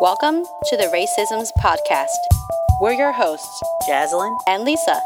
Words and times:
Welcome 0.00 0.44
to 0.66 0.76
the 0.76 0.84
Racisms 0.94 1.50
Podcast. 1.58 2.18
We're 2.80 2.92
your 2.92 3.10
hosts, 3.10 3.60
Jaslyn 3.88 4.32
and 4.46 4.62
Lisa. 4.62 5.00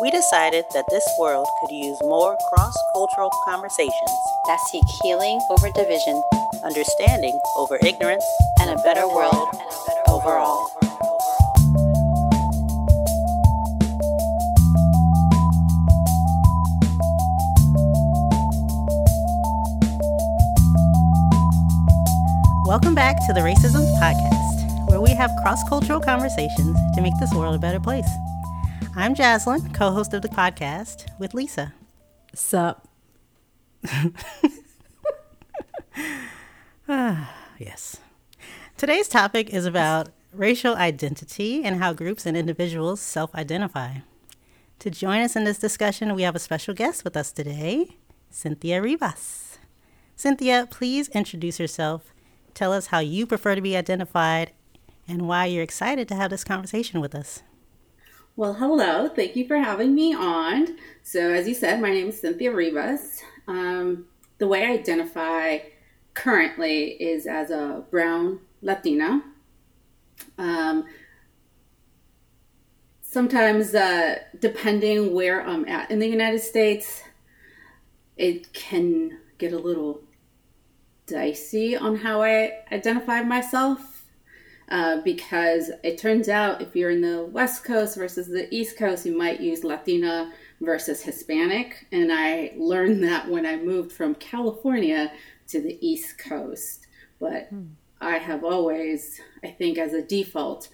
We 0.00 0.10
decided 0.10 0.64
that 0.72 0.86
this 0.88 1.06
world 1.18 1.46
could 1.60 1.70
use 1.70 1.98
more 2.04 2.34
cross 2.48 2.74
cultural 2.94 3.30
conversations 3.44 4.10
that 4.46 4.60
seek 4.70 4.84
healing 5.02 5.38
over 5.50 5.68
division, 5.72 6.22
understanding 6.64 7.38
over 7.56 7.78
ignorance, 7.84 8.24
and 8.60 8.70
a 8.70 8.82
better 8.82 9.06
world 9.06 9.48
overall. 10.08 10.73
Welcome 22.74 22.96
back 22.96 23.24
to 23.28 23.32
the 23.32 23.38
Racism 23.38 23.86
Podcast, 24.00 24.90
where 24.90 25.00
we 25.00 25.10
have 25.10 25.30
cross 25.44 25.62
cultural 25.68 26.00
conversations 26.00 26.76
to 26.96 27.02
make 27.02 27.12
this 27.20 27.32
world 27.32 27.54
a 27.54 27.58
better 27.58 27.78
place. 27.78 28.08
I'm 28.96 29.14
Jaslyn, 29.14 29.72
co 29.72 29.92
host 29.92 30.12
of 30.12 30.22
the 30.22 30.28
podcast 30.28 31.06
with 31.20 31.34
Lisa. 31.34 31.72
Sup? 32.34 32.88
ah, 36.88 37.32
yes. 37.60 37.98
Today's 38.76 39.06
topic 39.06 39.50
is 39.50 39.66
about 39.66 40.08
racial 40.32 40.74
identity 40.74 41.62
and 41.62 41.76
how 41.76 41.92
groups 41.92 42.26
and 42.26 42.36
individuals 42.36 43.00
self 43.00 43.32
identify. 43.36 43.98
To 44.80 44.90
join 44.90 45.20
us 45.20 45.36
in 45.36 45.44
this 45.44 45.58
discussion, 45.58 46.12
we 46.12 46.22
have 46.22 46.34
a 46.34 46.40
special 46.40 46.74
guest 46.74 47.04
with 47.04 47.16
us 47.16 47.30
today, 47.30 47.98
Cynthia 48.30 48.82
Rivas. 48.82 49.58
Cynthia, 50.16 50.66
please 50.68 51.08
introduce 51.10 51.60
yourself 51.60 52.13
Tell 52.54 52.72
us 52.72 52.86
how 52.86 53.00
you 53.00 53.26
prefer 53.26 53.54
to 53.54 53.60
be 53.60 53.76
identified 53.76 54.52
and 55.08 55.28
why 55.28 55.46
you're 55.46 55.62
excited 55.62 56.08
to 56.08 56.14
have 56.14 56.30
this 56.30 56.44
conversation 56.44 57.00
with 57.00 57.14
us. 57.14 57.42
Well, 58.36 58.54
hello. 58.54 59.08
Thank 59.08 59.36
you 59.36 59.46
for 59.46 59.58
having 59.58 59.94
me 59.94 60.14
on. 60.14 60.76
So, 61.02 61.30
as 61.30 61.46
you 61.46 61.54
said, 61.54 61.80
my 61.80 61.90
name 61.90 62.08
is 62.08 62.20
Cynthia 62.20 62.52
Rivas. 62.52 63.22
Um, 63.46 64.06
the 64.38 64.48
way 64.48 64.64
I 64.64 64.72
identify 64.72 65.58
currently 66.14 66.90
is 66.92 67.26
as 67.26 67.50
a 67.50 67.84
brown 67.90 68.40
Latina. 68.62 69.22
Um, 70.38 70.84
sometimes, 73.02 73.74
uh, 73.74 74.18
depending 74.40 75.12
where 75.12 75.46
I'm 75.46 75.66
at 75.68 75.90
in 75.90 75.98
the 75.98 76.08
United 76.08 76.40
States, 76.40 77.02
it 78.16 78.52
can 78.52 79.18
get 79.38 79.52
a 79.52 79.58
little 79.58 80.02
dicey 81.06 81.76
on 81.76 81.96
how 81.96 82.22
I 82.22 82.52
identify 82.72 83.22
myself 83.22 83.94
uh, 84.68 85.00
because 85.02 85.70
it 85.82 85.98
turns 85.98 86.28
out 86.28 86.62
if 86.62 86.74
you're 86.74 86.90
in 86.90 87.02
the 87.02 87.24
West 87.26 87.64
Coast 87.64 87.96
versus 87.96 88.28
the 88.28 88.52
East 88.54 88.78
Coast, 88.78 89.04
you 89.04 89.16
might 89.16 89.40
use 89.40 89.62
Latina 89.62 90.32
versus 90.60 91.02
Hispanic. 91.02 91.86
And 91.92 92.10
I 92.12 92.54
learned 92.56 93.02
that 93.04 93.28
when 93.28 93.44
I 93.44 93.56
moved 93.56 93.92
from 93.92 94.14
California 94.14 95.12
to 95.48 95.60
the 95.60 95.78
East 95.86 96.18
Coast. 96.18 96.86
But 97.20 97.48
hmm. 97.48 97.66
I 98.00 98.18
have 98.18 98.44
always, 98.44 99.20
I 99.42 99.48
think, 99.48 99.78
as 99.78 99.92
a 99.92 100.02
default, 100.02 100.68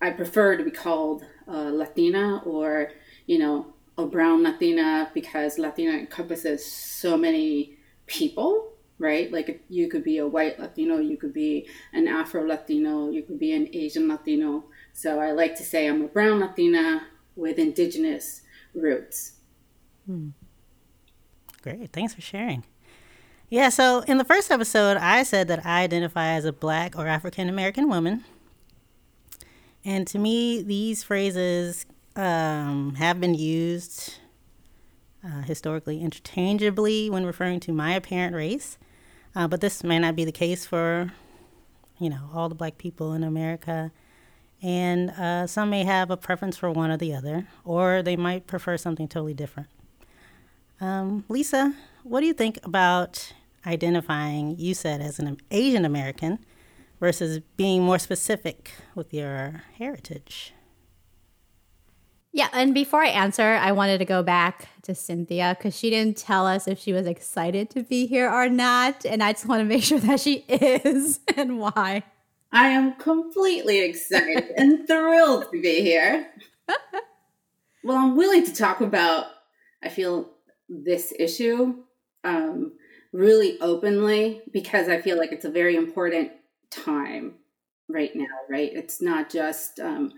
I 0.00 0.10
prefer 0.10 0.56
to 0.56 0.64
be 0.64 0.70
called 0.70 1.24
uh, 1.48 1.70
Latina 1.70 2.42
or, 2.44 2.92
you 3.26 3.38
know, 3.38 3.66
a 3.98 4.06
brown 4.06 4.42
Latina 4.42 5.10
because 5.14 5.58
Latina 5.58 5.92
encompasses 5.92 6.64
so 6.64 7.16
many 7.16 7.76
people 8.06 8.71
right? 9.02 9.30
Like 9.30 9.62
you 9.68 9.88
could 9.88 10.04
be 10.04 10.18
a 10.18 10.26
white 10.26 10.58
Latino, 10.58 10.98
you 10.98 11.16
could 11.16 11.34
be 11.34 11.68
an 11.92 12.08
Afro 12.08 12.46
Latino, 12.46 13.10
you 13.10 13.22
could 13.22 13.38
be 13.38 13.52
an 13.52 13.68
Asian 13.72 14.08
Latino. 14.08 14.64
So 14.92 15.20
I 15.20 15.32
like 15.32 15.56
to 15.56 15.64
say 15.64 15.88
I'm 15.88 16.02
a 16.02 16.08
brown 16.08 16.40
Latina 16.40 17.02
with 17.36 17.58
indigenous 17.58 18.42
roots. 18.74 19.32
Hmm. 20.06 20.30
Great. 21.62 21.92
Thanks 21.92 22.14
for 22.14 22.20
sharing. 22.20 22.64
Yeah, 23.48 23.68
so 23.68 24.00
in 24.08 24.16
the 24.16 24.24
first 24.24 24.50
episode, 24.50 24.96
I 24.96 25.24
said 25.24 25.46
that 25.48 25.66
I 25.66 25.82
identify 25.82 26.28
as 26.28 26.44
a 26.44 26.52
black 26.52 26.96
or 26.96 27.06
African 27.06 27.48
American 27.48 27.88
woman. 27.88 28.24
And 29.84 30.06
to 30.06 30.18
me, 30.18 30.62
these 30.62 31.02
phrases 31.02 31.84
um, 32.16 32.94
have 32.94 33.20
been 33.20 33.34
used 33.34 34.14
uh, 35.24 35.42
historically 35.42 36.00
interchangeably 36.00 37.10
when 37.10 37.26
referring 37.26 37.60
to 37.60 37.72
my 37.72 37.94
apparent 37.94 38.34
race. 38.34 38.78
Uh, 39.34 39.48
but 39.48 39.60
this 39.60 39.82
may 39.82 39.98
not 39.98 40.14
be 40.14 40.24
the 40.24 40.32
case 40.32 40.66
for, 40.66 41.12
you 41.98 42.10
know, 42.10 42.30
all 42.34 42.48
the 42.48 42.54
black 42.54 42.78
people 42.78 43.14
in 43.14 43.22
America. 43.22 43.90
And 44.60 45.10
uh, 45.10 45.46
some 45.46 45.70
may 45.70 45.84
have 45.84 46.10
a 46.10 46.16
preference 46.16 46.56
for 46.56 46.70
one 46.70 46.90
or 46.90 46.96
the 46.96 47.14
other, 47.14 47.48
or 47.64 48.02
they 48.02 48.16
might 48.16 48.46
prefer 48.46 48.76
something 48.76 49.08
totally 49.08 49.34
different. 49.34 49.68
Um, 50.80 51.24
Lisa, 51.28 51.74
what 52.02 52.20
do 52.20 52.26
you 52.26 52.32
think 52.32 52.58
about 52.62 53.32
identifying, 53.66 54.56
you 54.58 54.74
said, 54.74 55.00
as 55.00 55.18
an 55.18 55.36
Asian 55.50 55.84
American 55.84 56.38
versus 57.00 57.40
being 57.56 57.82
more 57.82 57.98
specific 57.98 58.70
with 58.94 59.12
your 59.14 59.62
heritage? 59.78 60.52
Yeah, 62.34 62.48
and 62.54 62.72
before 62.72 63.02
I 63.02 63.08
answer, 63.08 63.42
I 63.42 63.72
wanted 63.72 63.98
to 63.98 64.06
go 64.06 64.22
back 64.22 64.68
to 64.82 64.94
Cynthia 64.94 65.54
because 65.56 65.76
she 65.78 65.90
didn't 65.90 66.16
tell 66.16 66.46
us 66.46 66.66
if 66.66 66.78
she 66.78 66.94
was 66.94 67.06
excited 67.06 67.68
to 67.70 67.82
be 67.82 68.06
here 68.06 68.30
or 68.30 68.48
not. 68.48 69.04
And 69.04 69.22
I 69.22 69.32
just 69.32 69.46
want 69.46 69.60
to 69.60 69.64
make 69.64 69.82
sure 69.84 70.00
that 70.00 70.18
she 70.18 70.44
is 70.48 71.20
and 71.36 71.58
why. 71.58 72.04
I 72.50 72.68
am 72.68 72.94
completely 72.94 73.82
excited 73.82 74.50
and 74.56 74.86
thrilled 74.86 75.50
to 75.52 75.60
be 75.60 75.82
here. 75.82 76.28
well, 77.84 77.98
I'm 77.98 78.16
willing 78.16 78.46
to 78.46 78.54
talk 78.54 78.80
about, 78.80 79.26
I 79.82 79.88
feel, 79.90 80.30
this 80.68 81.12
issue 81.18 81.74
um, 82.24 82.72
really 83.12 83.60
openly 83.60 84.40
because 84.52 84.88
I 84.88 85.02
feel 85.02 85.18
like 85.18 85.32
it's 85.32 85.44
a 85.44 85.50
very 85.50 85.76
important 85.76 86.32
time 86.70 87.34
right 87.88 88.14
now, 88.14 88.24
right? 88.48 88.70
It's 88.72 89.02
not 89.02 89.28
just. 89.28 89.80
Um, 89.80 90.12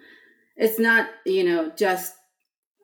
it's 0.56 0.78
not 0.78 1.08
you 1.26 1.44
know 1.44 1.72
just 1.76 2.14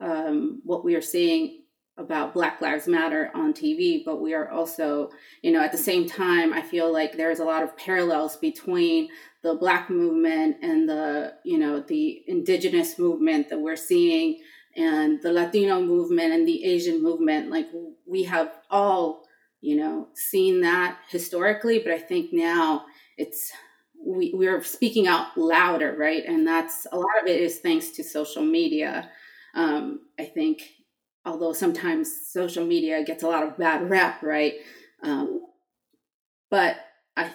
um, 0.00 0.60
what 0.64 0.84
we 0.84 0.94
are 0.94 1.02
seeing 1.02 1.60
about 2.00 2.34
Black 2.34 2.60
Lives 2.60 2.88
Matter 2.88 3.30
on 3.34 3.52
TV, 3.52 4.02
but 4.04 4.20
we 4.20 4.34
are 4.34 4.50
also, 4.50 5.10
you 5.42 5.52
know, 5.52 5.60
at 5.60 5.72
the 5.72 5.78
same 5.78 6.08
time, 6.08 6.52
I 6.52 6.62
feel 6.62 6.92
like 6.92 7.16
there's 7.16 7.40
a 7.40 7.44
lot 7.44 7.62
of 7.62 7.76
parallels 7.76 8.36
between 8.36 9.08
the 9.42 9.54
Black 9.54 9.90
movement 9.90 10.56
and 10.62 10.88
the, 10.88 11.34
you 11.44 11.58
know, 11.58 11.80
the 11.80 12.22
indigenous 12.26 12.98
movement 12.98 13.48
that 13.50 13.60
we're 13.60 13.76
seeing 13.76 14.40
and 14.76 15.20
the 15.22 15.32
Latino 15.32 15.82
movement 15.82 16.32
and 16.32 16.46
the 16.46 16.64
Asian 16.64 17.02
movement. 17.02 17.50
Like 17.50 17.68
we 18.06 18.24
have 18.24 18.52
all, 18.70 19.24
you 19.60 19.76
know, 19.76 20.08
seen 20.14 20.62
that 20.62 20.98
historically, 21.10 21.80
but 21.80 21.92
I 21.92 21.98
think 21.98 22.32
now 22.32 22.86
it's 23.18 23.52
we, 24.04 24.32
we're 24.34 24.62
speaking 24.62 25.06
out 25.06 25.36
louder, 25.36 25.94
right? 25.98 26.24
And 26.26 26.46
that's 26.46 26.86
a 26.92 26.96
lot 26.96 27.20
of 27.22 27.28
it 27.28 27.40
is 27.40 27.58
thanks 27.58 27.90
to 27.90 28.04
social 28.04 28.42
media. 28.42 29.10
Um, 29.54 30.00
I 30.18 30.24
think, 30.24 30.62
although 31.24 31.52
sometimes 31.52 32.10
social 32.28 32.66
media 32.66 33.04
gets 33.04 33.22
a 33.22 33.28
lot 33.28 33.42
of 33.42 33.58
bad 33.58 33.90
rap, 33.90 34.22
right? 34.22 34.54
Um, 35.02 35.42
but 36.50 36.76
I, 37.16 37.30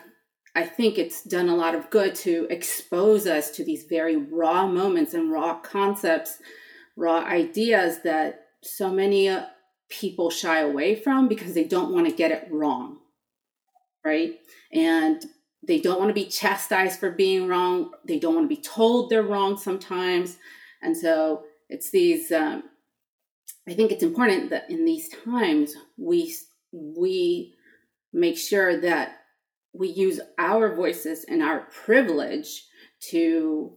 I 0.55 0.63
think 0.63 0.97
it's 0.97 1.23
done 1.23 1.49
a 1.49 1.55
lot 1.55 1.75
of 1.75 1.89
good 1.89 2.15
to 2.15 2.47
expose 2.49 3.27
us 3.27 3.51
to 3.51 3.63
these 3.63 3.85
very 3.89 4.15
raw 4.15 4.67
moments 4.67 5.13
and 5.13 5.31
raw 5.31 5.59
concepts, 5.59 6.39
raw 6.95 7.19
ideas 7.19 8.01
that 8.03 8.45
so 8.63 8.91
many 8.91 9.29
uh, 9.29 9.45
people 9.89 10.29
shy 10.29 10.59
away 10.59 10.95
from 10.95 11.27
because 11.27 11.53
they 11.53 11.63
don't 11.63 11.93
want 11.93 12.07
to 12.07 12.15
get 12.15 12.31
it 12.31 12.47
wrong, 12.49 12.97
right? 14.03 14.39
And 14.71 15.23
they 15.67 15.79
don't 15.79 15.99
want 15.99 16.09
to 16.09 16.13
be 16.13 16.25
chastised 16.25 16.99
for 16.99 17.11
being 17.11 17.47
wrong. 17.47 17.91
They 18.05 18.19
don't 18.19 18.35
want 18.35 18.49
to 18.49 18.55
be 18.55 18.61
told 18.61 19.09
they're 19.09 19.23
wrong 19.23 19.57
sometimes. 19.57 20.37
And 20.81 20.95
so 20.95 21.43
it's 21.69 21.89
these, 21.89 22.31
um, 22.31 22.63
I 23.67 23.73
think 23.73 23.91
it's 23.91 24.03
important 24.03 24.49
that 24.51 24.69
in 24.69 24.85
these 24.85 25.09
times 25.23 25.73
we, 25.97 26.35
we 26.71 27.55
make 28.13 28.37
sure 28.37 28.79
that 28.81 29.17
we 29.73 29.89
use 29.89 30.19
our 30.37 30.75
voices 30.75 31.25
and 31.27 31.41
our 31.41 31.61
privilege 31.71 32.65
to 33.09 33.73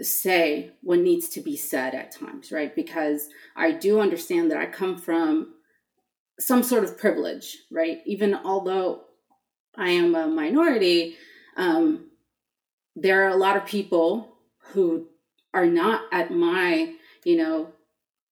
say 0.00 0.72
what 0.82 0.98
needs 0.98 1.28
to 1.30 1.40
be 1.40 1.56
said 1.56 1.94
at 1.94 2.12
times, 2.12 2.52
right? 2.52 2.74
Because 2.74 3.28
I 3.56 3.72
do 3.72 4.00
understand 4.00 4.50
that 4.50 4.58
I 4.58 4.66
come 4.66 4.96
from 4.96 5.54
some 6.38 6.62
sort 6.62 6.84
of 6.84 6.98
privilege, 6.98 7.58
right? 7.70 7.98
Even 8.06 8.34
although 8.34 9.02
I 9.76 9.90
am 9.90 10.14
a 10.14 10.26
minority, 10.26 11.16
um, 11.56 12.10
there 12.94 13.24
are 13.24 13.30
a 13.30 13.36
lot 13.36 13.56
of 13.56 13.64
people 13.64 14.36
who 14.58 15.06
are 15.54 15.66
not 15.66 16.02
at 16.12 16.30
my, 16.30 16.94
you 17.24 17.36
know, 17.36 17.68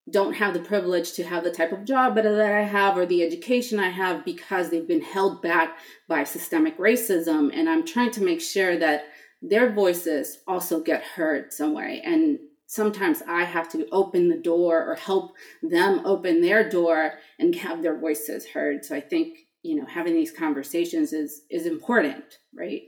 don't 0.09 0.33
have 0.33 0.53
the 0.53 0.59
privilege 0.59 1.13
to 1.13 1.23
have 1.23 1.43
the 1.43 1.51
type 1.51 1.71
of 1.71 1.85
job 1.85 2.15
that 2.15 2.25
I 2.25 2.61
have 2.63 2.97
or 2.97 3.05
the 3.05 3.23
education 3.23 3.79
I 3.79 3.89
have 3.89 4.25
because 4.25 4.69
they've 4.69 4.87
been 4.87 5.01
held 5.01 5.41
back 5.41 5.77
by 6.07 6.23
systemic 6.23 6.77
racism. 6.77 7.51
And 7.53 7.69
I'm 7.69 7.85
trying 7.85 8.11
to 8.11 8.23
make 8.23 8.41
sure 8.41 8.77
that 8.77 9.05
their 9.41 9.71
voices 9.71 10.39
also 10.47 10.81
get 10.81 11.03
heard 11.03 11.53
some 11.53 11.73
way. 11.73 12.01
And 12.03 12.39
sometimes 12.65 13.21
I 13.27 13.43
have 13.43 13.69
to 13.69 13.87
open 13.91 14.27
the 14.27 14.37
door 14.37 14.83
or 14.83 14.95
help 14.95 15.33
them 15.61 16.01
open 16.05 16.41
their 16.41 16.67
door 16.67 17.13
and 17.37 17.55
have 17.55 17.81
their 17.81 17.99
voices 17.99 18.47
heard. 18.47 18.83
So 18.83 18.95
I 18.95 19.01
think, 19.01 19.37
you 19.63 19.75
know, 19.75 19.85
having 19.85 20.13
these 20.13 20.31
conversations 20.31 21.13
is 21.13 21.43
is 21.49 21.65
important, 21.65 22.23
right? 22.53 22.83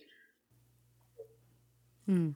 Hmm. 2.05 2.31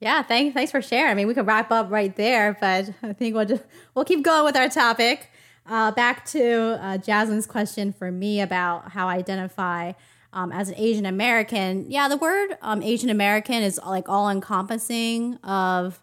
Yeah, 0.00 0.22
thanks 0.22 0.54
thanks 0.54 0.72
for 0.72 0.82
sharing. 0.82 1.10
I 1.10 1.14
mean, 1.14 1.28
we 1.28 1.34
could 1.34 1.46
wrap 1.46 1.70
up 1.70 1.90
right 1.90 2.14
there, 2.16 2.56
but 2.60 2.90
I 3.02 3.12
think 3.12 3.34
we'll 3.34 3.44
just 3.44 3.64
we'll 3.94 4.04
keep 4.04 4.24
going 4.24 4.44
with 4.44 4.56
our 4.56 4.68
topic. 4.68 5.30
Uh, 5.64 5.92
back 5.92 6.24
to 6.26 6.78
uh, 6.82 6.98
Jasmine's 6.98 7.46
question 7.46 7.92
for 7.92 8.10
me 8.10 8.40
about 8.40 8.90
how 8.90 9.06
I 9.06 9.14
identify 9.14 9.92
um, 10.32 10.50
as 10.50 10.68
an 10.68 10.74
Asian 10.76 11.06
American. 11.06 11.90
Yeah, 11.90 12.08
the 12.08 12.16
word 12.16 12.56
um, 12.62 12.82
Asian 12.82 13.10
American 13.10 13.62
is 13.62 13.78
like 13.86 14.08
all 14.08 14.28
encompassing 14.28 15.36
of 15.44 16.02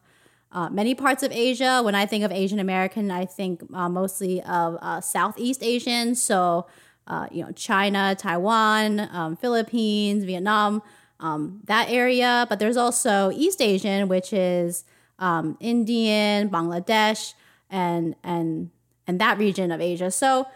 uh, 0.51 0.69
many 0.69 0.95
parts 0.95 1.23
of 1.23 1.31
Asia. 1.31 1.81
When 1.83 1.95
I 1.95 2.05
think 2.05 2.23
of 2.23 2.31
Asian 2.31 2.59
American, 2.59 3.11
I 3.11 3.25
think 3.25 3.63
uh, 3.73 3.89
mostly 3.89 4.41
of 4.43 4.77
uh, 4.81 5.01
Southeast 5.01 5.61
Asian. 5.63 6.15
So, 6.15 6.67
uh, 7.09 7.27
you 7.31 7.43
know, 7.43 7.51
China, 7.51 8.15
Taiwan, 8.17 9.09
um, 9.11 9.35
Philippines, 9.35 10.23
Vietnam, 10.23 10.81
um, 11.19 11.61
that 11.65 11.89
area. 11.89 12.45
But 12.49 12.59
there's 12.59 12.77
also 12.77 13.31
East 13.31 13.61
Asian, 13.61 14.07
which 14.07 14.31
is 14.31 14.85
um, 15.17 15.57
Indian, 15.59 16.49
Bangladesh, 16.49 17.33
and 17.69 18.15
and 18.23 18.69
and 19.07 19.19
that 19.19 19.37
region 19.37 19.71
of 19.71 19.81
Asia. 19.81 20.11
So 20.11 20.47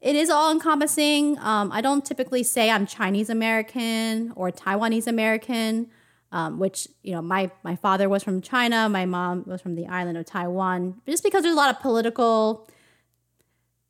it 0.00 0.16
is 0.16 0.30
all 0.30 0.50
encompassing. 0.50 1.38
Um, 1.38 1.70
I 1.72 1.80
don't 1.80 2.04
typically 2.04 2.42
say 2.42 2.70
I'm 2.70 2.86
Chinese 2.86 3.30
American 3.30 4.32
or 4.34 4.50
Taiwanese 4.50 5.06
American, 5.06 5.88
um, 6.32 6.58
which 6.58 6.88
you 7.02 7.12
know 7.12 7.22
my 7.22 7.50
my 7.62 7.76
father 7.76 8.08
was 8.08 8.22
from 8.22 8.40
China, 8.40 8.88
my 8.88 9.06
mom 9.06 9.44
was 9.46 9.60
from 9.60 9.74
the 9.74 9.86
island 9.86 10.16
of 10.18 10.26
Taiwan. 10.26 11.00
Just 11.06 11.22
because 11.22 11.42
there's 11.42 11.54
a 11.54 11.56
lot 11.56 11.74
of 11.74 11.80
political, 11.80 12.68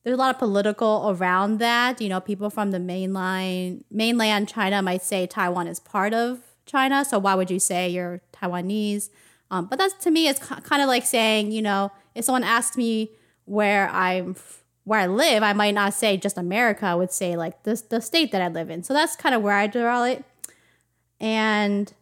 there's 0.03 0.15
a 0.15 0.19
lot 0.19 0.35
of 0.35 0.39
political 0.39 1.11
around 1.11 1.59
that. 1.59 2.01
You 2.01 2.09
know, 2.09 2.21
people 2.21 2.51
from 2.51 2.71
the 2.71 2.79
mainline 2.79 3.83
mainland 3.91 4.49
China 4.49 4.83
might 4.83 5.03
say 5.03 5.27
Taiwan 5.27 5.67
is 5.67 5.81
part 5.81 6.15
of 6.15 6.41
China, 6.67 7.05
so 7.05 7.19
why 7.19 7.35
would 7.35 7.51
you 7.51 7.61
say 7.61 7.89
you're 7.89 8.23
Taiwanese? 8.33 9.11
Um, 9.51 9.67
but 9.67 9.79
that's 9.79 9.95
to 10.05 10.11
me, 10.11 10.29
it's 10.29 10.39
kind 10.39 10.81
of 10.81 10.89
like 10.89 11.05
saying, 11.05 11.53
you 11.53 11.63
know, 11.63 11.91
if 12.15 12.25
someone 12.25 12.45
asks 12.45 12.77
me 12.77 13.11
where 13.45 13.89
I'm 13.91 14.37
where 14.85 15.01
I 15.01 15.07
live, 15.07 15.43
I 15.43 15.53
might 15.53 15.75
not 15.75 15.95
say 15.95 16.17
just 16.17 16.39
America. 16.39 16.87
I 16.87 16.95
would 16.95 17.13
say 17.13 17.37
like 17.37 17.65
the 17.65 17.83
the 17.89 18.01
state 18.01 18.33
that 18.33 18.41
I 18.41 18.49
live 18.49 18.71
in. 18.71 18.83
So 18.83 18.95
that's 18.95 19.17
kind 19.17 19.35
of 19.35 19.43
where 19.43 19.57
I 19.57 19.67
draw 19.67 20.05
it. 20.05 20.25
And 21.19 21.93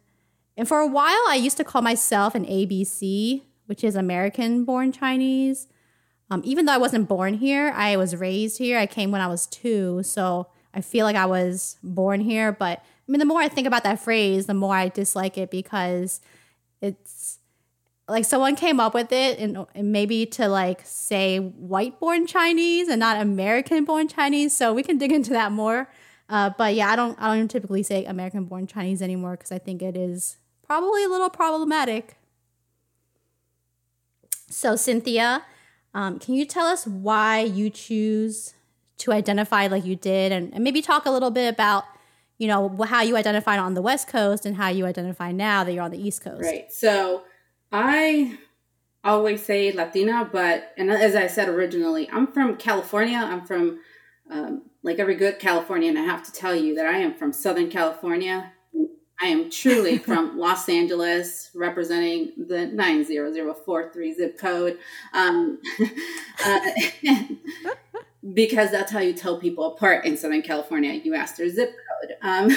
and 0.55 0.67
for 0.67 0.79
a 0.79 0.87
while, 0.87 1.23
I 1.27 1.35
used 1.41 1.57
to 1.57 1.63
call 1.63 1.81
myself 1.81 2.35
an 2.35 2.45
ABC, 2.45 3.43
which 3.65 3.83
is 3.83 3.95
American 3.95 4.63
born 4.63 4.91
Chinese. 4.91 5.67
Um, 6.31 6.41
even 6.45 6.65
though 6.65 6.73
I 6.73 6.77
wasn't 6.77 7.07
born 7.07 7.35
here, 7.35 7.71
I 7.75 7.97
was 7.97 8.15
raised 8.15 8.57
here. 8.57 8.77
I 8.77 8.85
came 8.85 9.11
when 9.11 9.21
I 9.21 9.27
was 9.27 9.47
two, 9.47 10.03
so 10.03 10.47
I 10.73 10.81
feel 10.81 11.05
like 11.05 11.15
I 11.15 11.25
was 11.25 11.77
born 11.81 12.21
here. 12.21 12.51
But 12.51 12.79
I 12.79 13.11
mean, 13.11 13.19
the 13.19 13.25
more 13.25 13.41
I 13.41 13.47
think 13.47 13.65
about 13.65 13.83
that 13.83 13.99
phrase, 13.99 14.45
the 14.45 14.53
more 14.53 14.75
I 14.75 14.89
dislike 14.89 15.37
it 15.37 15.49
because 15.49 16.21
it's 16.81 17.39
like 18.07 18.25
someone 18.25 18.55
came 18.55 18.79
up 18.79 18.93
with 18.93 19.11
it 19.11 19.39
and, 19.39 19.65
and, 19.75 19.91
maybe 19.91 20.25
to 20.25 20.47
like 20.47 20.81
say 20.83 21.37
white 21.37 21.99
born 21.99 22.25
Chinese 22.25 22.87
and 22.87 22.99
not 22.99 23.21
American 23.21 23.85
born 23.85 24.07
Chinese. 24.07 24.55
So 24.55 24.73
we 24.73 24.83
can 24.83 24.97
dig 24.97 25.11
into 25.11 25.31
that 25.31 25.51
more. 25.51 25.89
Uh, 26.27 26.51
but 26.57 26.75
yeah, 26.75 26.89
I 26.89 26.95
don't 26.95 27.19
I 27.19 27.35
don't 27.35 27.47
typically 27.47 27.83
say 27.83 28.05
American 28.05 28.45
born 28.45 28.67
Chinese 28.67 29.01
anymore 29.01 29.31
because 29.31 29.51
I 29.51 29.57
think 29.57 29.81
it 29.81 29.97
is 29.97 30.37
probably 30.65 31.03
a 31.03 31.09
little 31.09 31.29
problematic. 31.29 32.15
So 34.49 34.75
Cynthia, 34.75 35.43
um, 35.93 36.19
can 36.19 36.35
you 36.35 36.45
tell 36.45 36.65
us 36.65 36.85
why 36.85 37.41
you 37.41 37.69
choose 37.69 38.53
to 38.99 39.11
identify 39.11 39.67
like 39.67 39.85
you 39.85 39.95
did, 39.95 40.31
and, 40.31 40.53
and 40.53 40.63
maybe 40.63 40.81
talk 40.81 41.05
a 41.05 41.11
little 41.11 41.31
bit 41.31 41.47
about 41.47 41.85
you 42.37 42.47
know 42.47 42.69
how 42.83 43.01
you 43.01 43.17
identified 43.17 43.59
on 43.59 43.73
the 43.73 43.81
West 43.81 44.07
Coast 44.07 44.45
and 44.45 44.55
how 44.55 44.69
you 44.69 44.85
identify 44.85 45.31
now 45.31 45.63
that 45.63 45.73
you're 45.73 45.83
on 45.83 45.91
the 45.91 46.01
East 46.01 46.23
Coast? 46.23 46.43
Right. 46.43 46.71
So 46.71 47.23
I 47.71 48.37
always 49.03 49.43
say 49.43 49.71
Latina, 49.71 50.29
but 50.31 50.73
and 50.77 50.89
as 50.91 51.15
I 51.15 51.27
said 51.27 51.49
originally, 51.49 52.09
I'm 52.11 52.27
from 52.27 52.55
California. 52.57 53.17
I'm 53.17 53.45
from 53.45 53.79
um, 54.29 54.63
like 54.83 54.99
every 54.99 55.15
good 55.15 55.39
Californian. 55.39 55.97
I 55.97 56.03
have 56.03 56.23
to 56.23 56.31
tell 56.31 56.55
you 56.55 56.75
that 56.75 56.85
I 56.85 56.99
am 56.99 57.15
from 57.15 57.33
Southern 57.33 57.69
California. 57.69 58.53
I 59.21 59.27
am 59.27 59.49
truly 59.49 59.97
from 60.09 60.37
Los 60.37 60.69
Angeles, 60.69 61.51
representing 61.53 62.33
the 62.37 62.67
90043 62.67 64.13
zip 64.13 64.37
code. 64.37 64.77
Um, 65.13 65.59
uh, 66.45 66.59
because 68.33 68.71
that's 68.71 68.91
how 68.91 68.99
you 68.99 69.13
tell 69.13 69.39
people 69.39 69.73
apart 69.73 70.05
in 70.05 70.17
Southern 70.17 70.41
California. 70.41 70.93
You 70.93 71.15
ask 71.15 71.37
their 71.37 71.49
zip 71.49 71.71
code. 71.71 72.15
Um, 72.21 72.51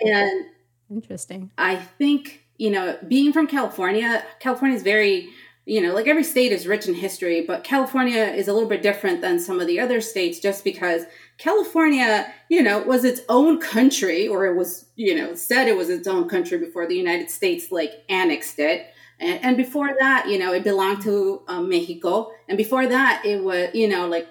and 0.00 0.46
interesting. 0.90 1.50
I 1.58 1.76
think 1.76 2.40
you 2.60 2.68
know, 2.68 2.98
being 3.08 3.32
from 3.32 3.46
California, 3.46 4.22
California 4.38 4.76
is 4.76 4.82
very, 4.82 5.30
you 5.70 5.80
know, 5.80 5.94
like 5.94 6.08
every 6.08 6.24
state 6.24 6.50
is 6.50 6.66
rich 6.66 6.88
in 6.88 6.94
history, 6.94 7.42
but 7.46 7.62
California 7.62 8.24
is 8.24 8.48
a 8.48 8.52
little 8.52 8.68
bit 8.68 8.82
different 8.82 9.20
than 9.20 9.38
some 9.38 9.60
of 9.60 9.68
the 9.68 9.78
other 9.78 10.00
states 10.00 10.40
just 10.40 10.64
because 10.64 11.04
California, 11.38 12.26
you 12.48 12.60
know, 12.60 12.80
was 12.80 13.04
its 13.04 13.20
own 13.28 13.60
country, 13.60 14.26
or 14.26 14.46
it 14.46 14.56
was, 14.56 14.86
you 14.96 15.14
know, 15.14 15.36
said 15.36 15.68
it 15.68 15.76
was 15.76 15.88
its 15.88 16.08
own 16.08 16.28
country 16.28 16.58
before 16.58 16.88
the 16.88 16.96
United 16.96 17.30
States 17.30 17.70
like 17.70 18.02
annexed 18.08 18.58
it. 18.58 18.88
And, 19.20 19.44
and 19.44 19.56
before 19.56 19.94
that, 20.00 20.28
you 20.28 20.40
know, 20.40 20.52
it 20.52 20.64
belonged 20.64 21.02
to 21.02 21.42
um, 21.46 21.68
Mexico. 21.68 22.32
And 22.48 22.58
before 22.58 22.88
that, 22.88 23.22
it 23.24 23.44
was, 23.44 23.68
you 23.72 23.86
know, 23.86 24.08
like 24.08 24.26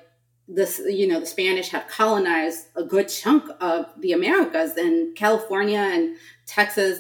this, 0.50 0.81
you 0.89 1.07
know, 1.07 1.21
the 1.21 1.25
Spanish 1.25 1.69
had 1.69 1.88
colonized 1.88 2.68
a 2.75 2.83
good 2.83 3.07
chunk 3.07 3.45
of 3.62 3.86
the 4.01 4.12
Americas 4.12 4.75
and 4.75 5.15
California 5.15 5.80
and 5.80 6.18
Texas 6.45 7.00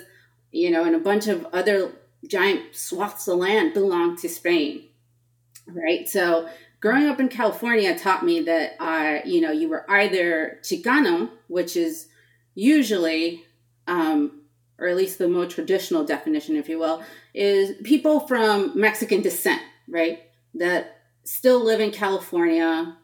you 0.51 0.71
know, 0.71 0.83
and 0.83 0.95
a 0.95 0.99
bunch 0.99 1.27
of 1.27 1.45
other 1.53 1.91
giant 2.27 2.75
swaths 2.75 3.27
of 3.27 3.37
land 3.37 3.73
belonged 3.73 4.17
to 4.19 4.29
Spain, 4.29 4.85
right? 5.67 6.07
So 6.07 6.49
growing 6.79 7.07
up 7.07 7.19
in 7.19 7.29
California 7.29 7.97
taught 7.97 8.25
me 8.25 8.41
that 8.41 8.75
I, 8.79 9.23
you 9.25 9.41
know, 9.41 9.51
you 9.51 9.69
were 9.69 9.89
either 9.89 10.59
Chicano, 10.63 11.29
which 11.47 11.75
is 11.75 12.07
usually, 12.55 13.43
um, 13.87 14.41
or 14.77 14.87
at 14.87 14.97
least 14.97 15.17
the 15.17 15.27
more 15.27 15.45
traditional 15.45 16.05
definition, 16.05 16.55
if 16.55 16.69
you 16.69 16.79
will, 16.79 17.03
is 17.33 17.75
people 17.83 18.21
from 18.21 18.79
Mexican 18.79 19.21
descent, 19.21 19.61
right? 19.87 20.23
That 20.55 21.01
still 21.23 21.63
live 21.63 21.79
in 21.79 21.91
California, 21.91 22.97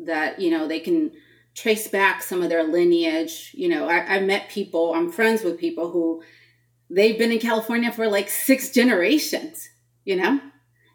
that, 0.00 0.40
you 0.40 0.50
know, 0.50 0.66
they 0.66 0.80
can 0.80 1.12
trace 1.54 1.88
back 1.88 2.22
some 2.22 2.42
of 2.42 2.48
their 2.48 2.64
lineage. 2.64 3.52
You 3.54 3.68
know, 3.68 3.88
I, 3.88 4.16
I 4.16 4.20
met 4.20 4.48
people, 4.48 4.94
I'm 4.94 5.10
friends 5.10 5.42
with 5.42 5.58
people 5.58 5.90
who 5.90 6.22
they've 6.90 7.18
been 7.18 7.32
in 7.32 7.38
California 7.38 7.92
for 7.92 8.08
like 8.08 8.28
six 8.28 8.70
generations, 8.70 9.68
you 10.04 10.16
know? 10.16 10.40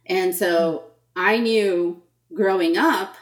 And 0.06 0.36
so 0.36 0.92
I 1.16 1.38
knew 1.38 2.04
growing 2.34 2.78
up 2.78 3.16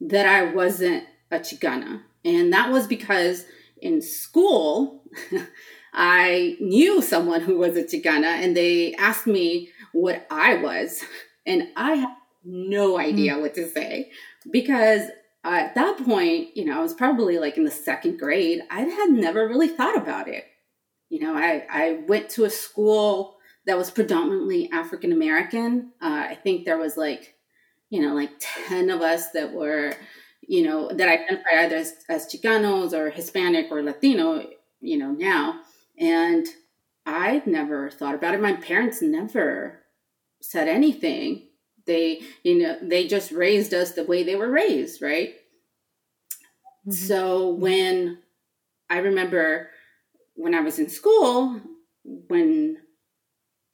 that 0.00 0.26
I 0.26 0.52
wasn't 0.52 1.04
a 1.30 1.38
Chicana. 1.38 2.02
And 2.24 2.52
that 2.52 2.70
was 2.70 2.86
because 2.86 3.44
in 3.80 4.02
school, 4.02 5.02
I 5.92 6.56
knew 6.60 7.02
someone 7.02 7.40
who 7.40 7.58
was 7.58 7.76
a 7.76 7.82
Chicana 7.82 8.24
and 8.24 8.56
they 8.56 8.94
asked 8.94 9.26
me 9.26 9.70
what 9.92 10.26
I 10.30 10.56
was. 10.56 11.02
And 11.46 11.68
I 11.76 11.94
had 11.94 12.16
no 12.44 12.98
idea 12.98 13.34
mm. 13.34 13.40
what 13.40 13.54
to 13.54 13.68
say 13.68 14.10
because 14.50 15.08
at 15.42 15.74
that 15.74 16.04
point, 16.04 16.56
you 16.56 16.64
know, 16.64 16.78
I 16.78 16.82
was 16.82 16.94
probably 16.94 17.38
like 17.38 17.56
in 17.56 17.64
the 17.64 17.70
second 17.70 18.18
grade. 18.18 18.60
I 18.70 18.82
had 18.82 19.10
never 19.10 19.48
really 19.48 19.68
thought 19.68 19.96
about 19.96 20.28
it. 20.28 20.44
You 21.10 21.20
know, 21.20 21.34
I, 21.34 21.66
I 21.68 22.04
went 22.06 22.30
to 22.30 22.44
a 22.44 22.50
school 22.50 23.36
that 23.66 23.76
was 23.76 23.90
predominantly 23.90 24.70
African 24.72 25.12
American. 25.12 25.92
Uh, 26.00 26.26
I 26.30 26.34
think 26.34 26.64
there 26.64 26.78
was 26.78 26.96
like, 26.96 27.34
you 27.90 28.00
know, 28.00 28.14
like 28.14 28.30
10 28.68 28.90
of 28.90 29.02
us 29.02 29.30
that 29.32 29.52
were, 29.52 29.92
you 30.46 30.62
know, 30.62 30.88
that 30.88 31.08
identified 31.08 31.58
either 31.58 31.76
as, 31.76 31.94
as 32.08 32.32
Chicanos 32.32 32.92
or 32.92 33.10
Hispanic 33.10 33.66
or 33.70 33.82
Latino, 33.82 34.48
you 34.80 34.96
know, 34.98 35.10
now. 35.10 35.60
And 35.98 36.46
I'd 37.04 37.46
never 37.46 37.90
thought 37.90 38.14
about 38.14 38.34
it. 38.34 38.40
My 38.40 38.54
parents 38.54 39.02
never 39.02 39.80
said 40.40 40.68
anything. 40.68 41.48
They, 41.86 42.20
you 42.44 42.58
know, 42.58 42.78
they 42.80 43.06
just 43.06 43.32
raised 43.32 43.74
us 43.74 43.92
the 43.92 44.04
way 44.04 44.22
they 44.22 44.36
were 44.36 44.50
raised, 44.50 45.02
right? 45.02 45.34
Mm-hmm. 46.86 46.92
So 46.92 47.48
when 47.50 48.18
I 48.88 48.98
remember 48.98 49.70
when 50.40 50.54
I 50.54 50.60
was 50.60 50.78
in 50.78 50.88
school, 50.88 51.60
when 52.02 52.78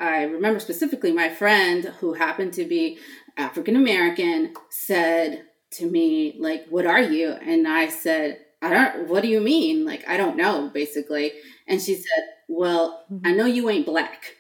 I 0.00 0.25
remember 0.25 0.61
specifically 0.61 1.12
my 1.12 1.30
friend 1.30 1.85
who 2.00 2.12
happened 2.12 2.52
to 2.54 2.64
be 2.64 2.99
African 3.37 3.76
American 3.76 4.52
said 4.70 5.44
to 5.73 5.90
me, 5.90 6.37
like, 6.38 6.66
what 6.68 6.87
are 6.87 7.00
you? 7.00 7.30
And 7.30 7.68
I 7.68 7.88
said, 7.88 8.40
I 8.62 8.70
don't, 8.70 9.08
what 9.08 9.23
do 9.23 9.28
you 9.28 9.40
mean? 9.40 9.85
Like, 9.85 10.06
I 10.08 10.16
don't 10.16 10.37
know, 10.37 10.70
basically. 10.73 11.32
And 11.68 11.80
she 11.80 11.94
said, 11.94 12.25
Well, 12.49 13.04
I 13.25 13.32
know 13.32 13.46
you 13.46 13.68
ain't 13.70 13.87
black. 13.87 14.35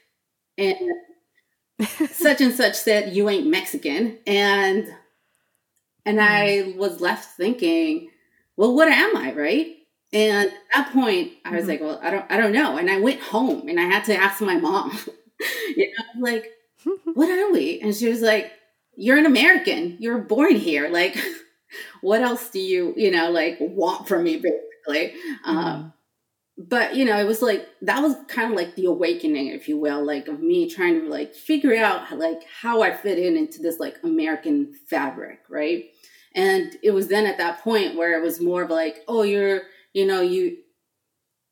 And 0.58 0.76
such 2.10 2.40
and 2.40 2.54
such 2.54 2.74
said, 2.74 3.14
You 3.14 3.28
ain't 3.28 3.46
Mexican. 3.46 4.18
And, 4.26 4.88
and 6.04 6.20
I 6.20 6.46
mm. 6.46 6.76
was 6.76 7.00
left 7.00 7.36
thinking, 7.36 8.10
Well, 8.56 8.74
what 8.74 8.88
am 8.88 9.16
I, 9.16 9.32
right? 9.32 9.75
And 10.16 10.48
at 10.48 10.54
that 10.74 10.92
point, 10.94 11.32
I 11.44 11.54
was 11.54 11.68
like, 11.68 11.82
Well, 11.82 12.00
I 12.02 12.10
don't, 12.10 12.24
I 12.30 12.38
don't 12.38 12.52
know. 12.52 12.78
And 12.78 12.90
I 12.90 12.98
went 12.98 13.20
home 13.20 13.68
and 13.68 13.78
I 13.78 13.84
had 13.84 14.04
to 14.06 14.16
ask 14.16 14.40
my 14.40 14.56
mom, 14.56 14.98
you 15.76 15.92
know, 15.92 16.20
like, 16.26 16.52
what 17.14 17.28
are 17.28 17.52
we? 17.52 17.80
And 17.80 17.94
she 17.94 18.08
was 18.08 18.22
like, 18.22 18.50
You're 18.96 19.18
an 19.18 19.26
American. 19.26 19.98
You're 20.00 20.18
born 20.18 20.56
here. 20.56 20.88
Like, 20.88 21.18
what 22.00 22.22
else 22.22 22.48
do 22.48 22.60
you, 22.60 22.94
you 22.96 23.10
know, 23.10 23.30
like 23.30 23.58
want 23.60 24.08
from 24.08 24.24
me, 24.24 24.42
basically? 24.42 25.20
Um, 25.44 25.92
but 26.56 26.96
you 26.96 27.04
know, 27.04 27.18
it 27.18 27.26
was 27.26 27.42
like 27.42 27.68
that 27.82 28.00
was 28.00 28.16
kind 28.28 28.50
of 28.50 28.56
like 28.56 28.74
the 28.74 28.86
awakening, 28.86 29.48
if 29.48 29.68
you 29.68 29.76
will, 29.76 30.02
like 30.02 30.28
of 30.28 30.40
me 30.40 30.70
trying 30.70 30.98
to 31.02 31.08
like 31.10 31.34
figure 31.34 31.76
out 31.76 32.10
like 32.18 32.40
how 32.62 32.80
I 32.80 32.96
fit 32.96 33.18
in 33.18 33.36
into 33.36 33.60
this 33.60 33.78
like 33.78 33.96
American 34.02 34.72
fabric, 34.88 35.40
right? 35.50 35.90
And 36.34 36.74
it 36.82 36.92
was 36.92 37.08
then 37.08 37.26
at 37.26 37.36
that 37.36 37.60
point 37.62 37.96
where 37.96 38.18
it 38.18 38.22
was 38.22 38.40
more 38.40 38.62
of 38.62 38.70
like, 38.70 39.04
oh, 39.08 39.22
you're, 39.22 39.62
you 39.96 40.04
know, 40.04 40.20
you 40.20 40.58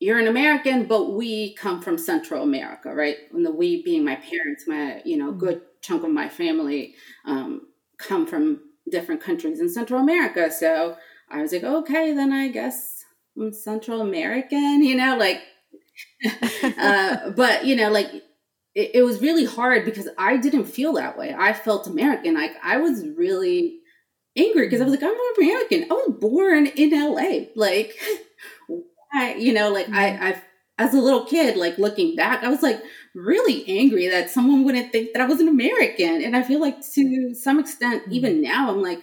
you're 0.00 0.18
an 0.18 0.28
American, 0.28 0.84
but 0.84 1.14
we 1.14 1.54
come 1.54 1.80
from 1.80 1.96
Central 1.96 2.42
America, 2.42 2.94
right? 2.94 3.16
And 3.32 3.44
the 3.44 3.50
we 3.50 3.82
being 3.82 4.04
my 4.04 4.16
parents, 4.16 4.64
my 4.66 5.00
you 5.02 5.16
know, 5.16 5.32
good 5.32 5.62
chunk 5.80 6.04
of 6.04 6.10
my 6.10 6.28
family 6.28 6.94
um, 7.24 7.62
come 7.98 8.26
from 8.26 8.60
different 8.90 9.22
countries 9.22 9.60
in 9.60 9.70
Central 9.70 9.98
America. 9.98 10.52
So 10.52 10.94
I 11.30 11.40
was 11.40 11.52
like, 11.52 11.64
okay, 11.64 12.12
then 12.12 12.34
I 12.34 12.48
guess 12.48 13.02
I'm 13.34 13.50
Central 13.54 14.02
American, 14.02 14.82
you 14.82 14.94
know, 14.94 15.16
like, 15.16 15.40
uh, 16.78 17.30
but 17.30 17.64
you 17.64 17.76
know, 17.76 17.90
like 17.90 18.12
it, 18.74 18.90
it, 18.92 19.02
was 19.04 19.22
really 19.22 19.46
hard 19.46 19.86
because 19.86 20.08
I 20.18 20.36
didn't 20.36 20.66
feel 20.66 20.92
that 20.94 21.16
way. 21.16 21.34
I 21.34 21.54
felt 21.54 21.86
American. 21.86 22.34
Like 22.34 22.52
I 22.62 22.76
was 22.76 23.08
really 23.16 23.78
angry 24.36 24.66
because 24.66 24.80
I 24.80 24.84
was 24.84 24.92
like, 24.92 25.02
I'm 25.02 25.42
American. 25.42 25.84
I 25.84 25.94
was 25.94 26.16
born 26.20 26.66
in 26.66 26.90
LA. 26.90 27.46
Like, 27.54 27.94
I, 29.12 29.34
you 29.34 29.52
know, 29.52 29.70
like 29.70 29.88
I, 29.90 30.10
mm-hmm. 30.10 30.24
I, 30.24 30.42
as 30.78 30.92
a 30.92 31.00
little 31.00 31.24
kid, 31.24 31.56
like 31.56 31.78
looking 31.78 32.16
back, 32.16 32.42
I 32.42 32.48
was 32.48 32.62
like 32.62 32.82
really 33.14 33.64
angry 33.68 34.08
that 34.08 34.30
someone 34.30 34.64
wouldn't 34.64 34.90
think 34.90 35.12
that 35.12 35.22
I 35.22 35.26
was 35.26 35.40
an 35.40 35.48
American. 35.48 36.22
And 36.22 36.36
I 36.36 36.42
feel 36.42 36.60
like 36.60 36.78
to 36.94 37.34
some 37.34 37.60
extent, 37.60 38.02
mm-hmm. 38.02 38.12
even 38.12 38.42
now, 38.42 38.70
I'm 38.70 38.82
like, 38.82 39.00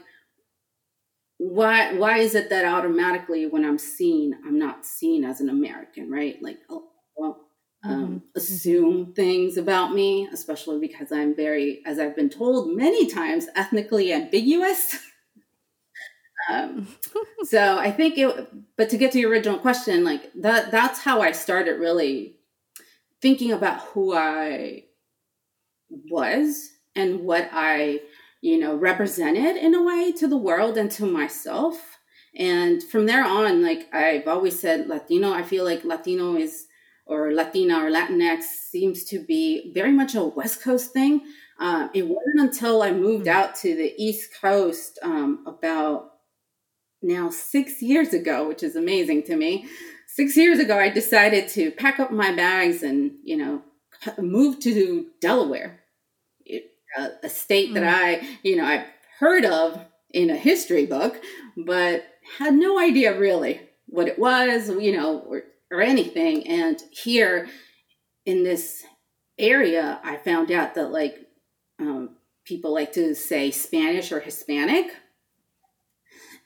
why 1.38 1.94
why 1.96 2.18
is 2.20 2.36
it 2.36 2.50
that 2.52 2.66
automatically 2.66 3.48
when 3.48 3.66
I'm 3.66 3.80
seen, 3.80 4.36
I'm 4.46 4.60
not 4.60 4.86
seen 4.86 5.26
as 5.26 5.42
an 5.42 5.50
American, 5.50 6.12
right? 6.12 6.38
Like, 6.42 6.60
oh, 6.70 6.90
well, 7.16 7.40
um, 7.84 8.06
mm-hmm. 8.06 8.18
assume 8.36 9.14
things 9.14 9.58
about 9.58 9.94
me, 9.94 10.30
especially 10.32 10.80
because 10.80 11.12
I'm 11.12 11.36
very, 11.36 11.82
as 11.86 11.98
I've 11.98 12.16
been 12.16 12.30
told 12.30 12.76
many 12.76 13.08
times, 13.08 13.48
ethnically 13.56 14.14
ambiguous. 14.14 14.98
um, 16.50 16.88
so 17.44 17.78
I 17.78 17.92
think 17.92 18.18
it, 18.18 18.48
but 18.78 18.90
to 18.90 18.98
get 18.98 19.12
to 19.14 19.20
your 19.20 19.30
original 19.30 19.60
question, 19.60 20.04
like 20.04 20.32
that, 20.36 20.72
that's 20.72 21.00
how 21.00 21.22
I 21.22 21.32
started 21.32 21.80
really 21.80 22.38
thinking 23.22 23.52
about 23.52 23.82
who 23.82 24.16
I 24.16 24.86
was 26.10 26.72
and 26.96 27.22
what 27.22 27.50
I 27.52 28.02
you 28.42 28.58
know, 28.58 28.76
represented 28.76 29.56
in 29.56 29.76
a 29.76 29.84
way 29.84 30.12
to 30.12 30.28
the 30.28 30.38
world 30.38 30.78
and 30.78 30.90
to 30.92 31.06
myself. 31.06 31.98
And 32.36 32.82
from 32.82 33.06
there 33.06 33.24
on, 33.24 33.62
like 33.64 33.94
I've 33.94 34.28
always 34.28 34.60
said, 34.60 34.88
Latino, 34.88 35.32
I 35.32 35.44
feel 35.44 35.64
like 35.64 35.84
Latino 35.84 36.36
is, 36.36 36.66
or 37.06 37.34
Latina 37.34 37.86
or 37.86 37.92
Latinx 37.92 38.42
seems 38.42 39.04
to 39.06 39.24
be 39.24 39.72
very 39.74 39.92
much 39.92 40.16
a 40.16 40.24
West 40.24 40.64
Coast 40.64 40.92
thing. 40.92 41.22
Uh, 41.60 41.90
it 41.94 42.04
wasn't 42.08 42.40
until 42.40 42.82
I 42.82 42.92
moved 42.92 43.28
mm-hmm. 43.28 43.38
out 43.38 43.56
to 43.58 43.76
the 43.76 43.94
East 43.98 44.32
Coast 44.42 44.98
um, 45.04 45.44
about 45.46 46.11
now 47.02 47.30
six 47.30 47.82
years 47.82 48.14
ago, 48.14 48.48
which 48.48 48.64
is 48.64 48.76
amazing 48.76 49.24
to 49.24 49.36
me. 49.36 49.66
Six 50.08 50.36
years 50.36 50.60
ago, 50.60 50.78
I 50.78 50.90
decided 50.90 51.48
to 51.50 51.72
pack 51.72 52.00
up 52.00 52.12
my 52.12 52.34
bags 52.34 52.84
and, 52.84 53.14
you 53.24 53.38
know, 53.38 53.62
move 54.18 54.60
to 54.60 55.08
Delaware 55.22 55.82
a, 56.98 57.10
a 57.24 57.30
state 57.30 57.74
that 57.74 57.84
mm. 57.84 57.94
I, 57.94 58.38
you 58.44 58.56
know, 58.56 58.66
I've 58.66 58.86
heard 59.20 59.46
of 59.46 59.80
in 60.12 60.30
a 60.30 60.36
history 60.36 60.86
book, 60.86 61.22
but 61.58 62.06
had 62.38 62.54
no 62.54 62.80
idea 62.80 63.18
really 63.18 63.62
what 63.88 64.08
it 64.08 64.20
was, 64.20 64.70
you 64.70 64.96
know, 64.96 65.20
or, 65.20 65.44
or 65.72 65.82
anything. 65.82 66.48
And 66.48 66.82
here 66.92 67.48
in 68.26 68.44
this 68.44 68.84
area, 69.38 70.00
I 70.04 70.18
found 70.18 70.52
out 70.52 70.76
that 70.76 70.92
like 70.92 71.18
um, 71.80 72.18
people 72.46 72.74
like 72.74 72.94
to 72.94 73.16
say 73.16 73.52
Spanish 73.52 74.12
or 74.12 74.20
Hispanic. 74.20 74.88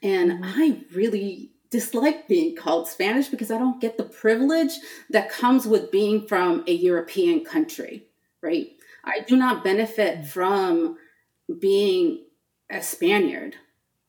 And 0.02 0.32
mm-hmm. 0.32 0.44
I 0.44 0.80
really 0.94 1.50
dislike 1.70 2.28
being 2.28 2.54
called 2.54 2.88
Spanish 2.88 3.28
because 3.28 3.50
I 3.50 3.58
don't 3.58 3.80
get 3.80 3.96
the 3.96 4.04
privilege 4.04 4.72
that 5.10 5.30
comes 5.30 5.66
with 5.66 5.90
being 5.90 6.26
from 6.26 6.64
a 6.66 6.72
European 6.72 7.44
country, 7.44 8.04
right? 8.40 8.70
I 9.04 9.20
do 9.20 9.36
not 9.36 9.64
benefit 9.64 10.18
mm. 10.18 10.26
from 10.26 10.98
being 11.60 12.24
a 12.70 12.82
Spaniard 12.82 13.56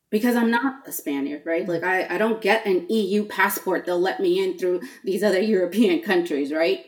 because 0.09 0.35
I'm 0.35 0.49
not 0.49 0.87
a 0.87 0.91
Spaniard, 0.91 1.43
right? 1.45 1.67
Like 1.67 1.83
I, 1.83 2.15
I 2.15 2.17
don't 2.17 2.41
get 2.41 2.65
an 2.65 2.87
EU 2.89 3.25
passport. 3.25 3.85
They'll 3.85 3.99
let 3.99 4.19
me 4.19 4.43
in 4.43 4.57
through 4.57 4.81
these 5.03 5.23
other 5.23 5.41
European 5.55 6.01
countries, 6.01 6.51
right? 6.51 6.85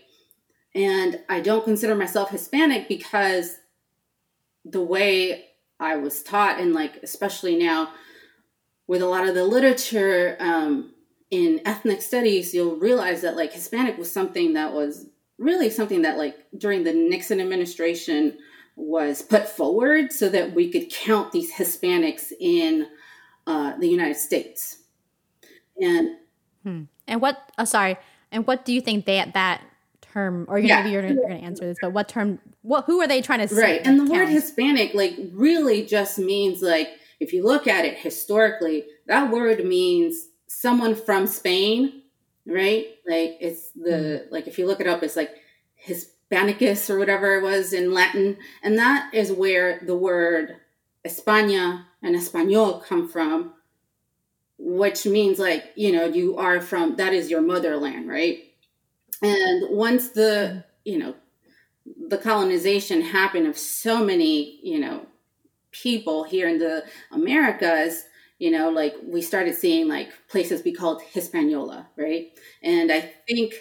And 0.75 1.19
I 1.29 1.41
don't 1.41 1.63
consider 1.65 1.95
myself 1.95 2.29
Hispanic 2.29 2.87
because 2.87 3.57
the 4.63 4.81
way 4.81 5.45
I 5.79 5.95
was 5.95 6.21
taught, 6.21 6.59
and 6.59 6.73
like 6.73 6.97
especially 7.03 7.57
now 7.57 7.89
with 8.89 9.03
a 9.03 9.05
lot 9.05 9.29
of 9.29 9.35
the 9.35 9.45
literature 9.45 10.35
um, 10.39 10.91
in 11.29 11.61
ethnic 11.63 12.01
studies, 12.01 12.55
you'll 12.55 12.75
realize 12.77 13.21
that 13.21 13.35
like 13.35 13.53
Hispanic 13.53 13.99
was 13.99 14.11
something 14.11 14.53
that 14.53 14.73
was 14.73 15.05
really 15.37 15.69
something 15.69 16.01
that 16.01 16.17
like 16.17 16.35
during 16.57 16.83
the 16.83 16.91
Nixon 16.91 17.39
administration 17.39 18.39
was 18.75 19.21
put 19.21 19.47
forward 19.47 20.11
so 20.11 20.27
that 20.29 20.55
we 20.55 20.71
could 20.71 20.89
count 20.89 21.31
these 21.31 21.53
Hispanics 21.53 22.31
in 22.39 22.87
uh, 23.45 23.77
the 23.77 23.87
United 23.87 24.17
States. 24.17 24.79
And 25.79 26.15
hmm. 26.63 26.83
and 27.07 27.21
what? 27.21 27.37
Oh, 27.59 27.65
sorry. 27.65 27.95
And 28.31 28.47
what 28.47 28.65
do 28.65 28.73
you 28.73 28.81
think 28.81 29.05
that 29.05 29.35
that 29.35 29.61
term? 30.01 30.47
Or 30.49 30.57
you're 30.57 30.67
yeah. 30.67 30.81
maybe 30.81 30.93
you're, 30.93 31.05
you're 31.05 31.15
going 31.15 31.39
to 31.39 31.45
answer 31.45 31.67
this, 31.67 31.77
but 31.79 31.93
what 31.93 32.09
term? 32.09 32.39
What? 32.63 32.85
Who 32.85 32.99
are 33.01 33.07
they 33.07 33.21
trying 33.21 33.47
to 33.47 33.47
say? 33.47 33.61
Right. 33.61 33.81
And 33.85 33.99
the 33.99 34.05
count? 34.05 34.17
word 34.17 34.29
Hispanic 34.29 34.95
like 34.95 35.15
really 35.31 35.85
just 35.85 36.17
means 36.17 36.63
like 36.63 36.89
if 37.19 37.33
you 37.33 37.45
look 37.45 37.67
at 37.67 37.85
it 37.85 37.97
historically, 37.97 38.85
that 39.07 39.31
word 39.31 39.63
means 39.65 40.27
someone 40.47 40.95
from 40.95 41.27
Spain 41.27 41.99
right? 42.49 42.87
Like 43.07 43.37
it's 43.39 43.71
the 43.71 44.25
mm. 44.27 44.31
like 44.31 44.47
if 44.47 44.57
you 44.57 44.65
look 44.67 44.81
it 44.81 44.87
up, 44.87 45.03
it's 45.03 45.15
like 45.15 45.35
Hispanicus 45.85 46.89
or 46.89 46.97
whatever 46.97 47.35
it 47.35 47.43
was 47.43 47.73
in 47.73 47.93
Latin, 47.93 48.37
and 48.63 48.77
that 48.77 49.13
is 49.13 49.31
where 49.31 49.79
the 49.85 49.95
word 49.95 50.57
España 51.05 51.85
and 52.01 52.15
Español 52.15 52.83
come 52.83 53.07
from, 53.07 53.53
which 54.57 55.05
means 55.05 55.39
like 55.39 55.71
you 55.75 55.91
know 55.91 56.05
you 56.05 56.37
are 56.37 56.59
from 56.59 56.95
that 56.97 57.13
is 57.13 57.29
your 57.29 57.41
motherland, 57.41 58.09
right? 58.09 58.39
And 59.21 59.75
once 59.75 60.09
the 60.09 60.63
you 60.83 60.97
know 60.97 61.15
the 62.07 62.17
colonization 62.17 63.01
happened 63.01 63.47
of 63.47 63.57
so 63.57 64.03
many 64.03 64.59
you 64.63 64.79
know 64.79 65.05
people 65.71 66.23
here 66.23 66.47
in 66.47 66.57
the 66.57 66.83
Americas, 67.11 68.05
you 68.39 68.51
know, 68.51 68.69
like 68.69 68.95
we 69.03 69.21
started 69.21 69.55
seeing 69.55 69.87
like 69.87 70.09
places 70.29 70.61
be 70.61 70.71
called 70.71 71.01
Hispaniola, 71.01 71.87
right? 71.97 72.31
And 72.63 72.91
I 72.91 73.13
think 73.27 73.53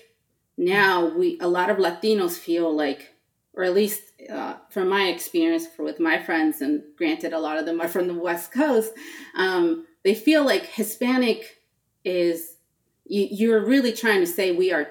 now 0.56 1.06
we 1.06 1.38
a 1.40 1.48
lot 1.48 1.70
of 1.70 1.78
Latinos 1.78 2.36
feel 2.36 2.74
like, 2.74 3.14
or 3.54 3.64
at 3.64 3.74
least 3.74 4.02
uh, 4.30 4.56
from 4.70 4.88
my 4.88 5.04
experience 5.08 5.66
for, 5.66 5.82
with 5.82 6.00
my 6.00 6.22
friends, 6.22 6.60
and 6.60 6.82
granted, 6.96 7.32
a 7.32 7.38
lot 7.38 7.58
of 7.58 7.66
them 7.66 7.80
are 7.80 7.88
from 7.88 8.06
the 8.06 8.14
West 8.14 8.52
Coast, 8.52 8.92
um, 9.36 9.86
they 10.04 10.14
feel 10.14 10.44
like 10.44 10.64
Hispanic 10.66 11.62
is 12.04 12.56
you, 13.04 13.28
you're 13.30 13.64
really 13.64 13.92
trying 13.92 14.20
to 14.20 14.26
say 14.26 14.52
we 14.52 14.72
are, 14.72 14.88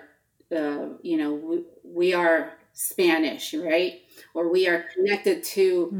uh, 0.55 0.89
you 1.01 1.17
know, 1.17 1.33
we, 1.33 1.63
we 1.83 2.13
are 2.13 2.53
Spanish, 2.73 3.53
right? 3.53 4.01
Or 4.33 4.49
we 4.51 4.67
are 4.67 4.85
connected 4.93 5.43
to. 5.43 5.91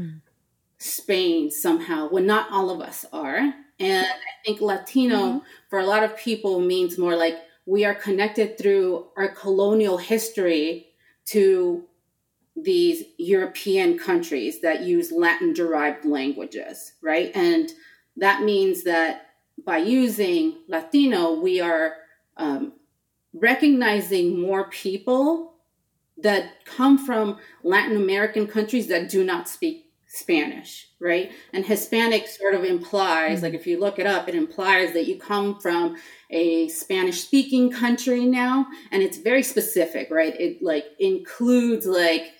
Spain 0.78 1.50
somehow, 1.50 2.08
when 2.08 2.26
not 2.26 2.50
all 2.50 2.70
of 2.70 2.80
us 2.80 3.04
are. 3.12 3.54
And 3.80 4.06
I 4.06 4.44
think 4.44 4.60
Latino 4.60 5.16
mm-hmm. 5.16 5.38
for 5.68 5.78
a 5.80 5.86
lot 5.86 6.04
of 6.04 6.16
people 6.16 6.60
means 6.60 6.98
more 6.98 7.16
like 7.16 7.36
we 7.66 7.84
are 7.84 7.94
connected 7.94 8.56
through 8.56 9.06
our 9.16 9.28
colonial 9.28 9.98
history 9.98 10.86
to 11.26 11.84
these 12.56 13.04
European 13.18 13.98
countries 13.98 14.60
that 14.60 14.82
use 14.82 15.12
Latin 15.12 15.52
derived 15.52 16.04
languages, 16.04 16.94
right? 17.02 17.30
And 17.34 17.70
that 18.16 18.42
means 18.42 18.84
that 18.84 19.26
by 19.64 19.78
using 19.78 20.58
Latino, 20.66 21.34
we 21.34 21.60
are 21.60 21.94
um, 22.36 22.72
recognizing 23.34 24.40
more 24.40 24.70
people 24.70 25.54
that 26.16 26.64
come 26.64 26.98
from 26.98 27.38
Latin 27.62 27.96
American 27.96 28.46
countries 28.46 28.88
that 28.88 29.08
do 29.08 29.24
not 29.24 29.48
speak 29.48 29.87
Spanish, 30.08 30.88
right? 31.00 31.30
And 31.52 31.64
Hispanic 31.64 32.26
sort 32.26 32.54
of 32.54 32.64
implies, 32.64 33.36
mm-hmm. 33.36 33.44
like 33.44 33.54
if 33.54 33.66
you 33.66 33.78
look 33.78 33.98
it 33.98 34.06
up, 34.06 34.28
it 34.28 34.34
implies 34.34 34.92
that 34.94 35.06
you 35.06 35.18
come 35.18 35.60
from 35.60 35.96
a 36.30 36.68
Spanish 36.68 37.22
speaking 37.22 37.70
country 37.70 38.24
now. 38.24 38.66
And 38.90 39.02
it's 39.02 39.18
very 39.18 39.42
specific, 39.42 40.10
right? 40.10 40.34
It 40.40 40.62
like 40.62 40.86
includes 40.98 41.86
like, 41.86 42.32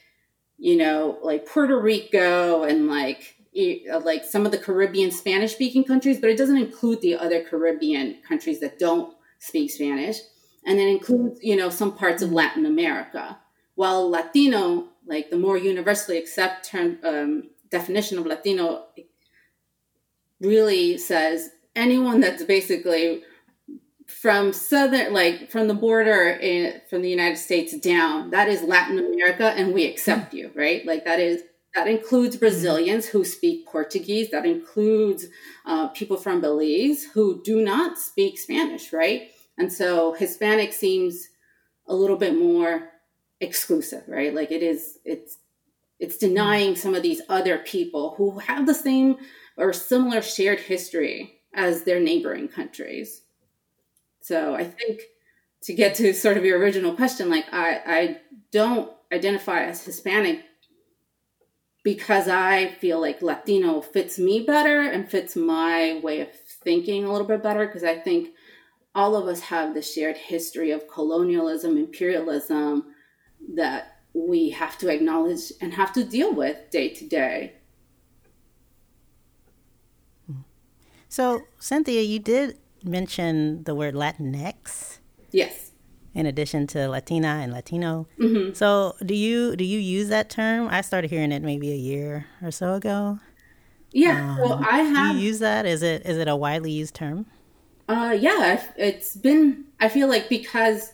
you 0.57 0.77
know, 0.77 1.19
like 1.23 1.47
Puerto 1.47 1.79
Rico 1.79 2.65
and 2.65 2.89
like, 2.89 3.37
like 4.03 4.25
some 4.25 4.47
of 4.47 4.53
the 4.53 4.59
Caribbean 4.59 5.11
Spanish 5.11 5.53
speaking 5.53 5.85
countries, 5.85 6.21
but 6.21 6.31
it 6.31 6.39
doesn't 6.39 6.57
include 6.57 7.01
the 7.01 7.17
other 7.17 7.45
Caribbean 7.45 8.19
countries 8.27 8.61
that 8.61 8.79
don't 8.79 9.15
speak 9.41 9.71
Spanish. 9.71 10.19
And 10.65 10.79
it 10.79 10.89
includes, 10.89 11.41
you 11.43 11.57
know, 11.57 11.69
some 11.69 11.95
parts 11.95 12.23
of 12.23 12.33
Latin 12.33 12.67
America. 12.67 13.39
While 13.75 14.11
Latino, 14.11 14.89
like 15.07 15.31
the 15.31 15.39
more 15.39 15.57
universally 15.57 16.19
accepted 16.19 16.71
term, 16.71 16.99
um, 17.05 17.51
definition 17.71 18.19
of 18.19 18.27
Latino, 18.27 18.87
really 20.41 20.99
says 20.99 21.51
anyone 21.75 22.21
that's 22.21 22.45
basically 22.45 23.23
from 24.07 24.53
southern 24.55 25.13
like 25.13 25.51
from 25.51 25.69
the 25.69 25.75
border 25.75 26.31
in, 26.31 26.81
from 26.89 27.03
the 27.03 27.11
united 27.11 27.37
states 27.37 27.77
down 27.79 28.31
that 28.31 28.49
is 28.49 28.63
latin 28.63 28.99
america 28.99 29.53
and 29.57 29.75
we 29.75 29.87
accept 29.87 30.33
you 30.33 30.51
right? 30.55 30.85
Like 30.87 31.05
that 31.05 31.21
is 31.21 31.43
that 31.75 31.87
includes 31.87 32.37
brazilians 32.37 33.07
who 33.07 33.23
speak 33.25 33.67
portuguese 33.67 34.31
that 34.31 34.47
includes 34.47 35.27
uh, 35.67 35.89
people 35.89 36.17
from 36.17 36.41
belize 36.41 37.05
who 37.05 37.43
do 37.43 37.61
not 37.63 37.99
speak 37.99 38.39
spanish 38.39 38.93
right? 38.93 39.31
And 39.59 39.73
so 39.73 40.15
hispanic 40.15 40.73
seems 40.73 41.29
a 41.87 41.95
little 41.95 42.17
bit 42.17 42.37
more 42.37 42.89
exclusive 43.41 44.05
right? 44.09 44.35
Like 44.35 44.51
it 44.51 44.63
is 44.63 44.99
it's 45.05 45.37
it's 45.99 46.17
denying 46.17 46.77
some 46.77 46.95
of 46.95 47.03
these 47.03 47.23
other 47.29 47.59
people 47.59 48.15
who 48.17 48.39
have 48.39 48.67
the 48.67 48.75
same 48.75 49.17
or 49.57 49.73
similar 49.73 50.23
shared 50.23 50.61
history 50.61 51.41
as 51.55 51.83
their 51.83 52.01
neighboring 52.01 52.49
countries. 52.49 53.23
So 54.21 54.55
I 54.55 54.65
think 54.65 55.01
to 55.63 55.75
get 55.75 55.97
to 55.97 56.13
sort 56.15 56.37
of 56.37 56.45
your 56.45 56.59
original 56.59 56.95
question, 56.95 57.29
like 57.29 57.47
I, 57.53 57.81
I 57.87 58.21
don't 58.53 58.93
identify 59.13 59.65
as 59.65 59.85
Hispanic 59.85 60.45
because 61.83 62.29
I 62.29 62.73
feel 62.81 63.01
like 63.01 63.23
Latino 63.23 63.81
fits 63.81 64.19
me 64.19 64.45
better 64.45 64.81
and 64.81 65.11
fits 65.11 65.35
my 65.35 66.01
way 66.03 66.21
of 66.21 66.29
thinking 66.63 67.05
a 67.05 67.11
little 67.11 67.27
bit 67.27 67.43
better 67.43 67.67
because 67.67 67.85
I 67.85 67.97
think 67.97 68.31
all 68.95 69.17
of 69.17 69.27
us 69.27 69.41
have 69.41 69.75
the 69.75 69.83
shared 69.83 70.17
history 70.17 70.71
of 70.71 70.89
colonialism, 70.89 71.77
imperialism 71.77 72.85
that 73.55 73.98
we 74.27 74.51
have 74.51 74.79
to 74.79 74.89
acknowledge 74.89 75.53
and 75.61 75.75
have 75.75 75.93
to 75.93 76.05
deal 76.05 76.33
with 76.35 76.71
day 76.71 76.89
to 76.89 77.07
day. 77.07 77.55
So, 81.09 81.43
Cynthia, 81.59 82.03
you 82.03 82.19
did 82.19 82.59
mention 82.85 83.65
the 83.65 83.75
word 83.75 83.95
Latinx. 83.95 84.99
Yes. 85.31 85.73
In 86.15 86.27
addition 86.27 86.67
to 86.69 86.89
Latina 86.89 87.41
and 87.43 87.53
Latino. 87.53 88.07
Mm-hmm. 88.19 88.55
So 88.55 88.97
do 89.05 89.15
you 89.15 89.55
do 89.57 89.65
you 89.65 89.79
use 89.79 90.09
that 90.09 90.31
term? 90.31 90.69
I 90.69 90.81
started 90.81 91.11
hearing 91.11 91.33
it 91.33 91.43
maybe 91.43 91.71
a 91.71 91.77
year 91.77 92.27
or 92.43 92.51
so 92.51 92.75
ago. 92.75 93.21
Yeah. 93.93 94.33
Um, 94.33 94.39
well, 94.39 94.65
I 94.67 94.79
have. 94.79 95.13
Do 95.13 95.19
you 95.19 95.27
use 95.27 95.39
that? 95.39 95.65
Is 95.65 95.83
it 95.83 96.05
is 96.07 96.19
it 96.19 96.27
a 96.27 96.35
widely 96.35 96.73
used 96.73 96.95
term? 96.95 97.27
Uh, 97.89 98.17
yeah. 98.19 98.63
It's 98.77 99.17
been. 99.17 99.67
I 99.81 99.89
feel 99.89 100.09
like 100.09 100.29
because 100.29 100.93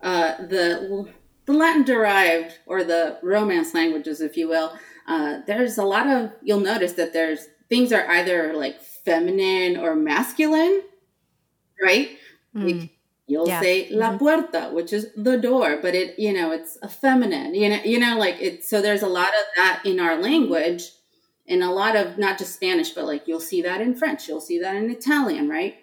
uh, 0.00 0.36
the 0.38 1.08
the 1.46 1.52
Latin 1.52 1.84
derived 1.84 2.58
or 2.66 2.84
the 2.84 3.18
Romance 3.22 3.74
languages, 3.74 4.20
if 4.20 4.36
you 4.36 4.48
will, 4.48 4.76
uh, 5.08 5.38
there's 5.46 5.78
a 5.78 5.84
lot 5.84 6.06
of. 6.06 6.32
You'll 6.42 6.60
notice 6.60 6.92
that 6.94 7.12
there's 7.12 7.46
things 7.68 7.92
are 7.92 8.06
either 8.08 8.52
like 8.54 8.80
feminine 8.82 9.76
or 9.76 9.96
masculine 9.96 10.82
right? 11.82 12.10
Mm. 12.54 12.80
Like, 12.80 12.90
you'll 13.26 13.48
yeah. 13.48 13.60
say 13.60 13.88
la 13.90 14.10
mm-hmm. 14.10 14.18
puerta, 14.18 14.70
which 14.72 14.92
is 14.92 15.08
the 15.16 15.36
door, 15.36 15.78
but 15.82 15.94
it, 15.94 16.18
you 16.18 16.32
know, 16.32 16.52
it's 16.52 16.78
a 16.82 16.88
feminine, 16.88 17.54
you 17.54 17.68
know, 17.68 17.80
you 17.84 17.98
know, 17.98 18.18
like 18.18 18.36
it, 18.40 18.64
so 18.64 18.80
there's 18.80 19.02
a 19.02 19.08
lot 19.08 19.28
of 19.28 19.44
that 19.56 19.82
in 19.84 19.98
our 19.98 20.16
language 20.16 20.90
and 21.48 21.62
a 21.62 21.70
lot 21.70 21.96
of 21.96 22.18
not 22.18 22.38
just 22.38 22.54
Spanish, 22.54 22.90
but 22.90 23.04
like 23.04 23.26
you'll 23.26 23.40
see 23.40 23.62
that 23.62 23.80
in 23.80 23.94
French, 23.94 24.28
you'll 24.28 24.40
see 24.40 24.60
that 24.60 24.76
in 24.76 24.90
Italian, 24.90 25.48
right? 25.48 25.76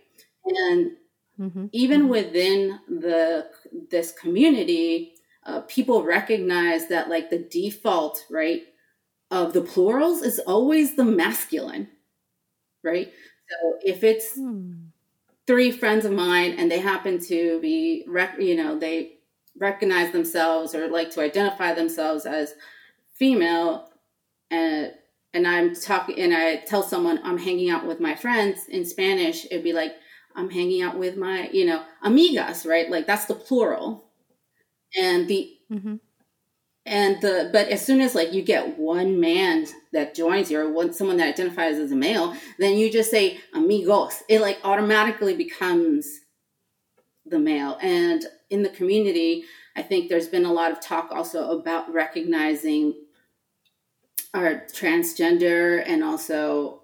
And 0.45 0.91
mm-hmm. 1.39 1.65
even 1.71 2.01
mm-hmm. 2.01 2.09
within 2.09 2.79
the, 2.87 3.47
this 3.89 4.11
community, 4.11 5.12
uh, 5.45 5.61
people 5.61 6.03
recognize 6.03 6.87
that 6.87 7.09
like 7.09 7.29
the 7.29 7.39
default, 7.39 8.25
right, 8.29 8.63
of 9.31 9.53
the 9.53 9.61
plurals 9.61 10.21
is 10.21 10.39
always 10.39 10.95
the 10.95 11.05
masculine, 11.05 11.87
right? 12.83 13.11
So 13.49 13.77
if 13.83 14.03
it's 14.03 14.37
mm 14.37 14.83
three 15.45 15.71
friends 15.71 16.05
of 16.05 16.11
mine 16.11 16.55
and 16.57 16.71
they 16.71 16.79
happen 16.79 17.19
to 17.19 17.59
be 17.59 18.05
rec- 18.07 18.39
you 18.39 18.55
know 18.55 18.77
they 18.77 19.13
recognize 19.57 20.11
themselves 20.11 20.73
or 20.73 20.87
like 20.87 21.11
to 21.11 21.21
identify 21.21 21.73
themselves 21.73 22.25
as 22.25 22.53
female 23.13 23.89
and 24.49 24.93
and 25.33 25.47
I'm 25.47 25.75
talking 25.75 26.19
and 26.19 26.33
I 26.33 26.57
tell 26.57 26.83
someone 26.83 27.19
I'm 27.23 27.37
hanging 27.37 27.69
out 27.69 27.85
with 27.85 27.99
my 27.99 28.15
friends 28.15 28.67
in 28.69 28.85
Spanish 28.85 29.45
it'd 29.45 29.63
be 29.63 29.73
like 29.73 29.93
I'm 30.35 30.49
hanging 30.49 30.81
out 30.81 30.97
with 30.97 31.17
my 31.17 31.49
you 31.51 31.65
know 31.65 31.83
amigas 32.03 32.67
right? 32.67 32.89
Like 32.89 33.05
that's 33.05 33.25
the 33.25 33.35
plural 33.35 34.05
and 34.97 35.27
the 35.27 35.51
mm-hmm. 35.71 35.95
and 36.85 37.21
the 37.21 37.49
but 37.51 37.67
as 37.69 37.85
soon 37.85 38.01
as 38.01 38.15
like 38.15 38.33
you 38.33 38.41
get 38.41 38.77
one 38.77 39.19
man 39.19 39.65
that 39.91 40.15
joins 40.15 40.51
you 40.51 40.59
or 40.59 40.71
one 40.71 40.93
someone 40.93 41.17
that 41.17 41.29
identifies 41.29 41.77
as 41.77 41.91
a 41.91 41.95
male 41.95 42.35
then 42.59 42.77
you 42.77 42.91
just 42.91 43.11
say 43.11 43.39
amigos. 43.53 44.23
It 44.29 44.41
like 44.41 44.59
automatically 44.63 45.35
becomes 45.35 46.19
the 47.25 47.39
male. 47.39 47.77
And 47.81 48.25
in 48.49 48.61
the 48.63 48.69
community 48.69 49.45
i 49.75 49.81
think 49.81 50.07
there's 50.07 50.27
been 50.27 50.45
a 50.45 50.53
lot 50.53 50.71
of 50.71 50.79
talk 50.79 51.09
also 51.11 51.57
about 51.57 51.91
recognizing 51.91 52.93
our 54.33 54.63
transgender 54.71 55.83
and 55.85 56.03
also 56.03 56.81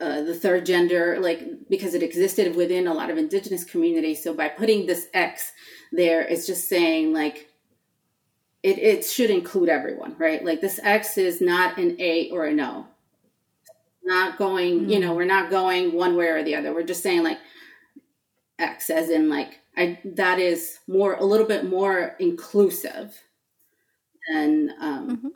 uh, 0.00 0.22
the 0.22 0.34
third 0.34 0.66
gender 0.66 1.18
like 1.20 1.42
because 1.68 1.94
it 1.94 2.02
existed 2.02 2.56
within 2.56 2.86
a 2.88 2.94
lot 2.94 3.10
of 3.10 3.18
indigenous 3.18 3.64
communities. 3.64 4.22
So 4.22 4.34
by 4.34 4.48
putting 4.48 4.86
this 4.86 5.06
x 5.14 5.52
there 5.92 6.22
it's 6.22 6.46
just 6.46 6.68
saying 6.68 7.12
like 7.12 7.48
it, 8.62 8.78
it 8.78 9.04
should 9.04 9.30
include 9.30 9.68
everyone, 9.68 10.14
right? 10.18 10.44
Like 10.44 10.60
this 10.60 10.78
X 10.82 11.18
is 11.18 11.40
not 11.40 11.78
an 11.78 12.00
A 12.00 12.30
or 12.30 12.44
a 12.44 12.52
no. 12.52 12.86
Not 14.04 14.38
going, 14.38 14.80
mm-hmm. 14.80 14.90
you 14.90 15.00
know, 15.00 15.14
we're 15.14 15.24
not 15.24 15.50
going 15.50 15.92
one 15.92 16.16
way 16.16 16.26
or 16.26 16.42
the 16.42 16.54
other. 16.54 16.74
We're 16.74 16.82
just 16.82 17.02
saying 17.02 17.22
like 17.22 17.38
X 18.58 18.90
as 18.90 19.10
in 19.10 19.28
like 19.28 19.60
I 19.76 19.98
that 20.04 20.38
is 20.38 20.78
more 20.86 21.14
a 21.14 21.24
little 21.24 21.46
bit 21.46 21.64
more 21.64 22.14
inclusive 22.18 23.20
than 24.30 24.70
um 24.80 25.32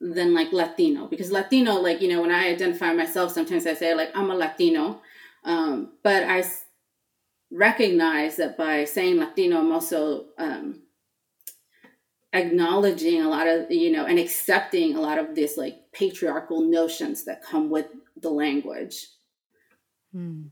mm-hmm. 0.00 0.12
than 0.12 0.34
like 0.34 0.52
Latino. 0.52 1.06
Because 1.06 1.32
Latino, 1.32 1.74
like, 1.74 2.00
you 2.00 2.08
know, 2.08 2.20
when 2.20 2.32
I 2.32 2.48
identify 2.48 2.92
myself, 2.92 3.32
sometimes 3.32 3.66
I 3.66 3.74
say 3.74 3.94
like 3.94 4.10
I'm 4.14 4.30
a 4.30 4.34
Latino. 4.34 5.00
Um, 5.44 5.92
but 6.02 6.22
I 6.24 6.44
recognize 7.50 8.36
that 8.36 8.56
by 8.56 8.84
saying 8.84 9.18
Latino, 9.18 9.58
I'm 9.58 9.72
also 9.72 10.26
um 10.38 10.81
acknowledging 12.32 13.20
a 13.20 13.28
lot 13.28 13.46
of 13.46 13.70
you 13.70 13.90
know 13.90 14.06
and 14.06 14.18
accepting 14.18 14.96
a 14.96 15.00
lot 15.00 15.18
of 15.18 15.34
this 15.34 15.56
like 15.56 15.78
patriarchal 15.92 16.62
notions 16.62 17.24
that 17.24 17.42
come 17.42 17.68
with 17.68 17.86
the 18.16 18.30
language 18.30 19.08
hmm. 20.12 20.44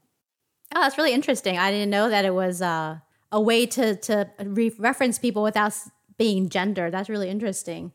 oh 0.75 0.81
that's 0.81 0.99
really 0.99 1.15
interesting 1.15 1.59
i 1.59 1.71
didn't 1.71 1.91
know 1.91 2.11
that 2.11 2.25
it 2.25 2.35
was 2.35 2.61
uh, 2.61 2.99
a 3.33 3.41
way 3.41 3.65
to 3.65 3.97
to 3.97 4.29
re- 4.45 4.75
reference 4.79 5.19
people 5.19 5.43
without 5.43 5.75
being 6.19 6.51
gender 6.51 6.91
that's 6.91 7.09
really 7.09 7.31
interesting 7.31 7.93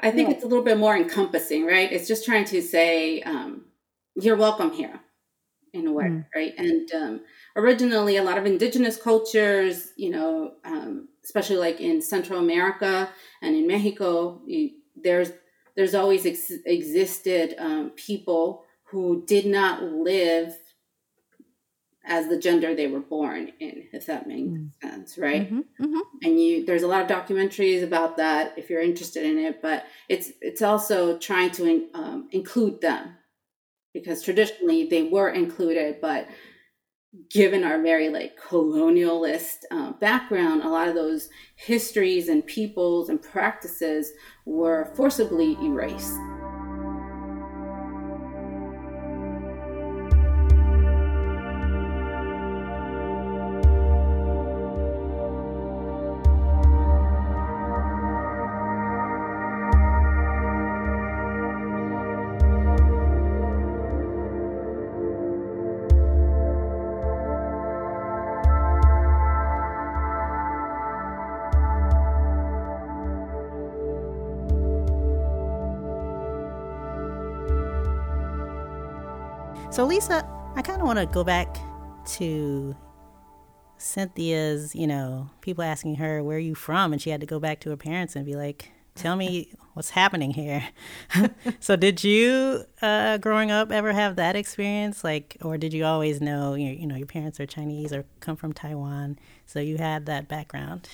i 0.00 0.10
think 0.10 0.30
yeah. 0.30 0.34
it's 0.34 0.44
a 0.44 0.46
little 0.46 0.64
bit 0.64 0.78
more 0.78 0.96
encompassing 0.96 1.66
right 1.66 1.92
it's 1.92 2.08
just 2.08 2.24
trying 2.24 2.46
to 2.46 2.62
say 2.62 3.20
um, 3.22 3.66
you're 4.14 4.36
welcome 4.36 4.72
here 4.72 4.98
in 5.74 5.86
a 5.86 5.92
way 5.92 6.06
mm. 6.06 6.24
right 6.34 6.54
and 6.56 6.90
um, 6.94 7.20
originally 7.54 8.16
a 8.16 8.22
lot 8.22 8.38
of 8.38 8.46
indigenous 8.46 8.96
cultures 8.96 9.92
you 9.96 10.08
know 10.08 10.54
um, 10.64 11.06
especially 11.24 11.56
like 11.56 11.80
in 11.80 12.00
Central 12.00 12.38
America 12.38 13.10
and 13.42 13.54
in 13.54 13.66
Mexico, 13.66 14.40
you, 14.46 14.70
there's 14.96 15.30
there's 15.76 15.94
always 15.94 16.26
ex- 16.26 16.52
existed 16.66 17.54
um, 17.58 17.90
people 17.90 18.64
who 18.84 19.24
did 19.26 19.46
not 19.46 19.82
live 19.82 20.54
as 22.04 22.28
the 22.28 22.38
gender 22.38 22.74
they 22.74 22.86
were 22.86 23.00
born 23.00 23.52
in, 23.60 23.84
if 23.92 24.06
that 24.06 24.26
makes 24.26 24.48
mm. 24.48 24.70
sense, 24.82 25.16
right? 25.16 25.46
Mm-hmm, 25.46 25.84
mm-hmm. 25.84 25.98
And 26.24 26.40
you, 26.40 26.64
there's 26.64 26.82
a 26.82 26.88
lot 26.88 27.02
of 27.02 27.08
documentaries 27.08 27.84
about 27.84 28.16
that 28.16 28.58
if 28.58 28.68
you're 28.68 28.80
interested 28.80 29.24
in 29.24 29.38
it, 29.38 29.62
but 29.62 29.84
it's 30.08 30.32
it's 30.40 30.62
also 30.62 31.18
trying 31.18 31.50
to 31.52 31.66
in, 31.66 31.88
um, 31.94 32.28
include 32.32 32.80
them 32.80 33.16
because 33.92 34.22
traditionally 34.22 34.88
they 34.88 35.04
were 35.04 35.30
included, 35.30 36.00
but 36.00 36.26
given 37.28 37.64
our 37.64 37.80
very 37.82 38.08
like 38.08 38.38
colonialist 38.38 39.64
uh, 39.70 39.92
background, 39.92 40.62
a 40.62 40.68
lot 40.68 40.88
of 40.88 40.94
those 40.94 41.28
histories 41.56 42.28
and 42.28 42.46
peoples 42.46 43.08
and 43.08 43.20
practices 43.20 44.12
were 44.44 44.92
forcibly 44.94 45.56
erased. 45.62 46.18
So, 79.80 79.86
Lisa, 79.86 80.28
I 80.56 80.60
kind 80.60 80.78
of 80.78 80.86
want 80.86 80.98
to 80.98 81.06
go 81.06 81.24
back 81.24 81.56
to 82.16 82.76
Cynthia's, 83.78 84.74
you 84.74 84.86
know, 84.86 85.30
people 85.40 85.64
asking 85.64 85.94
her, 85.94 86.22
where 86.22 86.36
are 86.36 86.38
you 86.38 86.54
from? 86.54 86.92
And 86.92 87.00
she 87.00 87.08
had 87.08 87.22
to 87.22 87.26
go 87.26 87.40
back 87.40 87.60
to 87.60 87.70
her 87.70 87.78
parents 87.78 88.14
and 88.14 88.26
be 88.26 88.36
like, 88.36 88.70
tell 88.94 89.16
me 89.16 89.54
what's 89.72 89.88
happening 89.88 90.32
here. 90.32 90.68
so, 91.60 91.76
did 91.76 92.04
you, 92.04 92.66
uh, 92.82 93.16
growing 93.16 93.50
up, 93.50 93.72
ever 93.72 93.94
have 93.94 94.16
that 94.16 94.36
experience? 94.36 95.02
Like, 95.02 95.38
or 95.40 95.56
did 95.56 95.72
you 95.72 95.86
always 95.86 96.20
know, 96.20 96.52
you 96.52 96.72
you 96.72 96.86
know, 96.86 96.96
your 96.96 97.06
parents 97.06 97.40
are 97.40 97.46
Chinese 97.46 97.90
or 97.90 98.04
come 98.20 98.36
from 98.36 98.52
Taiwan? 98.52 99.18
So, 99.46 99.60
you 99.60 99.78
had 99.78 100.04
that 100.04 100.28
background? 100.28 100.90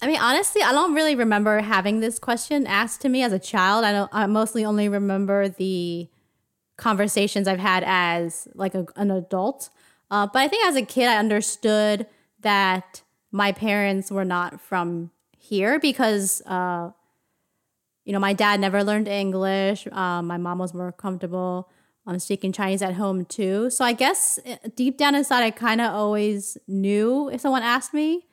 I 0.00 0.06
mean, 0.06 0.20
honestly, 0.20 0.62
I 0.62 0.70
don't 0.70 0.94
really 0.94 1.16
remember 1.16 1.62
having 1.62 1.98
this 1.98 2.20
question 2.20 2.64
asked 2.64 3.00
to 3.00 3.08
me 3.08 3.24
as 3.24 3.32
a 3.32 3.40
child. 3.40 3.84
I 3.84 3.90
don't. 3.90 4.10
I 4.12 4.26
mostly 4.26 4.64
only 4.64 4.88
remember 4.88 5.48
the 5.48 6.08
conversations 6.78 7.46
I've 7.46 7.58
had 7.58 7.84
as 7.86 8.48
like 8.54 8.74
a, 8.74 8.86
an 8.96 9.10
adult. 9.10 9.68
Uh, 10.10 10.26
but 10.32 10.38
I 10.40 10.48
think 10.48 10.66
as 10.66 10.76
a 10.76 10.82
kid, 10.82 11.06
I 11.06 11.18
understood 11.18 12.06
that 12.40 13.02
my 13.30 13.52
parents 13.52 14.10
were 14.10 14.24
not 14.24 14.60
from 14.60 15.10
here 15.36 15.78
because, 15.78 16.40
uh, 16.46 16.90
you 18.06 18.12
know, 18.14 18.18
my 18.18 18.32
dad 18.32 18.58
never 18.60 18.82
learned 18.82 19.06
English. 19.06 19.86
Um, 19.88 20.26
my 20.26 20.38
mom 20.38 20.58
was 20.58 20.72
more 20.72 20.92
comfortable 20.92 21.68
um, 22.06 22.18
speaking 22.18 22.52
Chinese 22.52 22.80
at 22.80 22.94
home 22.94 23.26
too. 23.26 23.68
So 23.68 23.84
I 23.84 23.92
guess 23.92 24.38
uh, 24.46 24.56
deep 24.74 24.96
down 24.96 25.14
inside, 25.14 25.44
I 25.44 25.50
kind 25.50 25.80
of 25.80 25.92
always 25.92 26.56
knew 26.66 27.28
if 27.28 27.42
someone 27.42 27.62
asked 27.62 27.92
me. 27.92 28.24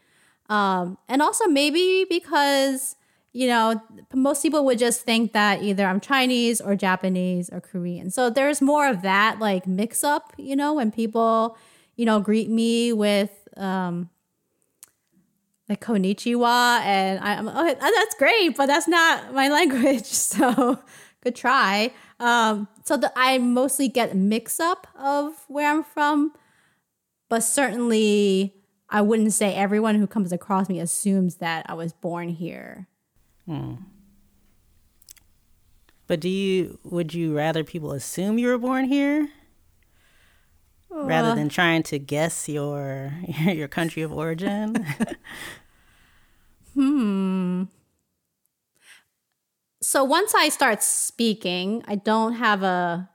Um, 0.47 0.97
and 1.09 1.21
also 1.21 1.47
maybe 1.47 2.05
because 2.09 2.95
you 3.35 3.47
know, 3.47 3.81
most 4.13 4.41
people 4.41 4.63
would 4.63 4.79
just 4.79 5.01
think 5.01 5.33
that 5.33 5.61
either 5.61 5.85
I'm 5.85 5.99
Chinese 5.99 6.61
or 6.61 6.73
Japanese 6.73 7.49
or 7.49 7.59
Korean. 7.59 8.09
So 8.09 8.29
there's 8.29 8.61
more 8.61 8.87
of 8.87 9.01
that 9.01 9.39
like 9.39 9.67
mix 9.67 10.05
up, 10.05 10.31
you 10.37 10.55
know, 10.55 10.73
when 10.73 10.89
people, 10.89 11.57
you 11.97 12.05
know, 12.05 12.21
greet 12.21 12.49
me 12.49 12.93
with 12.93 13.45
um 13.57 14.09
like 15.67 15.81
konnichiwa 15.81 16.79
and 16.79 17.19
I, 17.19 17.33
am 17.33 17.49
oh, 17.49 17.75
that's 17.77 18.15
great, 18.15 18.55
but 18.55 18.67
that's 18.67 18.87
not 18.87 19.33
my 19.33 19.49
language. 19.59 20.05
So 20.05 20.79
good 21.21 21.35
try. 21.35 21.91
Um, 22.21 22.69
so 22.85 22.95
the, 22.95 23.11
I 23.17 23.37
mostly 23.39 23.89
get 23.89 24.15
mix 24.15 24.61
up 24.61 24.87
of 24.97 25.33
where 25.49 25.69
I'm 25.69 25.83
from, 25.83 26.31
but 27.27 27.41
certainly 27.41 28.55
I 28.89 29.01
wouldn't 29.01 29.33
say 29.33 29.53
everyone 29.53 29.95
who 29.95 30.07
comes 30.07 30.31
across 30.31 30.69
me 30.69 30.79
assumes 30.79 31.35
that 31.35 31.65
I 31.67 31.73
was 31.73 31.91
born 31.91 32.29
here. 32.29 32.87
Hmm. 33.45 33.75
But 36.07 36.19
do 36.19 36.29
you 36.29 36.79
would 36.83 37.13
you 37.13 37.35
rather 37.35 37.63
people 37.63 37.91
assume 37.91 38.37
you 38.37 38.47
were 38.47 38.57
born 38.57 38.85
here 38.85 39.29
uh, 40.93 41.03
rather 41.03 41.33
than 41.33 41.49
trying 41.49 41.83
to 41.83 41.99
guess 41.99 42.47
your 42.47 43.13
your 43.41 43.67
country 43.67 44.03
of 44.03 44.11
origin? 44.11 44.85
hmm. 46.73 47.63
So 49.81 50.03
once 50.03 50.33
I 50.35 50.49
start 50.49 50.83
speaking, 50.83 51.83
I 51.87 51.95
don't 51.95 52.33
have 52.33 52.63
a 52.63 53.09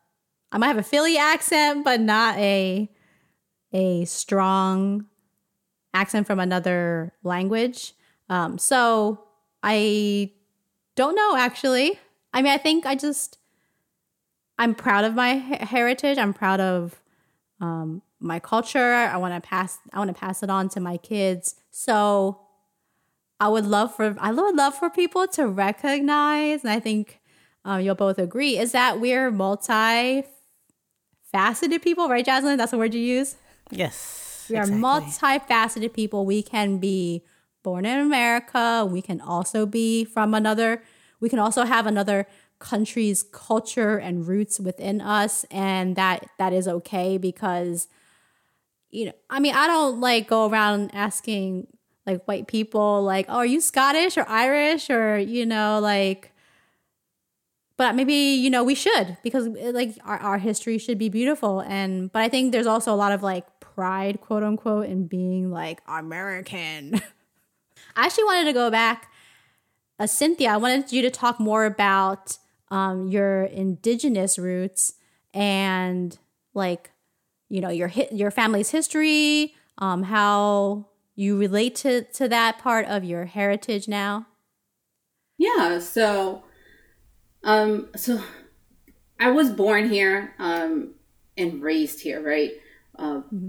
I 0.53 0.59
might 0.59 0.69
have 0.69 0.79
a 0.79 0.83
Philly 0.83 1.17
accent, 1.17 1.85
but 1.85 2.01
not 2.01 2.37
a 2.39 2.91
a 3.73 4.05
strong 4.05 5.07
accent 5.95 6.27
from 6.27 6.41
another 6.41 7.13
language. 7.23 7.95
Um, 8.29 8.59
so 8.59 9.30
I 9.63 10.33
don't 10.97 11.15
know 11.15 11.37
actually. 11.37 11.99
I 12.33 12.43
mean, 12.43 12.53
I 12.53 12.59
think 12.59 12.87
I 12.87 12.95
just 12.95 13.39
I'm 14.59 14.75
proud 14.75 15.05
of 15.05 15.15
my 15.15 15.35
heritage. 15.35 16.19
I'm 16.19 16.35
proud 16.35 16.61
of 16.61 17.01
um, 17.61 18.03
my 18.21 18.39
culture. 18.39 18.93
I 18.93 19.17
want 19.17 19.35
to 19.35 19.47
pass 19.47 19.79
I 19.93 19.99
want 19.99 20.15
to 20.15 20.19
pass 20.19 20.43
it 20.43 20.51
on 20.51 20.69
to 20.71 20.81
my 20.81 20.97
kids. 20.97 21.57
So 21.71 22.41
I 23.41 23.49
would 23.49 23.67
love 23.67 23.95
for 23.95 24.17
I 24.21 24.33
would 24.33 24.55
love 24.55 24.75
for 24.75 24.91
people 24.91 25.27
to 25.29 25.47
recognize, 25.47 26.63
and 26.63 26.71
I 26.71 26.79
think 26.79 27.21
um, 27.65 27.81
you'll 27.81 27.95
both 27.95 28.19
agree, 28.19 28.59
is 28.59 28.73
that 28.73 29.01
we're 29.01 29.31
multi 29.31 30.25
faceted 31.33 31.83
people, 31.83 32.09
right, 32.09 32.25
Jasmine? 32.25 32.59
That's 32.59 32.73
the 32.73 32.79
word 32.79 32.95
you 32.95 33.01
use. 33.01 33.37
Yes, 33.71 34.47
we 34.51 34.57
exactly. 34.57 34.77
are 34.77 34.83
multifaceted 34.83 35.93
people. 35.95 36.27
We 36.27 36.43
can 36.43 36.79
be 36.79 37.25
born 37.63 37.85
in 37.85 37.99
America. 37.99 38.87
We 38.89 39.03
can 39.03 39.21
also 39.21 39.67
be 39.67 40.05
from 40.05 40.35
another, 40.35 40.83
we 41.21 41.29
can 41.29 41.39
also 41.39 41.65
have 41.65 41.87
another 41.87 42.27
country's 42.59 43.23
culture 43.23 43.97
and 43.97 44.27
roots 44.27 44.61
within 44.61 45.01
us. 45.01 45.45
And 45.51 45.97
that 45.97 46.27
that 46.39 46.53
is 46.53 46.69
okay 46.69 47.19
because, 47.19 47.89
you 48.91 49.07
know, 49.07 49.13
I 49.29 49.41
mean, 49.41 49.55
I 49.55 49.67
don't 49.67 50.01
like 50.01 50.29
go 50.29 50.49
around 50.49 50.91
asking 50.95 51.67
like 52.07 52.25
white 52.25 52.47
people 52.47 53.03
like, 53.03 53.27
oh, 53.29 53.37
are 53.37 53.47
you 53.47 53.61
Scottish 53.61 54.17
or 54.17 54.29
Irish 54.29 54.91
or, 54.91 55.19
you 55.19 55.47
know, 55.47 55.81
like, 55.81 56.33
but 57.81 57.95
maybe 57.95 58.13
you 58.13 58.51
know 58.51 58.63
we 58.63 58.75
should 58.75 59.17
because 59.23 59.47
like 59.47 59.97
our, 60.05 60.19
our 60.19 60.39
history 60.39 60.77
should 60.77 60.99
be 60.99 61.09
beautiful 61.09 61.61
and 61.61 62.13
but 62.13 62.21
i 62.21 62.29
think 62.29 62.53
there's 62.53 62.67
also 62.67 62.93
a 62.93 62.95
lot 62.95 63.11
of 63.11 63.23
like 63.23 63.47
pride 63.59 64.21
quote 64.21 64.43
unquote 64.43 64.85
in 64.85 65.07
being 65.07 65.51
like 65.51 65.81
american 65.89 67.01
I 67.97 68.07
actually 68.07 68.25
wanted 68.25 68.45
to 68.45 68.53
go 68.53 68.71
back. 68.71 69.11
Uh, 69.99 70.07
Cynthia, 70.07 70.51
I 70.51 70.57
wanted 70.57 70.93
you 70.93 71.03
to 71.03 71.11
talk 71.11 71.39
more 71.39 71.65
about 71.65 72.39
um, 72.71 73.09
your 73.09 73.45
indigenous 73.45 74.39
roots 74.39 74.95
and 75.35 76.19
like, 76.55 76.91
you 77.49 77.61
know, 77.61 77.71
your 77.71 77.93
your 78.13 78.31
family's 78.31 78.71
history, 78.71 79.55
um, 79.79 80.05
how 80.05 80.87
you 81.17 81.39
relate 81.39 81.75
to, 81.77 82.03
to 82.05 82.29
that 82.29 82.59
part 82.59 82.87
of 82.87 83.05
your 83.05 83.27
heritage 83.27 83.89
now. 83.89 84.27
Yeah. 85.37 85.79
So, 85.81 86.45
um, 87.43 87.89
so 87.97 88.23
I 89.19 89.31
was 89.31 89.51
born 89.51 89.91
here, 89.91 90.35
um, 90.39 90.95
and 91.37 91.63
raised 91.63 92.01
here, 92.01 92.23
right? 92.23 92.53
Uh, 92.99 93.23
mm-hmm. 93.33 93.49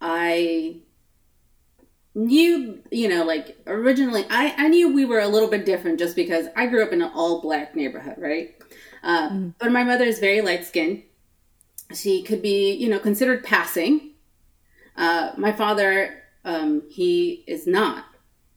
I 0.00 0.80
knew, 2.18 2.82
you 2.90 3.08
know, 3.08 3.24
like 3.24 3.56
originally, 3.66 4.26
I, 4.28 4.52
I 4.56 4.68
knew 4.68 4.92
we 4.92 5.04
were 5.04 5.20
a 5.20 5.28
little 5.28 5.48
bit 5.48 5.64
different 5.64 6.00
just 6.00 6.16
because 6.16 6.46
I 6.56 6.66
grew 6.66 6.82
up 6.82 6.92
in 6.92 7.00
an 7.00 7.12
all 7.14 7.40
black 7.40 7.76
neighborhood, 7.76 8.16
right? 8.18 8.56
Uh, 9.04 9.30
mm. 9.30 9.54
But 9.58 9.70
my 9.70 9.84
mother 9.84 10.04
is 10.04 10.18
very 10.18 10.40
light 10.40 10.66
skinned. 10.66 11.04
She 11.94 12.22
could 12.22 12.42
be, 12.42 12.72
you 12.72 12.88
know, 12.88 12.98
considered 12.98 13.44
passing. 13.44 14.10
Uh, 14.96 15.30
my 15.36 15.52
father, 15.52 16.22
um, 16.44 16.82
he 16.90 17.44
is 17.46 17.66
not. 17.68 18.04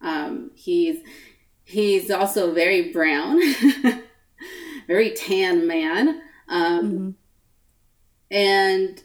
Um, 0.01 0.49
he's 0.55 0.97
he's 1.63 2.09
also 2.09 2.53
very 2.53 2.91
brown, 2.91 3.39
very 4.87 5.11
tan 5.11 5.67
man, 5.67 6.21
um, 6.49 6.83
mm-hmm. 6.91 7.09
and 8.31 9.03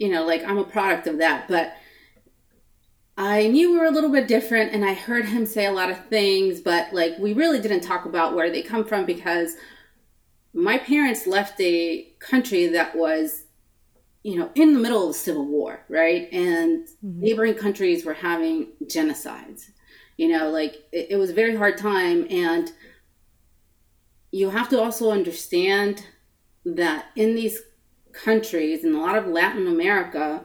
you 0.00 0.10
know, 0.10 0.26
like 0.26 0.42
I'm 0.42 0.58
a 0.58 0.64
product 0.64 1.06
of 1.06 1.18
that, 1.18 1.46
but 1.46 1.74
I 3.16 3.48
knew 3.48 3.72
we 3.72 3.78
were 3.78 3.84
a 3.84 3.90
little 3.90 4.10
bit 4.10 4.26
different 4.26 4.72
and 4.72 4.84
I 4.84 4.94
heard 4.94 5.26
him 5.26 5.44
say 5.44 5.66
a 5.66 5.72
lot 5.72 5.90
of 5.90 6.06
things, 6.06 6.60
but 6.60 6.92
like 6.92 7.18
we 7.18 7.34
really 7.34 7.60
didn't 7.60 7.82
talk 7.82 8.06
about 8.06 8.34
where 8.34 8.50
they 8.50 8.62
come 8.62 8.84
from 8.84 9.04
because 9.04 9.54
my 10.54 10.78
parents 10.78 11.26
left 11.26 11.60
a 11.60 12.08
country 12.18 12.66
that 12.68 12.96
was, 12.96 13.44
you 14.22 14.38
know, 14.38 14.50
in 14.54 14.72
the 14.72 14.78
middle 14.78 15.02
of 15.02 15.08
the 15.08 15.18
Civil 15.18 15.46
War, 15.46 15.84
right? 15.88 16.32
And 16.32 16.86
mm-hmm. 16.86 17.20
neighboring 17.20 17.54
countries 17.54 18.04
were 18.04 18.14
having 18.14 18.68
genocides. 18.84 19.70
You 20.16 20.28
know, 20.28 20.50
like 20.50 20.84
it, 20.92 21.08
it 21.10 21.16
was 21.16 21.30
a 21.30 21.34
very 21.34 21.56
hard 21.56 21.76
time. 21.76 22.26
And 22.30 22.70
you 24.30 24.50
have 24.50 24.68
to 24.70 24.80
also 24.80 25.10
understand 25.10 26.06
that 26.64 27.06
in 27.16 27.34
these 27.34 27.60
countries 28.12 28.84
in 28.84 28.94
a 28.94 29.00
lot 29.00 29.16
of 29.16 29.26
Latin 29.26 29.66
America, 29.66 30.44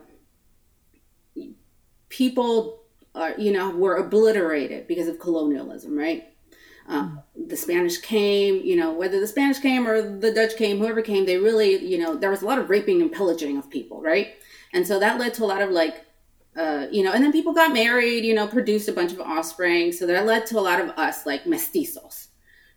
people 2.09 2.83
are, 3.15 3.33
you 3.37 3.51
know, 3.51 3.69
were 3.71 3.95
obliterated 3.95 4.87
because 4.87 5.07
of 5.07 5.19
colonialism, 5.19 5.97
right? 5.97 6.25
Um, 6.87 7.21
the 7.35 7.57
Spanish 7.57 7.97
came, 7.97 8.61
you 8.63 8.75
know, 8.75 8.93
whether 8.93 9.19
the 9.19 9.27
Spanish 9.27 9.59
came 9.59 9.87
or 9.87 10.01
the 10.01 10.31
Dutch 10.31 10.55
came, 10.55 10.77
whoever 10.77 11.01
came, 11.01 11.25
they 11.25 11.37
really, 11.37 11.83
you 11.85 11.97
know, 11.97 12.15
there 12.15 12.29
was 12.29 12.41
a 12.41 12.45
lot 12.45 12.59
of 12.59 12.69
raping 12.69 13.01
and 13.01 13.11
pillaging 13.11 13.57
of 13.57 13.69
people, 13.69 14.01
right? 14.01 14.35
And 14.73 14.87
so 14.87 14.99
that 14.99 15.19
led 15.19 15.33
to 15.35 15.43
a 15.43 15.47
lot 15.47 15.61
of 15.61 15.71
like, 15.71 16.05
uh, 16.55 16.87
you 16.89 17.03
know, 17.03 17.11
and 17.11 17.23
then 17.23 17.31
people 17.31 17.53
got 17.53 17.73
married, 17.73 18.23
you 18.23 18.33
know, 18.33 18.47
produced 18.47 18.87
a 18.87 18.93
bunch 18.93 19.11
of 19.11 19.19
offspring. 19.19 19.91
So 19.91 20.07
that 20.07 20.25
led 20.25 20.45
to 20.47 20.59
a 20.59 20.61
lot 20.61 20.79
of 20.79 20.89
us, 20.91 21.25
like 21.25 21.43
mestizos, 21.43 22.27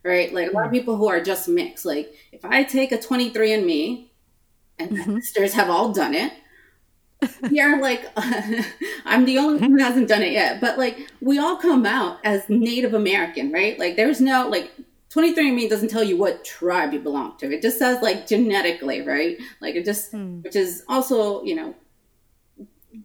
right? 0.03 0.35
Like 0.35 0.51
a 0.51 0.55
lot 0.55 0.67
of 0.67 0.73
people 0.73 0.97
who 0.97 1.09
are 1.09 1.21
just 1.21 1.49
mixed. 1.49 1.85
Like 1.85 2.13
if 2.33 2.45
I 2.45 2.65
take 2.65 2.91
a 2.93 3.01
23 3.01 3.53
and 3.53 3.67
me, 3.67 4.13
and 4.79 4.93
my 4.93 5.21
sisters 5.21 5.53
have 5.53 5.71
all 5.71 5.93
done 5.93 6.15
it, 6.15 6.33
yeah, 7.51 7.79
like 7.81 8.07
I'm 9.05 9.25
the 9.25 9.39
only 9.39 9.61
one 9.61 9.73
who 9.73 9.79
hasn't 9.79 10.09
done 10.09 10.23
it 10.23 10.33
yet, 10.33 10.61
but 10.61 10.79
like 10.79 11.11
we 11.21 11.39
all 11.39 11.57
come 11.57 11.87
out 11.87 12.19
as 12.25 12.49
Native 12.49 12.95
American, 12.95 13.53
right? 13.53 13.79
Like 13.79 13.97
there's 13.97 14.21
no 14.21 14.49
like 14.49 14.71
23andMe 15.11 15.69
doesn't 15.69 15.89
tell 15.89 16.05
you 16.05 16.17
what 16.17 16.45
tribe 16.45 16.93
you 16.93 17.01
belong 17.01 17.37
to. 17.39 17.53
It 17.53 17.63
just 17.63 17.79
says 17.79 18.01
like 18.03 18.27
genetically, 18.27 19.03
right? 19.03 19.39
Like 19.61 19.75
it 19.75 19.85
just, 19.85 20.13
which 20.43 20.57
is 20.57 20.85
also 20.89 21.43
you 21.45 21.55
know 21.55 21.75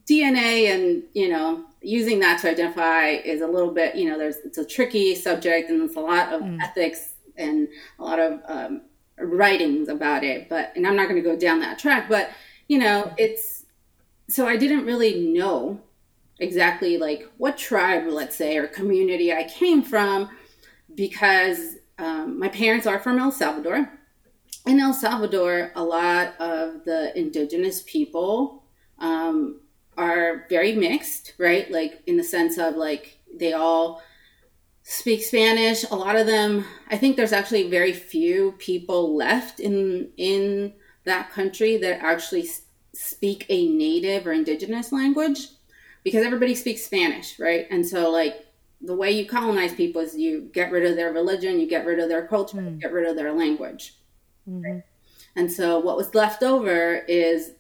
DNA 0.08 0.74
and 0.74 1.04
you 1.14 1.30
know 1.30 1.66
using 1.82 2.20
that 2.20 2.42
to 2.42 2.50
identify 2.50 3.10
is 3.10 3.42
a 3.42 3.48
little 3.48 3.70
bit 3.70 3.96
you 3.96 4.10
know 4.10 4.18
there's 4.18 4.38
it's 4.38 4.58
a 4.58 4.66
tricky 4.66 5.14
subject 5.14 5.70
and 5.70 5.80
there's 5.82 5.96
a 5.96 6.00
lot 6.00 6.34
of 6.34 6.42
ethics 6.60 7.14
and 7.38 7.68
a 8.00 8.04
lot 8.04 8.20
of 8.20 8.42
um, 8.48 8.82
writings 9.18 9.90
about 9.90 10.24
it. 10.24 10.50
But 10.50 10.74
and 10.76 10.86
I'm 10.86 10.96
not 10.96 11.10
going 11.10 11.22
to 11.22 11.28
go 11.28 11.38
down 11.38 11.60
that 11.60 11.80
track, 11.80 12.10
but 12.10 12.30
you 12.68 12.80
know 12.80 13.14
it's 13.18 13.55
so 14.28 14.48
I 14.48 14.58
didn't 14.58 14.86
really 14.86 15.28
know 15.28 15.82
exactly 16.40 16.98
like 16.98 17.30
what 17.38 17.58
tribe, 17.58 18.08
let's 18.08 18.36
say, 18.36 18.58
or 18.58 18.68
community 18.68 19.32
I 19.32 19.44
came 19.44 19.82
from 19.82 20.30
because 20.94 21.76
um, 21.98 22.40
my 22.40 22.50
parents 22.50 22.88
are 22.88 23.00
from 23.00 23.20
El 23.20 23.32
Salvador. 23.32 23.90
In 24.66 24.80
El 24.80 24.94
Salvador, 24.94 25.72
a 25.76 25.84
lot 25.84 26.34
of 26.40 26.84
the 26.86 27.18
indigenous 27.18 27.84
people 27.86 28.64
um, 29.00 29.62
are 29.98 30.46
very 30.50 30.74
mixed, 30.74 31.34
right? 31.38 31.70
Like 31.72 32.02
in 32.08 32.18
the 32.18 32.24
sense 32.24 32.58
of 32.58 32.76
like 32.76 33.20
they 33.38 33.54
all 33.54 34.02
speak 34.84 35.24
Spanish. 35.24 35.84
A 35.90 35.96
lot 35.96 36.16
of 36.16 36.28
them, 36.28 36.66
I 36.90 36.98
think 36.98 37.16
there's 37.16 37.34
actually 37.34 37.70
very 37.70 37.94
few 37.94 38.54
people 38.54 39.16
left 39.16 39.60
in 39.60 40.10
in 40.18 40.74
that 41.06 41.30
country 41.32 41.78
that 41.78 42.04
actually 42.04 42.48
speak 42.96 43.46
a 43.50 43.68
native 43.70 44.26
or 44.26 44.32
indigenous 44.32 44.92
language 44.92 45.48
because 46.04 46.26
everybody 46.26 46.56
speaks 46.56 46.84
Spanish, 46.84 47.40
right? 47.40 47.68
And 47.70 47.86
so, 47.86 48.10
like, 48.10 48.46
the 48.82 48.96
way 48.96 49.12
you 49.12 49.26
colonize 49.26 49.74
people 49.74 50.02
is 50.02 50.16
you 50.16 50.50
get 50.54 50.72
rid 50.72 50.86
of 50.86 50.96
their 50.96 51.12
religion, 51.12 51.60
you 51.60 51.68
get 51.68 51.86
rid 51.86 52.00
of 52.00 52.10
their 52.10 52.28
culture, 52.28 52.62
you 52.62 52.70
hmm. 52.70 52.78
get 52.78 52.94
rid 52.94 53.08
of 53.08 53.16
their 53.16 53.34
language. 53.34 53.96
Right? 54.48 54.84
And 55.36 55.52
so, 55.52 55.80
what 55.80 55.98
was 55.98 56.14
left 56.14 56.44
over 56.44 56.96
is 57.08 57.54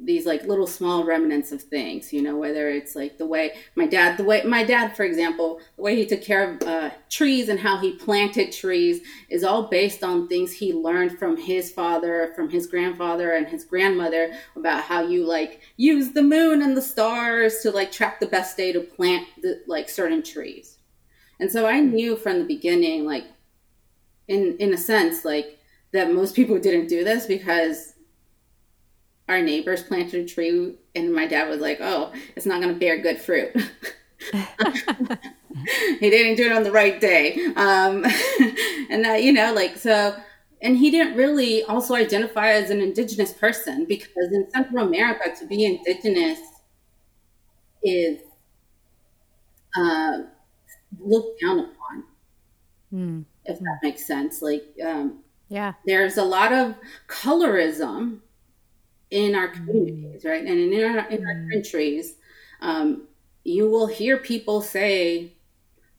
these 0.00 0.26
like 0.26 0.44
little 0.44 0.66
small 0.66 1.04
remnants 1.04 1.50
of 1.50 1.60
things, 1.60 2.12
you 2.12 2.22
know, 2.22 2.36
whether 2.36 2.68
it's 2.68 2.94
like 2.94 3.18
the 3.18 3.26
way 3.26 3.54
my 3.74 3.86
dad, 3.86 4.16
the 4.16 4.24
way 4.24 4.42
my 4.44 4.62
dad, 4.62 4.96
for 4.96 5.02
example, 5.02 5.60
the 5.76 5.82
way 5.82 5.96
he 5.96 6.06
took 6.06 6.22
care 6.22 6.52
of 6.52 6.62
uh, 6.62 6.90
trees 7.10 7.48
and 7.48 7.58
how 7.58 7.78
he 7.78 7.92
planted 7.92 8.52
trees 8.52 9.00
is 9.28 9.42
all 9.42 9.64
based 9.64 10.04
on 10.04 10.28
things 10.28 10.52
he 10.52 10.72
learned 10.72 11.18
from 11.18 11.36
his 11.36 11.72
father, 11.72 12.32
from 12.36 12.48
his 12.48 12.66
grandfather 12.66 13.32
and 13.32 13.48
his 13.48 13.64
grandmother 13.64 14.32
about 14.54 14.84
how 14.84 15.02
you 15.02 15.26
like 15.26 15.62
use 15.76 16.12
the 16.12 16.22
moon 16.22 16.62
and 16.62 16.76
the 16.76 16.82
stars 16.82 17.58
to 17.60 17.70
like 17.72 17.90
track 17.90 18.20
the 18.20 18.26
best 18.26 18.56
day 18.56 18.70
to 18.72 18.80
plant 18.80 19.26
the, 19.42 19.62
like 19.66 19.88
certain 19.88 20.22
trees. 20.22 20.78
And 21.40 21.50
so 21.50 21.66
I 21.66 21.80
knew 21.80 22.16
from 22.16 22.38
the 22.38 22.44
beginning, 22.44 23.04
like 23.04 23.24
in 24.28 24.56
in 24.58 24.72
a 24.72 24.78
sense, 24.78 25.24
like 25.24 25.58
that 25.92 26.12
most 26.12 26.36
people 26.36 26.58
didn't 26.58 26.88
do 26.88 27.02
this 27.02 27.26
because 27.26 27.94
our 29.28 29.40
neighbors 29.42 29.82
planted 29.82 30.24
a 30.24 30.28
tree 30.28 30.74
and 30.94 31.12
my 31.14 31.26
dad 31.26 31.48
was 31.48 31.60
like 31.60 31.78
oh 31.80 32.12
it's 32.36 32.46
not 32.46 32.60
going 32.62 32.72
to 32.72 32.78
bear 32.80 32.98
good 32.98 33.18
fruit. 33.20 33.54
He 36.00 36.10
didn't 36.10 36.36
do 36.36 36.46
it 36.46 36.52
on 36.52 36.62
the 36.62 36.70
right 36.72 37.00
day. 37.00 37.34
Um, 37.56 38.04
and 38.90 39.04
that 39.04 39.22
you 39.22 39.32
know 39.32 39.52
like 39.52 39.76
so 39.76 40.16
and 40.62 40.76
he 40.76 40.90
didn't 40.90 41.16
really 41.16 41.62
also 41.64 41.94
identify 41.94 42.48
as 42.50 42.70
an 42.70 42.80
indigenous 42.80 43.32
person 43.32 43.84
because 43.84 44.08
in 44.32 44.50
central 44.50 44.84
america 44.86 45.30
to 45.38 45.46
be 45.46 45.64
indigenous 45.64 46.40
is 47.82 48.20
uh, 49.76 50.18
looked 51.00 51.40
down 51.40 51.58
upon 51.60 52.04
if 53.44 53.58
that 53.58 53.78
makes 53.82 54.06
sense. 54.06 54.42
Like 54.42 54.64
um, 54.84 55.20
Yeah. 55.48 55.74
there's 55.86 56.16
a 56.16 56.24
lot 56.24 56.52
of 56.52 56.74
colorism 57.08 58.20
in 59.10 59.34
our 59.34 59.48
communities, 59.48 60.24
right? 60.24 60.44
And 60.44 60.72
in 60.72 60.84
our, 60.84 61.08
in 61.08 61.24
our 61.26 61.48
countries, 61.52 62.16
um, 62.60 63.08
you 63.44 63.68
will 63.70 63.86
hear 63.86 64.18
people 64.18 64.60
say 64.60 65.32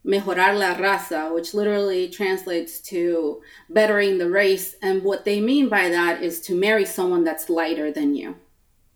mejorar 0.06 0.58
la 0.58 0.76
raza, 0.76 1.34
which 1.34 1.54
literally 1.54 2.08
translates 2.10 2.80
to 2.80 3.42
bettering 3.70 4.18
the 4.18 4.30
race. 4.30 4.76
And 4.82 5.04
what 5.04 5.26
they 5.26 5.40
mean 5.40 5.70
by 5.70 5.90
that 5.90 6.24
is 6.24 6.40
to 6.42 6.56
marry 6.56 6.86
someone 6.86 7.24
that's 7.24 7.50
lighter 7.50 7.92
than 7.92 8.16
you, 8.16 8.36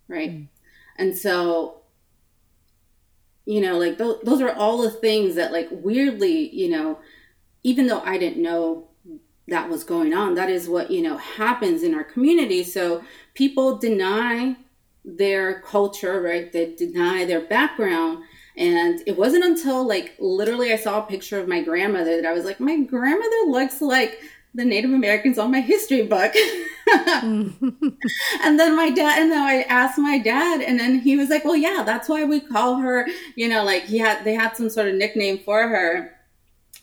right? 0.08 0.47
And 0.97 1.17
so, 1.17 1.82
you 3.45 3.60
know, 3.62 3.78
like 3.78 3.97
th- 3.97 4.21
those 4.23 4.41
are 4.41 4.54
all 4.54 4.82
the 4.82 4.91
things 4.91 5.36
that, 5.36 5.52
like, 5.52 5.69
weirdly, 5.71 6.49
you 6.56 6.69
know, 6.69 6.99
even 7.63 7.88
though 7.88 8.02
I 8.02 8.17
didn't 8.17 8.41
know 8.41 8.89
that 9.47 9.69
was 9.69 9.84
going 9.84 10.13
on, 10.13 10.36
that 10.36 10.49
is 10.49 10.69
what, 10.69 10.89
you 10.91 11.02
know, 11.02 11.17
happens 11.17 11.84
in 11.84 11.93
our 11.93 12.04
community. 12.04 12.63
So 12.63 13.04
people 13.34 13.78
deny 13.78 14.56
their 15.06 15.62
culture, 15.62 16.22
right? 16.22 16.52
They 16.52 16.74
deny 16.76 17.26
their 17.26 17.41
background. 17.41 18.24
And 18.56 19.02
it 19.08 19.17
wasn't 19.17 19.46
until 19.46 19.86
like 19.86 20.15
literally 20.19 20.72
I 20.72 20.78
saw 20.78 21.00
a 21.00 21.08
picture 21.08 21.39
of 21.39 21.48
my 21.48 21.62
grandmother 21.62 22.22
that 22.22 22.28
I 22.28 22.34
was 22.34 22.46
like, 22.46 22.60
my 22.60 22.80
grandmother 22.82 23.46
looks 23.48 23.82
like 23.82 24.19
the 24.56 24.63
Native 24.63 24.91
Americans 24.91 25.39
on 25.39 25.52
my 25.52 25.62
history 25.62 26.04
book. 26.04 26.34
and 27.24 27.54
then 28.60 28.76
my 28.76 28.91
dad, 28.91 29.19
and 29.19 29.32
then 29.32 29.41
I 29.41 29.63
asked 29.63 29.98
my 29.98 30.19
dad, 30.19 30.62
and 30.62 30.80
then 30.80 31.00
he 31.00 31.17
was 31.17 31.30
like, 31.30 31.43
well, 31.43 31.56
yeah, 31.56 31.82
that's 31.84 32.08
why 32.08 32.24
we 32.24 32.39
call 32.39 32.76
her, 32.78 33.08
you 33.36 33.50
know, 33.50 33.63
like 33.63 33.86
he 33.86 33.98
had, 33.98 34.24
they 34.24 34.36
had 34.36 34.56
some 34.56 34.69
sort 34.69 34.88
of 34.88 34.96
nickname 34.96 35.39
for 35.39 35.67
her. 35.67 36.15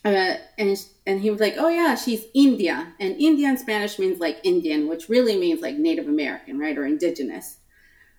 Uh, 0.03 0.35
and 0.57 0.85
and 1.05 1.21
he 1.21 1.29
was 1.29 1.39
like, 1.39 1.55
"Oh 1.57 1.67
yeah, 1.69 1.93
she's 1.95 2.25
India, 2.33 2.93
and 2.99 3.15
India 3.19 3.47
in 3.47 3.57
Spanish 3.57 3.99
means 3.99 4.19
like 4.19 4.39
Indian, 4.43 4.87
which 4.87 5.09
really 5.09 5.37
means 5.37 5.61
like 5.61 5.77
Native 5.77 6.07
American, 6.07 6.57
right, 6.57 6.77
or 6.77 6.85
indigenous." 6.85 7.57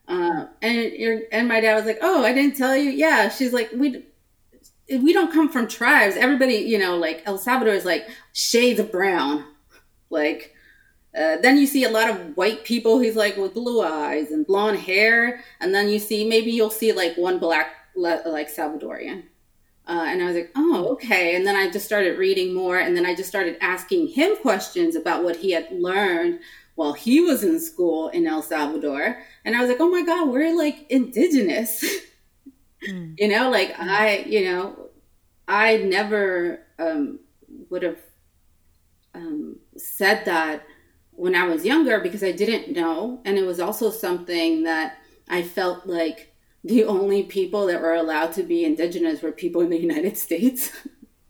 Uh, 0.07 0.47
and 0.61 0.92
and 1.33 1.49
my 1.49 1.61
dad 1.61 1.75
was 1.75 1.87
like, 1.87 1.99
"Oh, 2.01 2.25
I 2.25 2.33
didn't 2.33 2.57
tell 2.57 2.77
you." 2.77 2.90
Yeah, 2.90 3.29
she's 3.29 3.53
like, 3.53 3.71
"We 3.75 4.05
we 4.88 5.12
don't 5.12 5.33
come 5.33 5.49
from 5.49 5.66
tribes. 5.66 6.16
Everybody, 6.16 6.55
you 6.57 6.79
know, 6.79 6.97
like 6.97 7.23
El 7.27 7.38
Salvador 7.38 7.75
is 7.75 7.85
like 7.85 8.09
shades 8.33 8.81
of 8.81 8.92
brown, 8.92 9.45
like." 10.11 10.55
Uh, 11.14 11.37
then 11.42 11.59
you 11.59 11.66
see 11.66 11.85
a 11.85 11.90
lot 11.90 12.09
of 12.09 12.38
white 12.38 12.64
people. 12.64 12.99
He's 12.99 13.16
like 13.16 13.37
with 13.37 13.53
blue 13.53 13.83
eyes 13.83 14.31
and 14.31 14.47
blonde 14.47 14.79
hair, 14.79 15.45
and 15.61 15.75
then 15.75 15.90
you 15.90 15.99
see 15.99 16.27
maybe 16.27 16.51
you'll 16.53 16.71
see 16.71 16.92
like 16.92 17.18
one 17.18 17.38
black 17.38 17.68
like 17.95 18.49
Salvadorian. 18.49 19.25
Uh, 19.87 20.05
and 20.07 20.23
I 20.23 20.27
was 20.27 20.37
like, 20.37 20.53
oh, 20.55 20.92
okay. 20.92 21.35
And 21.35 21.47
then 21.47 21.57
I 21.57 21.71
just 21.71 21.87
started 21.87 22.18
reading 22.18 22.55
more, 22.55 22.79
and 22.79 22.97
then 22.97 23.05
I 23.05 23.14
just 23.14 23.29
started 23.29 23.57
asking 23.61 24.09
him 24.09 24.37
questions 24.37 24.95
about 24.95 25.25
what 25.25 25.37
he 25.37 25.51
had 25.51 25.71
learned 25.73 26.40
while 26.75 26.92
he 26.92 27.21
was 27.21 27.45
in 27.45 27.61
school 27.61 28.09
in 28.09 28.27
El 28.27 28.42
Salvador. 28.42 29.18
And 29.45 29.57
I 29.57 29.61
was 29.61 29.68
like, 29.68 29.81
oh 29.81 29.90
my 29.90 30.03
God, 30.03 30.29
we're 30.29 30.57
like 30.57 30.87
indigenous. 30.90 31.85
you 32.83 33.29
know, 33.29 33.51
like 33.51 33.75
I, 33.79 34.25
you 34.27 34.45
know, 34.45 34.90
I 35.47 35.79
never 35.79 36.61
um, 36.79 37.18
would 37.71 37.83
have 37.83 37.99
um, 39.14 39.57
said 39.77 40.25
that 40.25 40.64
when 41.11 41.35
I 41.35 41.47
was 41.47 41.64
younger 41.64 42.01
because 42.01 42.25
I 42.25 42.33
didn't 42.33 42.75
know. 42.75 43.21
And 43.25 43.37
it 43.37 43.45
was 43.45 43.61
also 43.61 43.90
something 43.90 44.62
that 44.62 44.99
I 45.29 45.42
felt 45.42 45.87
like 45.87 46.32
the 46.64 46.85
only 46.85 47.25
people 47.25 47.66
that 47.66 47.81
were 47.81 47.94
allowed 47.94 48.33
to 48.35 48.42
be 48.42 48.64
indigenous 48.64 49.22
were 49.22 49.33
people 49.33 49.62
in 49.62 49.70
the 49.70 49.81
United 49.81 50.16
States. 50.16 50.70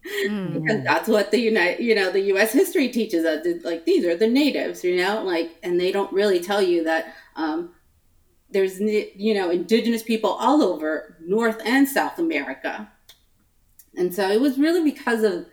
because 0.03 0.83
that's 0.85 1.09
what 1.09 1.31
the 1.31 1.39
United, 1.39 1.83
you 1.83 1.95
know, 1.95 2.11
the 2.11 2.21
U.S. 2.23 2.53
history 2.53 2.89
teaches 2.89 3.25
us. 3.25 3.47
Like 3.63 3.85
these 3.85 4.05
are 4.05 4.17
the 4.17 4.27
natives, 4.27 4.83
you 4.83 4.97
know, 4.97 5.23
like, 5.23 5.57
and 5.63 5.81
they 5.81 5.93
don't 5.93 6.13
really 6.13 6.41
tell 6.41 6.61
you 6.61 6.85
that 6.85 7.15
um, 7.37 7.73
there's, 8.51 8.81
you 8.81 9.33
know, 9.35 9.51
indigenous 9.51 10.03
people 10.03 10.31
all 10.31 10.63
over 10.63 11.17
North 11.25 11.61
and 11.65 11.89
South 11.89 12.19
America. 12.19 12.91
And 13.97 14.15
so 14.15 14.29
it 14.29 14.41
was 14.41 14.59
really 14.59 14.83
because 14.83 15.23
of 15.23 15.47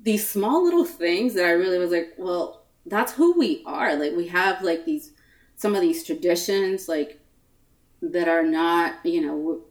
these 0.00 0.28
small 0.28 0.62
little 0.62 0.84
things 0.84 1.34
that 1.34 1.46
I 1.46 1.52
really 1.52 1.78
was 1.78 1.90
like, 1.90 2.12
well, 2.18 2.66
that's 2.86 3.12
who 3.12 3.38
we 3.38 3.62
are. 3.64 3.96
Like 3.96 4.14
we 4.14 4.28
have 4.28 4.62
like 4.62 4.84
these 4.84 5.12
some 5.56 5.74
of 5.74 5.80
these 5.80 6.04
traditions, 6.04 6.88
like 6.88 7.20
that 8.12 8.28
are 8.28 8.42
not, 8.42 9.04
you 9.04 9.20
know, 9.20 9.62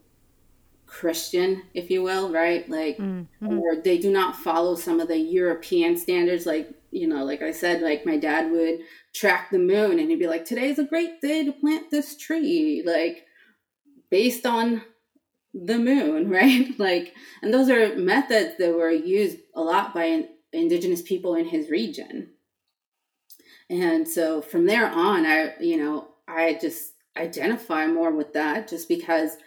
Christian, 0.93 1.63
if 1.73 1.89
you 1.89 2.03
will, 2.03 2.31
right? 2.31 2.69
Like, 2.69 2.97
mm-hmm. 2.97 3.47
or 3.47 3.81
they 3.81 3.97
do 3.97 4.11
not 4.11 4.35
follow 4.35 4.75
some 4.75 4.99
of 4.99 5.07
the 5.07 5.17
European 5.17 5.97
standards. 5.97 6.45
Like, 6.45 6.69
you 6.91 7.07
know, 7.07 7.25
like 7.25 7.41
I 7.41 7.51
said, 7.51 7.81
like 7.81 8.05
my 8.05 8.17
dad 8.17 8.51
would 8.51 8.81
track 9.13 9.49
the 9.49 9.57
moon 9.57 9.99
and 9.99 10.09
he'd 10.09 10.19
be 10.19 10.27
like, 10.27 10.45
today's 10.45 10.77
a 10.77 10.83
great 10.83 11.19
day 11.19 11.43
to 11.45 11.51
plant 11.51 11.89
this 11.89 12.15
tree, 12.15 12.83
like 12.85 13.25
based 14.11 14.45
on 14.45 14.83
the 15.53 15.79
moon, 15.79 16.29
right? 16.31 16.79
like, 16.79 17.13
and 17.41 17.51
those 17.51 17.69
are 17.69 17.95
methods 17.95 18.57
that 18.59 18.75
were 18.75 18.91
used 18.91 19.37
a 19.55 19.61
lot 19.61 19.95
by 19.95 20.25
indigenous 20.51 21.01
people 21.01 21.33
in 21.33 21.47
his 21.47 21.71
region. 21.71 22.29
And 23.69 24.07
so 24.07 24.41
from 24.41 24.67
there 24.67 24.87
on, 24.87 25.25
I, 25.25 25.55
you 25.59 25.77
know, 25.77 26.09
I 26.27 26.57
just 26.61 26.92
identify 27.17 27.87
more 27.87 28.11
with 28.11 28.33
that 28.33 28.67
just 28.67 28.87
because 28.87 29.37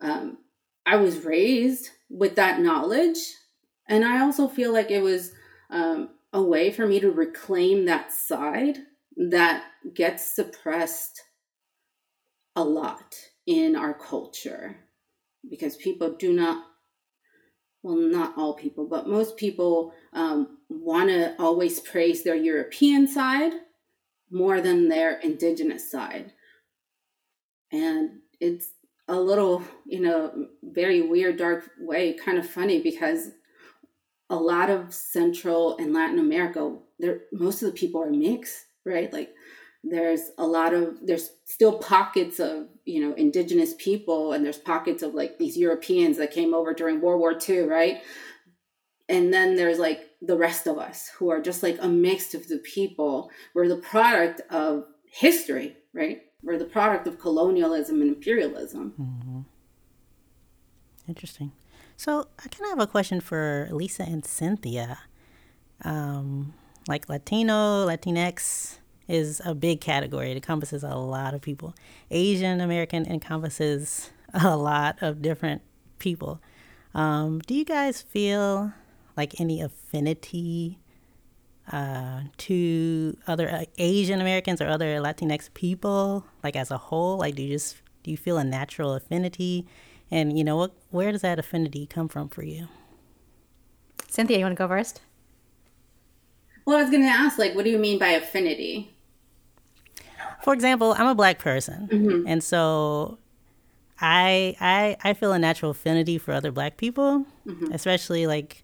um, 0.00 0.38
I 0.84 0.96
was 0.96 1.24
raised 1.24 1.90
with 2.10 2.36
that 2.36 2.60
knowledge. 2.60 3.18
And 3.88 4.04
I 4.04 4.20
also 4.20 4.48
feel 4.48 4.72
like 4.72 4.90
it 4.90 5.02
was 5.02 5.32
um, 5.70 6.10
a 6.32 6.42
way 6.42 6.70
for 6.70 6.86
me 6.86 7.00
to 7.00 7.10
reclaim 7.10 7.86
that 7.86 8.12
side 8.12 8.78
that 9.16 9.64
gets 9.94 10.34
suppressed 10.34 11.22
a 12.54 12.62
lot 12.62 13.14
in 13.46 13.76
our 13.76 13.94
culture 13.94 14.76
because 15.48 15.76
people 15.76 16.16
do 16.18 16.32
not 16.32 16.64
well 17.82 17.96
not 17.96 18.36
all 18.36 18.54
people 18.54 18.86
but 18.86 19.08
most 19.08 19.36
people 19.36 19.92
um, 20.12 20.58
want 20.68 21.08
to 21.08 21.34
always 21.38 21.80
praise 21.80 22.24
their 22.24 22.34
european 22.34 23.06
side 23.06 23.52
more 24.30 24.60
than 24.60 24.88
their 24.88 25.20
indigenous 25.20 25.90
side 25.90 26.32
and 27.72 28.20
it's 28.40 28.70
a 29.08 29.18
little, 29.18 29.62
you 29.84 30.00
know, 30.00 30.48
very 30.62 31.02
weird, 31.02 31.38
dark 31.38 31.70
way, 31.78 32.14
kind 32.14 32.38
of 32.38 32.48
funny 32.48 32.82
because 32.82 33.30
a 34.28 34.36
lot 34.36 34.70
of 34.70 34.92
Central 34.92 35.76
and 35.78 35.92
Latin 35.92 36.18
America, 36.18 36.76
there 36.98 37.20
most 37.32 37.62
of 37.62 37.68
the 37.68 37.78
people 37.78 38.02
are 38.02 38.10
mixed, 38.10 38.66
right? 38.84 39.12
Like 39.12 39.30
there's 39.84 40.30
a 40.38 40.46
lot 40.46 40.74
of 40.74 41.06
there's 41.06 41.30
still 41.44 41.78
pockets 41.78 42.40
of 42.40 42.66
you 42.84 43.00
know 43.00 43.14
indigenous 43.14 43.74
people 43.78 44.32
and 44.32 44.44
there's 44.44 44.58
pockets 44.58 45.02
of 45.02 45.14
like 45.14 45.38
these 45.38 45.56
Europeans 45.56 46.16
that 46.18 46.32
came 46.32 46.54
over 46.54 46.74
during 46.74 47.00
World 47.00 47.20
War 47.20 47.38
II, 47.48 47.60
right? 47.62 48.02
And 49.08 49.32
then 49.32 49.54
there's 49.54 49.78
like 49.78 50.00
the 50.20 50.36
rest 50.36 50.66
of 50.66 50.78
us 50.78 51.08
who 51.16 51.30
are 51.30 51.40
just 51.40 51.62
like 51.62 51.78
a 51.80 51.88
mix 51.88 52.34
of 52.34 52.48
the 52.48 52.58
people. 52.58 53.30
We're 53.54 53.68
the 53.68 53.76
product 53.76 54.40
of 54.50 54.86
history, 55.08 55.76
right? 55.94 56.22
We're 56.46 56.58
the 56.58 56.64
product 56.64 57.08
of 57.08 57.18
colonialism 57.18 58.00
and 58.00 58.14
imperialism. 58.14 58.94
Mm-hmm. 58.98 59.40
Interesting. 61.08 61.50
So 61.96 62.28
I 62.38 62.48
kind 62.48 62.62
of 62.62 62.78
have 62.78 62.80
a 62.80 62.86
question 62.86 63.20
for 63.20 63.68
Lisa 63.72 64.04
and 64.04 64.24
Cynthia. 64.24 65.00
Um, 65.82 66.54
like 66.86 67.08
Latino, 67.08 67.84
Latinx 67.86 68.78
is 69.08 69.42
a 69.44 69.56
big 69.56 69.80
category. 69.80 70.30
It 70.30 70.36
encompasses 70.36 70.84
a 70.84 70.94
lot 70.94 71.34
of 71.34 71.40
people. 71.40 71.74
Asian 72.12 72.60
American 72.60 73.06
encompasses 73.06 74.10
a 74.34 74.56
lot 74.56 75.02
of 75.02 75.20
different 75.20 75.62
people. 75.98 76.40
Um, 76.94 77.40
do 77.40 77.54
you 77.54 77.64
guys 77.64 78.02
feel 78.02 78.72
like 79.16 79.40
any 79.40 79.60
affinity 79.60 80.78
uh, 81.72 82.22
to 82.38 83.16
other 83.26 83.50
uh, 83.50 83.64
Asian 83.78 84.20
Americans 84.20 84.60
or 84.60 84.68
other 84.68 84.96
Latinx 85.00 85.52
people, 85.54 86.24
like 86.42 86.56
as 86.56 86.70
a 86.70 86.78
whole? 86.78 87.18
Like, 87.18 87.34
do 87.34 87.42
you 87.42 87.50
just 87.54 87.76
do 88.02 88.10
you 88.10 88.16
feel 88.16 88.38
a 88.38 88.44
natural 88.44 88.94
affinity? 88.94 89.66
And 90.10 90.38
you 90.38 90.44
know, 90.44 90.56
what, 90.56 90.72
where 90.90 91.12
does 91.12 91.22
that 91.22 91.38
affinity 91.38 91.86
come 91.86 92.08
from 92.08 92.28
for 92.28 92.44
you? 92.44 92.68
Cynthia, 94.08 94.38
you 94.38 94.44
want 94.44 94.56
to 94.56 94.58
go 94.58 94.68
first? 94.68 95.00
Well, 96.64 96.78
I 96.78 96.82
was 96.82 96.90
going 96.90 97.02
to 97.02 97.08
ask, 97.08 97.38
like, 97.38 97.54
what 97.54 97.64
do 97.64 97.70
you 97.70 97.78
mean 97.78 97.98
by 97.98 98.08
affinity? 98.08 98.92
For 100.42 100.52
example, 100.52 100.94
I'm 100.98 101.06
a 101.06 101.14
black 101.14 101.38
person, 101.38 101.88
mm-hmm. 101.90 102.26
and 102.26 102.42
so 102.42 103.18
I 104.00 104.56
I 104.60 104.96
I 105.02 105.14
feel 105.14 105.32
a 105.32 105.38
natural 105.38 105.70
affinity 105.70 106.18
for 106.18 106.32
other 106.32 106.52
black 106.52 106.76
people, 106.76 107.24
mm-hmm. 107.46 107.72
especially 107.72 108.26
like 108.26 108.62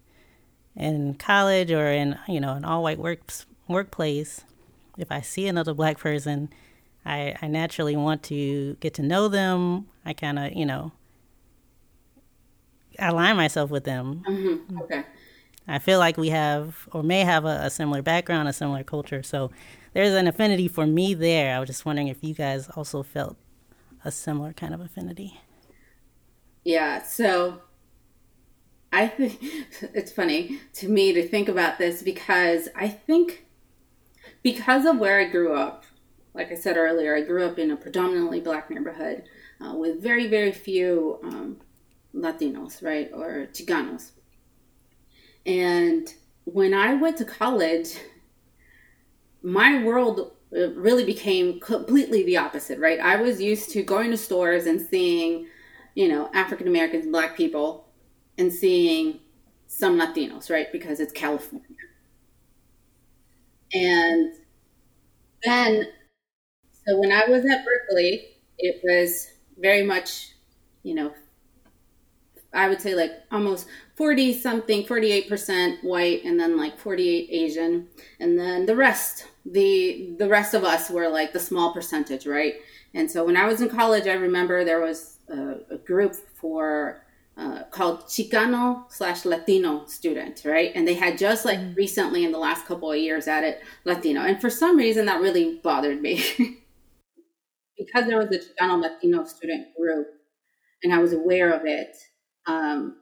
in 0.77 1.15
college 1.15 1.71
or 1.71 1.89
in 1.89 2.19
you 2.29 2.41
know 2.41 2.55
an 2.55 2.65
all 2.65 2.83
white 2.83 2.99
works 2.99 3.47
workplace, 3.69 4.45
if 4.99 5.11
I 5.11 5.21
see 5.21 5.47
another 5.47 5.75
black 5.75 5.99
person, 5.99 6.51
I, 7.05 7.35
I 7.41 7.49
naturally 7.49 7.97
want 7.97 8.23
to 8.25 8.77
get 8.81 8.95
to 8.95 9.03
know 9.03 9.29
them. 9.29 9.87
I 10.05 10.13
kind 10.13 10.39
of 10.39 10.53
you 10.53 10.67
know 10.67 10.93
align 12.99 13.37
myself 13.37 13.71
with 13.71 13.85
them. 13.85 14.23
Mm-hmm. 14.29 14.83
Okay. 14.83 15.05
I 15.69 15.79
feel 15.79 15.99
like 15.99 16.17
we 16.17 16.31
have 16.31 16.89
or 16.93 17.03
may 17.03 17.21
have 17.21 17.45
a, 17.45 17.61
a, 17.63 17.71
similar 17.71 18.03
background, 18.03 18.49
a 18.49 18.53
similar 18.53 18.83
culture. 18.83 19.23
So 19.23 19.51
there's 19.93 20.13
an 20.13 20.27
affinity 20.27 20.67
for 20.69 20.87
me 20.87 21.15
there. 21.15 21.55
I 21.55 21.61
was 21.61 21.69
just 21.69 21.87
wondering 21.87 22.09
if 22.09 22.19
you 22.21 22.35
guys 22.35 22.69
also 22.71 23.03
felt 23.03 23.37
a 24.05 24.11
similar 24.11 24.53
kind 24.53 24.75
of 24.75 24.81
affinity. 24.81 25.41
Yeah. 26.65 27.03
So 27.03 27.63
I 28.93 29.09
think 29.09 29.39
it's 29.95 30.13
funny 30.13 30.61
to 30.75 30.89
me 30.89 31.13
to 31.15 31.27
think 31.27 31.49
about 31.49 31.79
this 31.79 32.03
because 32.03 32.69
I 32.77 32.89
think 32.89 33.47
because 34.43 34.85
of 34.85 34.99
where 34.99 35.21
I 35.21 35.25
grew 35.25 35.55
up, 35.55 35.85
like 36.35 36.53
I 36.53 36.55
said 36.55 36.77
earlier, 36.77 37.17
I 37.17 37.23
grew 37.23 37.45
up 37.45 37.59
in 37.59 37.71
a 37.71 37.77
predominantly 37.77 38.41
black 38.41 38.71
neighborhood 38.71 39.25
uh, 39.61 39.75
with 39.75 40.03
very, 40.03 40.27
very 40.27 40.53
few 40.53 41.19
um, 41.23 41.59
Latinos, 42.15 42.83
right, 42.83 43.11
or 43.13 43.49
Chicanos. 43.53 44.11
And 45.47 46.13
when 46.45 46.75
I 46.75 46.95
went 46.95 47.17
to 47.19 47.25
college, 47.25 47.97
my 49.43 49.83
world 49.85 50.33
uh, 50.57 50.71
really 50.71 51.05
became 51.05 51.61
completely 51.61 52.23
the 52.23 52.37
opposite, 52.37 52.79
right? 52.79 53.01
I 53.01 53.17
was 53.17 53.41
used 53.41 53.71
to 53.71 53.83
going 53.83 54.11
to 54.11 54.17
stores 54.17 54.67
and 54.67 54.81
seeing, 54.81 55.47
you 55.95 56.09
know, 56.09 56.31
African 56.33 56.69
Americans, 56.69 57.07
black 57.07 57.37
people 57.37 57.89
and 58.39 58.53
seeing 58.53 59.21
some 59.67 59.99
Latinos, 59.99 60.51
right? 60.51 60.71
Because 60.73 61.01
it's 61.01 61.13
California. 61.13 61.67
And 63.73 64.33
then, 65.45 65.87
so 66.87 66.99
when 67.01 67.13
I 67.13 67.27
was 67.29 67.45
at 67.47 67.65
Berkeley, 67.65 68.27
it 68.59 68.81
was 68.85 69.29
very 69.59 69.83
much, 69.83 70.31
you 70.83 70.95
know, 70.95 71.13
I 72.55 72.69
would 72.69 72.81
say 72.83 72.95
like 72.95 73.13
almost 73.31 73.67
40 73.97 74.33
something, 74.35 74.85
48% 74.85 75.83
white 75.83 76.25
and 76.25 76.39
then 76.39 76.57
like 76.57 76.79
48 76.79 77.29
Asian. 77.31 77.89
And 78.21 78.39
then 78.39 78.67
the 78.67 78.77
rest, 78.77 79.27
the 79.47 80.15
the 80.19 80.29
rest 80.29 80.53
of 80.55 80.63
us 80.65 80.91
were 80.91 81.09
like 81.09 81.33
the 81.33 81.41
small 81.41 81.73
percentage, 81.73 82.27
right? 82.27 82.55
And 82.95 83.11
so 83.11 83.25
when 83.25 83.37
I 83.39 83.47
was 83.47 83.63
in 83.63 83.71
college, 83.71 84.07
I 84.07 84.13
remember 84.15 84.65
there 84.65 84.81
was 84.81 85.19
a, 85.29 85.57
a 85.71 85.79
group 85.79 86.15
for 86.35 87.02
uh, 87.37 87.65
called 87.71 88.05
Chicano 88.05 88.85
slash 88.91 89.25
Latino 89.25 89.87
student, 89.87 90.43
right? 90.45 90.71
And 90.75 90.87
they 90.87 90.95
had 90.95 91.17
just 91.19 91.45
like 91.45 91.59
mm-hmm. 91.59 91.75
recently 91.75 92.25
in 92.25 92.33
the 92.33 92.39
last 92.39 92.67
couple 92.67 92.93
of 92.93 92.99
years 92.99 93.27
added 93.27 93.57
Latino. 93.85 94.23
And 94.23 94.41
for 94.41 94.51
some 94.51 94.77
reason, 94.77 95.07
that 95.07 95.21
really 95.21 95.61
bothered 95.63 96.01
me 96.01 96.23
because 97.79 98.07
there 98.07 98.19
was 98.19 98.29
a 98.29 98.39
Chicano 98.39 98.81
Latino 98.81 99.25
student 99.25 99.69
group 99.77 100.09
and 100.83 100.93
I 100.93 100.99
was 100.99 101.13
aware 101.13 101.53
of 101.53 101.63
it. 101.65 101.97
Um, 102.47 102.97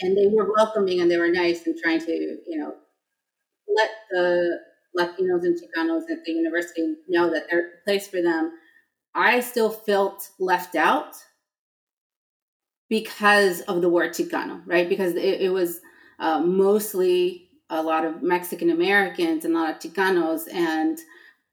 and 0.00 0.16
they 0.16 0.26
were 0.26 0.52
welcoming 0.56 1.00
and 1.00 1.10
they 1.10 1.18
were 1.18 1.30
nice 1.30 1.66
and 1.66 1.76
trying 1.82 2.00
to, 2.00 2.12
you 2.12 2.58
know, 2.58 2.74
let 3.76 3.90
the 4.10 4.58
Latinos 4.98 5.42
and 5.42 5.58
Chicanos 5.58 6.02
at 6.10 6.24
the 6.24 6.32
university 6.32 6.94
know 7.08 7.30
that 7.32 7.44
there's 7.50 7.72
a 7.80 7.84
place 7.84 8.06
for 8.06 8.22
them. 8.22 8.52
I 9.14 9.40
still 9.40 9.70
felt 9.70 10.30
left 10.38 10.76
out 10.76 11.14
because 12.88 13.60
of 13.62 13.80
the 13.80 13.88
word 13.88 14.12
Chicano, 14.12 14.62
right? 14.66 14.88
Because 14.88 15.14
it, 15.14 15.40
it 15.40 15.52
was 15.52 15.80
uh, 16.18 16.40
mostly 16.40 17.48
a 17.70 17.82
lot 17.82 18.04
of 18.04 18.22
Mexican 18.22 18.70
Americans 18.70 19.44
and 19.44 19.54
a 19.54 19.58
lot 19.58 19.70
of 19.70 19.78
Chicanos. 19.78 20.52
And 20.52 20.98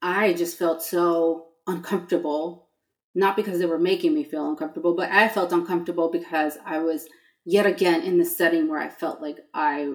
I 0.00 0.34
just 0.34 0.58
felt 0.58 0.82
so 0.82 1.46
uncomfortable, 1.66 2.68
not 3.14 3.36
because 3.36 3.58
they 3.58 3.66
were 3.66 3.78
making 3.78 4.14
me 4.14 4.24
feel 4.24 4.48
uncomfortable, 4.48 4.94
but 4.94 5.10
I 5.10 5.28
felt 5.28 5.52
uncomfortable 5.52 6.10
because 6.10 6.58
I 6.64 6.78
was 6.78 7.08
yet 7.44 7.66
again 7.66 8.02
in 8.02 8.18
the 8.18 8.24
setting 8.24 8.68
where 8.68 8.80
I 8.80 8.88
felt 8.88 9.20
like 9.20 9.38
I 9.54 9.94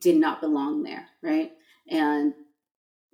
did 0.00 0.16
not 0.16 0.40
belong 0.40 0.82
there, 0.82 1.06
right? 1.22 1.52
And 1.90 2.34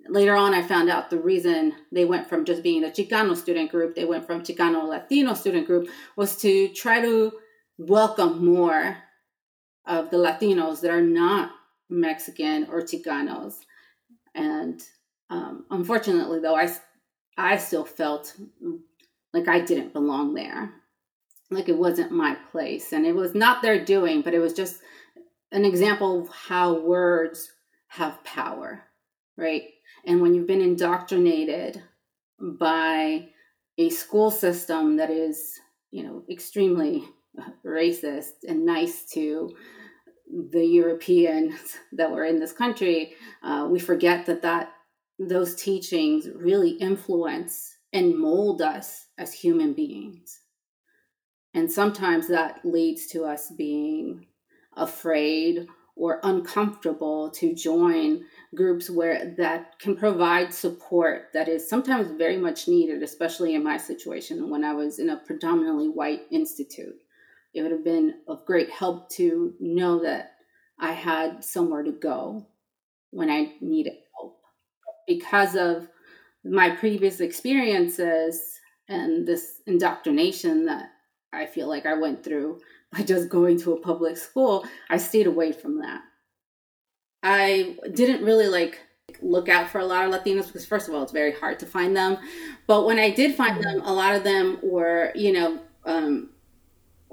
later 0.07 0.35
on, 0.35 0.53
I 0.53 0.61
found 0.61 0.89
out 0.89 1.09
the 1.09 1.19
reason 1.19 1.73
they 1.91 2.05
went 2.05 2.29
from 2.29 2.45
just 2.45 2.63
being 2.63 2.83
a 2.83 2.89
Chicano 2.89 3.35
student 3.35 3.71
group, 3.71 3.95
they 3.95 4.05
went 4.05 4.25
from 4.25 4.43
Chicano 4.43 4.87
Latino 4.87 5.33
student 5.33 5.67
group, 5.67 5.89
was 6.15 6.37
to 6.37 6.67
try 6.69 7.01
to 7.01 7.33
welcome 7.77 8.45
more 8.45 8.97
of 9.85 10.09
the 10.09 10.17
Latinos 10.17 10.81
that 10.81 10.91
are 10.91 11.01
not 11.01 11.51
Mexican 11.89 12.67
or 12.69 12.81
Chicanos. 12.81 13.55
And 14.33 14.81
um, 15.29 15.65
unfortunately, 15.69 16.39
though, 16.39 16.55
I 16.55 16.71
I 17.37 17.57
still 17.57 17.85
felt 17.85 18.35
like 19.33 19.47
I 19.47 19.59
didn't 19.59 19.93
belong 19.93 20.33
there. 20.33 20.73
Like 21.51 21.69
it 21.69 21.77
wasn't 21.77 22.11
my 22.11 22.35
place. 22.51 22.93
And 22.93 23.05
it 23.05 23.15
was 23.15 23.35
not 23.35 23.61
their 23.61 23.83
doing, 23.83 24.21
but 24.21 24.33
it 24.33 24.39
was 24.39 24.53
just 24.53 24.81
an 25.51 25.65
example 25.65 26.21
of 26.21 26.29
how 26.29 26.79
words 26.79 27.51
have 27.87 28.23
power, 28.23 28.83
right? 29.37 29.63
And 30.05 30.21
when 30.21 30.33
you've 30.33 30.47
been 30.47 30.61
indoctrinated 30.61 31.81
by 32.39 33.29
a 33.77 33.89
school 33.89 34.31
system 34.31 34.97
that 34.97 35.09
is, 35.09 35.59
you 35.91 36.03
know, 36.03 36.23
extremely 36.29 37.03
racist 37.65 38.43
and 38.47 38.65
nice 38.65 39.05
to 39.13 39.55
the 40.51 40.65
Europeans 40.65 41.77
that 41.93 42.11
were 42.11 42.25
in 42.25 42.39
this 42.39 42.51
country, 42.51 43.13
uh, 43.43 43.67
we 43.69 43.79
forget 43.79 44.25
that 44.25 44.41
that 44.41 44.71
those 45.19 45.55
teachings 45.55 46.27
really 46.35 46.71
influence 46.71 47.77
and 47.93 48.17
mold 48.17 48.61
us 48.61 49.05
as 49.17 49.33
human 49.33 49.73
beings. 49.73 50.41
And 51.53 51.71
sometimes 51.71 52.27
that 52.27 52.59
leads 52.65 53.07
to 53.07 53.23
us 53.23 53.49
being 53.57 54.25
afraid 54.75 55.67
or 55.95 56.19
uncomfortable 56.23 57.29
to 57.31 57.55
join 57.55 58.25
groups 58.53 58.89
where 58.89 59.33
that 59.37 59.79
can 59.79 59.95
provide 59.95 60.53
support 60.53 61.29
that 61.33 61.47
is 61.47 61.69
sometimes 61.69 62.11
very 62.17 62.37
much 62.37 62.67
needed, 62.67 63.01
especially 63.01 63.55
in 63.55 63.63
my 63.63 63.77
situation 63.77 64.49
when 64.49 64.65
I 64.65 64.73
was 64.73 64.99
in 64.99 65.09
a 65.09 65.17
predominantly 65.17 65.87
white 65.87 66.23
institute. 66.31 66.97
It 67.55 67.61
would 67.61 67.71
have 67.71 67.85
been 67.85 68.15
of 68.27 68.45
great 68.45 68.69
help 68.69 69.09
to 69.11 69.53
know 69.61 70.03
that 70.03 70.33
I 70.77 70.91
had 70.91 71.43
somewhere 71.43 71.83
to 71.83 71.91
go 71.91 72.47
when 73.11 73.29
I 73.29 73.53
needed 73.61 73.93
help. 74.13 74.41
Because 75.07 75.55
of 75.55 75.87
my 76.43 76.69
previous 76.69 77.21
experiences 77.21 78.59
and 78.89 79.25
this 79.25 79.61
indoctrination 79.65 80.65
that 80.65 80.89
I 81.31 81.45
feel 81.45 81.67
like 81.67 81.85
I 81.85 81.93
went 81.93 82.23
through 82.23 82.59
by 82.91 83.03
just 83.03 83.29
going 83.29 83.57
to 83.61 83.73
a 83.73 83.79
public 83.79 84.17
school, 84.17 84.65
I 84.89 84.97
stayed 84.97 85.27
away 85.27 85.53
from 85.53 85.79
that. 85.79 86.01
I 87.23 87.77
didn't 87.93 88.23
really 88.23 88.47
like 88.47 88.79
look 89.21 89.49
out 89.49 89.69
for 89.69 89.79
a 89.79 89.85
lot 89.85 90.05
of 90.05 90.11
Latinos 90.11 90.47
because 90.47 90.65
first 90.65 90.87
of 90.87 90.93
all, 90.93 91.03
it's 91.03 91.11
very 91.11 91.31
hard 91.31 91.57
to 91.59 91.65
find 91.65 91.95
them. 91.95 92.17
But 92.67 92.85
when 92.85 92.99
I 92.99 93.11
did 93.11 93.35
find 93.35 93.63
them, 93.63 93.81
a 93.81 93.93
lot 93.93 94.13
of 94.13 94.23
them 94.23 94.59
were, 94.61 95.11
you 95.15 95.31
know, 95.31 95.59
um, 95.85 96.31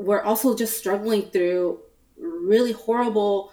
were 0.03 0.23
also 0.23 0.57
just 0.57 0.79
struggling 0.79 1.23
through 1.23 1.81
really 2.19 2.73
horrible 2.73 3.53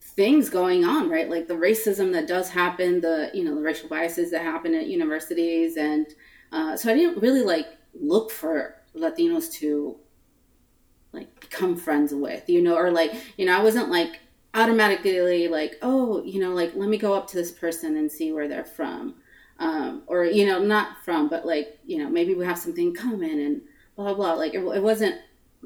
things 0.00 0.48
going 0.48 0.84
on, 0.84 1.08
right? 1.08 1.28
Like 1.28 1.48
the 1.48 1.54
racism 1.54 2.12
that 2.12 2.28
does 2.28 2.50
happen, 2.50 3.00
the 3.00 3.30
you 3.34 3.44
know 3.44 3.54
the 3.54 3.62
racial 3.62 3.88
biases 3.88 4.30
that 4.30 4.42
happen 4.42 4.74
at 4.74 4.86
universities, 4.86 5.76
and 5.76 6.06
uh, 6.52 6.76
so 6.76 6.90
I 6.90 6.94
didn't 6.94 7.20
really 7.20 7.42
like 7.42 7.66
look 7.94 8.30
for 8.30 8.76
Latinos 8.96 9.52
to 9.54 9.96
like 11.12 11.40
become 11.40 11.76
friends 11.76 12.12
with, 12.14 12.48
you 12.48 12.62
know, 12.62 12.76
or 12.76 12.90
like 12.90 13.12
you 13.36 13.46
know 13.46 13.58
I 13.58 13.62
wasn't 13.62 13.90
like 13.90 14.20
automatically 14.56 15.48
like 15.48 15.74
oh 15.82 16.22
you 16.22 16.38
know 16.38 16.52
like 16.52 16.72
let 16.76 16.88
me 16.88 16.96
go 16.96 17.12
up 17.12 17.26
to 17.26 17.36
this 17.36 17.50
person 17.50 17.96
and 17.96 18.10
see 18.10 18.32
where 18.32 18.46
they're 18.46 18.64
from, 18.64 19.16
um, 19.58 20.02
or 20.06 20.24
you 20.24 20.46
know 20.46 20.60
not 20.60 21.02
from, 21.04 21.28
but 21.28 21.44
like 21.44 21.78
you 21.84 21.98
know 21.98 22.08
maybe 22.08 22.34
we 22.34 22.44
have 22.44 22.58
something 22.58 22.88
in 22.88 22.94
common 22.94 23.40
and 23.40 23.62
blah 23.96 24.06
blah 24.06 24.14
blah. 24.14 24.34
Like 24.34 24.54
it, 24.54 24.60
it 24.60 24.82
wasn't 24.82 25.16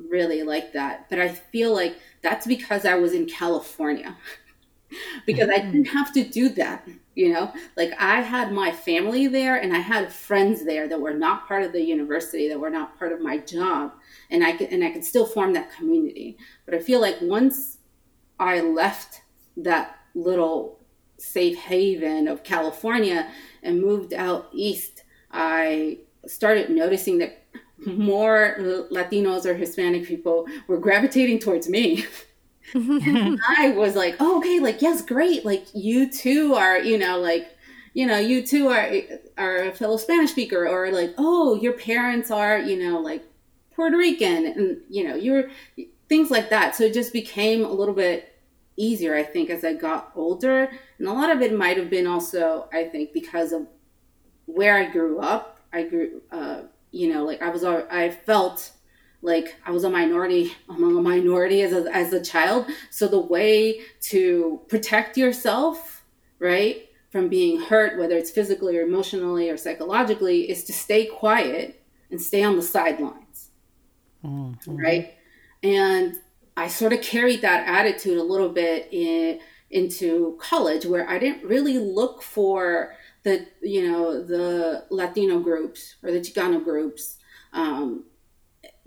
really 0.08 0.42
like 0.42 0.72
that, 0.72 1.08
but 1.08 1.18
I 1.18 1.28
feel 1.28 1.72
like 1.72 1.96
that's 2.22 2.46
because 2.46 2.84
I 2.84 2.94
was 2.94 3.12
in 3.12 3.26
California. 3.26 4.16
because 5.26 5.48
I 5.48 5.58
mm-hmm. 5.58 5.72
didn't 5.72 5.88
have 5.88 6.12
to 6.14 6.24
do 6.24 6.48
that, 6.50 6.86
you 7.14 7.32
know? 7.32 7.52
Like 7.76 7.92
I 7.98 8.20
had 8.20 8.52
my 8.52 8.72
family 8.72 9.26
there 9.26 9.56
and 9.56 9.74
I 9.74 9.80
had 9.80 10.12
friends 10.12 10.64
there 10.64 10.88
that 10.88 11.00
were 11.00 11.14
not 11.14 11.46
part 11.46 11.62
of 11.62 11.72
the 11.72 11.82
university, 11.82 12.48
that 12.48 12.60
were 12.60 12.70
not 12.70 12.98
part 12.98 13.12
of 13.12 13.20
my 13.20 13.38
job, 13.38 13.92
and 14.30 14.44
I 14.44 14.52
could 14.52 14.70
and 14.70 14.84
I 14.84 14.90
could 14.90 15.04
still 15.04 15.26
form 15.26 15.52
that 15.54 15.72
community. 15.72 16.38
But 16.64 16.74
I 16.74 16.78
feel 16.78 17.00
like 17.00 17.18
once 17.20 17.78
I 18.38 18.60
left 18.60 19.22
that 19.56 19.98
little 20.14 20.78
safe 21.18 21.58
haven 21.58 22.28
of 22.28 22.44
California 22.44 23.30
and 23.62 23.82
moved 23.82 24.14
out 24.14 24.48
east, 24.52 25.02
I 25.30 25.98
started 26.26 26.70
noticing 26.70 27.18
that 27.18 27.37
more 27.86 28.56
Latinos 28.90 29.44
or 29.46 29.54
Hispanic 29.54 30.06
people 30.06 30.46
were 30.66 30.78
gravitating 30.78 31.38
towards 31.38 31.68
me. 31.68 32.04
I 32.74 33.72
was 33.76 33.94
like, 33.94 34.16
oh, 34.20 34.38
okay, 34.38 34.60
like, 34.60 34.82
yes, 34.82 35.02
great. 35.02 35.44
Like, 35.44 35.66
you 35.74 36.10
too 36.10 36.54
are, 36.54 36.78
you 36.78 36.98
know, 36.98 37.18
like, 37.18 37.48
you 37.94 38.06
know, 38.06 38.18
you 38.18 38.46
too 38.46 38.68
are, 38.68 38.90
are 39.38 39.56
a 39.64 39.72
fellow 39.72 39.96
Spanish 39.96 40.30
speaker, 40.30 40.68
or 40.68 40.90
like, 40.92 41.14
oh, 41.18 41.54
your 41.54 41.72
parents 41.72 42.30
are, 42.30 42.58
you 42.58 42.78
know, 42.78 43.00
like 43.00 43.24
Puerto 43.74 43.96
Rican, 43.96 44.46
and, 44.46 44.80
you 44.88 45.08
know, 45.08 45.14
you're 45.14 45.50
things 46.08 46.30
like 46.30 46.50
that. 46.50 46.74
So 46.74 46.84
it 46.84 46.94
just 46.94 47.12
became 47.12 47.64
a 47.64 47.72
little 47.72 47.94
bit 47.94 48.34
easier, 48.76 49.14
I 49.14 49.22
think, 49.22 49.50
as 49.50 49.64
I 49.64 49.74
got 49.74 50.12
older. 50.14 50.70
And 50.98 51.08
a 51.08 51.12
lot 51.12 51.30
of 51.30 51.42
it 51.42 51.52
might 51.52 51.76
have 51.76 51.90
been 51.90 52.06
also, 52.06 52.68
I 52.72 52.84
think, 52.84 53.12
because 53.12 53.52
of 53.52 53.66
where 54.46 54.76
I 54.76 54.90
grew 54.90 55.20
up. 55.20 55.60
I 55.72 55.82
grew, 55.82 56.22
uh, 56.30 56.62
you 56.90 57.12
know, 57.12 57.24
like 57.24 57.42
I 57.42 57.50
was, 57.50 57.64
I 57.64 58.10
felt 58.10 58.72
like 59.20 59.56
I 59.66 59.70
was 59.72 59.84
a 59.84 59.90
minority 59.90 60.52
among 60.68 60.96
a 60.96 61.02
minority 61.02 61.62
as 61.62 61.72
a, 61.72 61.94
as 61.94 62.12
a 62.12 62.22
child. 62.22 62.66
So 62.90 63.08
the 63.08 63.20
way 63.20 63.80
to 64.02 64.60
protect 64.68 65.16
yourself, 65.16 66.04
right, 66.38 66.88
from 67.10 67.28
being 67.28 67.60
hurt, 67.60 67.98
whether 67.98 68.16
it's 68.16 68.30
physically 68.30 68.76
or 68.76 68.82
emotionally 68.82 69.50
or 69.50 69.56
psychologically, 69.56 70.50
is 70.50 70.64
to 70.64 70.72
stay 70.72 71.06
quiet 71.06 71.82
and 72.10 72.20
stay 72.20 72.42
on 72.42 72.56
the 72.56 72.62
sidelines, 72.62 73.50
mm-hmm. 74.24 74.76
right? 74.76 75.14
And 75.62 76.16
I 76.56 76.68
sort 76.68 76.92
of 76.92 77.02
carried 77.02 77.42
that 77.42 77.66
attitude 77.66 78.18
a 78.18 78.22
little 78.22 78.50
bit 78.50 78.88
in, 78.92 79.40
into 79.70 80.36
college, 80.40 80.86
where 80.86 81.08
I 81.08 81.18
didn't 81.18 81.44
really 81.44 81.78
look 81.78 82.22
for 82.22 82.94
the 83.28 83.46
you 83.62 83.90
know 83.90 84.22
the 84.22 84.84
Latino 84.90 85.40
groups 85.40 85.96
or 86.02 86.10
the 86.10 86.20
Chicano 86.20 86.62
groups. 86.62 87.16
Um, 87.52 88.04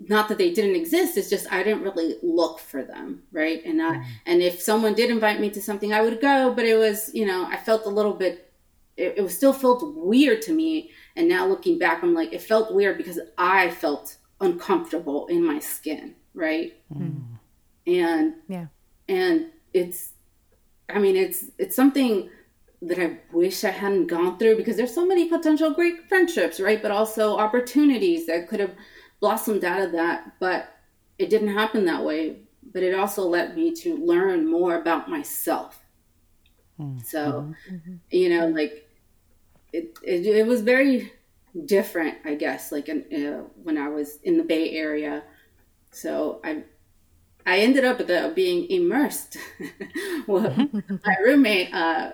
not 0.08 0.28
that 0.28 0.38
they 0.38 0.52
didn't 0.52 0.76
exist 0.76 1.16
it's 1.16 1.30
just 1.30 1.50
i 1.52 1.62
didn't 1.62 1.82
really 1.82 2.16
look 2.22 2.58
for 2.58 2.82
them 2.82 3.22
right 3.32 3.64
and 3.64 3.80
I, 3.80 3.94
mm. 3.94 4.04
and 4.26 4.42
if 4.42 4.60
someone 4.60 4.94
did 4.94 5.10
invite 5.10 5.40
me 5.40 5.50
to 5.50 5.62
something 5.62 5.92
i 5.92 6.02
would 6.02 6.20
go 6.20 6.52
but 6.52 6.64
it 6.64 6.76
was 6.76 7.10
you 7.14 7.26
know 7.26 7.46
i 7.46 7.56
felt 7.56 7.86
a 7.86 7.88
little 7.88 8.14
bit 8.14 8.52
it, 8.96 9.14
it 9.18 9.22
was 9.22 9.36
still 9.36 9.52
felt 9.52 9.94
weird 9.96 10.42
to 10.42 10.52
me 10.52 10.90
and 11.16 11.28
now 11.28 11.46
looking 11.46 11.78
back 11.78 12.02
i'm 12.02 12.14
like 12.14 12.32
it 12.32 12.42
felt 12.42 12.74
weird 12.74 12.96
because 12.96 13.18
i 13.38 13.70
felt 13.70 14.16
uncomfortable 14.40 15.26
in 15.28 15.44
my 15.44 15.58
skin 15.58 16.14
right 16.34 16.74
mm. 16.92 17.22
and 17.86 18.34
yeah 18.48 18.66
and 19.08 19.46
it's 19.72 20.12
i 20.88 20.98
mean 20.98 21.16
it's 21.16 21.44
it's 21.58 21.76
something 21.76 22.28
that 22.82 22.98
I 22.98 23.18
wish 23.32 23.62
I 23.62 23.70
hadn't 23.70 24.08
gone 24.08 24.38
through 24.38 24.56
because 24.56 24.76
there's 24.76 24.94
so 24.94 25.06
many 25.06 25.28
potential 25.28 25.70
great 25.70 26.08
friendships, 26.08 26.58
right? 26.58 26.82
But 26.82 26.90
also 26.90 27.36
opportunities 27.36 28.26
that 28.26 28.48
could 28.48 28.58
have 28.58 28.74
blossomed 29.20 29.64
out 29.64 29.80
of 29.80 29.92
that, 29.92 30.32
but 30.40 30.66
it 31.16 31.30
didn't 31.30 31.54
happen 31.54 31.84
that 31.84 32.04
way. 32.04 32.40
But 32.72 32.82
it 32.82 32.94
also 32.94 33.24
led 33.24 33.56
me 33.56 33.72
to 33.76 33.96
learn 33.96 34.50
more 34.50 34.76
about 34.76 35.08
myself. 35.08 35.80
Mm-hmm. 36.80 36.98
So, 37.04 37.54
mm-hmm. 37.70 37.94
you 38.10 38.28
know, 38.30 38.48
like 38.48 38.88
it, 39.72 39.96
it, 40.02 40.26
it, 40.26 40.46
was 40.46 40.62
very 40.62 41.12
different, 41.66 42.18
I 42.24 42.34
guess, 42.34 42.72
like 42.72 42.88
in, 42.88 43.04
uh, 43.12 43.44
when 43.62 43.78
I 43.78 43.88
was 43.88 44.18
in 44.24 44.38
the 44.38 44.44
Bay 44.44 44.70
Area. 44.70 45.22
So 45.90 46.40
I, 46.42 46.64
I 47.46 47.58
ended 47.58 47.84
up 47.84 47.98
the, 47.98 48.32
being 48.34 48.68
immersed. 48.70 49.36
well, 50.26 50.50
my 50.72 51.16
roommate, 51.24 51.72
uh, 51.74 52.12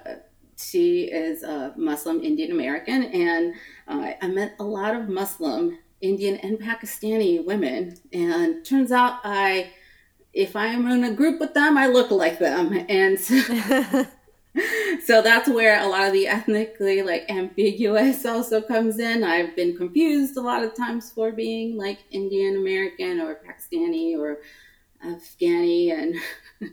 she 0.59 1.05
is 1.05 1.43
a 1.43 1.73
Muslim 1.77 2.23
Indian 2.23 2.51
American, 2.51 3.05
and 3.05 3.55
uh, 3.87 4.13
I 4.21 4.27
met 4.29 4.57
a 4.59 4.65
lot 4.65 4.95
of 4.95 5.09
Muslim 5.09 5.79
Indian 6.01 6.37
and 6.37 6.59
Pakistani 6.59 7.45
women. 7.45 7.97
And 8.13 8.65
turns 8.65 8.93
out 8.93 9.21
I, 9.25 9.73
if 10.33 10.57
I 10.57 10.67
am 10.67 10.87
in 10.89 11.05
a 11.05 11.13
group 11.13 11.41
with 11.41 11.55
them, 11.55 11.77
I 11.77 11.87
look 11.87 12.11
like 12.11 12.39
them. 12.39 12.87
And 12.89 13.19
so, 13.19 13.41
so 15.05 15.23
that's 15.23 15.49
where 15.49 15.81
a 15.81 15.89
lot 15.89 16.07
of 16.07 16.13
the 16.13 16.29
ethnically 16.29 17.03
like 17.03 17.29
ambiguous 17.29 18.25
also 18.25 18.61
comes 18.61 18.99
in. 18.99 19.25
I've 19.25 19.57
been 19.57 19.77
confused 19.77 20.37
a 20.37 20.41
lot 20.43 20.63
of 20.63 20.75
times 20.75 21.11
for 21.11 21.33
being 21.33 21.77
like 21.77 21.99
Indian 22.11 22.57
American 22.57 23.21
or 23.21 23.37
Pakistani 23.37 24.17
or 24.17 24.39
Afghani 25.05 25.93
and 25.93 26.15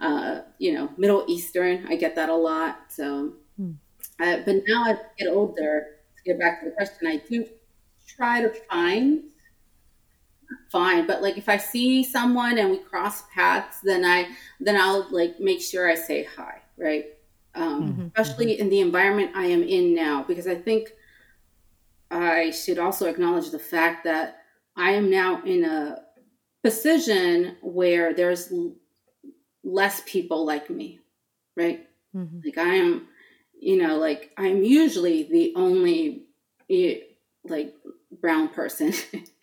uh, 0.00 0.40
you 0.58 0.72
know 0.72 0.90
Middle 0.96 1.24
Eastern. 1.28 1.86
I 1.88 1.96
get 1.96 2.14
that 2.16 2.28
a 2.28 2.34
lot. 2.34 2.80
So, 2.88 3.34
hmm. 3.56 3.72
uh, 4.20 4.38
but 4.44 4.62
now 4.66 4.84
I 4.84 4.96
get 5.18 5.28
older. 5.28 5.86
To 6.16 6.22
get 6.24 6.38
back 6.38 6.60
to 6.60 6.66
the 6.66 6.76
question, 6.76 7.06
I 7.06 7.16
do 7.28 7.46
try 8.06 8.42
to 8.42 8.52
find 8.70 9.24
find, 10.70 11.06
but 11.06 11.22
like 11.22 11.38
if 11.38 11.48
i 11.48 11.56
see 11.56 12.04
someone 12.04 12.58
and 12.58 12.70
we 12.70 12.76
cross 12.76 13.22
paths 13.34 13.78
then 13.82 14.04
i 14.04 14.28
then 14.60 14.78
i'll 14.78 15.06
like 15.10 15.40
make 15.40 15.62
sure 15.62 15.90
i 15.90 15.94
say 15.94 16.28
hi 16.36 16.60
right 16.76 17.06
um, 17.54 17.88
mm-hmm. 17.88 18.06
especially 18.14 18.52
mm-hmm. 18.52 18.60
in 18.60 18.68
the 18.68 18.80
environment 18.80 19.30
i 19.34 19.46
am 19.46 19.62
in 19.62 19.94
now 19.94 20.22
because 20.22 20.46
i 20.46 20.54
think 20.54 20.92
I 22.12 22.50
should 22.50 22.78
also 22.78 23.08
acknowledge 23.08 23.50
the 23.50 23.58
fact 23.58 24.04
that 24.04 24.42
I 24.76 24.92
am 24.92 25.10
now 25.10 25.42
in 25.44 25.64
a 25.64 26.02
position 26.62 27.56
where 27.62 28.12
there's 28.12 28.52
less 29.64 30.02
people 30.06 30.44
like 30.44 30.70
me, 30.70 31.00
right? 31.56 31.86
Mm-hmm. 32.14 32.40
Like 32.44 32.58
I 32.58 32.74
am, 32.74 33.08
you 33.60 33.76
know, 33.80 33.98
like 33.98 34.32
I'm 34.36 34.62
usually 34.62 35.24
the 35.24 35.52
only 35.56 36.24
like 37.44 37.74
brown 38.20 38.48
person 38.48 38.92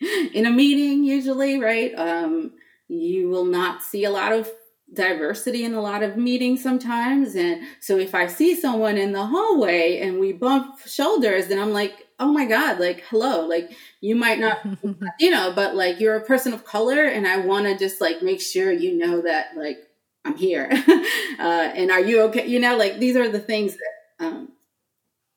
in 0.34 0.46
a 0.46 0.50
meeting 0.50 1.04
usually, 1.04 1.60
right? 1.60 1.92
Um, 1.96 2.52
you 2.88 3.28
will 3.28 3.44
not 3.44 3.82
see 3.82 4.04
a 4.04 4.10
lot 4.10 4.32
of 4.32 4.50
diversity 4.92 5.64
in 5.64 5.74
a 5.74 5.80
lot 5.80 6.02
of 6.02 6.16
meetings 6.16 6.62
sometimes. 6.62 7.36
And 7.36 7.62
so 7.80 7.98
if 7.98 8.14
I 8.14 8.26
see 8.26 8.60
someone 8.60 8.96
in 8.96 9.12
the 9.12 9.26
hallway 9.26 10.00
and 10.00 10.18
we 10.18 10.32
bump 10.32 10.80
shoulders, 10.86 11.46
then 11.46 11.60
I'm 11.60 11.72
like, 11.72 11.94
oh 12.18 12.32
my 12.32 12.44
God, 12.44 12.80
like, 12.80 13.04
hello, 13.08 13.46
like 13.46 13.70
you 14.00 14.16
might 14.16 14.40
not, 14.40 14.58
you 15.20 15.30
know, 15.30 15.52
but 15.54 15.76
like 15.76 16.00
you're 16.00 16.16
a 16.16 16.24
person 16.24 16.52
of 16.52 16.64
color 16.64 17.04
and 17.04 17.26
I 17.26 17.38
want 17.38 17.66
to 17.66 17.78
just 17.78 18.00
like 18.00 18.22
make 18.22 18.40
sure 18.40 18.72
you 18.72 18.98
know 18.98 19.22
that 19.22 19.56
like 19.56 19.78
I'm 20.24 20.36
here. 20.36 20.68
uh, 21.38 21.42
and 21.74 21.90
are 21.90 22.00
you 22.00 22.22
okay? 22.22 22.46
You 22.46 22.60
know, 22.60 22.76
like 22.76 22.98
these 22.98 23.16
are 23.16 23.28
the 23.28 23.40
things 23.40 23.76
that 23.76 24.26
um, 24.26 24.48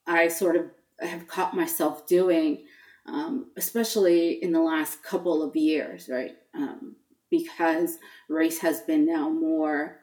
I 0.06 0.28
sort 0.28 0.56
of 0.56 0.66
have 1.00 1.28
caught 1.28 1.56
myself 1.56 2.06
doing, 2.08 2.66
um, 3.06 3.52
especially 3.58 4.44
in 4.44 4.52
the 4.52 4.62
last 4.62 5.04
couple 5.04 5.42
of 5.42 5.56
years, 5.56 6.10
right? 6.10 6.36
Um, 6.56 6.96
because 7.30 7.98
race 8.30 8.60
has 8.60 8.82
been 8.82 9.06
now 9.06 9.30
more 9.30 10.00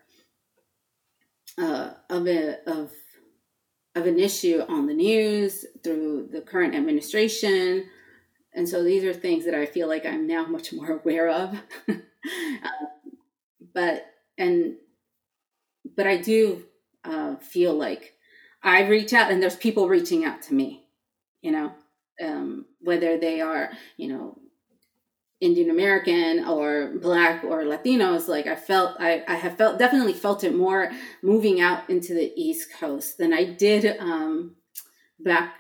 uh, 1.59 1.91
of 2.09 2.27
a 2.27 2.59
of 2.69 2.91
of 3.95 4.07
an 4.07 4.19
issue 4.19 4.63
on 4.69 4.87
the 4.87 4.95
news 4.95 5.65
through 5.83 6.29
the 6.33 6.41
current 6.41 6.75
administration. 6.75 7.87
And 8.53 8.69
so 8.69 8.83
these 8.83 9.05
are 9.05 9.13
things 9.13 9.45
that 9.45 9.55
I 9.55 9.67
feel 9.67 9.89
like 9.89 10.07
I'm 10.07 10.27
now 10.27 10.47
much 10.47 10.73
more 10.73 10.91
aware 11.03 11.29
of. 11.29 11.55
uh, 11.89 11.95
but 13.75 14.07
and 14.41 14.75
but 15.97 16.07
I 16.07 16.17
do 16.17 16.65
uh, 17.05 17.37
feel 17.37 17.75
like 17.75 18.15
I 18.63 18.87
reach 18.87 19.13
out 19.13 19.31
and 19.31 19.43
there's 19.43 19.57
people 19.57 19.89
reaching 19.89 20.25
out 20.25 20.43
to 20.43 20.55
me, 20.55 20.85
you 21.43 21.53
know, 21.53 21.73
um, 22.23 22.67
whether 22.81 23.19
they 23.19 23.41
are, 23.41 23.71
you 23.97 24.09
know, 24.09 24.39
Indian 25.41 25.71
American 25.71 26.45
or 26.47 26.93
Black 27.01 27.45
or 27.45 27.63
Latinos, 27.63 28.29
like 28.29 28.47
I 28.47 28.57
felt, 28.57 28.97
I, 29.01 29.25
I 29.27 29.37
have 29.37 29.57
felt, 29.57 29.79
definitely 29.79 30.13
felt 30.13 30.45
it 30.45 30.55
more 30.55 30.91
moving 31.23 31.63
out 31.63 31.89
into 31.89 32.13
the 32.13 32.31
East 32.37 32.69
Coast 32.79 33.17
than 33.17 33.33
I 33.33 33.45
did 33.45 33.97
um, 33.99 34.57
back 35.19 35.55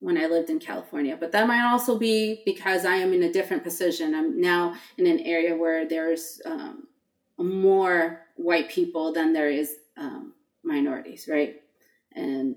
when 0.00 0.18
I 0.18 0.26
lived 0.26 0.50
in 0.50 0.58
California. 0.58 1.16
But 1.18 1.30
that 1.30 1.46
might 1.46 1.64
also 1.64 1.96
be 1.96 2.42
because 2.44 2.84
I 2.84 2.96
am 2.96 3.12
in 3.12 3.22
a 3.22 3.32
different 3.32 3.62
position. 3.62 4.16
I'm 4.16 4.40
now 4.40 4.74
in 4.96 5.06
an 5.06 5.20
area 5.20 5.56
where 5.56 5.86
there's 5.86 6.40
um, 6.44 6.87
more 7.38 8.22
white 8.36 8.68
people 8.68 9.12
than 9.12 9.32
there 9.32 9.48
is 9.48 9.76
um, 9.96 10.34
minorities, 10.64 11.28
right? 11.30 11.56
And 12.14 12.56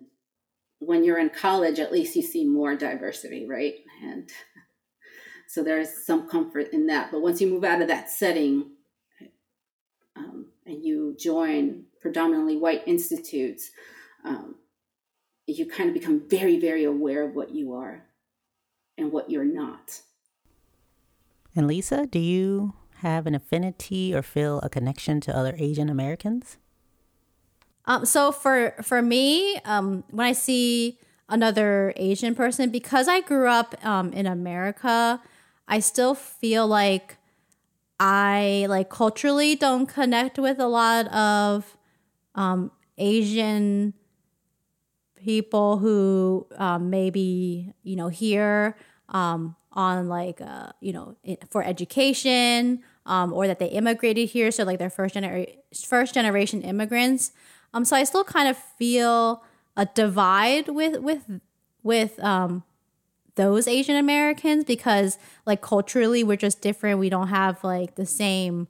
when 0.80 1.04
you're 1.04 1.20
in 1.20 1.30
college, 1.30 1.80
at 1.80 1.92
least 1.92 2.16
you 2.16 2.22
see 2.22 2.46
more 2.46 2.76
diversity, 2.76 3.48
right? 3.48 3.76
And 4.04 4.30
so 5.48 5.64
there's 5.64 6.06
some 6.06 6.28
comfort 6.28 6.70
in 6.74 6.88
that. 6.88 7.12
But 7.12 7.22
once 7.22 7.40
you 7.42 7.48
move 7.48 7.64
out 7.64 7.82
of 7.82 7.88
that 7.88 8.10
setting 8.10 8.72
um, 10.16 10.48
and 10.66 10.84
you 10.84 11.16
join 11.20 11.84
predominantly 12.02 12.58
white 12.58 12.84
institutes, 12.88 13.70
um, 14.26 14.56
you 15.46 15.68
kind 15.68 15.90
of 15.90 15.94
become 15.94 16.28
very, 16.28 16.60
very 16.60 16.84
aware 16.84 17.24
of 17.24 17.36
what 17.36 17.54
you 17.54 17.74
are 17.74 18.06
and 18.98 19.12
what 19.12 19.30
you're 19.30 19.44
not. 19.44 20.02
And 21.56 21.68
Lisa, 21.68 22.08
do 22.08 22.20
you 22.20 22.74
have 23.02 23.28
an 23.28 23.36
affinity 23.36 24.14
or 24.14 24.22
feel 24.22 24.60
a 24.60 24.70
connection 24.70 25.22
to 25.22 25.36
other 25.36 25.56
Asian 25.58 25.89
Americans? 25.89 26.58
Um, 27.86 28.06
so 28.06 28.32
for 28.32 28.76
for 28.84 29.02
me, 29.02 29.58
um, 29.66 30.04
when 30.12 30.28
I 30.28 30.34
see 30.34 30.99
another 31.28 31.93
Asian 31.95 32.36
person, 32.36 32.70
because 32.70 33.08
I 33.08 33.22
grew 33.22 33.47
up 33.47 33.74
um, 33.86 34.14
in 34.14 34.28
America, 34.28 35.22
I 35.68 35.80
still 35.80 36.14
feel 36.14 36.68
like 36.68 37.18
I 37.99 38.68
like 38.70 38.89
culturally 38.89 39.56
don't 39.56 39.88
connect 39.88 40.38
with 40.38 40.60
a 40.60 40.68
lot 40.68 41.08
of 41.08 41.78
um, 42.36 42.72
Asian 42.97 43.93
people 45.16 45.78
who 45.78 46.47
um, 46.58 46.89
maybe 46.89 47.74
you 47.84 47.95
know 47.95 48.10
here 48.10 48.76
um, 49.10 49.56
on 49.72 50.08
like 50.08 50.39
uh, 50.41 50.72
you 50.82 50.93
know 50.93 51.16
for 51.49 51.64
education 51.64 52.84
um, 53.06 53.34
or 53.34 53.47
that 53.47 53.60
they 53.60 53.68
immigrated 53.68 54.30
here, 54.30 54.52
so 54.52 54.64
like 54.64 54.80
they're 54.80 54.89
first 54.89 55.14
generation 55.14 55.56
first 55.86 56.14
generation 56.14 56.62
immigrants. 56.62 57.32
Um, 57.74 57.86
so 57.86 57.95
I 57.95 58.04
still 58.04 58.24
kind 58.24 58.47
of 58.47 58.58
feel 58.58 59.43
a 59.78 59.86
divide 59.86 60.68
with 60.68 60.99
with 60.99 61.39
with 61.84 62.22
um 62.24 62.64
those 63.36 63.68
Asian 63.68 63.95
Americans 63.95 64.66
because 64.66 65.18
like 65.45 65.62
culturally 65.62 66.24
we're 66.24 66.38
just 66.38 66.62
different. 66.62 66.99
We 66.99 67.10
don't 67.10 67.30
have 67.30 67.64
like 67.64 67.95
the 67.95 68.06
same 68.06 68.68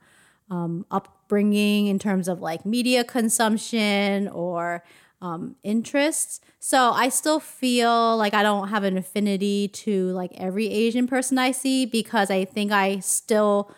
um, 0.49 0.85
upbringing 0.91 1.87
in 1.87 1.97
terms 1.97 2.27
of 2.27 2.41
like 2.41 2.65
media 2.65 3.03
consumption 3.03 4.27
or 4.27 4.83
um, 5.21 5.55
interests. 5.63 6.41
So 6.59 6.91
I 6.91 7.09
still 7.09 7.39
feel 7.39 8.17
like 8.17 8.33
I 8.33 8.43
don't 8.43 8.67
have 8.67 8.83
an 8.83 8.97
affinity 8.97 9.67
to 9.69 10.11
like 10.11 10.31
every 10.35 10.67
Asian 10.69 11.07
person 11.07 11.37
I 11.37 11.51
see 11.51 11.85
because 11.85 12.29
I 12.29 12.45
think 12.45 12.71
I 12.71 12.99
still 12.99 13.71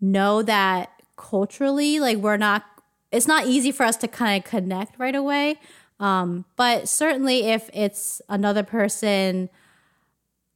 know 0.00 0.42
that 0.42 0.90
culturally 1.16 2.00
like 2.00 2.16
we're 2.16 2.36
not 2.36 2.64
it's 3.12 3.26
not 3.26 3.46
easy 3.46 3.72
for 3.72 3.84
us 3.84 3.96
to 3.96 4.08
kind 4.08 4.42
of 4.42 4.48
connect 4.48 4.98
right 4.98 5.14
away. 5.14 5.56
Um, 5.98 6.44
but 6.56 6.88
certainly 6.88 7.44
if 7.50 7.68
it's 7.74 8.22
another 8.28 8.62
person 8.62 9.50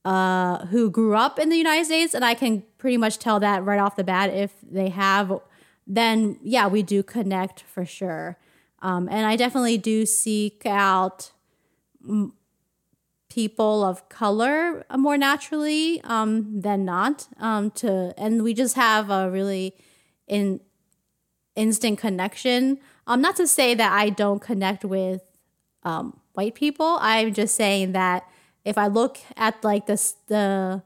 uh, 0.04 0.66
who 0.66 0.90
grew 0.90 1.16
up 1.16 1.38
in 1.38 1.48
the 1.48 1.56
United 1.56 1.86
States, 1.86 2.14
and 2.14 2.24
I 2.24 2.34
can 2.34 2.62
pretty 2.78 2.96
much 2.96 3.18
tell 3.18 3.40
that 3.40 3.64
right 3.64 3.80
off 3.80 3.96
the 3.96 4.04
bat 4.04 4.30
if 4.30 4.52
they 4.62 4.90
have, 4.90 5.40
then 5.86 6.38
yeah, 6.42 6.66
we 6.66 6.82
do 6.82 7.02
connect 7.02 7.62
for 7.62 7.84
sure. 7.84 8.38
Um, 8.80 9.08
and 9.10 9.26
I 9.26 9.36
definitely 9.36 9.78
do 9.78 10.06
seek 10.06 10.64
out 10.66 11.32
people 13.34 13.82
of 13.82 14.08
color 14.08 14.84
more 14.96 15.18
naturally 15.18 16.00
um, 16.04 16.60
than 16.60 16.84
not. 16.84 17.26
Um, 17.38 17.70
to 17.72 18.14
and 18.16 18.42
we 18.42 18.54
just 18.54 18.76
have 18.76 19.10
a 19.10 19.30
really 19.30 19.74
in 20.26 20.60
instant 21.56 21.98
connection. 21.98 22.78
Um, 23.06 23.20
not 23.20 23.36
to 23.36 23.46
say 23.46 23.74
that 23.74 23.92
I 23.92 24.10
don't 24.10 24.40
connect 24.40 24.84
with 24.84 25.22
um, 25.82 26.20
white 26.34 26.54
people. 26.54 26.98
I'm 27.00 27.34
just 27.34 27.54
saying 27.56 27.92
that 27.92 28.24
if 28.64 28.78
I 28.78 28.86
look 28.86 29.18
at 29.36 29.62
like 29.64 29.86
the 29.86 30.82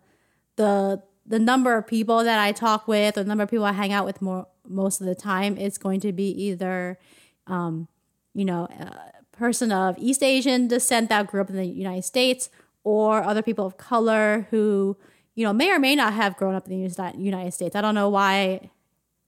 the 0.56 1.02
the 1.26 1.38
number 1.38 1.76
of 1.76 1.86
people 1.86 2.24
that 2.24 2.38
I 2.38 2.52
talk 2.52 2.88
with 2.88 3.18
or 3.18 3.22
the 3.22 3.28
number 3.28 3.44
of 3.44 3.50
people 3.50 3.66
I 3.66 3.72
hang 3.72 3.92
out 3.92 4.06
with 4.06 4.22
more 4.22 4.46
most 4.66 5.00
of 5.00 5.06
the 5.06 5.14
time, 5.14 5.58
it's 5.58 5.78
going 5.78 6.00
to 6.00 6.12
be 6.12 6.30
either 6.30 6.98
um, 7.46 7.88
you 8.34 8.44
know, 8.44 8.64
a 8.64 9.17
person 9.38 9.72
of 9.72 9.96
East 9.98 10.22
Asian 10.22 10.68
descent 10.68 11.08
that 11.08 11.26
grew 11.28 11.40
up 11.40 11.50
in 11.50 11.56
the 11.56 11.64
United 11.64 12.04
States 12.04 12.50
or 12.84 13.22
other 13.22 13.42
people 13.42 13.64
of 13.66 13.76
color 13.76 14.46
who, 14.50 14.96
you 15.34 15.44
know, 15.44 15.52
may 15.52 15.70
or 15.70 15.78
may 15.78 15.94
not 15.94 16.12
have 16.12 16.36
grown 16.36 16.54
up 16.54 16.68
in 16.68 16.70
the 16.72 17.14
United 17.18 17.52
States. 17.52 17.76
I 17.76 17.80
don't 17.80 17.94
know 17.94 18.08
why 18.08 18.70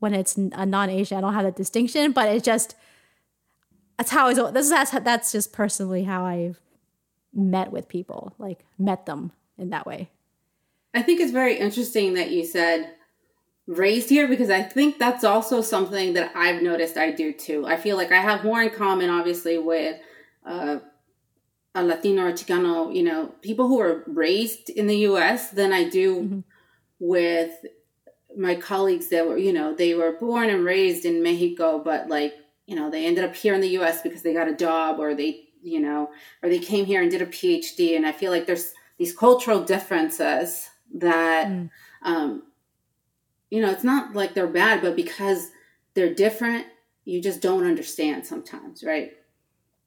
when 0.01 0.15
it's 0.15 0.37
a 0.37 0.67
non-Asian, 0.67 1.19
I 1.19 1.21
don't 1.21 1.35
have 1.35 1.45
that 1.45 1.57
distinction, 1.57 2.13
but 2.13 2.29
it's 2.29 2.45
just 2.45 2.75
that's 3.99 4.11
how 4.11 4.29
I 4.29 4.35
this 4.35 4.65
is 4.65 4.71
that's 4.71 4.91
that's 4.91 5.31
just 5.31 5.53
personally 5.53 6.05
how 6.05 6.25
I've 6.25 6.59
met 7.35 7.71
with 7.71 7.87
people, 7.87 8.35
like 8.39 8.65
met 8.79 9.07
them 9.07 9.33
in 9.59 9.71
that 9.71 9.87
way. 9.87 10.11
I 10.95 11.03
think 11.03 11.21
it's 11.21 11.33
very 11.33 11.57
interesting 11.57 12.15
that 12.15 12.31
you 12.31 12.45
said 12.45 12.95
raised 13.71 14.09
here 14.09 14.27
because 14.27 14.51
I 14.51 14.63
think 14.63 14.99
that's 14.99 15.23
also 15.23 15.63
something 15.63 16.15
that 16.15 16.33
I've 16.35 16.61
noticed 16.61 16.97
I 16.97 17.13
do 17.13 17.33
too. 17.33 17.67
I 17.67 17.77
feel 17.77 17.97
like 17.97 18.11
I 18.11 18.21
have 18.21 18.45
more 18.45 18.61
in 18.61 18.71
common, 18.71 19.11
obviously, 19.11 19.59
with 19.59 19.97
uh, 20.45 20.81
a 21.77 21.83
Latino 21.85 22.27
or 22.27 22.33
Chicano, 22.33 22.95
you 22.95 23.05
know, 23.05 23.27
people 23.43 23.69
who 23.69 23.81
are 23.81 24.03
raised 24.09 24.71
in 24.71 24.89
the 24.89 24.97
U.S. 25.11 25.51
than 25.51 25.73
I 25.73 25.89
do 25.89 26.17
mm-hmm. 26.17 26.41
with 26.99 27.53
my 28.37 28.57
colleagues 28.57 29.09
that 29.11 29.27
were, 29.27 29.39
you 29.39 29.53
know, 29.53 29.73
they 29.73 29.95
were 29.95 30.13
born 30.13 30.51
and 30.51 30.65
raised 30.65 31.05
in 31.05 31.23
Mexico, 31.23 31.79
but 31.79 32.09
like, 32.09 32.35
you 32.67 32.75
know, 32.75 32.91
they 32.91 33.07
ended 33.07 33.25
up 33.25 33.37
here 33.37 33.55
in 33.55 33.61
the 33.61 33.69
U.S. 33.69 34.03
because 34.03 34.23
they 34.23 34.35
got 34.35 34.49
a 34.49 34.55
job 34.55 34.99
or 34.99 35.15
they 35.15 35.47
you 35.63 35.79
know, 35.79 36.11
or 36.43 36.49
they 36.49 36.59
came 36.59 36.87
here 36.87 37.03
and 37.03 37.11
did 37.11 37.21
a 37.21 37.27
PhD. 37.27 37.95
And 37.95 38.07
I 38.07 38.13
feel 38.13 38.31
like 38.31 38.47
there's 38.47 38.73
these 38.97 39.15
cultural 39.15 39.63
differences 39.63 40.71
that, 40.95 41.49
mm. 41.49 41.69
um, 42.03 42.45
you 43.51 43.61
know, 43.61 43.71
it's 43.71 43.85
not 43.85 44.15
like 44.15 44.35
they're 44.35 44.47
bad, 44.47 44.81
but 44.81 44.97
because 44.97 45.51
they're 45.95 46.15
different, 46.15 46.67
you 47.05 47.21
just 47.21 47.43
don't 47.43 47.67
understand 47.67 48.25
sometimes, 48.25 48.85
right? 48.85 49.13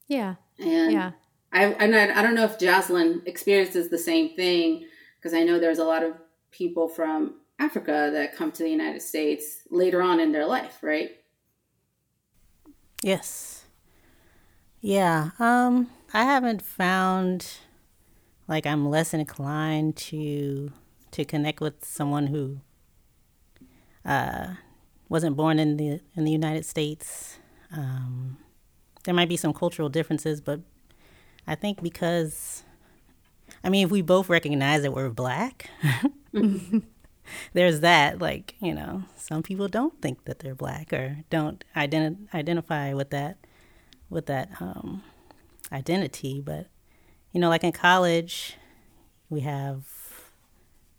Yeah. 0.08 0.36
And 0.60 0.92
yeah. 0.92 1.12
I 1.52 1.66
and 1.66 1.96
I, 1.96 2.20
I 2.20 2.22
don't 2.22 2.36
know 2.36 2.44
if 2.46 2.60
Jocelyn 2.60 3.22
experiences 3.26 3.90
the 3.90 3.98
same 3.98 4.36
thing 4.36 4.88
because 5.18 5.34
I 5.34 5.44
know 5.44 5.60
there's 5.60 5.80
a 5.80 5.86
lot 5.86 6.04
of 6.04 6.14
people 6.52 6.88
from 6.88 7.36
Africa 7.60 8.10
that 8.14 8.36
come 8.36 8.52
to 8.52 8.64
the 8.64 8.70
United 8.70 9.02
States 9.02 9.60
later 9.70 10.02
on 10.02 10.20
in 10.20 10.32
their 10.32 10.46
life, 10.46 10.80
right? 10.82 11.12
Yes. 13.02 13.66
Yeah. 14.82 15.32
Um, 15.40 15.90
I 16.14 16.24
haven't 16.24 16.62
found 16.62 17.48
like 18.48 18.66
I'm 18.66 18.90
less 18.90 19.14
inclined 19.14 19.96
to 19.98 20.72
to 21.12 21.24
connect 21.24 21.62
with 21.62 21.86
someone 21.86 22.28
who 22.28 22.60
uh, 24.06 24.56
wasn't 25.10 25.36
born 25.36 25.60
in 25.60 25.78
the 25.78 26.00
in 26.16 26.24
the 26.24 26.32
United 26.32 26.66
States. 26.66 27.40
Um, 27.72 28.38
there 29.04 29.14
might 29.14 29.30
be 29.30 29.38
some 29.38 29.54
cultural 29.54 29.90
differences, 29.90 30.42
but 30.42 30.62
I 31.48 31.56
think 31.56 31.82
because 31.82 32.64
I 33.64 33.70
mean, 33.70 33.86
if 33.86 33.92
we 33.92 34.02
both 34.02 34.30
recognize 34.30 34.82
that 34.82 34.92
we're 34.92 35.10
black, 35.10 35.70
there's 37.54 37.80
that. 37.82 38.20
Like, 38.20 38.56
you 38.60 38.74
know, 38.74 39.04
some 39.18 39.44
people 39.44 39.68
don't 39.68 40.02
think 40.02 40.26
that 40.26 40.40
they're 40.40 40.56
black 40.56 40.92
or 40.92 41.20
don't 41.30 41.64
ident- 41.76 42.34
identify 42.34 42.94
with 42.94 43.10
that 43.12 43.38
with 44.10 44.26
that 44.28 44.50
um, 44.60 45.04
identity. 45.72 46.42
But 46.42 46.68
you 47.32 47.40
know, 47.40 47.50
like 47.50 47.64
in 47.64 47.72
college, 47.72 48.56
we 49.30 49.42
have. 49.42 49.86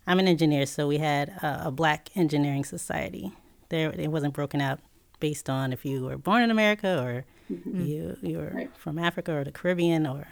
I'm 0.07 0.18
an 0.18 0.28
engineer, 0.28 0.66
so 0.66 0.86
we 0.86 0.98
had 0.98 1.30
a, 1.42 1.66
a 1.66 1.70
black 1.70 2.11
engineering 2.14 2.64
society. 2.64 3.32
There, 3.70 3.90
it 3.90 4.11
wasn't 4.11 4.34
broken 4.34 4.61
out 4.61 4.80
based 5.20 5.48
on 5.48 5.72
if 5.72 5.84
you 5.84 6.05
were 6.05 6.18
born 6.18 6.42
in 6.42 6.50
America 6.50 7.02
or 7.02 7.24
mm-hmm. 7.50 7.84
you 7.84 8.16
you 8.20 8.38
were 8.38 8.52
Right. 8.55 8.76
from 8.76 8.98
Africa 8.98 9.32
or 9.32 9.44
the 9.44 9.52
Caribbean 9.52 10.07
or 10.07 10.26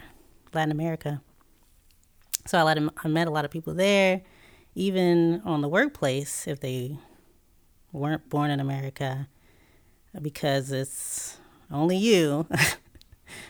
Latin 0.53 0.71
America. 0.71 1.21
So 2.45 2.65
I, 2.67 2.89
I 3.03 3.07
met 3.07 3.27
a 3.27 3.31
lot 3.31 3.45
of 3.45 3.51
people 3.51 3.73
there, 3.73 4.21
even 4.75 5.41
on 5.45 5.61
the 5.61 5.69
workplace 5.69 6.47
if 6.47 6.59
they 6.59 6.97
weren't 7.91 8.29
born 8.29 8.51
in 8.51 8.59
America, 8.59 9.27
because 10.21 10.71
it's 10.71 11.37
only 11.71 11.97
you. 11.97 12.45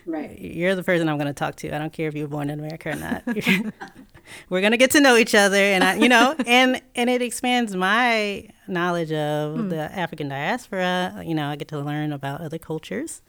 Right. 0.06 0.40
You're 0.40 0.76
the 0.76 0.84
person 0.84 1.10
I'm 1.10 1.18
going 1.18 1.28
to 1.28 1.34
talk 1.34 1.56
to. 1.58 1.76
I 1.76 1.78
don't 1.78 1.92
care 1.92 2.08
if 2.08 2.16
you 2.16 2.24
were 2.24 2.30
born 2.30 2.50
in 2.50 2.60
America 2.60 2.92
or 2.92 2.96
not. 2.96 3.24
We're 4.50 4.62
going 4.62 4.72
to 4.72 4.78
get 4.78 4.92
to 4.92 5.00
know 5.00 5.16
each 5.18 5.36
other, 5.36 5.58
and 5.58 5.84
I, 5.84 5.96
you 5.96 6.10
know, 6.10 6.36
and 6.48 6.82
and 6.96 7.10
it 7.10 7.22
expands 7.22 7.76
my 7.76 8.48
knowledge 8.68 9.12
of 9.12 9.70
the 9.70 9.82
African 9.98 10.30
diaspora. 10.30 11.22
You 11.26 11.36
know, 11.36 11.48
I 11.50 11.56
get 11.56 11.68
to 11.70 11.80
learn 11.80 12.12
about 12.14 12.42
other 12.42 12.58
cultures, 12.58 13.22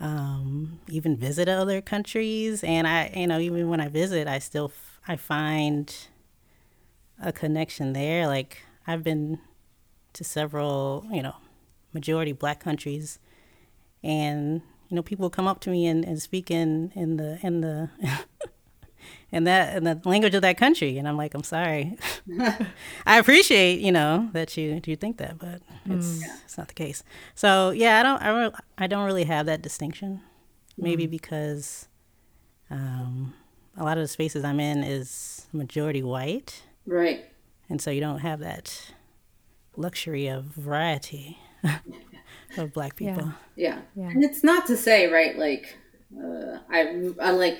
um, 0.00 0.80
even 0.88 1.16
visit 1.16 1.48
other 1.48 1.80
countries, 1.80 2.64
and 2.64 2.86
I, 2.88 3.12
you 3.14 3.26
know, 3.26 3.38
even 3.38 3.68
when 3.68 3.80
I 3.80 3.88
visit, 3.88 4.26
I 4.28 4.38
still 4.38 4.66
f- 4.74 5.00
I 5.06 5.16
find 5.16 5.94
a 7.22 7.32
connection 7.32 7.92
there. 7.92 8.26
Like 8.26 8.62
I've 8.86 9.02
been 9.04 9.38
to 10.14 10.24
several, 10.24 11.06
you 11.12 11.22
know, 11.22 11.36
majority 11.92 12.32
black 12.32 12.58
countries, 12.60 13.18
and 14.02 14.62
you 14.88 14.96
know, 14.96 15.02
people 15.02 15.30
come 15.30 15.46
up 15.46 15.60
to 15.60 15.70
me 15.70 15.86
and, 15.86 16.04
and 16.04 16.20
speak 16.20 16.50
in, 16.50 16.90
in 16.96 17.16
the 17.16 17.38
in 17.42 17.60
the 17.60 17.90
in 19.32 19.44
that 19.44 19.76
in 19.76 19.84
the 19.84 20.00
language 20.04 20.34
of 20.34 20.42
that 20.42 20.56
country, 20.58 20.98
and 20.98 21.06
I'm 21.08 21.16
like, 21.16 21.34
I'm 21.34 21.42
sorry. 21.44 21.96
I 23.06 23.18
appreciate 23.18 23.80
you 23.80 23.92
know 23.92 24.28
that 24.32 24.56
you 24.56 24.80
you 24.84 24.96
think 24.96 25.18
that, 25.18 25.38
but 25.38 25.62
it's 25.86 26.22
it's 26.44 26.58
not 26.58 26.68
the 26.68 26.74
case. 26.74 27.02
So 27.34 27.70
yeah, 27.70 28.00
I 28.00 28.02
don't 28.02 28.22
I 28.22 28.26
don't, 28.28 28.54
I 28.78 28.86
don't 28.86 29.04
really 29.06 29.24
have 29.24 29.46
that 29.46 29.62
distinction. 29.62 30.20
Maybe 30.76 31.06
because 31.06 31.88
um, 32.70 33.34
a 33.76 33.84
lot 33.84 33.98
of 33.98 34.04
the 34.04 34.08
spaces 34.08 34.44
I'm 34.44 34.60
in 34.60 34.82
is 34.82 35.46
majority 35.52 36.02
white, 36.02 36.62
Right. 36.86 37.26
and 37.68 37.82
so 37.82 37.90
you 37.90 38.00
don't 38.00 38.20
have 38.20 38.40
that 38.40 38.92
luxury 39.76 40.28
of 40.28 40.44
variety 40.44 41.38
of 42.56 42.72
black 42.72 42.96
people. 42.96 43.32
Yeah. 43.56 43.80
Yeah. 43.96 44.04
Yeah. 44.04 44.08
And 44.10 44.24
it's 44.24 44.42
not 44.42 44.66
to 44.68 44.76
say, 44.76 45.06
right, 45.08 45.36
like, 45.38 45.76
uh, 46.16 46.58
I, 46.70 47.10
I 47.20 47.30
like, 47.32 47.58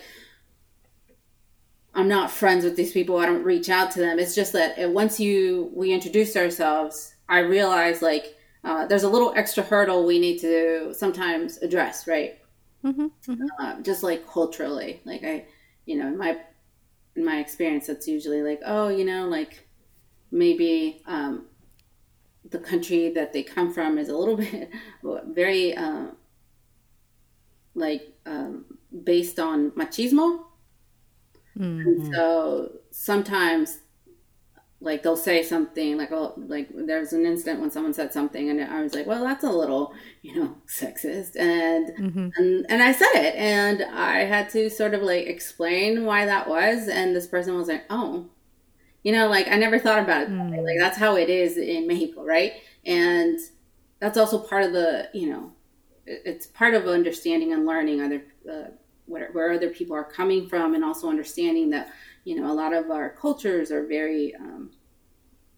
I'm 1.95 2.09
not 2.09 2.31
friends 2.31 2.65
with 2.65 2.77
these 2.77 2.93
people. 2.93 3.19
I 3.19 3.27
don't 3.27 3.43
reach 3.43 3.69
out 3.69 3.91
to 3.93 4.01
them. 4.01 4.19
It's 4.19 4.35
just 4.35 4.53
that 4.53 4.79
uh, 4.79 4.89
once 4.89 5.19
you, 5.19 5.71
we 5.75 5.93
introduced 5.93 6.37
ourselves, 6.37 7.15
I 7.29 7.41
realized 7.41 8.03
like, 8.03 8.37
uh, 8.63 8.87
there's 8.87 9.03
a 9.03 9.09
little 9.09 9.33
extra 9.37 9.63
hurdle 9.63 10.05
we 10.05 10.19
need 10.19 10.39
to 10.41 10.95
sometimes 10.95 11.59
address, 11.59 12.07
right? 12.07 12.39
Uh, 13.59 13.81
just 13.83 14.03
like 14.03 14.29
culturally, 14.29 15.01
like 15.05 15.25
I, 15.25 15.47
you 15.87 15.97
know, 15.97 16.07
in 16.07 16.17
my, 16.17 16.39
in 17.17 17.25
my 17.25 17.41
experience, 17.41 17.89
it's 17.89 18.07
usually 18.07 18.43
like, 18.43 18.61
oh, 18.65 18.89
you 18.89 19.05
know, 19.05 19.27
like 19.27 19.67
maybe, 20.31 21.03
um, 21.07 21.47
the 22.49 22.59
country 22.59 23.11
that 23.11 23.33
they 23.33 23.43
come 23.43 23.73
from 23.73 23.99
is 23.99 24.09
a 24.09 24.17
little 24.17 24.37
bit 24.37 24.71
very 25.29 25.77
uh, 25.77 26.07
like 27.75 28.13
um, 28.27 28.65
based 29.05 29.39
on 29.39 29.71
machismo 29.73 30.45
and 31.65 32.15
so 32.15 32.73
sometimes 32.91 33.79
like 34.83 35.03
they'll 35.03 35.17
say 35.17 35.43
something 35.43 35.99
like 35.99 36.11
oh 36.11 36.33
like 36.37 36.69
there's 36.75 37.13
an 37.13 37.27
incident 37.27 37.61
when 37.61 37.71
someone 37.71 37.93
said 37.93 38.13
something 38.13 38.49
and 38.49 38.63
i 38.63 38.83
was 38.83 38.95
like 38.95 39.07
well 39.07 39.23
that's 39.23 39.45
a 39.45 39.51
little 39.51 39.93
you 40.23 40.35
know 40.35 40.57
sexist. 40.67 41.37
And 41.39 41.91
mm-hmm. 41.91 42.29
and 42.37 42.67
and 42.69 42.83
i 42.83 42.93
said 42.93 43.13
it 43.15 43.35
and 43.35 43.83
i 43.83 44.21
had 44.21 44.49
to 44.51 44.71
sort 44.71 44.95
of 44.95 45.03
like 45.03 45.27
explain 45.27 46.05
why 46.05 46.25
that 46.25 46.49
was 46.49 46.89
and 46.89 47.15
this 47.15 47.27
person 47.27 47.57
was 47.57 47.69
like 47.69 47.85
oh. 47.91 48.27
You 49.03 49.13
know 49.13 49.29
like 49.29 49.49
i 49.49 49.57
never 49.57 49.79
thought 49.79 50.03
about 50.03 50.25
it 50.25 50.31
that 50.31 50.51
way. 50.51 50.61
like 50.61 50.77
mm. 50.77 50.79
that's 50.79 50.99
how 50.99 51.17
it 51.17 51.31
is 51.31 51.57
in 51.57 51.87
mexico 51.87 52.23
right? 52.23 52.53
And 52.85 53.39
that's 53.99 54.19
also 54.19 54.39
part 54.39 54.65
of 54.65 54.73
the 54.73 55.09
you 55.15 55.31
know 55.31 55.53
it's 56.05 56.47
part 56.47 56.75
of 56.75 56.87
understanding 56.87 57.53
and 57.55 57.65
learning 57.65 58.03
other 58.03 58.23
uh, 58.51 58.71
where, 59.11 59.31
where 59.33 59.53
other 59.53 59.71
people 59.71 59.97
are 59.97 60.05
coming 60.05 60.49
from 60.49 60.75
and 60.75 60.85
also 60.85 61.09
understanding 61.09 61.71
that 61.71 61.93
you 62.25 62.41
know 62.41 62.51
a 62.51 62.55
lot 62.55 62.73
of 62.73 62.91
our 62.91 63.11
cultures 63.11 63.71
are 63.71 63.87
very 63.87 64.35
um, 64.37 64.71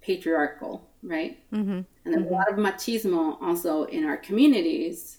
patriarchal 0.01 0.89
right? 1.03 1.43
Mm-hmm. 1.53 1.71
and 1.71 1.87
there's 2.05 2.27
a 2.27 2.33
lot 2.33 2.51
of 2.51 2.57
machismo 2.59 3.37
also 3.43 3.85
in 3.85 4.05
our 4.05 4.17
communities 4.17 5.19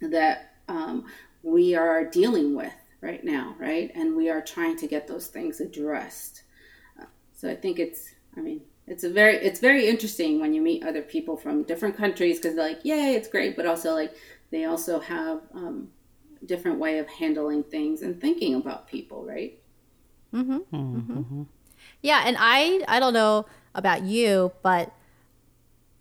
that 0.00 0.54
um, 0.68 1.06
we 1.42 1.74
are 1.74 2.04
dealing 2.04 2.56
with 2.56 2.72
right 3.00 3.24
now 3.24 3.54
right? 3.58 3.90
And 3.94 4.16
we 4.16 4.30
are 4.30 4.40
trying 4.40 4.76
to 4.78 4.86
get 4.86 5.06
those 5.06 5.26
things 5.26 5.60
addressed. 5.60 6.42
Uh, 7.00 7.06
so 7.32 7.50
i 7.50 7.54
think 7.54 7.78
it's 7.78 8.14
i 8.36 8.40
mean 8.40 8.62
it's 8.86 9.04
a 9.04 9.10
very 9.10 9.36
it's 9.36 9.60
very 9.60 9.88
interesting 9.88 10.40
when 10.40 10.52
you 10.52 10.60
meet 10.60 10.84
other 10.84 11.02
people 11.02 11.36
from 11.36 11.62
different 11.62 11.96
countries 11.96 12.38
because 12.38 12.56
they're 12.56 12.68
like 12.68 12.84
yay 12.84 13.14
it's 13.14 13.28
great 13.28 13.56
but 13.56 13.66
also 13.66 13.94
like 13.94 14.14
they 14.50 14.64
also 14.64 15.00
have 15.00 15.40
um, 15.54 15.88
different 16.46 16.78
way 16.78 16.98
of 16.98 17.08
handling 17.08 17.62
things 17.62 18.02
and 18.02 18.20
thinking 18.20 18.54
about 18.54 18.88
people 18.88 19.24
right? 19.24 19.58
Yeah, 22.00 22.22
and 22.24 22.36
I 22.38 22.82
I 22.88 23.00
don't 23.00 23.12
know 23.12 23.46
about 23.74 24.02
you, 24.02 24.52
but 24.62 24.92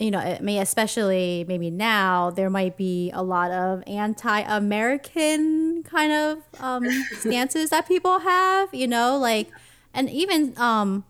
you 0.02 0.10
know, 0.10 0.18
I 0.18 0.40
mean, 0.40 0.60
especially 0.62 1.46
maybe 1.48 1.70
now, 1.70 2.32
there 2.32 2.50
might 2.50 2.76
be 2.76 3.12
a 3.14 3.22
lot 3.22 3.52
of 3.52 3.84
anti-American 3.86 5.84
kind 5.84 6.12
of 6.12 6.40
um, 6.60 6.84
stances 7.20 7.70
that 7.70 7.88
people 7.88 8.20
have. 8.20 8.74
You 8.74 8.88
know, 8.88 9.18
like, 9.18 9.48
and 9.94 10.10
even 10.10 10.58
um, 10.58 11.06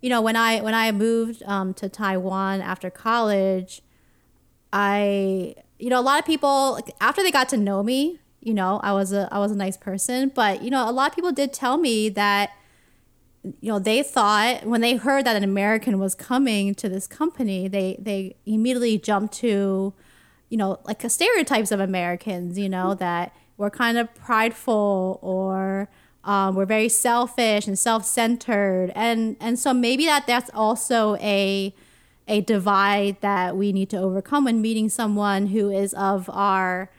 you 0.00 0.10
know, 0.10 0.20
when 0.20 0.34
I 0.34 0.60
when 0.60 0.74
I 0.74 0.90
moved 0.90 1.42
um, 1.44 1.72
to 1.74 1.88
Taiwan 1.88 2.60
after 2.60 2.90
college, 2.90 3.80
I 4.72 5.54
you 5.78 5.88
know 5.88 6.00
a 6.00 6.02
lot 6.02 6.18
of 6.18 6.26
people 6.26 6.80
after 7.00 7.22
they 7.22 7.30
got 7.30 7.48
to 7.50 7.56
know 7.56 7.84
me, 7.84 8.18
you 8.46 8.54
know, 8.54 8.80
I 8.82 8.92
was 8.92 9.12
a 9.12 9.28
I 9.32 9.38
was 9.38 9.50
a 9.50 9.56
nice 9.56 9.76
person, 9.76 10.30
but 10.34 10.62
you 10.62 10.70
know, 10.70 10.88
a 10.88 10.92
lot 10.92 11.10
of 11.10 11.14
people 11.14 11.32
did 11.32 11.52
tell 11.52 11.76
me 11.76 12.08
that 12.10 12.50
you 13.42 13.70
know 13.70 13.78
they 13.78 14.02
thought 14.02 14.64
when 14.64 14.80
they 14.80 14.96
heard 14.96 15.24
that 15.24 15.36
an 15.36 15.44
american 15.44 16.00
was 16.00 16.16
coming 16.16 16.74
to 16.74 16.88
this 16.88 17.06
company 17.06 17.68
they 17.68 17.96
they 18.00 18.34
immediately 18.44 18.98
jumped 18.98 19.32
to 19.32 19.94
you 20.48 20.58
know 20.58 20.80
like 20.84 21.04
a 21.04 21.08
stereotypes 21.08 21.70
of 21.70 21.78
americans 21.78 22.58
you 22.58 22.68
know 22.68 22.92
that 22.92 23.32
we're 23.56 23.70
kind 23.70 23.98
of 23.98 24.12
prideful 24.16 25.20
or 25.22 25.88
um, 26.26 26.56
we're 26.56 26.66
very 26.66 26.88
selfish 26.88 27.66
and 27.68 27.78
self-centered. 27.78 28.92
And 28.94 29.36
and 29.40 29.58
so 29.58 29.72
maybe 29.72 30.04
that 30.06 30.26
that's 30.26 30.50
also 30.52 31.14
a 31.16 31.72
a 32.28 32.40
divide 32.40 33.20
that 33.20 33.56
we 33.56 33.72
need 33.72 33.88
to 33.90 33.96
overcome 33.96 34.44
when 34.44 34.60
meeting 34.60 34.88
someone 34.88 35.46
who 35.46 35.70
is 35.70 35.94
of 35.94 36.28
our 36.30 36.90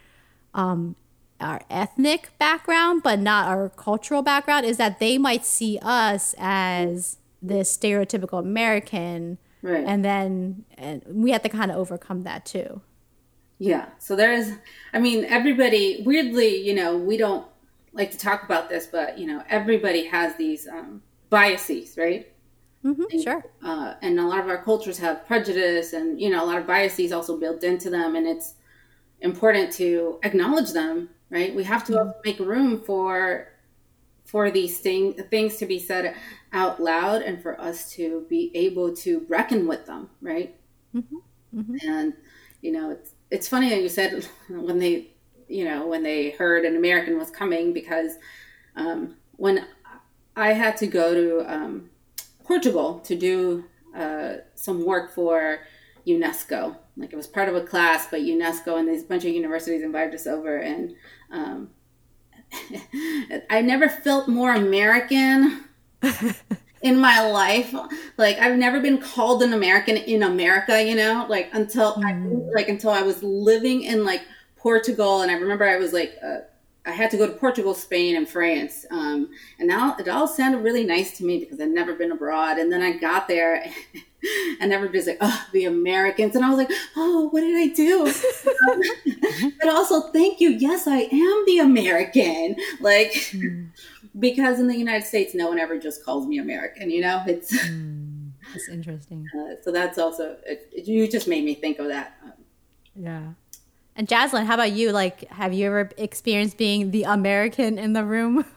our 1.40 1.62
ethnic 1.70 2.30
background, 2.40 3.04
but 3.04 3.20
not 3.20 3.48
our 3.48 3.70
cultural 3.70 4.22
background, 4.22 4.66
is 4.66 4.78
that 4.78 5.00
they 5.00 5.18
might 5.18 5.46
see 5.46 5.80
us 5.82 6.34
as 6.38 7.18
this 7.42 7.76
stereotypical 7.76 8.40
American, 8.40 9.38
Right. 9.62 9.84
and 9.86 10.04
then 10.06 10.66
and 10.78 11.04
we 11.08 11.32
have 11.32 11.42
to 11.44 11.50
kind 11.50 11.72
of 11.72 11.78
overcome 11.78 12.24
that 12.24 12.46
too. 12.46 12.82
Yeah. 13.60 13.88
So 13.98 14.16
there 14.16 14.34
is, 14.34 14.54
I 14.94 15.00
mean, 15.00 15.26
everybody, 15.26 16.04
weirdly, 16.06 16.62
you 16.62 16.76
know, 16.76 16.96
we 16.98 17.18
don't, 17.18 17.46
like 17.94 18.12
to 18.12 18.18
talk 18.18 18.44
about 18.44 18.70
this, 18.70 18.86
but 18.86 19.18
you 19.18 19.26
know, 19.26 19.44
everybody 19.50 20.06
has 20.06 20.36
these 20.36 20.68
um, 20.68 21.02
biases, 21.32 21.98
right? 21.98 22.32
Mm-hmm, 22.86 23.20
sure. 23.22 23.44
Uh, 23.64 23.96
and 24.04 24.20
a 24.20 24.24
lot 24.24 24.40
of 24.40 24.48
our 24.48 24.64
cultures 24.64 25.00
have 25.00 25.26
prejudice, 25.26 25.94
and 25.94 26.22
you 26.22 26.30
know, 26.30 26.44
a 26.44 26.46
lot 26.46 26.58
of 26.60 26.68
biases 26.68 27.12
also 27.12 27.40
built 27.40 27.64
into 27.64 27.90
them, 27.90 28.16
and 28.16 28.28
it's 28.28 28.54
important 29.22 29.74
to 29.74 30.20
acknowledge 30.22 30.74
them, 30.74 31.10
right? 31.30 31.54
We 31.56 31.64
have 31.64 31.84
to 31.86 31.94
mm-hmm. 31.94 32.12
make 32.24 32.40
room 32.40 32.82
for 32.82 33.50
for 34.26 34.52
these 34.52 34.80
thing, 34.80 35.14
things 35.14 35.56
to 35.56 35.66
be 35.66 35.80
said 35.80 36.14
out 36.52 36.82
loud, 36.82 37.22
and 37.22 37.42
for 37.42 37.60
us 37.62 37.94
to 37.94 38.26
be 38.30 38.52
able 38.54 38.94
to 38.94 39.26
reckon 39.30 39.68
with 39.68 39.86
them, 39.86 40.10
right? 40.22 40.56
Mm-hmm. 40.94 41.60
mm-hmm. 41.60 41.90
And 41.90 42.14
you 42.62 42.72
know, 42.72 42.92
it's 42.92 43.12
it's 43.32 43.48
funny 43.48 43.70
that 43.70 43.82
you 43.82 43.90
said 43.90 44.28
when 44.50 44.80
they 44.80 45.12
you 45.48 45.66
know 45.66 45.88
when 45.88 46.04
they 46.04 46.32
heard 46.32 46.66
an 46.66 46.76
American 46.76 47.18
was 47.18 47.30
coming 47.30 47.74
because 47.74 48.14
um, 48.76 49.16
when 49.38 49.66
I 50.36 50.54
had 50.54 50.78
to 50.78 50.88
go 50.88 51.14
to 51.14 51.54
um, 51.54 51.90
Portugal 52.44 53.00
to 53.02 53.16
do 53.16 53.66
uh, 53.96 54.36
some 54.56 54.86
work 54.86 55.14
for 55.14 55.60
UNESCO. 56.08 56.76
Like 56.96 57.14
it 57.14 57.16
was 57.16 57.28
part 57.28 57.50
of 57.50 57.56
a 57.56 57.62
class, 57.62 58.08
but 58.10 58.22
UNESCO 58.22 58.80
and 58.80 58.88
these 58.88 59.04
bunch 59.04 59.26
of 59.26 59.32
universities 59.32 59.84
invited 59.84 60.16
us 60.16 60.26
over, 60.26 60.58
and 60.58 60.96
um, 61.32 61.70
I 63.50 63.62
never 63.62 63.88
felt 63.88 64.28
more 64.28 64.54
American 64.54 65.66
in 66.82 67.00
my 67.00 67.22
life. 67.30 67.74
Like 68.18 68.40
I've 68.40 68.58
never 68.58 68.80
been 68.80 69.00
called 69.00 69.44
an 69.44 69.54
American 69.54 69.98
in 69.98 70.24
America, 70.24 70.84
you 70.84 70.96
know, 70.96 71.26
like 71.30 71.50
until 71.54 71.96
mm. 71.96 72.06
I, 72.06 72.56
like 72.56 72.70
until 72.70 72.92
I 72.92 73.02
was 73.04 73.22
living 73.22 73.84
in 73.84 74.04
like 74.04 74.22
Portugal, 74.56 75.22
and 75.22 75.32
I 75.32 75.36
remember 75.36 75.68
I 75.68 75.78
was 75.78 75.94
like. 75.94 76.16
Uh, 76.24 76.40
I 76.88 76.92
had 76.92 77.12
to 77.12 77.18
go 77.18 77.28
to 77.28 77.34
Portugal, 77.34 77.74
Spain, 77.74 78.16
and 78.16 78.28
France. 78.28 78.86
Um, 78.90 79.30
and 79.60 79.68
now 79.68 79.98
it 80.00 80.08
all 80.08 80.28
sounded 80.28 80.60
really 80.60 80.86
nice 80.86 81.18
to 81.18 81.26
me 81.26 81.40
because 81.40 81.60
I'd 81.60 81.70
never 81.70 81.94
been 81.94 82.14
abroad. 82.14 82.58
And 82.58 82.72
then 82.72 82.82
I 82.82 82.94
got 82.98 83.28
there 83.28 83.70
and 84.62 84.72
everybody's 84.72 85.06
like, 85.06 85.18
oh, 85.20 85.46
the 85.52 85.66
Americans. 85.66 86.36
And 86.36 86.46
I 86.46 86.50
was 86.50 86.58
like, 86.58 86.72
oh, 86.96 87.28
what 87.30 87.42
did 87.42 87.58
I 87.58 87.68
do? 87.74 88.08
um, 88.72 89.54
but 89.60 89.70
also, 89.70 90.02
thank 90.12 90.40
you. 90.40 90.52
Yes, 90.52 90.88
I 90.88 91.00
am 91.00 91.44
the 91.46 91.60
American. 91.60 92.56
Like, 92.80 93.12
mm. 93.12 93.70
because 94.20 94.60
in 94.60 94.68
the 94.68 94.78
United 94.78 95.06
States, 95.06 95.34
no 95.34 95.50
one 95.50 95.60
ever 95.60 95.80
just 95.80 96.06
calls 96.06 96.28
me 96.28 96.38
American, 96.38 96.90
you 96.92 97.02
know? 97.02 97.24
It's. 97.28 97.52
Mm. 97.68 98.32
That's 98.54 98.70
interesting. 98.70 99.26
Uh, 99.38 99.56
so 99.62 99.72
that's 99.72 99.98
also, 99.98 100.38
it, 100.46 100.70
it, 100.72 100.88
you 100.88 101.08
just 101.08 101.28
made 101.28 101.44
me 101.44 101.56
think 101.56 101.80
of 101.80 101.88
that. 101.88 102.18
Um, 102.24 102.34
yeah. 102.96 103.24
And 103.98 104.08
Jaslyn, 104.08 104.46
how 104.46 104.54
about 104.54 104.72
you? 104.74 104.92
Like, 104.92 105.28
have 105.32 105.54
you 105.54 105.66
ever 105.66 105.90
experienced 105.98 106.58
being 106.58 106.92
the 106.92 107.04
American 107.04 107.78
in 107.78 107.94
the 107.94 108.06
room? 108.06 108.46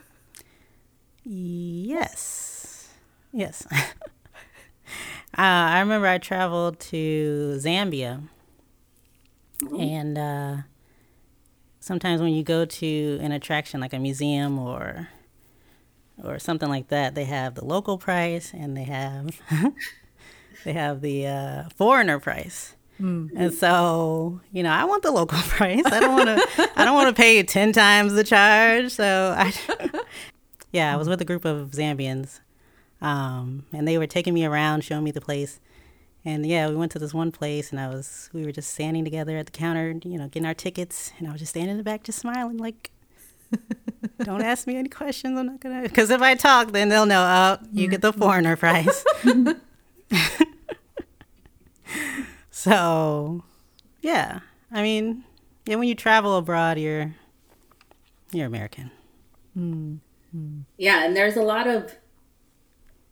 Yes. 1.23 2.89
Yes. 3.31 3.67
uh, 3.71 3.77
I 5.37 5.79
remember 5.81 6.07
I 6.07 6.19
traveled 6.19 6.81
to 6.81 7.57
Zambia. 7.59 8.23
Mm-hmm. 9.63 9.81
And 9.81 10.19
uh, 10.19 10.57
sometimes 11.79 12.21
when 12.23 12.33
you 12.33 12.43
go 12.43 12.65
to 12.65 13.19
an 13.21 13.33
attraction 13.33 13.81
like 13.81 13.93
a 13.93 13.99
museum 13.99 14.59
or 14.59 15.09
or 16.25 16.39
something 16.39 16.69
like 16.69 16.89
that, 16.89 17.15
they 17.15 17.27
have 17.27 17.55
the 17.55 17.65
local 17.65 17.99
price 17.99 18.53
and 18.53 18.77
they 18.77 18.85
have 18.85 19.41
they 20.65 20.73
have 20.73 21.01
the 21.03 21.27
uh, 21.27 21.69
foreigner 21.77 22.19
price. 22.19 22.75
Mm-hmm. 23.01 23.37
And 23.37 23.55
so, 23.55 24.41
you 24.53 24.63
know, 24.63 24.71
I 24.71 24.85
want 24.85 25.03
the 25.03 25.11
local 25.11 25.39
price. 25.43 25.85
I 25.87 26.01
don't 26.01 26.13
want 26.13 26.27
to. 26.27 26.71
I 26.77 26.85
don't 26.85 26.95
want 26.95 27.15
to 27.15 27.21
pay 27.21 27.43
ten 27.43 27.73
times 27.73 28.13
the 28.13 28.25
charge. 28.25 28.91
So, 28.93 29.35
I, 29.37 29.53
yeah, 30.73 30.93
I 30.93 30.97
was 30.97 31.09
with 31.09 31.21
a 31.21 31.25
group 31.25 31.45
of 31.45 31.71
Zambians, 31.71 32.41
um, 33.01 33.65
and 33.73 33.89
they 33.89 33.99
were 33.99 34.07
taking 34.07 34.35
me 34.35 34.45
around, 34.45 34.85
showing 34.85 35.05
me 35.05 35.11
the 35.11 35.21
place. 35.21 35.61
And 36.25 36.45
yeah, 36.45 36.69
we 36.69 36.77
went 36.77 36.93
to 36.93 36.99
this 36.99 37.15
one 37.15 37.33
place, 37.33 37.71
and 37.71 37.81
I 37.81 37.89
was. 37.89 38.29
We 38.33 38.45
were 38.45 38.53
just 38.53 38.71
standing 38.71 39.05
together 39.05 39.39
at 39.39 39.47
the 39.47 39.53
counter, 39.53 39.99
you 40.05 40.19
know, 40.19 40.29
getting 40.29 40.47
our 40.47 40.55
tickets, 40.55 41.13
and 41.19 41.27
I 41.27 41.33
was 41.33 41.41
just 41.41 41.51
standing 41.51 41.71
in 41.71 41.79
the 41.79 41.85
back, 41.85 42.03
just 42.03 42.19
smiling, 42.19 42.59
like, 42.59 42.91
"Don't 44.23 44.43
ask 44.43 44.67
me 44.67 44.77
any 44.77 44.91
questions. 44.91 45.39
I'm 45.39 45.47
not 45.47 45.61
gonna." 45.61 45.83
Because 45.83 46.11
if 46.11 46.21
I 46.21 46.35
talk, 46.35 46.73
then 46.73 46.91
they'll 46.91 47.07
know. 47.07 47.23
Oh, 47.23 47.67
you 47.73 47.89
get 47.89 48.03
the 48.03 48.13
foreigner 48.13 48.57
price. 48.57 49.05
So, 52.61 53.43
yeah. 54.03 54.41
I 54.71 54.83
mean, 54.83 55.25
yeah, 55.65 55.77
when 55.77 55.89
you 55.89 55.95
travel 55.95 56.37
abroad, 56.37 56.79
you're 56.79 57.15
you're 58.33 58.45
American. 58.45 58.91
Mm-hmm. 59.57 60.59
Yeah, 60.77 61.07
and 61.07 61.17
there's 61.17 61.39
a 61.39 61.43
lot 61.43 61.67
of 61.67 61.97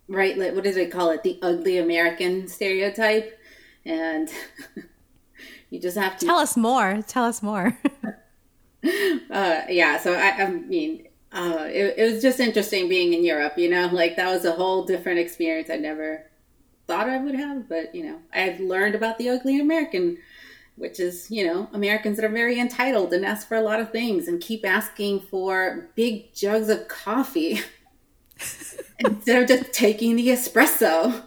right. 0.07 0.37
Like, 0.37 0.55
what 0.55 0.65
do 0.65 0.73
they 0.73 0.87
call 0.87 1.09
it? 1.13 1.23
The 1.23 1.39
ugly 1.41 1.79
American 1.79 2.47
stereotype, 2.47 3.41
and 3.87 4.29
you 5.71 5.81
just 5.81 5.97
have 5.97 6.19
to 6.19 6.27
tell 6.27 6.37
us 6.37 6.55
more. 6.55 7.01
Tell 7.09 7.25
us 7.25 7.43
more. 7.43 7.79
uh, 8.05 9.63
yeah. 9.71 9.99
So 9.99 10.13
I, 10.13 10.43
I 10.43 10.51
mean, 10.51 11.09
uh, 11.33 11.65
it, 11.69 11.95
it 11.97 12.13
was 12.13 12.21
just 12.21 12.39
interesting 12.39 12.87
being 12.87 13.15
in 13.15 13.25
Europe. 13.25 13.57
You 13.57 13.71
know, 13.71 13.89
like 13.93 14.17
that 14.17 14.29
was 14.29 14.45
a 14.45 14.53
whole 14.53 14.85
different 14.85 15.21
experience. 15.21 15.71
I 15.71 15.77
never 15.77 16.28
thought 16.89 17.09
I 17.09 17.19
would 17.19 17.37
have, 17.37 17.69
but 17.69 17.95
you 17.95 18.05
know, 18.05 18.19
I've 18.33 18.59
learned 18.59 18.97
about 18.97 19.19
the 19.19 19.29
ugly 19.29 19.61
American, 19.61 20.19
which 20.75 20.99
is, 20.99 21.31
you 21.31 21.47
know, 21.47 21.69
Americans 21.73 22.17
that 22.17 22.25
are 22.25 22.31
very 22.31 22.59
entitled 22.59 23.13
and 23.13 23.25
ask 23.25 23.47
for 23.47 23.57
a 23.57 23.63
lot 23.63 23.79
of 23.79 23.93
things 23.93 24.27
and 24.27 24.41
keep 24.41 24.67
asking 24.67 25.21
for 25.21 25.91
big 25.95 26.35
jugs 26.35 26.69
of 26.69 26.89
coffee 26.89 27.61
instead 28.99 29.43
of 29.43 29.49
just 29.49 29.73
taking 29.73 30.17
the 30.17 30.29
espresso. 30.29 31.23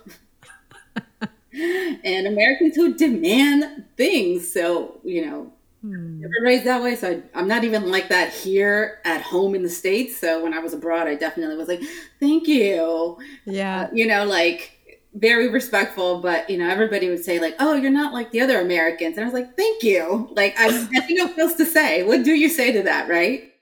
and 2.03 2.28
Americans 2.28 2.76
who 2.76 2.93
demand 2.93 3.86
things. 3.97 4.51
So, 4.51 4.99
you 5.03 5.26
know, 5.26 5.53
hmm. 5.82 6.22
never 6.22 6.34
raised 6.41 6.66
that 6.66 6.82
way. 6.82 6.95
So 6.95 7.22
I, 7.34 7.39
am 7.39 7.47
not 7.47 7.64
even 7.64 7.91
like 7.91 8.09
that 8.09 8.34
here 8.34 8.99
at 9.05 9.22
home 9.22 9.53
in 9.53 9.62
the 9.62 9.70
States. 9.70 10.18
So 10.18 10.43
when 10.43 10.53
I 10.53 10.59
was 10.59 10.74
abroad, 10.74 11.07
I 11.07 11.16
definitely 11.16 11.57
was 11.57 11.68
like, 11.68 11.82
thank 12.20 12.47
you. 12.47 13.18
Yeah. 13.45 13.84
Uh, 13.84 13.89
you 13.93 14.07
know, 14.07 14.26
like, 14.26 14.80
very 15.14 15.49
respectful, 15.49 16.20
but 16.20 16.49
you 16.49 16.57
know, 16.57 16.70
everybody 16.70 17.09
would 17.09 17.24
say 17.24 17.39
like, 17.39 17.55
"Oh, 17.59 17.76
you're 17.76 17.91
not 17.91 18.14
like 18.14 18.32
the 18.32 18.41
other 18.41 18.59
Americans," 18.62 19.18
and 19.18 19.24
I 19.24 19.26
was 19.26 19.34
like, 19.34 19.57
"Thank 19.57 19.84
you." 19.84 20.30
Like, 20.36 20.55
I 20.57 20.68
nothing 20.91 21.20
else 21.20 21.55
to 21.55 21.66
say. 21.66 22.03
What 22.03 22.24
do 22.24 22.32
you 22.32 22.49
say 22.49 22.72
to 22.72 22.84
that, 22.84 23.09
right? 23.09 23.53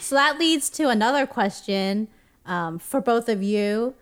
So 0.00 0.14
that 0.14 0.38
leads 0.38 0.70
to 0.70 0.88
another 0.88 1.26
question 1.26 2.08
um, 2.46 2.78
for 2.78 3.00
both 3.00 3.28
of 3.28 3.42
you. 3.42 3.94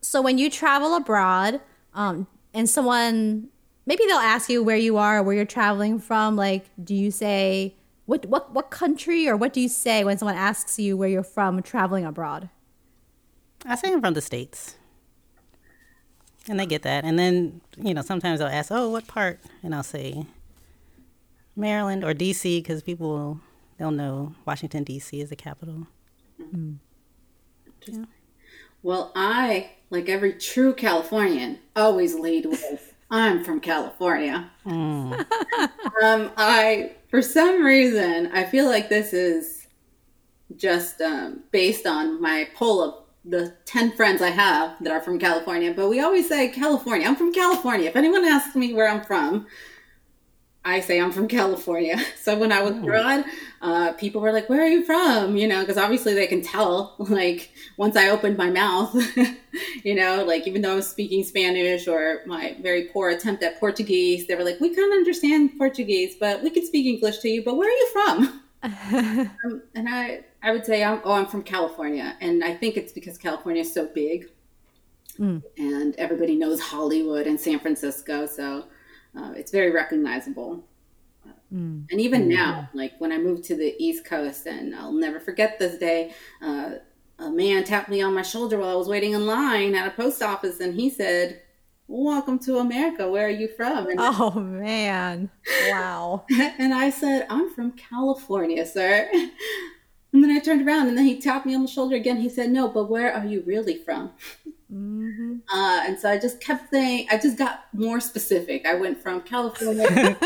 So 0.00 0.22
when 0.22 0.38
you 0.38 0.50
travel 0.50 0.94
abroad, 0.94 1.60
um, 1.94 2.26
and 2.52 2.68
someone 2.68 3.48
maybe 3.86 4.04
they'll 4.06 4.16
ask 4.16 4.48
you 4.48 4.62
where 4.62 4.76
you 4.76 4.96
are, 4.96 5.18
or 5.18 5.22
where 5.22 5.36
you're 5.36 5.44
traveling 5.44 5.98
from, 5.98 6.36
like, 6.36 6.64
do 6.82 6.94
you 6.94 7.10
say 7.10 7.74
what 8.06 8.24
what 8.26 8.52
what 8.54 8.70
country, 8.70 9.28
or 9.28 9.36
what 9.36 9.52
do 9.52 9.60
you 9.60 9.68
say 9.68 10.04
when 10.04 10.16
someone 10.16 10.36
asks 10.36 10.78
you 10.78 10.96
where 10.96 11.08
you're 11.08 11.22
from 11.22 11.62
traveling 11.62 12.06
abroad? 12.06 12.48
I 13.66 13.76
say 13.76 13.92
I'm 13.92 14.00
from 14.00 14.14
the 14.14 14.20
states. 14.20 14.76
And 16.48 16.60
they 16.60 16.66
get 16.66 16.82
that. 16.82 17.04
And 17.04 17.18
then, 17.18 17.60
you 17.78 17.94
know, 17.94 18.02
sometimes 18.02 18.38
they'll 18.38 18.48
ask, 18.48 18.70
oh, 18.70 18.90
what 18.90 19.06
part? 19.06 19.40
And 19.62 19.74
I'll 19.74 19.82
say 19.82 20.26
Maryland 21.56 22.04
or 22.04 22.12
D.C. 22.12 22.60
because 22.60 22.82
people, 22.82 23.40
they'll 23.78 23.90
know 23.90 24.34
Washington, 24.44 24.84
D.C. 24.84 25.20
is 25.20 25.30
the 25.30 25.36
capital. 25.36 25.86
Mm. 26.40 26.76
Yeah. 27.86 28.04
Well, 28.82 29.12
I, 29.14 29.70
like 29.88 30.08
every 30.10 30.34
true 30.34 30.74
Californian, 30.74 31.60
always 31.74 32.14
lead 32.14 32.44
with, 32.46 32.94
I'm 33.10 33.42
from 33.42 33.60
California. 33.60 34.50
Mm. 34.66 35.18
um, 36.02 36.30
I, 36.36 36.92
for 37.08 37.22
some 37.22 37.64
reason, 37.64 38.30
I 38.32 38.44
feel 38.44 38.66
like 38.66 38.90
this 38.90 39.14
is 39.14 39.66
just 40.56 41.00
um, 41.00 41.44
based 41.50 41.86
on 41.86 42.20
my 42.20 42.48
pull 42.54 42.82
of 42.82 43.03
the 43.24 43.54
10 43.64 43.92
friends 43.92 44.20
I 44.20 44.30
have 44.30 44.76
that 44.82 44.92
are 44.92 45.00
from 45.00 45.18
California, 45.18 45.72
but 45.74 45.88
we 45.88 46.00
always 46.00 46.28
say 46.28 46.48
California. 46.48 47.06
I'm 47.06 47.16
from 47.16 47.32
California. 47.32 47.88
If 47.88 47.96
anyone 47.96 48.24
asks 48.24 48.54
me 48.54 48.74
where 48.74 48.88
I'm 48.88 49.02
from, 49.02 49.46
I 50.66 50.80
say 50.80 51.00
I'm 51.00 51.12
from 51.12 51.28
California. 51.28 51.96
So 52.24 52.38
when 52.38 52.52
I 52.52 52.62
was 52.62 52.72
abroad, 52.72 53.26
uh, 53.60 53.92
people 53.92 54.22
were 54.22 54.32
like, 54.32 54.48
"Where 54.48 54.62
are 54.62 54.66
you 54.66 54.82
from?" 54.82 55.36
You 55.36 55.46
know, 55.46 55.60
because 55.60 55.76
obviously 55.76 56.14
they 56.14 56.26
can 56.26 56.40
tell. 56.40 56.96
Like 57.14 57.50
once 57.76 57.96
I 57.96 58.08
opened 58.08 58.38
my 58.38 58.48
mouth, 58.48 58.94
you 59.84 59.94
know, 59.94 60.24
like 60.24 60.46
even 60.46 60.62
though 60.62 60.72
I 60.72 60.76
was 60.76 60.88
speaking 60.88 61.22
Spanish 61.22 61.86
or 61.86 62.22
my 62.24 62.56
very 62.62 62.84
poor 62.86 63.10
attempt 63.10 63.42
at 63.42 63.60
Portuguese, 63.60 64.26
they 64.26 64.36
were 64.36 64.44
like, 64.44 64.58
"We 64.58 64.74
can't 64.74 64.92
understand 64.92 65.58
Portuguese, 65.58 66.16
but 66.18 66.42
we 66.42 66.48
can 66.48 66.64
speak 66.64 66.86
English 66.86 67.18
to 67.18 67.28
you. 67.28 67.44
But 67.44 67.56
where 67.58 67.68
are 67.68 67.80
you 67.82 67.90
from?" 67.92 68.40
um, 68.64 69.62
and 69.74 69.86
I 69.86 70.24
I 70.44 70.52
would 70.52 70.66
say, 70.66 70.84
I'm, 70.84 71.00
oh, 71.04 71.12
I'm 71.12 71.26
from 71.26 71.42
California. 71.42 72.16
And 72.20 72.44
I 72.44 72.54
think 72.54 72.76
it's 72.76 72.92
because 72.92 73.16
California 73.16 73.62
is 73.62 73.72
so 73.72 73.86
big 73.86 74.26
mm. 75.18 75.42
and 75.56 75.94
everybody 75.96 76.36
knows 76.36 76.60
Hollywood 76.60 77.26
and 77.26 77.40
San 77.40 77.58
Francisco. 77.58 78.26
So 78.26 78.66
uh, 79.16 79.32
it's 79.34 79.50
very 79.50 79.70
recognizable. 79.70 80.64
Mm. 81.52 81.86
And 81.90 82.00
even 82.00 82.28
now, 82.28 82.68
like 82.74 82.92
when 82.98 83.10
I 83.10 83.18
moved 83.18 83.44
to 83.44 83.56
the 83.56 83.74
East 83.78 84.04
Coast, 84.04 84.46
and 84.46 84.74
I'll 84.74 84.92
never 84.92 85.18
forget 85.18 85.58
this 85.58 85.78
day, 85.78 86.12
uh, 86.42 86.72
a 87.18 87.30
man 87.30 87.64
tapped 87.64 87.88
me 87.88 88.02
on 88.02 88.12
my 88.12 88.22
shoulder 88.22 88.58
while 88.58 88.70
I 88.70 88.74
was 88.74 88.88
waiting 88.88 89.12
in 89.12 89.24
line 89.26 89.74
at 89.74 89.86
a 89.86 89.90
post 89.92 90.22
office, 90.22 90.60
and 90.60 90.74
he 90.74 90.90
said, 90.90 91.40
Welcome 91.86 92.38
to 92.40 92.58
America. 92.58 93.10
Where 93.10 93.26
are 93.26 93.30
you 93.30 93.46
from? 93.46 93.88
And, 93.88 93.98
oh, 93.98 94.30
man. 94.40 95.30
Wow. 95.68 96.24
and 96.58 96.72
I 96.72 96.88
said, 96.88 97.26
I'm 97.28 97.52
from 97.52 97.72
California, 97.72 98.64
sir. 98.64 99.10
And 100.14 100.22
then 100.22 100.30
I 100.30 100.38
turned 100.38 100.66
around 100.66 100.86
and 100.86 100.96
then 100.96 101.06
he 101.06 101.20
tapped 101.20 101.44
me 101.44 101.56
on 101.56 101.62
the 101.62 101.68
shoulder 101.68 101.96
again. 101.96 102.18
He 102.18 102.28
said, 102.28 102.48
No, 102.50 102.68
but 102.68 102.88
where 102.88 103.12
are 103.12 103.26
you 103.26 103.42
really 103.44 103.76
from? 103.76 104.12
Mm-hmm. 104.72 105.38
Uh, 105.52 105.82
and 105.86 105.98
so 105.98 106.08
I 106.08 106.18
just 106.18 106.40
kept 106.40 106.70
saying, 106.70 107.08
I 107.10 107.18
just 107.18 107.36
got 107.36 107.64
more 107.72 107.98
specific. 107.98 108.64
I 108.64 108.74
went 108.74 109.02
from 109.02 109.22
California, 109.22 110.16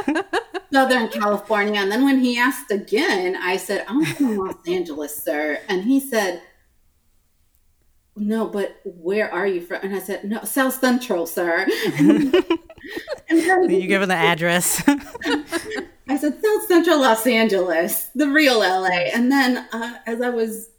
Southern 0.72 1.08
California. 1.08 1.80
And 1.80 1.90
then 1.90 2.04
when 2.04 2.20
he 2.20 2.38
asked 2.38 2.70
again, 2.70 3.34
I 3.36 3.56
said, 3.56 3.86
I'm 3.88 4.04
from 4.04 4.36
Los 4.36 4.56
Angeles, 4.68 5.22
sir. 5.22 5.58
And 5.70 5.84
he 5.84 6.00
said, 6.00 6.42
no, 8.14 8.46
but 8.46 8.80
where 8.84 9.32
are 9.32 9.46
you 9.46 9.62
from? 9.62 9.80
And 9.82 9.94
I 9.94 10.00
said, 10.00 10.24
no, 10.24 10.44
South 10.44 10.74
Central, 10.78 11.24
sir. 11.24 11.66
and 11.98 12.34
you 13.70 13.86
give 13.86 14.02
him 14.02 14.08
the 14.08 14.14
address. 14.14 14.82
I 16.08 16.16
said, 16.16 16.40
South 16.42 16.66
Central 16.66 17.00
Los 17.00 17.26
Angeles, 17.26 18.10
the 18.14 18.28
real 18.28 18.60
LA. 18.60 19.10
And 19.14 19.30
then 19.30 19.68
uh, 19.72 19.98
as 20.06 20.22
I 20.22 20.30
was 20.30 20.70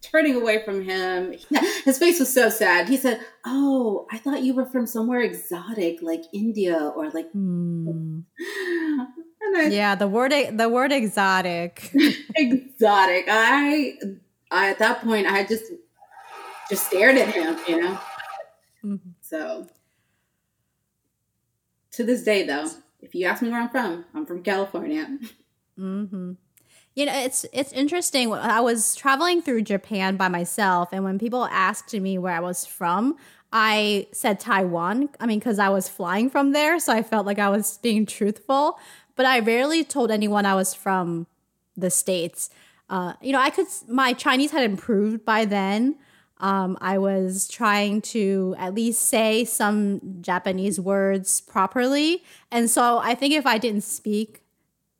turning 0.00 0.36
away 0.36 0.64
from 0.64 0.82
him, 0.82 1.34
his 1.84 1.98
face 1.98 2.20
was 2.20 2.32
so 2.32 2.48
sad. 2.48 2.88
He 2.88 2.96
said, 2.96 3.20
Oh, 3.44 4.06
I 4.10 4.18
thought 4.18 4.42
you 4.42 4.54
were 4.54 4.66
from 4.66 4.86
somewhere 4.86 5.20
exotic 5.20 6.02
like 6.02 6.22
India 6.32 6.92
or 6.94 7.10
like. 7.10 7.28
Mm. 7.36 8.24
I, 9.54 9.68
yeah, 9.68 9.94
the 9.94 10.08
word 10.08 10.32
the 10.32 10.68
word 10.68 10.90
exotic. 10.92 11.90
exotic. 12.34 13.26
I, 13.28 13.94
I 14.50 14.70
at 14.70 14.78
that 14.78 15.02
point 15.02 15.26
I 15.26 15.44
just 15.44 15.64
just 16.68 16.86
stared 16.86 17.16
at 17.16 17.32
him, 17.32 17.56
you 17.68 17.80
know. 17.80 18.00
Mm-hmm. 18.84 19.10
So 19.20 19.68
to 21.92 22.04
this 22.04 22.22
day, 22.22 22.44
though, 22.44 22.68
if 23.06 23.14
you 23.14 23.26
ask 23.26 23.40
me 23.40 23.50
where 23.50 23.60
I'm 23.60 23.68
from, 23.68 24.04
I'm 24.14 24.26
from 24.26 24.42
California. 24.42 25.18
Mm-hmm. 25.78 26.32
You 26.94 27.06
know, 27.06 27.12
it's 27.14 27.44
it's 27.52 27.72
interesting. 27.72 28.32
I 28.32 28.60
was 28.60 28.94
traveling 28.96 29.42
through 29.42 29.62
Japan 29.62 30.16
by 30.16 30.28
myself, 30.28 30.88
and 30.92 31.04
when 31.04 31.18
people 31.18 31.44
asked 31.46 31.92
me 31.92 32.18
where 32.18 32.34
I 32.34 32.40
was 32.40 32.66
from, 32.66 33.16
I 33.52 34.06
said 34.12 34.40
Taiwan. 34.40 35.10
I 35.20 35.26
mean, 35.26 35.38
because 35.38 35.58
I 35.58 35.68
was 35.68 35.88
flying 35.88 36.30
from 36.30 36.52
there, 36.52 36.80
so 36.80 36.92
I 36.92 37.02
felt 37.02 37.26
like 37.26 37.38
I 37.38 37.50
was 37.50 37.78
being 37.78 38.06
truthful. 38.06 38.78
But 39.14 39.26
I 39.26 39.38
rarely 39.38 39.84
told 39.84 40.10
anyone 40.10 40.46
I 40.46 40.54
was 40.54 40.74
from 40.74 41.26
the 41.76 41.90
states. 41.90 42.50
Uh, 42.88 43.12
you 43.20 43.32
know, 43.32 43.40
I 43.40 43.50
could. 43.50 43.66
My 43.86 44.14
Chinese 44.14 44.50
had 44.50 44.64
improved 44.64 45.24
by 45.24 45.44
then, 45.44 45.96
um, 46.38 46.76
I 46.80 46.98
was 46.98 47.48
trying 47.48 48.02
to 48.02 48.54
at 48.58 48.74
least 48.74 49.02
say 49.08 49.44
some 49.44 50.00
Japanese 50.20 50.78
words 50.78 51.40
properly. 51.40 52.22
And 52.50 52.68
so 52.68 52.98
I 52.98 53.14
think 53.14 53.32
if 53.32 53.46
I 53.46 53.58
didn't 53.58 53.84
speak 53.84 54.42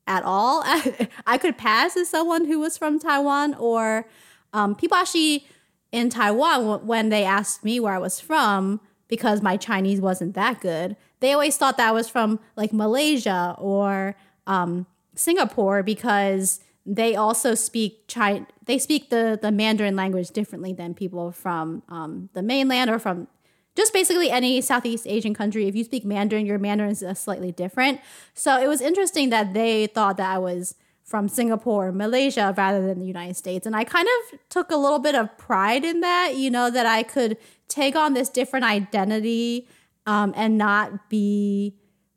at 0.06 0.22
all, 0.22 0.62
I 1.26 1.38
could 1.38 1.58
pass 1.58 1.96
as 1.96 2.08
someone 2.08 2.46
who 2.46 2.58
was 2.58 2.78
from 2.78 2.98
Taiwan. 2.98 3.54
Or 3.54 4.06
um, 4.52 4.74
people 4.74 4.96
actually 4.96 5.46
in 5.92 6.08
Taiwan, 6.08 6.86
when 6.86 7.10
they 7.10 7.24
asked 7.24 7.64
me 7.64 7.80
where 7.80 7.94
I 7.94 7.98
was 7.98 8.18
from, 8.18 8.80
because 9.08 9.42
my 9.42 9.56
Chinese 9.56 10.00
wasn't 10.00 10.34
that 10.34 10.60
good, 10.60 10.96
they 11.20 11.32
always 11.32 11.56
thought 11.56 11.76
that 11.76 11.88
I 11.88 11.92
was 11.92 12.08
from 12.08 12.40
like 12.56 12.72
Malaysia 12.72 13.54
or 13.58 14.16
um, 14.46 14.86
Singapore 15.14 15.82
because 15.82 16.60
they 16.86 17.16
also 17.16 17.54
speak 17.54 18.06
China. 18.06 18.46
They 18.64 18.78
speak 18.78 19.10
the 19.10 19.38
the 19.40 19.50
Mandarin 19.50 19.96
language 19.96 20.30
differently 20.30 20.72
than 20.72 20.94
people 20.94 21.32
from 21.32 21.82
um, 21.88 22.30
the 22.32 22.42
mainland 22.42 22.88
or 22.90 22.98
from 22.98 23.26
just 23.74 23.92
basically 23.92 24.30
any 24.30 24.60
Southeast 24.60 25.06
Asian 25.06 25.34
country. 25.34 25.66
If 25.66 25.76
you 25.76 25.84
speak 25.84 26.04
Mandarin, 26.04 26.46
your 26.46 26.58
Mandarin 26.58 26.92
is 26.92 27.04
slightly 27.18 27.52
different. 27.52 28.00
So 28.32 28.58
it 28.58 28.68
was 28.68 28.80
interesting 28.80 29.30
that 29.30 29.52
they 29.52 29.88
thought 29.88 30.16
that 30.16 30.30
I 30.30 30.38
was 30.38 30.76
from 31.04 31.28
Singapore 31.28 31.88
or 31.88 31.92
Malaysia 31.92 32.54
rather 32.56 32.84
than 32.84 32.98
the 32.98 33.06
United 33.06 33.36
States. 33.36 33.66
And 33.66 33.76
I 33.76 33.84
kind 33.84 34.08
of 34.08 34.40
took 34.48 34.70
a 34.70 34.76
little 34.76 34.98
bit 34.98 35.14
of 35.14 35.36
pride 35.38 35.84
in 35.84 36.00
that, 36.00 36.36
you 36.36 36.50
know, 36.50 36.68
that 36.70 36.86
I 36.86 37.02
could 37.02 37.36
take 37.68 37.94
on 37.94 38.14
this 38.14 38.28
different 38.28 38.64
identity 38.64 39.68
um, 40.06 40.32
and 40.36 40.58
not 40.58 41.08
be 41.08 41.74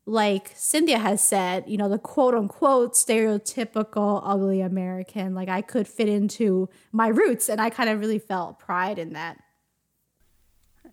like 0.10 0.52
Cynthia 0.56 0.98
has 0.98 1.22
said, 1.22 1.66
you 1.68 1.78
know, 1.78 1.88
the 1.88 2.00
quote 2.00 2.34
unquote 2.34 2.94
stereotypical 2.94 4.22
ugly 4.24 4.60
American, 4.62 5.36
like 5.36 5.50
I 5.50 5.62
could 5.62 5.88
fit 5.88 6.10
into 6.10 6.68
my 6.92 7.08
roots. 7.10 7.48
And 7.48 7.62
I 7.62 7.70
kind 7.70 7.90
of 7.90 8.00
really 8.00 8.20
felt 8.20 8.58
pride 8.58 8.98
in 8.98 9.14
that. 9.14 9.38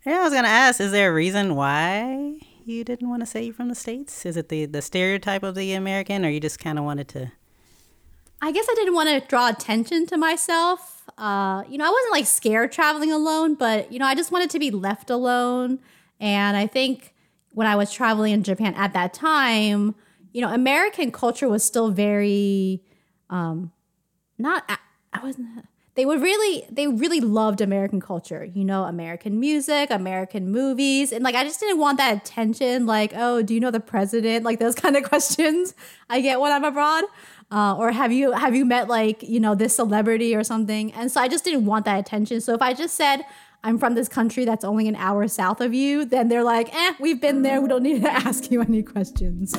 Yeah, 0.05 0.19
I 0.19 0.23
was 0.23 0.33
going 0.33 0.43
to 0.43 0.49
ask 0.49 0.79
is 0.79 0.91
there 0.91 1.09
a 1.09 1.13
reason 1.13 1.55
why 1.55 2.39
you 2.63 2.83
didn't 2.83 3.09
want 3.09 3.21
to 3.23 3.25
say 3.25 3.43
you're 3.43 3.53
from 3.53 3.69
the 3.69 3.75
States? 3.75 4.25
Is 4.25 4.37
it 4.37 4.49
the, 4.49 4.65
the 4.65 4.81
stereotype 4.83 5.41
of 5.41 5.55
the 5.55 5.73
American, 5.73 6.23
or 6.23 6.29
you 6.29 6.39
just 6.39 6.59
kind 6.59 6.77
of 6.77 6.85
wanted 6.85 7.07
to? 7.09 7.31
I 8.39 8.51
guess 8.51 8.67
I 8.69 8.75
didn't 8.75 8.93
want 8.93 9.09
to 9.09 9.27
draw 9.27 9.49
attention 9.49 10.05
to 10.07 10.17
myself. 10.17 11.09
Uh, 11.17 11.63
you 11.67 11.79
know, 11.79 11.85
I 11.85 11.89
wasn't 11.89 12.11
like 12.11 12.27
scared 12.27 12.71
traveling 12.71 13.11
alone, 13.11 13.55
but, 13.55 13.91
you 13.91 13.97
know, 13.97 14.05
I 14.05 14.13
just 14.13 14.31
wanted 14.31 14.51
to 14.51 14.59
be 14.59 14.69
left 14.69 15.09
alone. 15.09 15.79
And 16.19 16.55
I 16.55 16.67
think 16.67 17.15
when 17.57 17.65
I 17.65 17.75
was 17.75 17.91
traveling 17.91 18.33
in 18.33 18.43
Japan 18.43 18.75
at 18.75 18.93
that 18.93 19.15
time, 19.15 19.95
you 20.31 20.41
know, 20.41 20.53
American 20.53 21.11
culture 21.11 21.49
was 21.49 21.63
still 21.63 21.89
very, 21.89 22.83
um, 23.31 23.71
not, 24.37 24.63
I, 24.69 24.77
I 25.11 25.23
wasn't, 25.23 25.65
they 25.95 26.05
would 26.05 26.21
really, 26.21 26.65
they 26.69 26.85
really 26.87 27.19
loved 27.19 27.59
American 27.59 27.99
culture, 27.99 28.45
you 28.45 28.63
know, 28.63 28.83
American 28.83 29.39
music, 29.39 29.89
American 29.89 30.51
movies. 30.51 31.11
And 31.11 31.23
like, 31.23 31.33
I 31.33 31.43
just 31.43 31.59
didn't 31.59 31.79
want 31.79 31.97
that 31.97 32.17
attention. 32.17 32.85
Like, 32.85 33.13
oh, 33.15 33.41
do 33.41 33.55
you 33.55 33.59
know 33.59 33.71
the 33.71 33.79
president? 33.79 34.45
Like 34.45 34.59
those 34.59 34.75
kind 34.83 34.95
of 34.95 35.03
questions 35.05 35.73
I 36.11 36.21
get 36.21 36.39
when 36.39 36.51
I'm 36.51 36.63
abroad. 36.63 37.05
Uh, 37.49 37.75
or 37.75 37.91
have 37.91 38.11
you 38.11 38.33
have 38.33 38.53
you 38.53 38.65
met 38.65 38.87
like 38.87 39.23
you 39.23 39.39
know 39.39 39.55
this 39.55 39.73
celebrity 39.77 40.35
or 40.35 40.43
something 40.43 40.91
and 40.91 41.09
so 41.09 41.21
i 41.21 41.29
just 41.29 41.45
didn't 41.45 41.63
want 41.63 41.85
that 41.85 41.97
attention 41.97 42.41
so 42.41 42.53
if 42.53 42.61
i 42.61 42.73
just 42.73 42.95
said 42.95 43.21
I'm 43.63 43.77
from 43.77 43.95
this 43.95 44.07
country 44.07 44.45
that's 44.45 44.63
only 44.63 44.87
an 44.87 44.95
hour 44.95 45.27
south 45.27 45.61
of 45.61 45.73
you, 45.73 46.05
then 46.05 46.29
they're 46.29 46.43
like, 46.43 46.73
eh, 46.73 46.93
we've 46.99 47.19
been 47.19 47.41
there. 47.41 47.59
We 47.61 47.67
don't 47.67 47.83
need 47.83 48.01
to 48.01 48.11
ask 48.27 48.51
you 48.51 48.61
any 48.61 48.83
questions. 48.83 49.53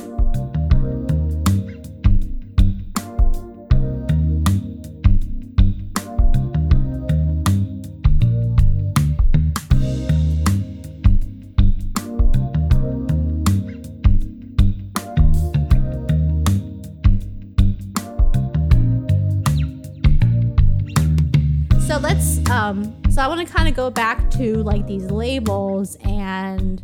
Um, 22.69 22.93
so 23.09 23.21
I 23.21 23.27
want 23.27 23.45
to 23.45 23.51
kind 23.51 23.67
of 23.67 23.75
go 23.75 23.89
back 23.89 24.29
to 24.31 24.57
like 24.57 24.85
these 24.85 25.09
labels 25.09 25.95
and 26.03 26.83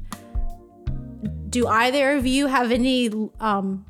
do 1.50 1.68
either 1.68 2.14
of 2.14 2.26
you 2.26 2.48
have 2.48 2.72
any 2.72 3.10
um, 3.40 3.86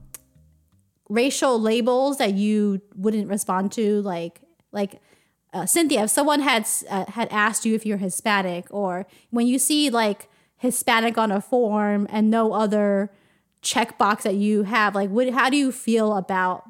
racial 1.07 1.59
labels 1.59 2.17
that 2.17 2.33
you 2.33 2.81
wouldn't 2.95 3.29
respond 3.29 3.71
to? 3.73 4.01
Like 4.01 4.41
like 4.71 5.01
uh, 5.53 5.65
Cynthia 5.65 6.03
if 6.03 6.09
someone 6.09 6.41
had 6.41 6.67
uh, 6.89 7.05
had 7.05 7.29
asked 7.31 7.65
you 7.65 7.75
if 7.75 7.85
you're 7.85 7.97
Hispanic 7.97 8.67
or 8.71 9.05
when 9.29 9.47
you 9.47 9.57
see 9.57 9.89
like 9.89 10.27
Hispanic 10.57 11.17
on 11.17 11.31
a 11.31 11.39
form 11.39 12.07
and 12.09 12.29
no 12.29 12.53
other 12.53 13.09
checkbox 13.61 14.23
that 14.23 14.35
you 14.35 14.63
have 14.63 14.93
like 14.93 15.09
what 15.09 15.29
how 15.29 15.49
do 15.49 15.57
you 15.57 15.71
feel 15.71 16.15
about 16.17 16.65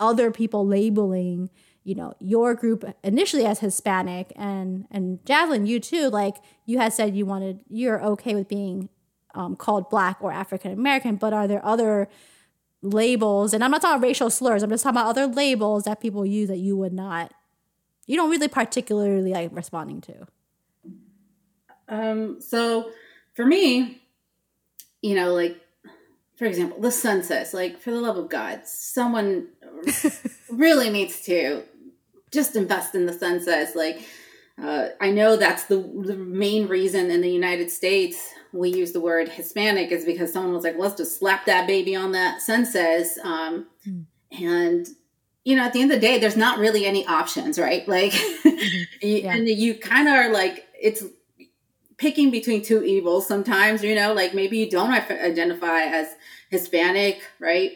other 0.00 0.30
people 0.30 0.66
labeling 0.66 1.50
you 1.90 1.96
know 1.96 2.14
your 2.20 2.54
group 2.54 2.84
initially 3.02 3.44
as 3.44 3.58
hispanic 3.58 4.32
and 4.36 4.86
and 4.92 5.18
jaslyn 5.24 5.66
you 5.66 5.80
too 5.80 6.08
like 6.08 6.36
you 6.64 6.78
had 6.78 6.92
said 6.92 7.16
you 7.16 7.26
wanted 7.26 7.58
you're 7.68 8.00
okay 8.00 8.36
with 8.36 8.46
being 8.46 8.88
um, 9.34 9.56
called 9.56 9.90
black 9.90 10.18
or 10.20 10.30
african 10.30 10.70
american 10.72 11.16
but 11.16 11.32
are 11.32 11.48
there 11.48 11.64
other 11.66 12.08
labels 12.80 13.52
and 13.52 13.64
i'm 13.64 13.72
not 13.72 13.82
talking 13.82 14.00
racial 14.00 14.30
slurs 14.30 14.62
i'm 14.62 14.70
just 14.70 14.84
talking 14.84 14.96
about 14.96 15.08
other 15.08 15.26
labels 15.26 15.82
that 15.82 16.00
people 16.00 16.24
use 16.24 16.48
that 16.48 16.58
you 16.58 16.76
would 16.76 16.92
not 16.92 17.32
you 18.06 18.16
don't 18.16 18.30
really 18.30 18.48
particularly 18.48 19.32
like 19.32 19.50
responding 19.52 20.00
to? 20.00 20.26
Um 21.88 22.40
so 22.40 22.90
for 23.34 23.44
me 23.44 24.02
you 25.02 25.14
know 25.16 25.32
like 25.34 25.60
for 26.40 26.46
example, 26.46 26.80
the 26.80 26.90
census, 26.90 27.52
like 27.52 27.78
for 27.82 27.90
the 27.90 28.00
love 28.00 28.16
of 28.16 28.30
God, 28.30 28.62
someone 28.64 29.48
really 30.50 30.88
needs 30.88 31.20
to 31.26 31.64
just 32.30 32.56
invest 32.56 32.94
in 32.94 33.06
the 33.06 33.12
census. 33.12 33.74
Like, 33.74 34.06
uh, 34.62 34.88
I 35.00 35.10
know 35.10 35.36
that's 35.36 35.64
the, 35.64 35.76
the 35.76 36.16
main 36.16 36.68
reason 36.68 37.10
in 37.10 37.20
the 37.20 37.30
United 37.30 37.70
States 37.70 38.32
we 38.52 38.70
use 38.70 38.92
the 38.92 39.00
word 39.00 39.28
Hispanic 39.28 39.92
is 39.92 40.04
because 40.04 40.32
someone 40.32 40.54
was 40.54 40.64
like, 40.64 40.76
let's 40.78 40.96
just 40.96 41.18
slap 41.18 41.46
that 41.46 41.66
baby 41.66 41.94
on 41.94 42.12
that 42.12 42.42
census. 42.42 43.18
Um, 43.22 43.66
mm. 43.86 44.04
and 44.32 44.86
you 45.44 45.56
know, 45.56 45.62
at 45.62 45.72
the 45.72 45.80
end 45.80 45.90
of 45.90 46.00
the 46.00 46.06
day, 46.06 46.18
there's 46.18 46.36
not 46.36 46.58
really 46.58 46.84
any 46.84 47.06
options, 47.06 47.58
right? 47.58 47.86
Like, 47.88 48.12
yeah. 49.02 49.32
and 49.32 49.48
you 49.48 49.74
kind 49.74 50.06
of 50.06 50.14
are 50.14 50.30
like, 50.30 50.66
it's 50.80 51.02
picking 51.96 52.30
between 52.30 52.62
two 52.62 52.84
evils 52.84 53.26
sometimes, 53.26 53.82
you 53.82 53.94
know, 53.94 54.12
like 54.12 54.34
maybe 54.34 54.58
you 54.58 54.68
don't 54.68 54.90
identify 54.90 55.82
as 55.82 56.08
Hispanic, 56.50 57.22
right? 57.38 57.72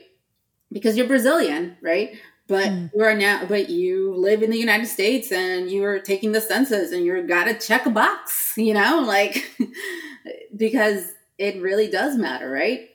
Because 0.73 0.97
you're 0.97 1.07
Brazilian, 1.07 1.77
right? 1.81 2.19
But 2.47 2.67
mm. 2.67 2.91
you 2.95 3.03
are 3.03 3.15
now, 3.15 3.47
but 3.47 3.71
you 3.71 4.15
live 4.15 4.43
in 4.43 4.51
the 4.51 4.59
United 4.59 4.87
States 4.87 5.33
and 5.33 5.71
you 5.71 5.83
are 5.85 5.99
taking 5.99 6.33
the 6.33 6.43
census 6.43 6.93
and 6.93 7.05
you're 7.05 7.27
got 7.27 7.45
to 7.45 7.59
check 7.59 7.87
a 7.87 7.91
box, 7.91 8.53
you 8.57 8.75
know, 8.75 9.03
like, 9.07 9.51
because 10.57 11.13
it 11.39 11.61
really 11.63 11.89
does 11.89 12.19
matter, 12.19 12.51
right? 12.51 12.91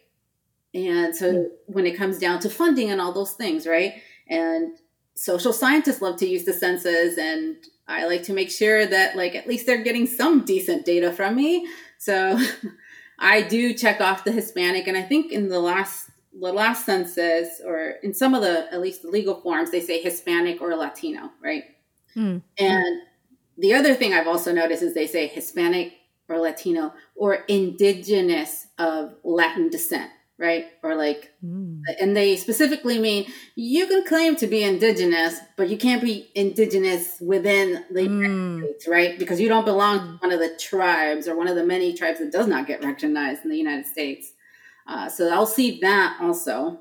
And 0.73 1.15
so 1.15 1.33
mm. 1.33 1.47
when 1.65 1.87
it 1.87 1.97
comes 1.97 2.19
down 2.19 2.39
to 2.41 2.49
funding 2.49 2.91
and 2.91 3.01
all 3.01 3.11
those 3.11 3.33
things, 3.33 3.65
right? 3.65 3.95
And 4.27 4.77
social 5.15 5.51
scientists 5.51 6.01
love 6.01 6.17
to 6.17 6.27
use 6.27 6.45
the 6.45 6.53
census 6.53 7.17
and 7.17 7.57
I 7.87 8.05
like 8.05 8.23
to 8.23 8.33
make 8.33 8.51
sure 8.51 8.85
that 8.85 9.17
like 9.17 9.33
at 9.33 9.47
least 9.47 9.65
they're 9.65 9.83
getting 9.83 10.05
some 10.05 10.45
decent 10.45 10.85
data 10.85 11.11
from 11.11 11.35
me. 11.35 11.67
So 11.97 12.39
I 13.19 13.41
do 13.41 13.73
check 13.73 13.99
off 13.99 14.23
the 14.23 14.31
Hispanic 14.31 14.87
and 14.87 14.95
I 14.95 15.01
think 15.01 15.31
in 15.31 15.49
the 15.49 15.59
last 15.59 16.08
the 16.37 16.53
last 16.53 16.85
census 16.85 17.61
or 17.65 17.95
in 18.03 18.13
some 18.13 18.33
of 18.33 18.41
the 18.41 18.71
at 18.71 18.81
least 18.81 19.01
the 19.01 19.09
legal 19.09 19.35
forms 19.41 19.71
they 19.71 19.81
say 19.81 20.01
Hispanic 20.01 20.61
or 20.61 20.75
Latino, 20.75 21.31
right? 21.43 21.63
Mm. 22.15 22.41
And 22.57 23.01
the 23.57 23.73
other 23.73 23.93
thing 23.93 24.13
I've 24.13 24.27
also 24.27 24.51
noticed 24.53 24.83
is 24.83 24.93
they 24.93 25.07
say 25.07 25.27
Hispanic 25.27 25.93
or 26.27 26.39
Latino 26.39 26.93
or 27.15 27.45
indigenous 27.47 28.67
of 28.77 29.15
Latin 29.23 29.69
descent 29.69 30.11
right? 30.39 30.67
Or 30.81 30.95
like, 30.95 31.33
mm. 31.45 31.81
and 31.99 32.15
they 32.15 32.37
specifically 32.37 32.97
mean 32.97 33.29
you 33.55 33.85
can 33.87 34.05
claim 34.05 34.37
to 34.37 34.47
be 34.47 34.63
indigenous, 34.63 35.37
but 35.57 35.69
you 35.69 35.77
can't 35.77 36.01
be 36.01 36.31
indigenous 36.33 37.17
within 37.19 37.83
the 37.91 38.01
mm. 38.01 38.21
United 38.21 38.63
States, 38.63 38.87
right? 38.87 39.19
Because 39.19 39.41
you 39.41 39.49
don't 39.49 39.65
belong 39.65 39.99
to 39.99 40.25
one 40.25 40.31
of 40.31 40.39
the 40.39 40.57
tribes 40.57 41.27
or 41.27 41.35
one 41.35 41.49
of 41.49 41.57
the 41.57 41.65
many 41.65 41.93
tribes 41.93 42.19
that 42.19 42.31
does 42.31 42.47
not 42.47 42.65
get 42.65 42.83
recognized 42.83 43.43
in 43.43 43.51
the 43.51 43.57
United 43.57 43.85
States. 43.85 44.31
Uh, 44.89 45.07
so 45.07 45.31
I'll 45.31 45.45
see 45.45 45.79
that 45.81 46.17
also. 46.19 46.79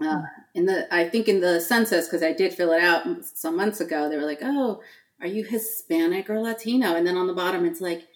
Uh, 0.00 0.04
mm. 0.04 0.26
in 0.54 0.66
the, 0.66 0.92
I 0.94 1.08
think 1.08 1.28
in 1.28 1.40
the 1.40 1.60
census, 1.60 2.06
because 2.06 2.22
I 2.22 2.32
did 2.32 2.54
fill 2.54 2.72
it 2.72 2.82
out 2.82 3.06
some 3.24 3.56
months 3.56 3.80
ago, 3.80 4.08
they 4.08 4.16
were 4.16 4.24
like, 4.24 4.40
"Oh, 4.42 4.80
are 5.20 5.26
you 5.26 5.44
Hispanic 5.44 6.30
or 6.30 6.40
Latino?" 6.40 6.94
And 6.94 7.06
then 7.06 7.16
on 7.16 7.26
the 7.26 7.34
bottom, 7.34 7.64
it's 7.64 7.80
like, 7.80 8.06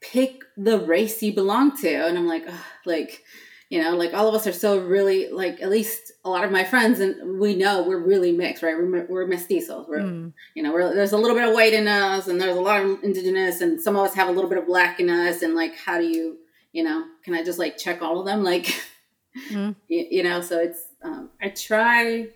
pick 0.00 0.42
the 0.56 0.78
race 0.78 1.22
you 1.22 1.32
belong 1.32 1.76
to, 1.78 2.06
and 2.06 2.18
I'm 2.18 2.26
like, 2.26 2.46
like 2.84 3.22
you 3.70 3.82
know 3.82 3.96
like 3.96 4.12
all 4.12 4.28
of 4.28 4.34
us 4.34 4.46
are 4.46 4.52
so 4.52 4.78
really 4.78 5.30
like 5.30 5.60
at 5.62 5.70
least 5.70 6.12
a 6.24 6.30
lot 6.30 6.44
of 6.44 6.52
my 6.52 6.62
friends 6.62 7.00
and 7.00 7.40
we 7.40 7.56
know 7.56 7.82
we're 7.82 7.98
really 7.98 8.30
mixed 8.30 8.62
right 8.62 8.76
we're, 8.76 9.06
we're 9.06 9.26
mestizos 9.26 9.88
we're 9.88 10.00
mm. 10.00 10.32
you 10.54 10.62
know 10.62 10.72
we're, 10.72 10.94
there's 10.94 11.12
a 11.12 11.16
little 11.16 11.36
bit 11.36 11.48
of 11.48 11.54
white 11.54 11.72
in 11.72 11.88
us 11.88 12.28
and 12.28 12.40
there's 12.40 12.56
a 12.56 12.60
lot 12.60 12.84
of 12.84 13.02
indigenous 13.02 13.62
and 13.62 13.80
some 13.80 13.96
of 13.96 14.06
us 14.06 14.14
have 14.14 14.28
a 14.28 14.30
little 14.30 14.50
bit 14.50 14.58
of 14.58 14.66
black 14.66 15.00
in 15.00 15.08
us 15.08 15.42
and 15.42 15.54
like 15.54 15.74
how 15.76 15.98
do 15.98 16.04
you 16.04 16.36
you 16.74 16.82
know 16.82 17.04
can 17.24 17.32
i 17.32 17.42
just 17.42 17.58
like 17.58 17.78
check 17.78 18.02
all 18.02 18.20
of 18.20 18.26
them 18.26 18.42
like 18.42 18.66
mm. 19.50 19.74
you, 19.88 20.06
you, 20.10 20.22
know 20.22 20.42
so 20.42 20.58
it's 20.58 20.82
um, 21.02 21.30
i 21.40 21.48
try 21.48 22.28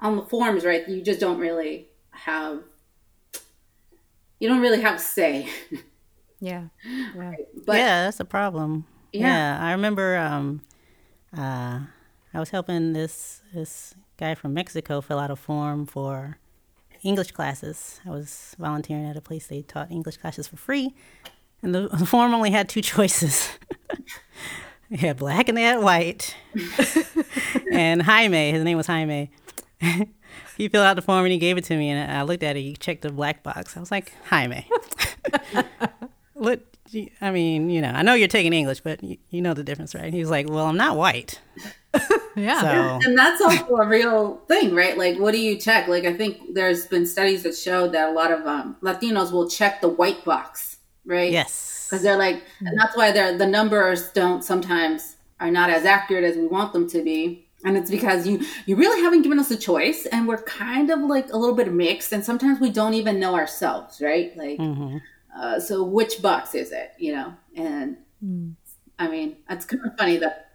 on 0.00 0.16
the 0.16 0.22
forms 0.22 0.64
right 0.64 0.88
you 0.88 1.00
just 1.00 1.20
don't 1.20 1.38
really 1.38 1.86
have 2.10 2.62
you 4.40 4.48
don't 4.48 4.60
really 4.60 4.80
have 4.80 5.00
say 5.00 5.48
yeah 6.40 6.64
yeah 6.82 7.32
but 7.66 7.76
yeah 7.76 8.04
that's 8.04 8.18
a 8.18 8.24
problem 8.24 8.84
yeah. 9.12 9.58
yeah, 9.58 9.66
I 9.66 9.72
remember 9.72 10.16
um, 10.16 10.62
uh, 11.36 11.80
I 12.32 12.40
was 12.40 12.50
helping 12.50 12.92
this 12.94 13.42
this 13.52 13.94
guy 14.16 14.34
from 14.34 14.54
Mexico 14.54 15.00
fill 15.00 15.18
out 15.18 15.30
a 15.30 15.36
form 15.36 15.86
for 15.86 16.38
English 17.02 17.32
classes. 17.32 18.00
I 18.06 18.10
was 18.10 18.56
volunteering 18.58 19.04
at 19.06 19.16
a 19.16 19.20
place 19.20 19.46
they 19.46 19.62
taught 19.62 19.90
English 19.90 20.16
classes 20.16 20.48
for 20.48 20.56
free, 20.56 20.94
and 21.62 21.74
the, 21.74 21.88
the 21.88 22.06
form 22.06 22.34
only 22.34 22.50
had 22.50 22.68
two 22.68 22.82
choices. 22.82 23.48
they 24.90 24.96
had 24.96 25.16
black 25.16 25.48
and 25.48 25.56
they 25.56 25.62
had 25.62 25.80
white. 25.80 26.36
and 27.72 28.02
Jaime, 28.02 28.50
his 28.50 28.64
name 28.64 28.76
was 28.76 28.86
Jaime. 28.86 29.30
he 30.56 30.68
filled 30.68 30.86
out 30.86 30.94
the 30.94 31.02
form 31.02 31.24
and 31.24 31.32
he 31.32 31.38
gave 31.38 31.56
it 31.56 31.64
to 31.64 31.76
me, 31.76 31.90
and 31.90 32.10
I 32.10 32.22
looked 32.22 32.42
at 32.42 32.56
it. 32.56 32.62
He 32.62 32.76
checked 32.76 33.02
the 33.02 33.12
black 33.12 33.42
box. 33.42 33.76
I 33.76 33.80
was 33.80 33.90
like, 33.90 34.12
Jaime. 34.26 34.68
what 36.34 36.62
I 37.20 37.30
mean, 37.30 37.70
you 37.70 37.80
know, 37.80 37.88
I 37.88 38.02
know 38.02 38.14
you're 38.14 38.28
taking 38.28 38.52
English, 38.52 38.80
but 38.80 39.02
you, 39.02 39.16
you 39.30 39.40
know 39.40 39.54
the 39.54 39.64
difference, 39.64 39.94
right? 39.94 40.12
He's 40.12 40.28
like, 40.28 40.48
well, 40.48 40.66
I'm 40.66 40.76
not 40.76 40.96
white. 40.96 41.40
yeah. 42.36 42.60
So. 42.60 43.08
And 43.08 43.16
that's 43.16 43.40
also 43.40 43.76
a 43.76 43.86
real 43.86 44.36
thing, 44.48 44.74
right? 44.74 44.96
Like, 44.98 45.18
what 45.18 45.32
do 45.32 45.40
you 45.40 45.56
check? 45.56 45.88
Like, 45.88 46.04
I 46.04 46.12
think 46.12 46.54
there's 46.54 46.86
been 46.86 47.06
studies 47.06 47.44
that 47.44 47.56
show 47.56 47.88
that 47.88 48.10
a 48.10 48.12
lot 48.12 48.30
of 48.30 48.46
um, 48.46 48.76
Latinos 48.82 49.32
will 49.32 49.48
check 49.48 49.80
the 49.80 49.88
white 49.88 50.24
box, 50.24 50.78
right? 51.04 51.30
Yes. 51.30 51.86
Because 51.88 52.02
they're 52.02 52.16
like, 52.16 52.42
and 52.60 52.78
that's 52.78 52.96
why 52.96 53.12
they're, 53.12 53.36
the 53.36 53.46
numbers 53.46 54.10
don't 54.12 54.42
sometimes 54.42 55.16
are 55.40 55.50
not 55.50 55.70
as 55.70 55.84
accurate 55.84 56.24
as 56.24 56.36
we 56.36 56.46
want 56.46 56.72
them 56.72 56.88
to 56.90 57.02
be. 57.02 57.48
And 57.64 57.76
it's 57.76 57.90
because 57.90 58.26
you 58.26 58.44
you 58.66 58.74
really 58.74 59.00
haven't 59.02 59.22
given 59.22 59.38
us 59.38 59.50
a 59.52 59.56
choice, 59.56 60.04
and 60.06 60.26
we're 60.26 60.42
kind 60.42 60.90
of 60.90 60.98
like 60.98 61.32
a 61.32 61.36
little 61.36 61.54
bit 61.54 61.72
mixed, 61.72 62.12
and 62.12 62.24
sometimes 62.24 62.58
we 62.58 62.70
don't 62.70 62.94
even 62.94 63.20
know 63.20 63.36
ourselves, 63.36 64.00
right? 64.00 64.36
Like, 64.36 64.58
mm-hmm. 64.58 64.96
Uh, 65.38 65.60
so 65.60 65.84
which 65.84 66.20
box 66.20 66.56
is 66.56 66.72
it? 66.72 66.90
You 66.98 67.14
know, 67.14 67.34
and 67.54 67.98
mm. 68.22 68.54
I 68.98 69.08
mean, 69.08 69.36
that's 69.48 69.64
kind 69.64 69.80
of 69.86 69.96
funny 69.96 70.16
that. 70.18 70.48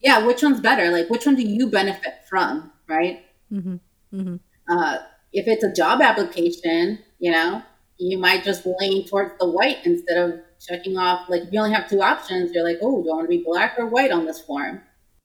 Yeah, 0.00 0.26
which 0.26 0.42
one's 0.42 0.60
better? 0.60 0.90
Like, 0.90 1.08
which 1.08 1.24
one 1.24 1.34
do 1.34 1.42
you 1.42 1.70
benefit 1.70 2.26
from? 2.28 2.72
Right. 2.86 3.24
Mm-hmm. 3.50 3.76
Mm-hmm. 4.12 4.36
Uh, 4.68 4.98
if 5.32 5.48
it's 5.48 5.64
a 5.64 5.72
job 5.72 6.02
application, 6.02 6.98
you 7.18 7.32
know, 7.32 7.62
you 7.98 8.18
might 8.18 8.44
just 8.44 8.66
lean 8.66 9.06
towards 9.06 9.32
the 9.38 9.48
white 9.48 9.78
instead 9.84 10.16
of 10.18 10.40
checking 10.60 10.96
off. 10.96 11.28
Like, 11.28 11.42
if 11.42 11.52
you 11.52 11.60
only 11.60 11.74
have 11.74 11.88
two 11.88 12.02
options, 12.02 12.52
you're 12.52 12.64
like, 12.64 12.78
oh, 12.82 13.02
do 13.02 13.10
I 13.10 13.14
want 13.14 13.24
to 13.24 13.36
be 13.36 13.44
black 13.44 13.76
or 13.78 13.86
white 13.86 14.10
on 14.10 14.26
this 14.26 14.40
form? 14.40 14.82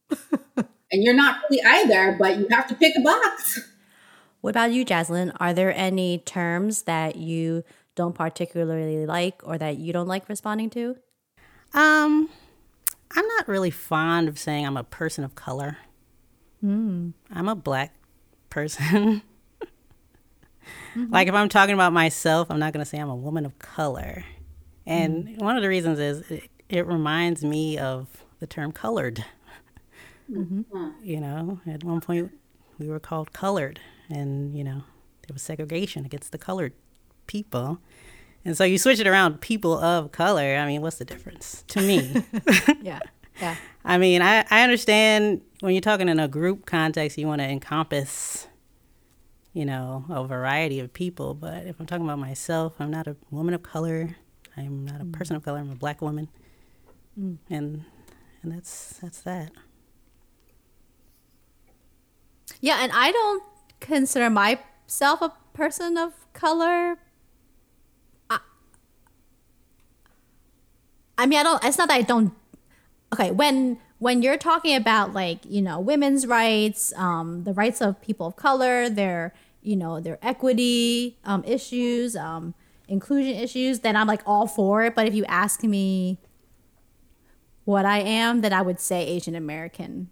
and 0.57 1.03
you're 1.03 1.13
not 1.13 1.41
really 1.49 1.61
either, 1.63 2.15
but 2.17 2.37
you 2.37 2.47
have 2.51 2.67
to 2.67 2.75
pick 2.75 2.95
a 2.97 3.01
box. 3.01 3.59
What 4.41 4.51
about 4.51 4.71
you, 4.71 4.85
Jaslyn? 4.85 5.35
Are 5.39 5.53
there 5.53 5.73
any 5.75 6.19
terms 6.19 6.83
that 6.83 7.15
you 7.15 7.63
don't 7.95 8.15
particularly 8.15 9.05
like 9.05 9.41
or 9.43 9.57
that 9.57 9.77
you 9.77 9.93
don't 9.93 10.07
like 10.07 10.27
responding 10.27 10.69
to? 10.71 10.95
Um, 11.73 12.29
I'm 13.15 13.27
not 13.27 13.47
really 13.47 13.69
fond 13.69 14.27
of 14.27 14.39
saying 14.39 14.65
I'm 14.65 14.77
a 14.77 14.83
person 14.83 15.23
of 15.23 15.35
color. 15.35 15.77
Mm. 16.63 17.13
I'm 17.31 17.47
a 17.47 17.55
black 17.55 17.93
person. 18.49 19.21
mm-hmm. 20.95 21.11
Like 21.11 21.27
if 21.27 21.33
I'm 21.33 21.49
talking 21.49 21.73
about 21.73 21.93
myself, 21.93 22.49
I'm 22.49 22.59
not 22.59 22.73
going 22.73 22.83
to 22.83 22.89
say 22.89 22.97
I'm 22.97 23.09
a 23.09 23.15
woman 23.15 23.45
of 23.45 23.57
color. 23.59 24.23
And 24.85 25.27
mm. 25.27 25.39
one 25.39 25.55
of 25.55 25.61
the 25.61 25.69
reasons 25.69 25.99
is 25.99 26.29
it, 26.31 26.49
it, 26.69 26.87
reminds 26.87 27.43
me 27.43 27.77
of 27.77 28.07
the 28.39 28.47
term 28.47 28.71
colored. 28.71 29.23
Mm-hmm. 30.31 30.89
You 31.03 31.19
know, 31.19 31.59
at 31.67 31.83
one 31.83 32.01
point 32.01 32.31
we 32.79 32.87
were 32.87 32.99
called 32.99 33.33
colored, 33.33 33.79
and 34.09 34.57
you 34.57 34.63
know 34.63 34.83
there 35.27 35.33
was 35.33 35.41
segregation 35.41 36.05
against 36.05 36.31
the 36.31 36.37
colored 36.37 36.73
people. 37.27 37.79
And 38.43 38.57
so 38.57 38.63
you 38.63 38.77
switch 38.77 38.99
it 38.99 39.05
around, 39.05 39.39
people 39.41 39.77
of 39.77 40.11
color. 40.11 40.55
I 40.55 40.65
mean, 40.65 40.81
what's 40.81 40.97
the 40.97 41.05
difference 41.05 41.63
to 41.67 41.81
me? 41.81 42.23
yeah. 42.81 42.99
Yeah. 43.39 43.55
I 43.85 43.97
mean, 43.97 44.21
I, 44.21 44.45
I 44.49 44.63
understand 44.63 45.41
when 45.59 45.73
you're 45.73 45.81
talking 45.81 46.09
in 46.09 46.19
a 46.19 46.27
group 46.27 46.65
context, 46.65 47.17
you 47.17 47.27
want 47.27 47.39
to 47.39 47.47
encompass, 47.47 48.47
you 49.53 49.65
know, 49.65 50.05
a 50.09 50.25
variety 50.25 50.79
of 50.79 50.93
people. 50.93 51.33
But 51.33 51.65
if 51.65 51.79
I'm 51.79 51.85
talking 51.85 52.05
about 52.05 52.19
myself, 52.19 52.73
I'm 52.79 52.91
not 52.91 53.07
a 53.07 53.15
woman 53.29 53.53
of 53.53 53.63
color. 53.63 54.15
I'm 54.57 54.85
not 54.85 55.01
a 55.01 55.05
mm. 55.05 55.13
person 55.13 55.35
of 55.35 55.43
color. 55.43 55.59
I'm 55.59 55.71
a 55.71 55.75
black 55.75 56.01
woman. 56.01 56.29
Mm. 57.19 57.37
And 57.49 57.85
and 58.43 58.51
that's 58.51 58.99
that's 59.01 59.21
that. 59.21 59.51
Yeah, 62.59 62.77
and 62.81 62.91
I 62.93 63.11
don't 63.11 63.43
consider 63.79 64.29
myself 64.29 65.21
a 65.21 65.33
person 65.53 65.97
of 65.97 66.13
color 66.33 66.97
I 71.21 71.27
mean, 71.27 71.37
I 71.37 71.43
don't. 71.43 71.63
It's 71.63 71.77
not 71.77 71.87
that 71.89 71.93
I 71.93 72.01
don't. 72.01 72.33
Okay, 73.13 73.29
when 73.29 73.77
when 73.99 74.23
you're 74.23 74.37
talking 74.37 74.75
about 74.75 75.13
like 75.13 75.45
you 75.45 75.61
know 75.61 75.79
women's 75.79 76.25
rights, 76.25 76.91
um, 76.95 77.43
the 77.43 77.53
rights 77.53 77.79
of 77.79 78.01
people 78.01 78.25
of 78.25 78.35
color, 78.35 78.89
their 78.89 79.31
you 79.61 79.75
know 79.75 79.99
their 79.99 80.17
equity 80.21 81.17
um, 81.23 81.43
issues, 81.45 82.15
um, 82.15 82.53
inclusion 82.87 83.35
issues, 83.35 83.79
then 83.79 83.95
I'm 83.95 84.07
like 84.07 84.21
all 84.25 84.47
for 84.47 84.83
it. 84.83 84.95
But 84.95 85.07
if 85.07 85.13
you 85.13 85.25
ask 85.25 85.63
me 85.63 86.19
what 87.63 87.85
I 87.85 87.99
am, 87.99 88.41
then 88.41 88.53
I 88.53 88.61
would 88.61 88.79
say 88.79 89.05
Asian 89.05 89.35
American. 89.35 90.09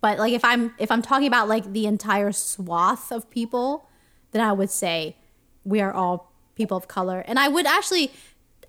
But 0.00 0.18
like 0.18 0.32
if 0.32 0.44
I'm 0.44 0.74
if 0.78 0.90
I'm 0.90 1.02
talking 1.02 1.28
about 1.28 1.48
like 1.48 1.72
the 1.72 1.86
entire 1.86 2.32
swath 2.32 3.12
of 3.12 3.30
people, 3.30 3.88
then 4.32 4.42
I 4.42 4.52
would 4.52 4.70
say 4.70 5.16
we 5.64 5.80
are 5.80 5.92
all 5.92 6.32
people 6.54 6.76
of 6.76 6.88
color. 6.88 7.24
And 7.26 7.38
I 7.38 7.48
would 7.48 7.66
actually 7.66 8.12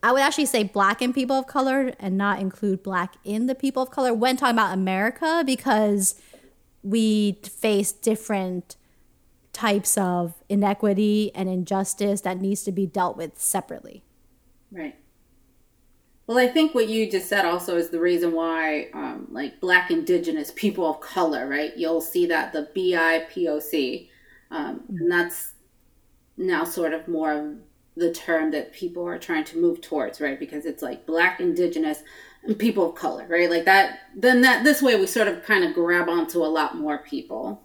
I 0.04 0.12
would 0.12 0.22
actually 0.22 0.46
say 0.46 0.64
black 0.64 1.02
and 1.02 1.14
people 1.14 1.38
of 1.38 1.48
color 1.48 1.94
and 2.00 2.18
not 2.18 2.40
include 2.40 2.84
black 2.84 3.16
in 3.24 3.48
the 3.48 3.56
people 3.56 3.82
of 3.82 3.90
color 3.90 4.14
when 4.14 4.38
talking 4.38 4.56
about 4.56 4.74
America 4.74 5.44
because 5.46 6.16
we 6.84 7.40
face 7.42 7.92
different 7.92 8.76
types 9.54 9.98
of 9.98 10.34
inequity 10.50 11.32
and 11.36 11.48
injustice 11.48 12.22
that 12.22 12.42
needs 12.42 12.64
to 12.64 12.72
be 12.72 12.86
dealt 12.86 13.16
with 13.16 13.40
separately. 13.40 14.04
Right. 14.72 14.96
Well, 16.26 16.38
I 16.38 16.48
think 16.48 16.74
what 16.74 16.88
you 16.88 17.10
just 17.10 17.28
said 17.28 17.46
also 17.46 17.76
is 17.78 17.90
the 17.90 18.00
reason 18.00 18.32
why, 18.32 18.90
um, 18.94 19.28
like 19.30 19.60
Black 19.60 19.92
Indigenous 19.92 20.52
people 20.56 20.90
of 20.90 21.02
color, 21.02 21.48
right? 21.48 21.76
You'll 21.76 22.02
see 22.02 22.26
that 22.28 22.54
the 22.54 22.70
BIPOC, 22.76 24.10
um, 24.50 24.84
and 24.90 25.12
that's 25.12 25.54
now 26.38 26.64
sort 26.64 26.94
of 26.94 27.08
more 27.08 27.34
of 27.34 27.56
the 27.96 28.12
term 28.12 28.52
that 28.52 28.74
people 28.74 29.08
are 29.08 29.20
trying 29.20 29.44
to 29.44 29.58
move 29.58 29.82
towards, 29.82 30.22
right? 30.22 30.40
Because 30.40 30.66
it's 30.66 30.82
like 30.82 31.06
Black 31.06 31.40
Indigenous 31.40 32.04
and 32.44 32.58
people 32.58 32.90
of 32.90 32.96
color, 32.96 33.28
right? 33.30 33.50
Like 33.50 33.66
that. 33.66 34.00
Then 34.16 34.42
that 34.42 34.64
this 34.64 34.82
way 34.82 34.96
we 34.96 35.06
sort 35.08 35.28
of 35.28 35.44
kind 35.44 35.64
of 35.64 35.74
grab 35.74 36.10
onto 36.10 36.40
a 36.40 36.48
lot 36.48 36.78
more 36.78 37.00
people. 37.00 37.64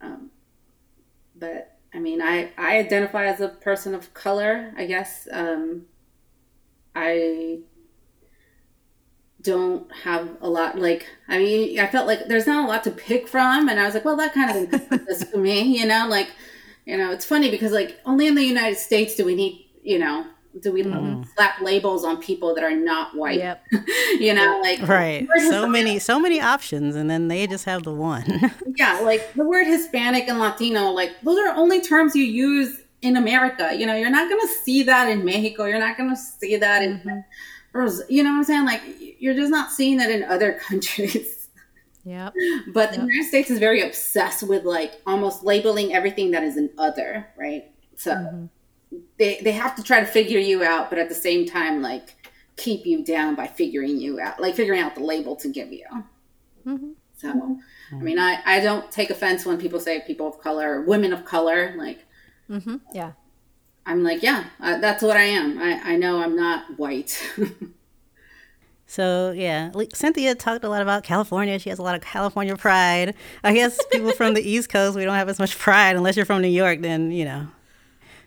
Um, 0.00 0.29
but 1.40 1.78
I 1.94 1.98
mean, 1.98 2.22
I 2.22 2.52
I 2.56 2.78
identify 2.78 3.26
as 3.26 3.40
a 3.40 3.48
person 3.48 3.94
of 3.94 4.14
color, 4.14 4.72
I 4.76 4.86
guess. 4.86 5.28
Um, 5.32 5.86
I 6.94 7.60
don't 9.42 9.90
have 10.04 10.36
a 10.42 10.48
lot 10.50 10.78
like 10.78 11.06
I 11.26 11.38
mean 11.38 11.78
I 11.78 11.86
felt 11.86 12.06
like 12.06 12.26
there's 12.26 12.46
not 12.46 12.64
a 12.64 12.68
lot 12.68 12.84
to 12.84 12.90
pick 12.90 13.26
from 13.26 13.68
and 13.68 13.80
I 13.80 13.86
was 13.86 13.94
like 13.94 14.04
well 14.04 14.16
that 14.16 14.34
kind 14.34 14.50
of 14.50 14.56
encompasses 14.56 15.24
for 15.24 15.38
me 15.38 15.78
you 15.78 15.86
know 15.86 16.06
like 16.08 16.30
you 16.84 16.96
know 16.96 17.10
it's 17.10 17.24
funny 17.24 17.50
because 17.50 17.72
like 17.72 17.98
only 18.04 18.26
in 18.26 18.34
the 18.34 18.44
United 18.44 18.76
States 18.76 19.14
do 19.14 19.24
we 19.24 19.34
need 19.34 19.66
you 19.82 19.98
know 19.98 20.26
do 20.60 20.72
we 20.72 20.82
mm-hmm. 20.82 21.22
slap 21.34 21.60
labels 21.60 22.04
on 22.04 22.20
people 22.20 22.54
that 22.54 22.64
are 22.64 22.74
not 22.74 23.16
white 23.16 23.38
yep. 23.38 23.64
you 24.18 24.34
know 24.34 24.58
like 24.62 24.80
right 24.88 25.28
so 25.48 25.66
many 25.66 25.98
so 25.98 26.18
many 26.18 26.40
options 26.40 26.96
and 26.96 27.08
then 27.08 27.28
they 27.28 27.46
just 27.46 27.64
have 27.64 27.84
the 27.84 27.92
one 27.92 28.24
yeah 28.76 28.98
like 29.00 29.32
the 29.34 29.44
word 29.44 29.64
Hispanic 29.64 30.26
and 30.28 30.40
Latino 30.40 30.90
like 30.90 31.12
those 31.22 31.38
are 31.38 31.54
only 31.54 31.80
terms 31.80 32.16
you 32.16 32.24
use 32.24 32.80
in 33.02 33.16
America. 33.16 33.74
You 33.74 33.86
know, 33.86 33.94
you're 33.94 34.10
not 34.10 34.28
going 34.28 34.40
to 34.40 34.54
see 34.64 34.82
that 34.84 35.08
in 35.08 35.24
Mexico. 35.24 35.64
You're 35.64 35.78
not 35.78 35.96
going 35.96 36.10
to 36.10 36.16
see 36.16 36.56
that 36.56 36.82
in, 36.82 37.00
mm-hmm. 37.00 38.12
you 38.12 38.22
know 38.22 38.30
what 38.30 38.36
I'm 38.36 38.44
saying? 38.44 38.64
Like, 38.64 38.82
you're 39.18 39.34
just 39.34 39.50
not 39.50 39.70
seeing 39.70 39.98
that 39.98 40.10
in 40.10 40.24
other 40.24 40.52
countries. 40.68 41.48
Yep. 42.04 42.34
But 42.72 42.90
the 42.92 42.96
yep. 42.96 43.06
United 43.08 43.28
States 43.28 43.50
is 43.50 43.58
very 43.58 43.82
obsessed 43.82 44.42
with 44.42 44.64
like 44.64 45.00
almost 45.06 45.44
labeling 45.44 45.92
everything 45.92 46.30
that 46.30 46.42
is 46.42 46.56
an 46.56 46.70
other, 46.78 47.28
right? 47.36 47.70
So 47.96 48.12
mm-hmm. 48.12 48.46
They 49.18 49.40
they 49.40 49.52
have 49.52 49.76
to 49.76 49.82
try 49.82 50.00
to 50.00 50.06
figure 50.06 50.38
you 50.38 50.62
out, 50.64 50.90
but 50.90 50.98
at 50.98 51.08
the 51.08 51.14
same 51.14 51.46
time, 51.46 51.82
like 51.82 52.16
keep 52.56 52.84
you 52.84 53.04
down 53.04 53.34
by 53.34 53.46
figuring 53.46 53.98
you 53.98 54.20
out, 54.20 54.40
like 54.40 54.54
figuring 54.54 54.80
out 54.80 54.94
the 54.94 55.02
label 55.02 55.36
to 55.36 55.48
give 55.48 55.72
you. 55.72 55.86
Mm-hmm. 56.66 56.90
So, 57.16 57.58
I 57.92 57.94
mean, 57.96 58.18
I 58.18 58.40
I 58.44 58.60
don't 58.60 58.90
take 58.90 59.10
offense 59.10 59.44
when 59.44 59.58
people 59.58 59.80
say 59.80 60.02
people 60.06 60.26
of 60.26 60.40
color 60.40 60.82
women 60.82 61.12
of 61.12 61.24
color, 61.24 61.74
like 61.76 62.06
Mm-hmm. 62.50 62.76
Yeah. 62.92 63.12
I'm 63.86 64.02
like, 64.02 64.22
yeah, 64.22 64.44
uh, 64.60 64.78
that's 64.78 65.02
what 65.02 65.16
I 65.16 65.22
am. 65.22 65.58
I, 65.58 65.92
I 65.92 65.96
know 65.96 66.22
I'm 66.22 66.36
not 66.36 66.78
white. 66.78 67.22
so, 68.86 69.32
yeah, 69.32 69.70
Cynthia 69.94 70.34
talked 70.34 70.64
a 70.64 70.68
lot 70.68 70.82
about 70.82 71.02
California. 71.02 71.58
She 71.58 71.70
has 71.70 71.78
a 71.78 71.82
lot 71.82 71.94
of 71.94 72.02
California 72.02 72.56
pride. 72.56 73.14
I 73.42 73.54
guess 73.54 73.78
people 73.90 74.12
from 74.12 74.34
the 74.34 74.42
East 74.48 74.68
Coast, 74.68 74.96
we 74.96 75.04
don't 75.04 75.14
have 75.14 75.28
as 75.28 75.38
much 75.38 75.58
pride 75.58 75.96
unless 75.96 76.16
you're 76.16 76.26
from 76.26 76.42
New 76.42 76.48
York, 76.48 76.80
then, 76.82 77.10
you 77.10 77.24
know. 77.24 77.48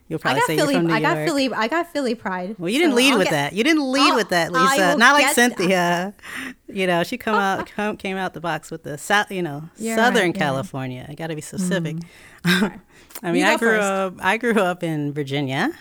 You'll 0.08 0.20
probably 0.20 0.42
say 0.42 0.58
Philly, 0.58 0.74
you're 0.74 0.82
from 0.82 0.88
New 0.90 0.94
I 0.94 1.00
got 1.00 1.16
Philly. 1.26 1.54
I 1.54 1.68
got 1.68 1.92
Philly 1.94 2.14
pride. 2.14 2.56
Well, 2.60 2.70
you 2.70 2.78
didn't 2.78 2.92
so 2.92 2.98
lead 2.98 3.12
I'll 3.14 3.18
with 3.18 3.28
get, 3.28 3.32
that. 3.32 3.54
You 3.54 3.64
didn't 3.64 3.90
lead 3.90 4.12
I'll, 4.12 4.16
with 4.16 4.30
that, 4.30 4.52
Lisa. 4.52 4.98
Not 4.98 5.14
like 5.14 5.34
Cynthia. 5.34 6.14
That. 6.38 6.56
You 6.68 6.88
know, 6.88 7.04
she 7.04 7.18
come 7.18 7.36
out 7.36 7.68
come, 7.76 7.98
came 7.98 8.18
out 8.18 8.34
the 8.34 8.42
box 8.42 8.70
with 8.70 8.84
the 8.84 8.98
south. 8.98 9.32
You 9.32 9.42
know, 9.42 9.70
you're 9.78 9.96
Southern 9.96 10.28
right, 10.28 10.36
California. 10.36 11.06
I 11.08 11.16
got 11.16 11.28
to 11.28 11.36
be 11.36 11.42
specific. 11.42 11.98
Mm. 12.44 12.80
I 13.24 13.32
mean, 13.32 13.44
I 13.44 13.58
grew 13.58 13.78
first. 13.78 13.84
up. 13.84 14.14
I 14.20 14.38
grew 14.38 14.60
up 14.60 14.84
in 14.84 15.14
Virginia, 15.14 15.72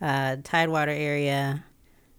uh, 0.00 0.36
Tidewater 0.42 0.92
area. 0.92 1.64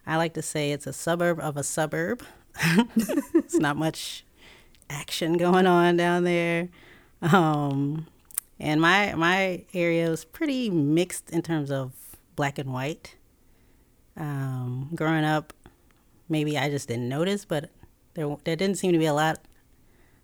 I 0.05 0.17
like 0.17 0.35
to 0.35 0.41
say 0.41 0.71
it's 0.71 0.87
a 0.87 0.93
suburb 0.93 1.39
of 1.39 1.57
a 1.57 1.63
suburb. 1.63 2.23
it's 2.95 3.55
not 3.55 3.75
much 3.75 4.23
action 4.89 5.37
going 5.37 5.67
on 5.67 5.97
down 5.97 6.23
there. 6.23 6.69
Um, 7.21 8.07
and 8.59 8.81
my 8.81 9.13
my 9.15 9.65
area 9.73 10.09
was 10.09 10.25
pretty 10.25 10.69
mixed 10.69 11.29
in 11.29 11.41
terms 11.41 11.71
of 11.71 11.93
black 12.35 12.57
and 12.57 12.73
white. 12.73 13.15
Um, 14.15 14.89
growing 14.95 15.23
up, 15.23 15.53
maybe 16.27 16.57
I 16.57 16.69
just 16.69 16.87
didn't 16.87 17.09
notice, 17.09 17.45
but 17.45 17.69
there 18.15 18.35
there 18.43 18.55
didn't 18.55 18.77
seem 18.77 18.93
to 18.93 18.97
be 18.97 19.05
a 19.05 19.13
lot 19.13 19.39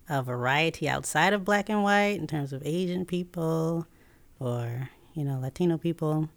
of 0.08 0.26
variety 0.26 0.88
outside 0.88 1.32
of 1.32 1.44
black 1.44 1.68
and 1.68 1.82
white 1.82 2.18
in 2.18 2.26
terms 2.26 2.52
of 2.52 2.62
Asian 2.64 3.04
people 3.06 3.86
or 4.40 4.90
you 5.14 5.24
know 5.24 5.38
Latino 5.38 5.78
people. 5.78 6.28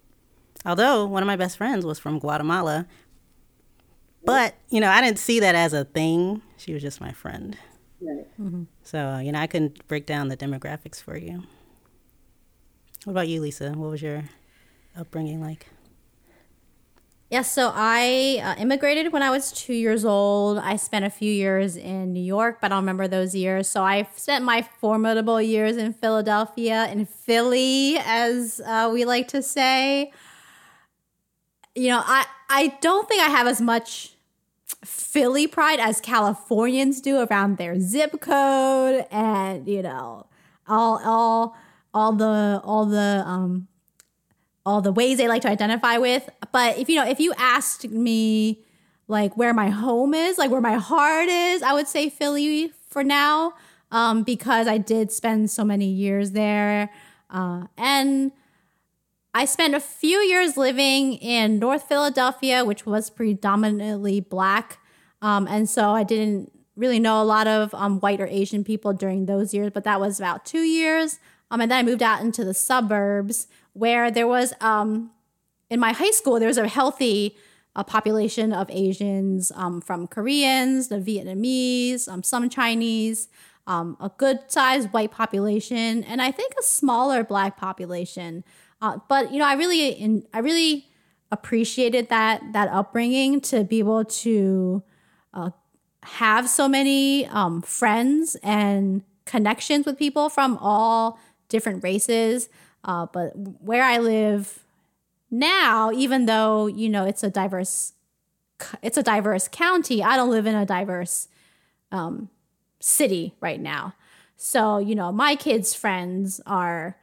Although 0.64 1.06
one 1.06 1.22
of 1.22 1.26
my 1.26 1.36
best 1.36 1.56
friends 1.56 1.84
was 1.84 1.98
from 1.98 2.18
Guatemala, 2.18 2.86
but 4.24 4.54
you 4.70 4.80
know 4.80 4.90
I 4.90 5.00
didn't 5.00 5.18
see 5.18 5.40
that 5.40 5.54
as 5.54 5.72
a 5.72 5.84
thing. 5.84 6.42
She 6.56 6.72
was 6.72 6.82
just 6.82 7.00
my 7.00 7.12
friend. 7.12 7.56
Right. 8.00 8.26
Mm-hmm. 8.40 8.64
So 8.84 9.18
you 9.18 9.32
know 9.32 9.40
I 9.40 9.48
couldn't 9.48 9.86
break 9.88 10.06
down 10.06 10.28
the 10.28 10.36
demographics 10.36 11.02
for 11.02 11.16
you. 11.16 11.42
What 13.04 13.12
about 13.12 13.28
you, 13.28 13.40
Lisa? 13.40 13.72
What 13.72 13.90
was 13.90 14.02
your 14.02 14.24
upbringing 14.96 15.40
like? 15.40 15.66
Yes, 17.30 17.40
yeah, 17.40 17.42
so 17.42 17.72
I 17.74 18.40
uh, 18.42 18.60
immigrated 18.60 19.12
when 19.12 19.22
I 19.22 19.28
was 19.28 19.52
two 19.52 19.74
years 19.74 20.04
old. 20.06 20.56
I 20.58 20.76
spent 20.76 21.04
a 21.04 21.10
few 21.10 21.30
years 21.30 21.76
in 21.76 22.14
New 22.14 22.22
York, 22.22 22.58
but 22.60 22.72
I 22.72 22.76
don't 22.76 22.84
remember 22.84 23.06
those 23.06 23.34
years. 23.34 23.68
So 23.68 23.84
I 23.84 24.08
spent 24.16 24.46
my 24.46 24.62
formidable 24.62 25.40
years 25.40 25.76
in 25.76 25.92
Philadelphia, 25.92 26.88
in 26.90 27.04
Philly, 27.04 27.98
as 27.98 28.62
uh, 28.64 28.88
we 28.90 29.04
like 29.04 29.28
to 29.28 29.42
say. 29.42 30.10
You 31.74 31.90
know, 31.90 32.02
I, 32.02 32.24
I 32.48 32.78
don't 32.80 33.06
think 33.06 33.22
I 33.22 33.28
have 33.28 33.46
as 33.46 33.60
much 33.60 34.14
Philly 34.82 35.46
pride 35.46 35.80
as 35.80 36.00
Californians 36.00 37.02
do 37.02 37.20
around 37.20 37.58
their 37.58 37.78
zip 37.78 38.22
code 38.22 39.04
and, 39.10 39.68
you 39.68 39.82
know, 39.82 40.26
all, 40.66 41.00
all, 41.04 41.56
all 41.98 42.12
the 42.12 42.60
all 42.64 42.86
the 42.86 43.22
um 43.26 43.68
all 44.64 44.80
the 44.80 44.92
ways 44.92 45.18
they 45.18 45.28
like 45.28 45.42
to 45.42 45.48
identify 45.48 45.96
with. 45.96 46.28
But 46.52 46.78
if 46.78 46.88
you 46.88 46.96
know, 46.96 47.06
if 47.06 47.20
you 47.20 47.32
asked 47.36 47.88
me 47.88 48.62
like 49.08 49.36
where 49.36 49.54
my 49.54 49.70
home 49.70 50.14
is, 50.14 50.36
like 50.38 50.50
where 50.50 50.60
my 50.60 50.74
heart 50.74 51.28
is, 51.28 51.62
I 51.62 51.72
would 51.72 51.88
say 51.88 52.10
Philly 52.10 52.72
for 52.88 53.02
now, 53.02 53.54
um, 53.90 54.22
because 54.22 54.68
I 54.68 54.78
did 54.78 55.10
spend 55.10 55.50
so 55.50 55.64
many 55.64 55.86
years 55.86 56.32
there, 56.32 56.90
uh, 57.30 57.66
and 57.78 58.32
I 59.34 59.46
spent 59.46 59.74
a 59.74 59.80
few 59.80 60.18
years 60.18 60.56
living 60.56 61.14
in 61.14 61.58
North 61.58 61.84
Philadelphia, 61.88 62.64
which 62.64 62.84
was 62.84 63.08
predominantly 63.08 64.20
black, 64.20 64.78
um, 65.22 65.48
and 65.48 65.68
so 65.68 65.90
I 65.90 66.04
didn't 66.04 66.52
really 66.76 67.00
know 67.00 67.20
a 67.22 67.24
lot 67.24 67.46
of 67.46 67.74
um, 67.74 68.00
white 68.00 68.20
or 68.20 68.26
Asian 68.26 68.64
people 68.64 68.92
during 68.92 69.26
those 69.26 69.54
years. 69.54 69.70
But 69.72 69.84
that 69.84 69.98
was 69.98 70.20
about 70.20 70.44
two 70.44 70.60
years. 70.60 71.18
Um, 71.50 71.60
and 71.60 71.70
then 71.70 71.78
I 71.78 71.82
moved 71.82 72.02
out 72.02 72.20
into 72.20 72.44
the 72.44 72.54
suburbs 72.54 73.46
where 73.72 74.10
there 74.10 74.26
was, 74.26 74.52
um, 74.60 75.10
in 75.70 75.80
my 75.80 75.92
high 75.92 76.10
school, 76.10 76.38
there 76.38 76.48
was 76.48 76.58
a 76.58 76.68
healthy 76.68 77.36
uh, 77.76 77.84
population 77.84 78.52
of 78.52 78.68
Asians 78.70 79.52
um, 79.54 79.80
from 79.80 80.06
Koreans, 80.06 80.88
the 80.88 80.96
Vietnamese, 80.96 82.08
um, 82.08 82.22
some 82.22 82.50
Chinese, 82.50 83.28
um, 83.68 83.96
a 84.00 84.10
good 84.16 84.40
sized 84.48 84.92
white 84.92 85.10
population, 85.10 86.02
and 86.04 86.20
I 86.20 86.30
think 86.30 86.54
a 86.58 86.62
smaller 86.62 87.22
black 87.22 87.56
population. 87.56 88.42
Uh, 88.80 88.98
but 89.08 89.30
you 89.32 89.38
know, 89.38 89.44
I 89.44 89.54
really, 89.54 89.90
in, 89.90 90.26
I 90.32 90.40
really 90.40 90.88
appreciated 91.30 92.08
that 92.08 92.42
that 92.52 92.68
upbringing 92.70 93.40
to 93.42 93.62
be 93.62 93.78
able 93.78 94.04
to 94.06 94.82
uh, 95.34 95.50
have 96.02 96.48
so 96.48 96.68
many 96.68 97.26
um, 97.26 97.60
friends 97.60 98.36
and 98.42 99.02
connections 99.26 99.84
with 99.84 99.98
people 99.98 100.30
from 100.30 100.56
all 100.60 101.18
different 101.48 101.82
races. 101.82 102.48
Uh, 102.84 103.06
but 103.12 103.32
where 103.62 103.82
I 103.82 103.98
live 103.98 104.64
now, 105.30 105.90
even 105.92 106.26
though 106.26 106.66
you 106.66 106.88
know 106.88 107.04
it's 107.04 107.22
a 107.22 107.30
diverse, 107.30 107.92
it's 108.82 108.96
a 108.96 109.02
diverse 109.02 109.48
county, 109.48 110.02
I 110.02 110.16
don't 110.16 110.30
live 110.30 110.46
in 110.46 110.54
a 110.54 110.66
diverse 110.66 111.28
um, 111.92 112.30
city 112.80 113.34
right 113.40 113.60
now. 113.60 113.94
So 114.36 114.78
you 114.78 114.94
know, 114.94 115.12
my 115.12 115.34
kids' 115.36 115.74
friends 115.74 116.40
are 116.46 116.96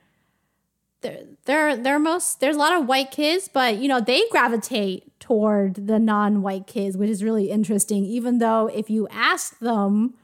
they're 1.02 1.26
they're 1.46 1.78
they're 1.78 2.00
most 2.00 2.40
there's 2.40 2.56
a 2.56 2.60
lot 2.60 2.74
of 2.74 2.88
white 2.88 3.12
kids, 3.12 3.50
but 3.52 3.78
you 3.78 3.88
know 3.88 4.00
they 4.00 4.24
gravitate 4.32 5.20
toward 5.20 5.88
the 5.88 6.00
non-white 6.00 6.68
kids, 6.68 6.98
which 6.98 7.10
is 7.10 7.24
really 7.24 7.52
interesting. 7.52 8.06
Even 8.06 8.40
though 8.40 8.68
if 8.68 8.90
you 8.90 9.08
ask 9.10 9.60
them 9.60 10.16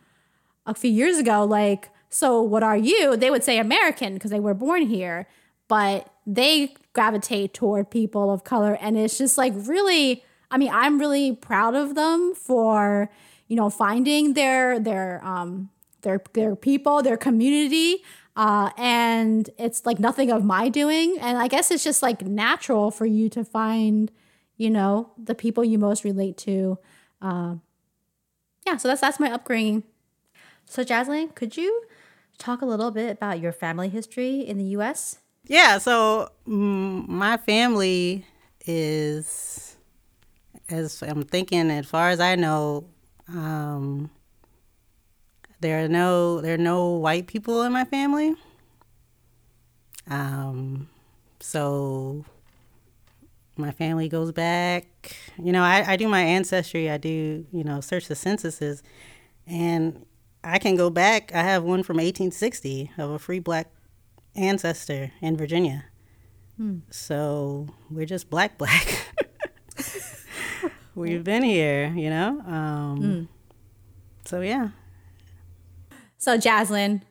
a 0.65 0.73
few 0.73 0.91
years 0.91 1.17
ago, 1.17 1.43
like 1.43 1.89
so 2.11 2.41
what 2.41 2.61
are 2.61 2.77
you? 2.77 3.15
They 3.15 3.31
would 3.31 3.43
say 3.43 3.57
American 3.57 4.13
because 4.15 4.31
they 4.31 4.39
were 4.39 4.53
born 4.53 4.83
here, 4.83 5.27
but 5.67 6.13
they 6.27 6.75
gravitate 6.93 7.53
toward 7.53 7.89
people 7.89 8.31
of 8.31 8.43
color. 8.43 8.77
And 8.81 8.97
it's 8.97 9.17
just 9.17 9.37
like 9.37 9.53
really, 9.55 10.23
I 10.51 10.57
mean, 10.57 10.69
I'm 10.71 10.99
really 10.99 11.33
proud 11.33 11.73
of 11.73 11.95
them 11.95 12.35
for, 12.35 13.09
you 13.47 13.55
know, 13.55 13.69
finding 13.69 14.33
their, 14.33 14.79
their, 14.79 15.23
um, 15.25 15.69
their 16.01 16.21
their 16.33 16.55
people, 16.55 17.01
their 17.01 17.17
community, 17.17 18.03
uh, 18.35 18.71
and 18.77 19.49
it's 19.57 19.85
like 19.85 19.99
nothing 19.99 20.31
of 20.31 20.43
my 20.43 20.67
doing. 20.69 21.17
And 21.19 21.37
I 21.37 21.47
guess 21.47 21.71
it's 21.71 21.83
just 21.83 22.01
like 22.01 22.21
natural 22.23 22.91
for 22.91 23.05
you 23.05 23.29
to 23.29 23.43
find, 23.45 24.11
you 24.57 24.69
know, 24.69 25.11
the 25.17 25.35
people 25.35 25.63
you 25.63 25.77
most 25.77 26.03
relate 26.03 26.37
to. 26.37 26.77
Uh, 27.21 27.55
yeah, 28.65 28.77
so 28.77 28.87
that's 28.87 29.01
that's 29.01 29.19
my 29.19 29.31
upbringing. 29.31 29.83
So, 30.65 30.83
Jaslyn, 30.83 31.35
could 31.35 31.57
you 31.57 31.83
talk 32.41 32.61
a 32.61 32.65
little 32.65 32.91
bit 32.91 33.11
about 33.11 33.39
your 33.39 33.51
family 33.51 33.89
history 33.89 34.41
in 34.41 34.57
the 34.57 34.65
U.S.? 34.65 35.19
Yeah, 35.45 35.77
so 35.77 36.31
mm, 36.47 37.07
my 37.07 37.37
family 37.37 38.25
is, 38.65 39.77
as 40.69 41.01
I'm 41.01 41.23
thinking, 41.23 41.69
as 41.71 41.85
far 41.85 42.09
as 42.09 42.19
I 42.19 42.35
know, 42.35 42.85
um, 43.27 44.09
there 45.61 45.83
are 45.83 45.87
no 45.87 46.41
there 46.41 46.55
are 46.55 46.57
no 46.57 46.89
white 46.89 47.27
people 47.27 47.61
in 47.63 47.71
my 47.71 47.85
family. 47.85 48.35
Um, 50.09 50.89
so 51.39 52.25
my 53.57 53.71
family 53.71 54.09
goes 54.09 54.31
back. 54.31 55.15
You 55.37 55.51
know, 55.51 55.63
I, 55.63 55.93
I 55.93 55.95
do 55.95 56.07
my 56.07 56.21
ancestry. 56.21 56.89
I 56.89 56.97
do 56.97 57.45
you 57.51 57.63
know 57.63 57.81
search 57.81 58.07
the 58.07 58.15
censuses, 58.15 58.81
and 59.45 60.05
I 60.43 60.59
can 60.59 60.75
go 60.75 60.89
back. 60.89 61.33
I 61.33 61.43
have 61.43 61.63
one 61.63 61.83
from 61.83 61.97
1860 61.97 62.91
of 62.97 63.11
a 63.11 63.19
free 63.19 63.39
black 63.39 63.67
ancestor 64.35 65.11
in 65.21 65.37
Virginia. 65.37 65.85
Hmm. 66.57 66.79
So 66.89 67.67
we're 67.89 68.05
just 68.05 68.29
black, 68.29 68.57
black. 68.57 69.07
We've 70.95 71.23
been 71.23 71.43
here, 71.43 71.93
you 71.95 72.09
know? 72.09 72.41
Um, 72.41 72.97
hmm. 72.97 73.23
So, 74.25 74.41
yeah. 74.41 74.69
So, 76.17 76.37
Jaslyn, 76.37 77.01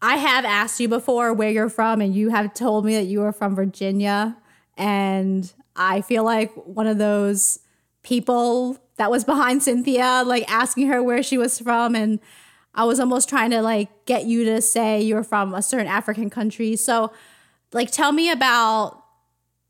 I 0.00 0.16
have 0.16 0.44
asked 0.44 0.80
you 0.80 0.88
before 0.88 1.32
where 1.32 1.50
you're 1.50 1.68
from, 1.68 2.00
and 2.00 2.14
you 2.14 2.30
have 2.30 2.54
told 2.54 2.84
me 2.84 2.96
that 2.96 3.04
you 3.04 3.22
are 3.22 3.32
from 3.32 3.54
Virginia. 3.54 4.36
And 4.76 5.52
I 5.74 6.00
feel 6.00 6.24
like 6.24 6.52
one 6.54 6.86
of 6.86 6.98
those 6.98 7.60
people 8.06 8.78
that 8.96 9.10
was 9.10 9.24
behind 9.24 9.62
Cynthia, 9.62 10.22
like 10.24 10.50
asking 10.50 10.86
her 10.86 11.02
where 11.02 11.22
she 11.22 11.36
was 11.36 11.58
from. 11.58 11.94
And 11.94 12.20
I 12.74 12.84
was 12.84 13.00
almost 13.00 13.28
trying 13.28 13.50
to 13.50 13.60
like 13.60 14.06
get 14.06 14.24
you 14.24 14.44
to 14.44 14.62
say 14.62 15.02
you 15.02 15.16
were 15.16 15.24
from 15.24 15.52
a 15.52 15.60
certain 15.60 15.88
African 15.88 16.30
country. 16.30 16.76
So, 16.76 17.12
like, 17.72 17.90
tell 17.90 18.12
me 18.12 18.30
about 18.30 19.02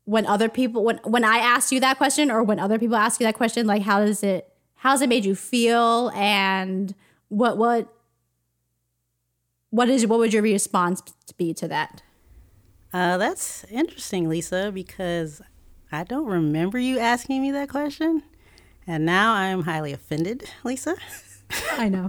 when 0.05 0.25
other 0.25 0.47
people 0.47 0.83
when 0.83 0.97
when 1.03 1.23
I 1.23 1.37
asked 1.37 1.71
you 1.71 1.79
that 1.81 1.97
question 1.97 2.29
or 2.31 2.43
when 2.43 2.59
other 2.59 2.77
people 2.77 2.95
ask 2.95 3.19
you 3.19 3.25
that 3.25 3.35
question. 3.35 3.65
Like, 3.65 3.81
how 3.81 4.05
does 4.05 4.23
it 4.23 4.53
how's 4.75 5.01
it 5.01 5.09
made 5.09 5.25
you 5.25 5.35
feel, 5.35 6.11
and 6.13 6.93
what 7.29 7.57
what 7.57 7.91
what 9.71 9.89
is 9.89 10.05
what 10.05 10.19
would 10.19 10.31
your 10.31 10.43
response 10.43 11.01
be 11.37 11.53
to 11.55 11.67
that? 11.67 12.03
Uh, 12.93 13.17
that's 13.17 13.65
interesting, 13.65 14.29
Lisa, 14.29 14.71
because 14.73 15.41
I 15.91 16.03
don't 16.03 16.27
remember 16.27 16.77
you 16.77 16.99
asking 16.99 17.41
me 17.41 17.51
that 17.51 17.69
question. 17.69 18.23
And 18.85 19.05
now 19.05 19.33
I'm 19.33 19.63
highly 19.63 19.93
offended, 19.93 20.49
Lisa. 20.63 20.95
I 21.73 21.89
know. 21.89 22.07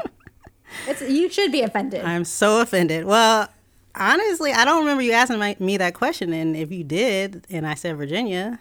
It's 0.87 1.01
you 1.03 1.29
should 1.29 1.51
be 1.51 1.63
offended. 1.63 2.05
I'm 2.05 2.25
so 2.25 2.61
offended. 2.61 3.05
Well, 3.05 3.49
honestly, 3.95 4.53
I 4.53 4.65
don't 4.65 4.81
remember 4.81 5.03
you 5.03 5.13
asking 5.13 5.39
my, 5.39 5.57
me 5.59 5.77
that 5.77 5.95
question. 5.95 6.33
And 6.33 6.57
if 6.57 6.71
you 6.71 6.85
did, 6.85 7.47
and 7.51 7.67
I 7.67 7.75
said 7.75 7.97
Virginia, 7.97 8.61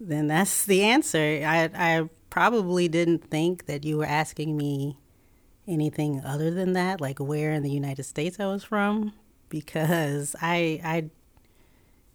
then 0.00 0.26
that's 0.26 0.64
the 0.64 0.82
answer. 0.82 1.18
I 1.18 1.70
I 1.74 2.08
probably 2.30 2.88
didn't 2.88 3.30
think 3.30 3.66
that 3.66 3.84
you 3.84 3.98
were 3.98 4.06
asking 4.06 4.56
me 4.56 4.98
anything 5.66 6.20
other 6.24 6.50
than 6.50 6.72
that, 6.72 7.00
like 7.00 7.18
where 7.18 7.52
in 7.52 7.62
the 7.62 7.70
United 7.70 8.04
States 8.04 8.40
I 8.40 8.46
was 8.46 8.64
from, 8.64 9.12
because 9.48 10.34
I 10.40 10.80
I 10.84 11.10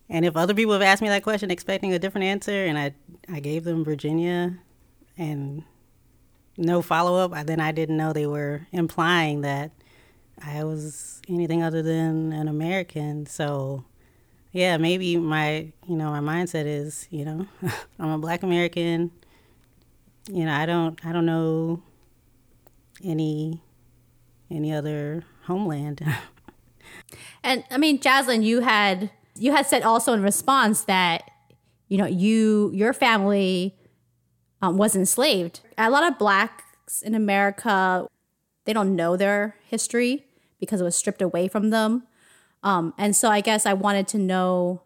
and 0.09 0.25
if 0.25 0.35
other 0.35 0.53
people 0.53 0.73
have 0.73 0.81
asked 0.81 1.01
me 1.01 1.09
that 1.09 1.23
question 1.23 1.51
expecting 1.51 1.93
a 1.93 1.99
different 1.99 2.25
answer, 2.25 2.65
and 2.65 2.77
I 2.77 2.93
I 3.31 3.39
gave 3.39 3.63
them 3.63 3.83
Virginia, 3.83 4.57
and 5.17 5.63
no 6.57 6.81
follow 6.81 7.15
up, 7.17 7.45
then 7.45 7.59
I 7.59 7.71
didn't 7.71 7.97
know 7.97 8.11
they 8.11 8.27
were 8.27 8.67
implying 8.71 9.41
that 9.41 9.71
I 10.43 10.63
was 10.63 11.21
anything 11.27 11.63
other 11.63 11.81
than 11.81 12.31
an 12.31 12.47
American. 12.47 13.25
So, 13.25 13.85
yeah, 14.51 14.77
maybe 14.77 15.17
my 15.17 15.71
you 15.87 15.95
know 15.95 16.11
my 16.11 16.19
mindset 16.19 16.65
is 16.65 17.07
you 17.11 17.25
know 17.25 17.47
I'm 17.99 18.09
a 18.09 18.17
Black 18.17 18.43
American. 18.43 19.11
You 20.31 20.45
know 20.45 20.53
I 20.53 20.65
don't 20.65 21.03
I 21.05 21.11
don't 21.11 21.25
know 21.25 21.83
any 23.03 23.61
any 24.49 24.73
other 24.73 25.23
homeland. 25.43 26.01
and 27.43 27.63
I 27.69 27.77
mean, 27.77 27.99
Jaslyn, 27.99 28.43
you 28.43 28.61
had 28.61 29.11
you 29.39 29.51
had 29.51 29.65
said 29.65 29.83
also 29.83 30.13
in 30.13 30.21
response 30.21 30.83
that 30.83 31.29
you 31.87 31.97
know 31.97 32.05
you 32.05 32.71
your 32.73 32.93
family 32.93 33.75
um, 34.61 34.77
was 34.77 34.95
enslaved. 34.95 35.61
A 35.77 35.89
lot 35.89 36.03
of 36.03 36.17
blacks 36.19 37.01
in 37.01 37.15
America, 37.15 38.07
they 38.65 38.73
don't 38.73 38.95
know 38.95 39.15
their 39.15 39.55
history 39.63 40.25
because 40.59 40.81
it 40.81 40.83
was 40.83 40.95
stripped 40.95 41.21
away 41.21 41.47
from 41.47 41.69
them. 41.69 42.03
Um, 42.61 42.93
and 42.97 43.15
so 43.15 43.29
I 43.29 43.39
guess 43.39 43.65
I 43.65 43.73
wanted 43.73 44.07
to 44.09 44.17
know 44.17 44.81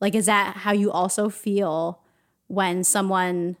like, 0.00 0.14
is 0.14 0.26
that 0.26 0.58
how 0.58 0.72
you 0.72 0.92
also 0.92 1.28
feel 1.28 2.00
when 2.48 2.84
someone 2.84 3.56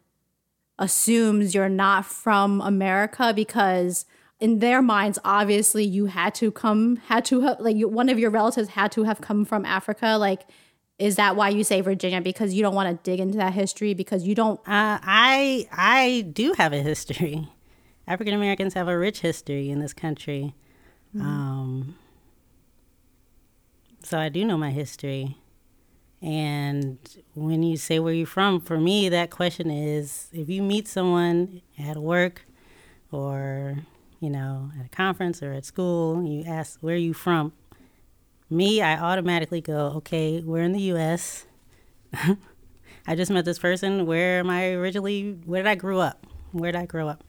assumes 0.78 1.54
you're 1.54 1.68
not 1.68 2.04
from 2.04 2.60
America? 2.60 3.32
Because 3.34 4.04
in 4.38 4.58
their 4.58 4.82
minds, 4.82 5.18
obviously, 5.24 5.84
you 5.84 6.06
had 6.06 6.34
to 6.36 6.50
come, 6.50 6.96
had 6.96 7.24
to 7.26 7.40
have, 7.40 7.60
like, 7.60 7.76
you, 7.76 7.88
one 7.88 8.08
of 8.08 8.18
your 8.18 8.30
relatives 8.30 8.70
had 8.70 8.92
to 8.92 9.04
have 9.04 9.20
come 9.20 9.44
from 9.44 9.64
Africa. 9.64 10.16
Like, 10.18 10.42
is 10.98 11.16
that 11.16 11.36
why 11.36 11.48
you 11.50 11.64
say 11.64 11.80
Virginia? 11.80 12.20
Because 12.20 12.54
you 12.54 12.62
don't 12.62 12.74
want 12.74 12.88
to 12.88 13.10
dig 13.10 13.20
into 13.20 13.38
that 13.38 13.52
history 13.52 13.94
because 13.94 14.26
you 14.26 14.34
don't. 14.34 14.58
Uh, 14.60 14.98
I 15.02 15.68
I 15.72 16.26
do 16.32 16.54
have 16.54 16.72
a 16.72 16.82
history. 16.82 17.48
African 18.06 18.34
Americans 18.34 18.74
have 18.74 18.88
a 18.88 18.96
rich 18.96 19.20
history 19.20 19.70
in 19.70 19.80
this 19.80 19.92
country. 19.92 20.54
Mm-hmm. 21.14 21.26
Um, 21.26 21.96
so 24.02 24.18
I 24.18 24.28
do 24.28 24.44
know 24.44 24.56
my 24.56 24.70
history. 24.70 25.36
And 26.22 26.98
when 27.34 27.62
you 27.62 27.76
say 27.76 27.98
where 27.98 28.14
you're 28.14 28.26
from, 28.26 28.60
for 28.60 28.78
me, 28.78 29.08
that 29.08 29.30
question 29.30 29.70
is 29.70 30.28
if 30.32 30.48
you 30.48 30.62
meet 30.62 30.88
someone 30.88 31.60
at 31.78 31.96
work 31.96 32.46
or, 33.10 33.78
you 34.26 34.32
know, 34.32 34.72
at 34.76 34.86
a 34.86 34.88
conference 34.88 35.40
or 35.40 35.52
at 35.52 35.64
school, 35.64 36.20
you 36.24 36.42
ask, 36.42 36.80
where 36.80 36.96
are 36.96 36.98
you 36.98 37.14
from? 37.14 37.52
Me, 38.50 38.82
I 38.82 38.98
automatically 38.98 39.60
go, 39.60 39.92
okay, 39.98 40.42
we're 40.44 40.64
in 40.64 40.72
the 40.72 40.80
US. 40.94 41.46
I 43.06 43.14
just 43.14 43.30
met 43.30 43.44
this 43.44 43.60
person. 43.60 44.04
Where 44.04 44.40
am 44.40 44.50
I 44.50 44.72
originally? 44.72 45.38
Where 45.44 45.62
did 45.62 45.68
I 45.68 45.76
grow 45.76 46.00
up? 46.00 46.26
Where 46.50 46.72
did 46.72 46.80
I 46.80 46.86
grow 46.86 47.06
up? 47.06 47.22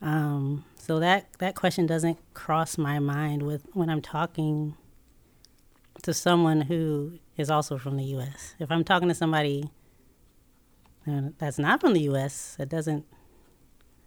Um, 0.00 0.64
so 0.76 1.00
that 1.00 1.32
that 1.40 1.56
question 1.56 1.84
doesn't 1.84 2.18
cross 2.32 2.78
my 2.78 3.00
mind 3.00 3.42
with 3.42 3.66
when 3.72 3.90
I'm 3.90 4.00
talking 4.00 4.76
to 6.04 6.14
someone 6.14 6.60
who 6.60 7.18
is 7.36 7.50
also 7.50 7.76
from 7.76 7.96
the 7.96 8.04
U.S. 8.04 8.54
If 8.60 8.70
I'm 8.70 8.84
talking 8.84 9.08
to 9.08 9.16
somebody 9.16 9.68
that's 11.06 11.58
not 11.58 11.80
from 11.80 11.92
the 11.92 12.02
U.S., 12.02 12.54
that 12.58 12.68
doesn't 12.68 13.04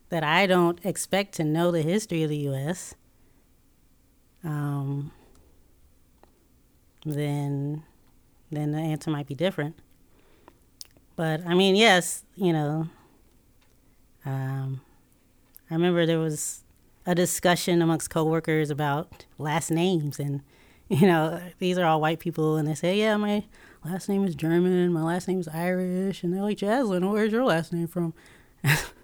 that 0.10 0.24
I 0.24 0.48
don't 0.48 0.84
expect 0.86 1.34
to 1.36 1.44
know 1.44 1.72
the 1.72 1.82
history 1.82 2.24
of 2.24 2.30
the 2.30 2.38
U.S. 2.38 2.96
Um, 4.44 5.12
then 7.06 7.84
then 8.52 8.72
the 8.72 8.80
answer 8.80 9.12
might 9.12 9.28
be 9.28 9.36
different. 9.36 9.76
But 11.16 11.46
I 11.46 11.54
mean, 11.54 11.76
yes, 11.76 12.24
you 12.36 12.54
know, 12.54 12.88
um, 14.26 14.82
I 15.70 15.74
remember 15.74 16.06
there 16.06 16.20
was 16.20 16.64
a 17.06 17.16
discussion 17.16 17.82
amongst 17.82 18.10
coworkers 18.10 18.70
about 18.70 19.26
last 19.38 19.72
names, 19.72 20.20
and 20.20 20.42
you 20.90 21.08
know, 21.08 21.42
these 21.60 21.78
are 21.78 21.86
all 21.86 22.00
white 22.00 22.20
people, 22.20 22.56
and 22.58 22.68
they 22.68 22.76
say, 22.76 22.98
"Yeah, 22.98 23.18
my 23.18 23.44
last 23.84 24.08
name 24.08 24.26
is 24.26 24.36
German, 24.36 24.94
my 24.94 25.04
last 25.04 25.28
name 25.28 25.40
is 25.40 25.48
Irish," 25.48 26.24
and 26.24 26.34
they're 26.34 26.42
like, 26.42 26.60
"Jaslyn, 26.60 27.12
where's 27.12 27.32
your 27.32 27.46
last 27.46 27.74
name 27.74 27.88
from?" 27.88 28.14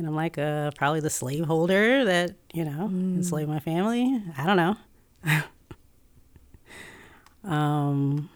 and 0.00 0.08
I'm 0.08 0.16
like, 0.16 0.38
uh, 0.38 0.70
probably 0.72 1.00
the 1.00 1.10
slaveholder 1.10 2.04
that 2.06 2.34
you 2.52 2.64
know 2.64 2.88
mm. 2.90 3.16
enslaved 3.16 3.48
my 3.48 3.60
family. 3.60 4.22
I 4.36 4.46
don't 4.46 4.56
know. 4.56 4.76
Um, 7.44 8.28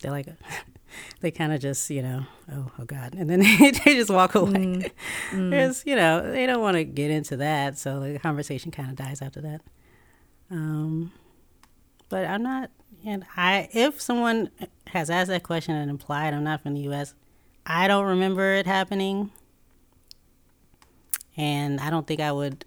they're 0.00 0.10
like, 0.10 0.28
they 1.20 1.30
kind 1.30 1.52
of 1.52 1.60
just, 1.60 1.90
you 1.90 2.02
know, 2.02 2.26
oh, 2.52 2.70
oh 2.78 2.84
God. 2.84 3.14
And 3.14 3.28
then 3.28 3.40
they, 3.60 3.70
they 3.70 3.94
just 3.94 4.10
walk 4.10 4.34
away. 4.34 4.50
Mm, 4.52 4.90
mm. 5.30 5.50
Because, 5.50 5.84
you 5.86 5.96
know, 5.96 6.30
they 6.30 6.46
don't 6.46 6.60
want 6.60 6.76
to 6.76 6.84
get 6.84 7.10
into 7.10 7.36
that. 7.38 7.78
So 7.78 8.00
the 8.00 8.18
conversation 8.18 8.70
kind 8.70 8.90
of 8.90 8.96
dies 8.96 9.22
after 9.22 9.40
that. 9.42 9.60
Um, 10.50 11.12
but 12.08 12.26
I'm 12.26 12.42
not, 12.42 12.70
and 13.04 13.24
I, 13.36 13.68
if 13.72 14.00
someone 14.00 14.50
has 14.88 15.10
asked 15.10 15.28
that 15.28 15.44
question 15.44 15.76
and 15.76 15.88
implied 15.88 16.34
I'm 16.34 16.44
not 16.44 16.62
from 16.62 16.74
the 16.74 16.80
U.S., 16.82 17.14
I 17.66 17.88
don't 17.88 18.06
remember 18.06 18.54
it 18.54 18.66
happening. 18.66 19.30
and 21.36 21.80
I 21.80 21.90
don't 21.90 22.06
think 22.06 22.20
I 22.20 22.32
would. 22.32 22.64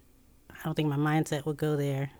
I 0.50 0.58
don't 0.64 0.74
think 0.74 0.88
my 0.88 0.96
mindset 0.96 1.44
would 1.46 1.58
go 1.58 1.76
there 1.76 2.10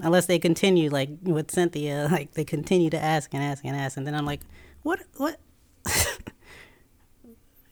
unless 0.00 0.26
they 0.26 0.38
continue 0.38 0.90
like 0.90 1.10
with 1.22 1.50
Cynthia, 1.50 2.08
like 2.12 2.32
they 2.32 2.44
continue 2.44 2.90
to 2.90 3.02
ask 3.02 3.32
and 3.34 3.42
ask 3.42 3.64
and 3.64 3.76
ask, 3.76 3.96
and 3.96 4.06
then 4.06 4.14
I'm 4.14 4.26
like, 4.26 4.40
what, 4.82 5.00
what, 5.16 5.38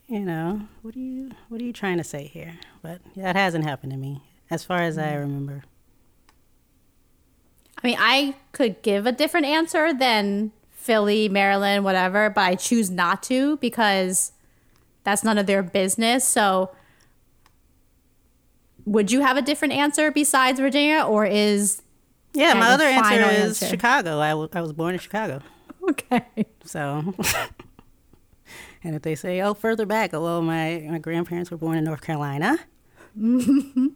you 0.06 0.20
know, 0.20 0.62
what 0.82 0.97
are 0.97 1.01
you, 1.01 1.31
what 1.48 1.60
are 1.60 1.64
you 1.64 1.72
trying 1.72 1.98
to 1.98 2.05
say 2.05 2.26
here? 2.26 2.59
But 2.82 3.01
that 3.16 3.36
hasn't 3.36 3.64
happened 3.64 3.93
to 3.93 3.98
me, 3.98 4.22
as 4.51 4.64
far 4.64 4.82
as 4.82 4.98
I 4.98 5.09
mm-hmm. 5.09 5.20
remember. 5.20 5.64
I 7.82 7.86
mean, 7.86 7.97
I 7.98 8.36
could 8.52 8.81
give 8.82 9.06
a 9.06 9.12
different 9.12 9.47
answer 9.47 9.93
than 9.93 10.52
Philly, 10.85 11.31
Maryland, 11.31 11.82
whatever, 11.82 12.28
but 12.28 12.43
I 12.43 12.56
choose 12.56 12.90
not 12.90 13.23
to 13.23 13.56
because 13.56 14.32
that's 15.02 15.24
none 15.24 15.39
of 15.39 15.47
their 15.47 15.62
business. 15.62 16.27
So, 16.28 16.73
would 18.85 19.11
you 19.11 19.23
have 19.23 19.39
a 19.39 19.43
different 19.43 19.73
answer 19.73 20.11
besides 20.11 20.61
Virginia, 20.61 21.02
or 21.02 21.24
is 21.24 21.81
Yeah, 22.35 22.52
my 22.52 22.69
other 22.69 22.85
answer 22.85 23.15
is 23.15 23.62
answer. 23.62 23.66
Chicago. 23.66 24.19
I, 24.20 24.31
w- 24.31 24.51
I 24.52 24.61
was 24.61 24.74
born 24.74 24.93
in 24.93 25.01
Chicago. 25.01 25.40
okay? 25.89 26.27
So, 26.66 27.15
and 28.85 28.94
if 28.94 29.01
they 29.01 29.15
say, 29.15 29.40
oh, 29.40 29.55
further 29.55 29.86
back, 29.86 30.12
oh, 30.12 30.20
well, 30.20 30.43
my, 30.43 30.86
my 30.90 30.98
grandparents 30.98 31.51
were 31.51 31.56
born 31.56 31.78
in 31.78 31.85
North 31.85 32.02
Carolina. 32.02 32.59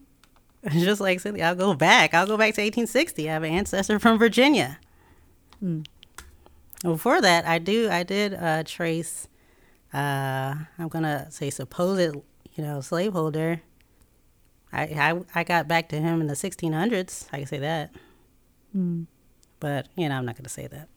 Just 0.70 1.02
like 1.02 1.20
Cynthia, 1.20 1.48
I'll 1.48 1.54
go 1.54 1.74
back. 1.74 2.14
I'll 2.14 2.26
go 2.26 2.38
back 2.38 2.54
to 2.54 2.62
1860. 2.62 3.28
I 3.28 3.32
have 3.34 3.42
an 3.42 3.52
ancestor 3.52 3.98
from 3.98 4.18
Virginia. 4.18 4.78
Hmm. 5.60 5.82
Before 6.82 7.20
that, 7.20 7.44
I 7.46 7.58
do. 7.58 7.90
I 7.90 8.02
did 8.02 8.34
uh, 8.34 8.62
trace. 8.64 9.28
Uh, 9.92 10.54
I'm 10.78 10.88
gonna 10.88 11.26
say 11.30 11.50
supposed, 11.50 12.16
you 12.54 12.64
know, 12.64 12.80
slaveholder. 12.80 13.62
I, 14.72 14.82
I 14.82 15.20
I 15.34 15.44
got 15.44 15.66
back 15.66 15.88
to 15.90 15.96
him 15.96 16.20
in 16.20 16.26
the 16.26 16.34
1600s. 16.34 17.26
I 17.32 17.38
can 17.38 17.46
say 17.46 17.58
that. 17.58 17.90
But 19.60 19.88
you 19.96 20.08
know, 20.08 20.14
I'm 20.16 20.26
not 20.26 20.36
gonna 20.36 20.48
say 20.48 20.66
that. 20.68 20.88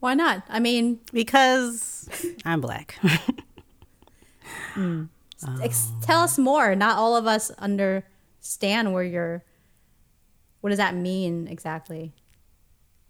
Why 0.00 0.14
not? 0.14 0.42
I 0.48 0.58
mean, 0.58 0.98
because 1.12 2.08
I'm 2.44 2.60
black. 2.60 2.98
ex- 5.62 5.92
tell 6.02 6.20
us 6.20 6.38
more. 6.38 6.74
Not 6.74 6.98
all 6.98 7.16
of 7.16 7.26
us 7.26 7.50
understand 7.52 8.92
where 8.92 9.04
you're. 9.04 9.44
What 10.60 10.70
does 10.70 10.78
that 10.78 10.94
mean 10.94 11.46
exactly? 11.48 12.12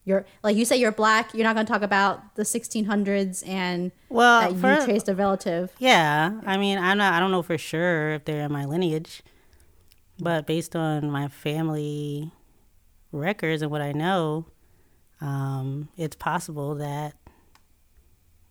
You're 0.04 0.26
like 0.42 0.56
you 0.56 0.64
say 0.64 0.76
you're 0.76 0.90
black. 0.92 1.32
You're 1.32 1.44
not 1.44 1.54
going 1.54 1.64
to 1.66 1.72
talk 1.72 1.82
about 1.82 2.34
the 2.34 2.42
1600s 2.42 3.46
and 3.46 3.92
Well, 4.08 4.52
that 4.52 4.80
you 4.80 4.84
traced 4.86 5.08
a 5.08 5.14
relative. 5.14 5.70
yeah, 5.78 6.40
I 6.44 6.56
mean, 6.56 6.78
I'm 6.78 6.98
not. 6.98 7.12
I 7.14 7.20
don't 7.20 7.30
know 7.30 7.42
for 7.42 7.56
sure 7.56 8.10
if 8.14 8.24
they're 8.24 8.42
in 8.44 8.52
my 8.52 8.64
lineage, 8.64 9.22
but 10.18 10.46
based 10.46 10.74
on 10.74 11.08
my 11.10 11.28
family 11.28 12.32
records 13.12 13.62
and 13.62 13.70
what 13.70 13.80
I 13.80 13.92
know, 13.92 14.46
um, 15.20 15.88
it's 15.96 16.16
possible 16.16 16.74
that 16.76 17.14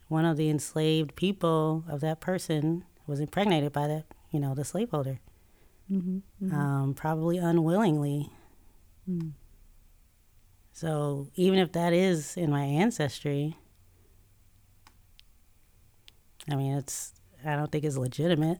one 0.07 0.23
of 0.23 0.37
the 0.37 0.49
enslaved 0.49 1.15
people 1.17 1.83
of 1.89 1.99
that 2.01 2.21
person 2.21 2.85
was 3.07 3.19
impregnated 3.19 3.73
by 3.73 3.87
that, 3.87 4.05
you 4.31 4.39
know, 4.39 4.53
the 4.55 4.63
slaveholder, 4.63 5.19
Um, 5.89 6.93
probably 6.95 7.37
unwillingly. 7.37 8.29
So 10.71 11.27
even 11.35 11.59
if 11.59 11.73
that 11.73 11.93
is 11.93 12.37
in 12.37 12.49
my 12.49 12.63
ancestry, 12.63 13.57
I 16.49 16.55
mean, 16.55 16.77
it's 16.77 17.13
I 17.45 17.55
don't 17.55 17.71
think 17.71 17.83
it's 17.83 17.97
legitimate. 17.97 18.59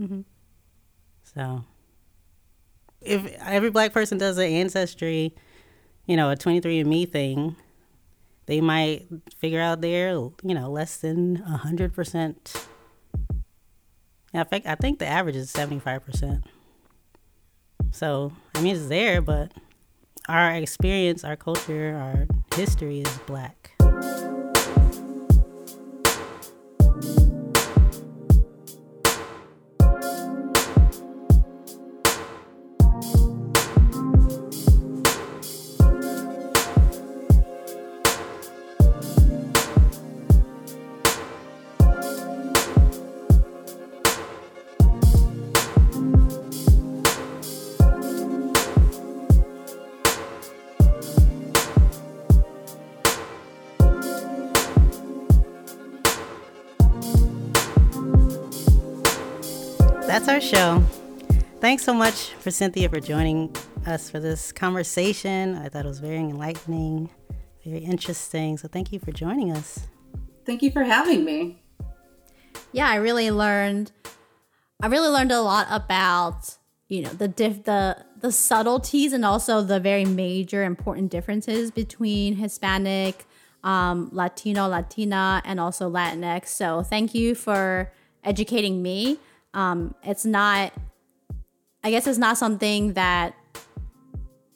Mm-hmm. 0.00 0.22
So 1.34 1.64
if 3.00 3.34
every 3.40 3.70
black 3.70 3.92
person 3.92 4.18
does 4.18 4.38
an 4.38 4.44
ancestry, 4.44 5.34
you 6.06 6.16
know, 6.16 6.30
a 6.30 6.36
23andMe 6.36 7.10
thing, 7.10 7.56
they 8.46 8.60
might 8.60 9.06
figure 9.38 9.60
out 9.60 9.80
they're, 9.80 10.10
you 10.10 10.34
know, 10.42 10.70
less 10.70 10.98
than 10.98 11.38
100%. 11.38 12.66
In 14.32 14.44
fact, 14.44 14.66
I 14.66 14.74
think 14.74 14.98
the 14.98 15.06
average 15.06 15.36
is 15.36 15.52
75%. 15.52 16.42
So, 17.90 18.32
I 18.54 18.60
mean, 18.60 18.76
it's 18.76 18.88
there, 18.88 19.22
but 19.22 19.52
our 20.28 20.52
experience, 20.54 21.24
our 21.24 21.36
culture, 21.36 21.96
our 21.96 22.26
history 22.56 23.00
is 23.00 23.18
black. 23.26 23.75
Thanks 61.76 61.84
so 61.84 61.92
much 61.92 62.32
for 62.40 62.50
Cynthia 62.50 62.88
for 62.88 63.00
joining 63.00 63.54
us 63.84 64.08
for 64.08 64.18
this 64.18 64.50
conversation. 64.50 65.56
I 65.56 65.68
thought 65.68 65.84
it 65.84 65.88
was 65.88 65.98
very 65.98 66.16
enlightening, 66.16 67.10
very 67.66 67.80
interesting. 67.80 68.56
So 68.56 68.66
thank 68.66 68.92
you 68.92 68.98
for 68.98 69.12
joining 69.12 69.52
us. 69.52 69.86
Thank 70.46 70.62
you 70.62 70.70
for 70.70 70.84
having 70.84 71.22
me. 71.22 71.62
yeah, 72.72 72.88
I 72.88 72.94
really 72.94 73.30
learned. 73.30 73.92
I 74.80 74.86
really 74.86 75.10
learned 75.10 75.32
a 75.32 75.42
lot 75.42 75.66
about 75.68 76.56
you 76.88 77.02
know 77.02 77.10
the 77.10 77.28
diff 77.28 77.64
the 77.64 78.06
the 78.20 78.32
subtleties 78.32 79.12
and 79.12 79.22
also 79.22 79.60
the 79.60 79.78
very 79.78 80.06
major 80.06 80.64
important 80.64 81.10
differences 81.10 81.70
between 81.70 82.36
Hispanic, 82.36 83.26
um, 83.62 84.08
Latino, 84.12 84.66
Latina, 84.66 85.42
and 85.44 85.60
also 85.60 85.90
Latinx. 85.90 86.46
So 86.46 86.82
thank 86.82 87.14
you 87.14 87.34
for 87.34 87.92
educating 88.24 88.80
me. 88.80 89.18
Um, 89.52 89.94
it's 90.02 90.24
not, 90.24 90.72
I 91.86 91.90
guess, 91.90 92.08
it's 92.08 92.18
not 92.18 92.36
something 92.36 92.94
that 92.94 93.36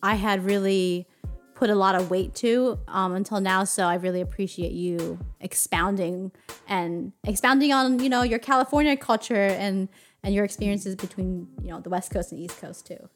I 0.03 0.17
had 0.17 0.45
really 0.45 1.07
put 1.55 1.71
a 1.71 1.77
lot 1.77 1.95
of 1.95 2.11
weight 2.11 2.35
to 2.35 2.77
um, 2.89 3.13
until 3.13 3.41
now. 3.41 3.63
So 3.63 3.85
I 3.85 3.95
really 3.95 4.21
appreciate 4.21 4.73
you 4.73 5.17
expounding 5.39 6.33
and 6.67 7.13
expounding 7.23 7.73
on 7.73 8.01
you 8.01 8.09
know 8.09 8.25
your 8.25 8.41
California 8.41 8.97
culture 8.97 9.47
and 9.47 9.89
and 10.25 10.35
your 10.35 10.45
experiences 10.45 10.97
between 10.97 11.47
you 11.63 11.71
know 11.71 11.79
the 11.79 11.89
West 11.89 12.11
Coast 12.11 12.33
and 12.33 12.41
East 12.41 12.61
Coast 12.61 12.89
too. 12.89 13.09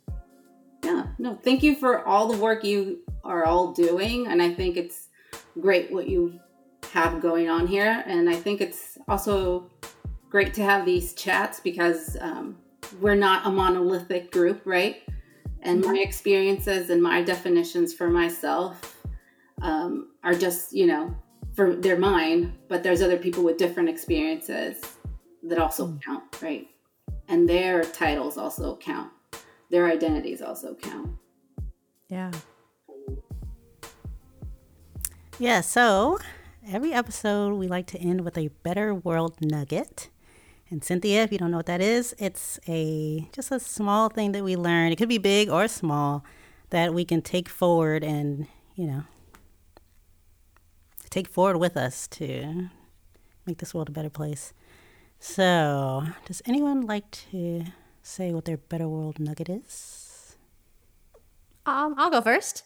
Yeah, 0.84 1.06
no, 1.18 1.34
thank 1.42 1.64
you 1.64 1.74
for 1.74 2.06
all 2.06 2.28
the 2.28 2.38
work 2.38 2.62
you 2.62 3.00
are 3.24 3.44
all 3.44 3.72
doing. 3.72 4.28
And 4.28 4.40
I 4.40 4.54
think 4.54 4.76
it's 4.76 5.08
great 5.60 5.90
what 5.90 6.08
you 6.08 6.38
have 6.92 7.20
going 7.20 7.48
on 7.48 7.66
here. 7.66 8.04
And 8.06 8.30
I 8.30 8.36
think 8.36 8.60
it's 8.60 8.96
also 9.08 9.72
great 10.30 10.54
to 10.54 10.62
have 10.62 10.84
these 10.84 11.14
chats 11.14 11.58
because 11.58 12.16
um, 12.20 12.58
we're 13.00 13.14
not 13.14 13.46
a 13.46 13.50
monolithic 13.50 14.30
group, 14.30 14.62
right? 14.64 15.02
And 15.62 15.84
my 15.84 15.98
experiences 15.98 16.90
and 16.90 17.02
my 17.02 17.22
definitions 17.22 17.94
for 17.94 18.10
myself 18.10 19.02
um, 19.62 20.10
are 20.22 20.34
just, 20.34 20.72
you 20.72 20.86
know, 20.86 21.14
for 21.54 21.74
they're 21.74 21.98
mine, 21.98 22.58
but 22.68 22.82
there's 22.82 23.00
other 23.00 23.16
people 23.16 23.42
with 23.42 23.56
different 23.56 23.88
experiences 23.88 24.82
that 25.42 25.58
also 25.58 25.98
count, 26.04 26.42
right? 26.42 26.66
And 27.28 27.48
their 27.48 27.82
titles 27.82 28.36
also 28.36 28.76
count 28.76 29.10
their 29.74 29.90
identities 29.90 30.40
also 30.40 30.74
count. 30.74 31.10
Yeah. 32.08 32.30
Yeah, 35.38 35.62
so 35.62 36.18
every 36.64 36.92
episode 36.92 37.54
we 37.54 37.66
like 37.66 37.86
to 37.88 37.98
end 37.98 38.20
with 38.20 38.38
a 38.38 38.50
better 38.62 38.94
world 38.94 39.34
nugget. 39.40 40.10
And 40.70 40.82
Cynthia, 40.82 41.22
if 41.22 41.30
you 41.30 41.38
don't 41.38 41.50
know 41.50 41.58
what 41.58 41.66
that 41.66 41.80
is, 41.80 42.14
it's 42.18 42.58
a 42.66 43.28
just 43.32 43.52
a 43.52 43.60
small 43.60 44.08
thing 44.08 44.32
that 44.32 44.42
we 44.42 44.56
learn. 44.56 44.92
It 44.92 44.96
could 44.96 45.08
be 45.08 45.18
big 45.18 45.48
or 45.50 45.68
small 45.68 46.24
that 46.70 46.94
we 46.94 47.04
can 47.04 47.22
take 47.22 47.48
forward 47.48 48.02
and, 48.02 48.46
you 48.74 48.86
know, 48.86 49.04
take 51.10 51.28
forward 51.28 51.58
with 51.58 51.76
us 51.76 52.08
to 52.08 52.70
make 53.46 53.58
this 53.58 53.74
world 53.74 53.88
a 53.88 53.92
better 53.92 54.10
place. 54.10 54.52
So, 55.18 56.04
does 56.26 56.42
anyone 56.44 56.82
like 56.82 57.10
to 57.30 57.64
say 58.02 58.32
what 58.32 58.44
their 58.44 58.56
better 58.56 58.88
world 58.88 59.18
nugget 59.18 59.48
is? 59.48 60.36
Um, 61.66 61.94
I'll 61.96 62.10
go 62.10 62.20
first. 62.20 62.64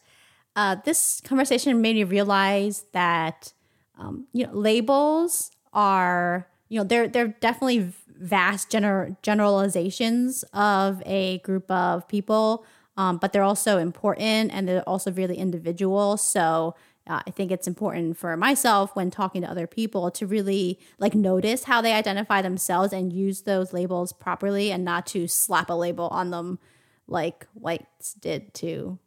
Uh, 0.57 0.77
this 0.85 1.21
conversation 1.25 1.81
made 1.81 1.97
me 1.97 2.05
realize 2.05 2.87
that 2.93 3.53
um, 3.99 4.27
you 4.33 4.47
know 4.47 4.53
labels 4.53 5.51
are 5.73 6.49
you 6.69 6.79
know 6.79 6.85
they're 6.85 7.09
they're 7.09 7.29
definitely 7.29 7.93
vast 8.09 8.71
gener- 8.71 9.17
generalizations 9.23 10.45
of 10.53 11.03
a 11.07 11.39
group 11.39 11.71
of 11.71 12.07
people, 12.09 12.65
um, 12.97 13.17
but 13.19 13.33
they're 13.33 13.43
also 13.43 13.79
important 13.79 14.51
and 14.53 14.69
they're 14.69 14.83
also 14.83 15.13
really 15.13 15.37
individual. 15.37 16.17
So 16.17 16.75
uh, 17.07 17.23
I 17.27 17.31
think 17.31 17.51
it's 17.51 17.67
important 17.67 18.19
for 18.19 18.37
myself 18.37 18.95
when 18.95 19.11
talking 19.11 19.43
to 19.43 19.51
other 19.51 19.67
people 19.67 20.11
to 20.11 20.27
really 20.27 20.79
like 20.99 21.15
notice 21.15 21.65
how 21.65 21.81
they 21.81 21.95
identify 21.95 22.43
themselves 22.43 22.93
and 22.93 23.13
use 23.13 23.43
those 23.43 23.73
labels 23.73 24.13
properly 24.13 24.71
and 24.71 24.85
not 24.85 25.07
to 25.09 25.27
slap 25.27 25.71
a 25.71 25.75
label 25.75 26.09
on 26.09 26.31
them 26.31 26.59
like 27.07 27.47
whites 27.55 28.13
did 28.15 28.53
to 28.55 28.99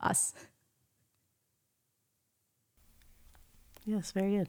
us. 0.00 0.34
Yes, 3.86 4.10
very 4.12 4.36
good. 4.38 4.48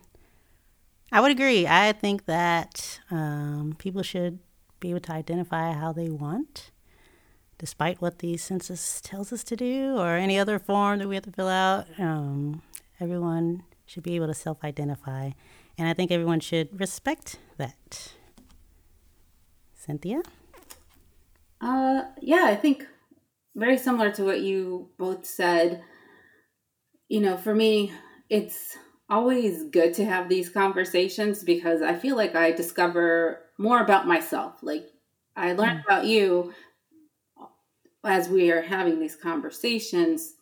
I 1.12 1.22
would 1.22 1.32
agree. 1.32 1.66
I 1.66 1.94
think 1.94 2.26
that 2.26 3.00
um, 3.10 3.76
people 3.78 4.04
should 4.04 4.40
be 4.80 4.90
able 4.90 5.00
to 5.02 5.14
identify 5.14 5.72
how 5.72 5.94
they 5.94 6.10
want, 6.10 6.72
despite 7.58 8.02
what 8.02 8.20
the 8.20 8.38
census 8.38 9.00
tells 9.02 9.32
us 9.32 9.44
to 9.46 9.56
do 9.56 9.98
or 9.98 10.16
any 10.16 10.38
other 10.38 10.60
form 10.60 11.00
that 11.00 11.08
we 11.08 11.16
have 11.16 11.24
to 11.24 11.32
fill 11.32 11.48
out. 11.48 11.88
Um, 11.98 12.62
everyone 13.00 13.64
should 13.86 14.04
be 14.04 14.16
able 14.16 14.28
to 14.28 14.34
self 14.34 14.64
identify, 14.64 15.32
and 15.78 15.88
I 15.88 15.94
think 15.94 16.12
everyone 16.12 16.42
should 16.42 16.78
respect 16.80 17.40
that. 17.58 18.12
Cynthia? 19.74 20.22
Uh, 21.62 22.02
yeah, 22.22 22.44
I 22.46 22.56
think 22.56 22.86
very 23.56 23.78
similar 23.78 24.12
to 24.12 24.24
what 24.24 24.42
you 24.42 24.90
both 24.98 25.26
said. 25.26 25.82
You 27.08 27.22
know, 27.22 27.38
for 27.38 27.56
me, 27.56 27.94
it's 28.30 28.78
always 29.10 29.64
good 29.66 29.94
to 29.96 30.06
have 30.06 30.30
these 30.30 30.50
conversations 30.50 31.44
because 31.44 31.82
I 31.82 31.96
feel 31.96 32.16
like 32.16 32.36
I 32.36 32.52
discover 32.52 33.40
more 33.58 33.82
about 33.82 34.08
myself. 34.08 34.56
Like 34.62 34.88
I 35.36 35.54
learn 35.54 35.78
mm. 35.78 35.84
about 35.84 36.06
you 36.06 36.54
as 38.04 38.30
we 38.30 38.52
are 38.52 38.62
having 38.62 39.00
these 39.00 39.16
conversations, 39.16 40.34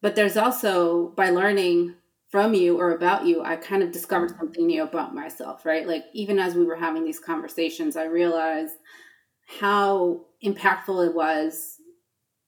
but 0.00 0.14
there's 0.14 0.36
also 0.36 1.08
by 1.16 1.30
learning 1.30 1.94
from 2.32 2.54
you 2.54 2.80
or 2.80 2.92
about 2.92 3.26
you, 3.26 3.42
I 3.42 3.56
kind 3.56 3.82
of 3.82 3.92
discovered 3.92 4.34
something 4.38 4.66
new 4.66 4.82
about 4.82 5.14
myself, 5.14 5.66
right? 5.66 5.86
Like 5.86 6.04
even 6.14 6.38
as 6.38 6.54
we 6.54 6.64
were 6.64 6.76
having 6.76 7.04
these 7.04 7.20
conversations, 7.20 7.94
I 7.94 8.04
realized 8.04 8.76
how 9.60 10.22
impactful 10.42 11.08
it 11.08 11.14
was 11.14 11.76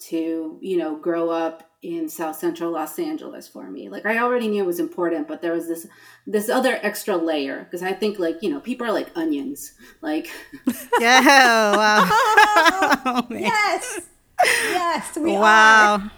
to, 0.08 0.58
you 0.62 0.78
know, 0.78 0.96
grow 0.96 1.28
up 1.28 1.70
in 1.84 2.08
South 2.08 2.34
Central 2.34 2.70
Los 2.70 2.98
Angeles 2.98 3.46
for 3.46 3.70
me. 3.70 3.90
Like 3.90 4.06
I 4.06 4.18
already 4.18 4.48
knew 4.48 4.62
it 4.62 4.66
was 4.66 4.80
important, 4.80 5.28
but 5.28 5.42
there 5.42 5.52
was 5.52 5.68
this 5.68 5.86
this 6.26 6.48
other 6.48 6.78
extra 6.82 7.16
layer 7.16 7.64
because 7.64 7.82
I 7.82 7.92
think 7.92 8.18
like 8.18 8.42
you 8.42 8.48
know 8.48 8.58
people 8.58 8.86
are 8.86 8.92
like 8.92 9.10
onions. 9.14 9.72
Like 10.00 10.30
yeah, 10.98 11.76
wow, 11.76 12.08
oh, 13.04 13.26
yes, 13.30 14.00
yes, 14.42 15.16
we 15.18 15.32
wow. 15.32 15.96
Are. 15.96 16.10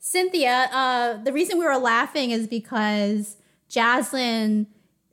Cynthia, 0.00 0.68
uh, 0.72 1.22
the 1.22 1.32
reason 1.32 1.58
we 1.58 1.64
were 1.64 1.78
laughing 1.78 2.30
is 2.30 2.46
because 2.48 3.36
Jaslyn 3.70 4.66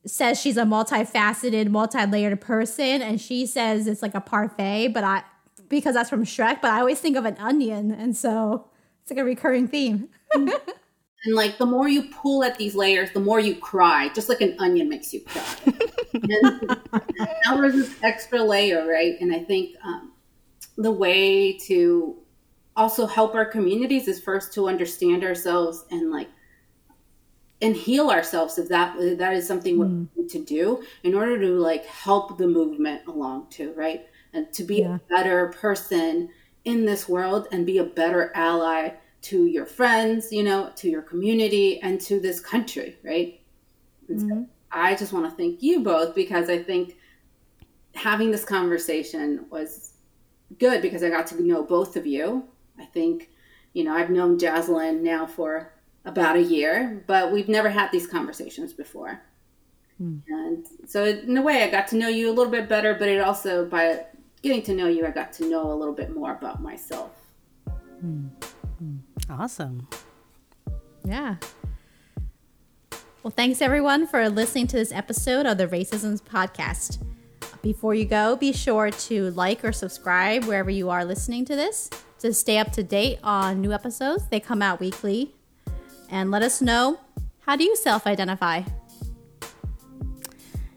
says 0.05 0.39
she's 0.39 0.57
a 0.57 0.63
multifaceted, 0.63 1.69
multi-layered 1.69 2.41
person, 2.41 3.01
and 3.01 3.21
she 3.21 3.45
says 3.45 3.87
it's 3.87 4.01
like 4.01 4.15
a 4.15 4.21
parfait. 4.21 4.89
But 4.89 5.03
I, 5.03 5.23
because 5.67 5.93
that's 5.93 6.09
from 6.09 6.23
Shrek, 6.25 6.59
but 6.61 6.71
I 6.71 6.79
always 6.79 6.99
think 6.99 7.17
of 7.17 7.25
an 7.25 7.37
onion, 7.37 7.91
and 7.91 8.17
so 8.17 8.67
it's 9.03 9.11
like 9.11 9.19
a 9.19 9.23
recurring 9.23 9.67
theme. 9.67 10.07
and 10.33 10.49
like 11.27 11.57
the 11.57 11.65
more 11.65 11.89
you 11.89 12.03
pull 12.03 12.41
at 12.43 12.57
these 12.57 12.73
layers, 12.73 13.11
the 13.11 13.19
more 13.19 13.39
you 13.39 13.55
cry, 13.55 14.09
just 14.15 14.29
like 14.29 14.39
an 14.39 14.55
onion 14.59 14.87
makes 14.87 15.13
you 15.13 15.19
cry. 15.21 15.43
and 16.13 16.77
now 17.45 17.57
there's 17.57 17.73
this 17.73 17.95
extra 18.01 18.41
layer, 18.41 18.87
right? 18.87 19.19
And 19.19 19.35
I 19.35 19.39
think 19.39 19.75
um, 19.83 20.13
the 20.77 20.91
way 20.91 21.57
to 21.67 22.15
also 22.77 23.05
help 23.05 23.35
our 23.35 23.45
communities 23.45 24.07
is 24.07 24.21
first 24.21 24.53
to 24.53 24.69
understand 24.69 25.23
ourselves 25.25 25.83
and 25.91 26.09
like 26.09 26.29
and 27.61 27.75
heal 27.75 28.09
ourselves 28.09 28.57
if 28.57 28.67
that 28.69 28.95
if 28.97 29.17
that 29.19 29.33
is 29.33 29.45
something 29.45 29.77
mm. 29.77 30.07
we 30.15 30.23
need 30.23 30.29
to 30.29 30.43
do 30.43 30.83
in 31.03 31.13
order 31.13 31.37
to 31.39 31.59
like 31.59 31.85
help 31.85 32.37
the 32.37 32.47
movement 32.47 33.01
along 33.07 33.47
too, 33.49 33.73
right? 33.75 34.07
And 34.31 34.51
to 34.53 34.63
be 34.63 34.77
yeah. 34.77 34.95
a 34.95 34.99
better 35.09 35.49
person 35.59 36.29
in 36.65 36.85
this 36.85 37.09
world 37.09 37.47
and 37.51 37.65
be 37.65 37.77
a 37.77 37.83
better 37.83 38.31
ally 38.35 38.91
to 39.21 39.45
your 39.45 39.65
friends, 39.65 40.31
you 40.31 40.43
know, 40.43 40.71
to 40.75 40.89
your 40.89 41.01
community 41.01 41.79
and 41.81 41.99
to 42.01 42.19
this 42.19 42.39
country, 42.39 42.97
right? 43.03 43.39
Mm-hmm. 44.09 44.29
So 44.29 44.47
I 44.71 44.95
just 44.95 45.13
want 45.13 45.29
to 45.29 45.35
thank 45.35 45.61
you 45.61 45.81
both 45.81 46.13
because 46.13 46.49
I 46.49 46.61
think 46.61 46.97
having 47.95 48.31
this 48.31 48.43
conversation 48.43 49.45
was 49.49 49.93
good 50.59 50.81
because 50.81 51.03
I 51.03 51.09
got 51.09 51.27
to 51.27 51.41
know 51.41 51.63
both 51.63 51.95
of 51.95 52.05
you. 52.05 52.43
I 52.79 52.85
think, 52.85 53.29
you 53.73 53.83
know, 53.83 53.93
I've 53.93 54.09
known 54.09 54.37
Jaslyn 54.37 55.01
now 55.01 55.25
for 55.25 55.73
about 56.05 56.35
a 56.35 56.41
year, 56.41 57.03
but 57.07 57.31
we've 57.31 57.47
never 57.47 57.69
had 57.69 57.91
these 57.91 58.07
conversations 58.07 58.73
before. 58.73 59.21
Mm. 60.01 60.21
And 60.27 60.67
so, 60.85 61.05
in 61.05 61.37
a 61.37 61.41
way, 61.41 61.63
I 61.63 61.69
got 61.69 61.87
to 61.89 61.95
know 61.95 62.09
you 62.09 62.29
a 62.29 62.33
little 62.33 62.51
bit 62.51 62.67
better, 62.67 62.93
but 62.95 63.07
it 63.07 63.21
also, 63.21 63.65
by 63.65 64.05
getting 64.43 64.61
to 64.63 64.73
know 64.75 64.87
you, 64.87 65.05
I 65.05 65.09
got 65.09 65.33
to 65.33 65.49
know 65.49 65.71
a 65.71 65.73
little 65.73 65.93
bit 65.93 66.13
more 66.13 66.33
about 66.33 66.61
myself. 66.61 67.11
Mm. 68.05 68.29
Awesome. 69.29 69.87
Yeah. 71.05 71.37
Well, 73.23 73.31
thanks 73.31 73.61
everyone 73.61 74.05
for 74.05 74.29
listening 74.29 74.67
to 74.67 74.75
this 74.75 74.91
episode 74.91 75.45
of 75.45 75.57
the 75.57 75.67
Raceisms 75.67 76.21
Podcast. 76.21 77.01
Before 77.61 77.95
you 77.95 78.03
go, 78.03 78.35
be 78.35 78.51
sure 78.51 78.91
to 78.91 79.31
like 79.31 79.63
or 79.63 79.71
subscribe 79.71 80.43
wherever 80.43 80.69
you 80.69 80.89
are 80.89 81.05
listening 81.05 81.45
to 81.45 81.55
this 81.55 81.89
to 82.19 82.33
stay 82.33 82.57
up 82.57 82.73
to 82.73 82.83
date 82.83 83.19
on 83.23 83.61
new 83.61 83.71
episodes. 83.71 84.27
They 84.27 84.41
come 84.41 84.61
out 84.61 84.81
weekly. 84.81 85.33
And 86.09 86.29
let 86.29 86.43
us 86.43 86.61
know 86.61 86.99
how 87.45 87.55
do 87.55 87.63
you 87.63 87.75
self 87.77 88.05
identify? 88.05 88.63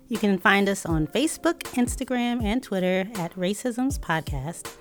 You 0.09 0.19
can 0.19 0.39
find 0.39 0.69
us 0.69 0.87
on 0.87 1.09
Facebook, 1.09 1.63
Instagram, 1.75 2.41
and 2.43 2.63
Twitter 2.63 3.09
at 3.17 3.35
Raceisms 3.35 3.99
Podcast 3.99 4.73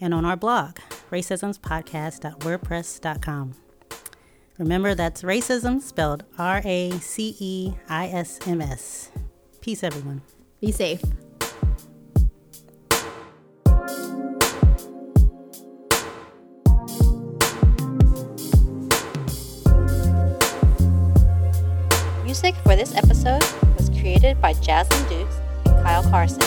and 0.00 0.12
on 0.12 0.24
our 0.24 0.36
blog, 0.36 0.78
raceismspodcast.wordpress.com. 1.10 3.54
Remember, 4.58 4.94
that's 4.94 5.22
racism 5.22 5.80
spelled 5.80 6.24
R 6.36 6.60
A 6.64 6.90
C 6.98 7.36
E 7.38 7.74
I 7.88 8.08
S 8.08 8.40
M 8.46 8.60
S. 8.60 9.12
Peace, 9.60 9.84
everyone. 9.84 10.22
Be 10.60 10.72
safe. 10.72 11.00
Music 22.24 22.56
for 22.64 22.74
this 22.74 22.96
episode 22.96 23.44
was 23.44 23.61
created 24.02 24.40
by 24.40 24.52
Jasmine 24.54 25.08
Dukes 25.08 25.36
and 25.64 25.80
Kyle 25.84 26.02
Carson. 26.02 26.40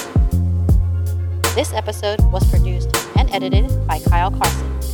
This 1.55 1.71
episode 1.71 2.19
was 2.29 2.43
produced 2.51 2.93
and 3.15 3.33
edited 3.33 3.71
by 3.87 3.99
Kyle 3.99 4.29
Carson. 4.29 4.84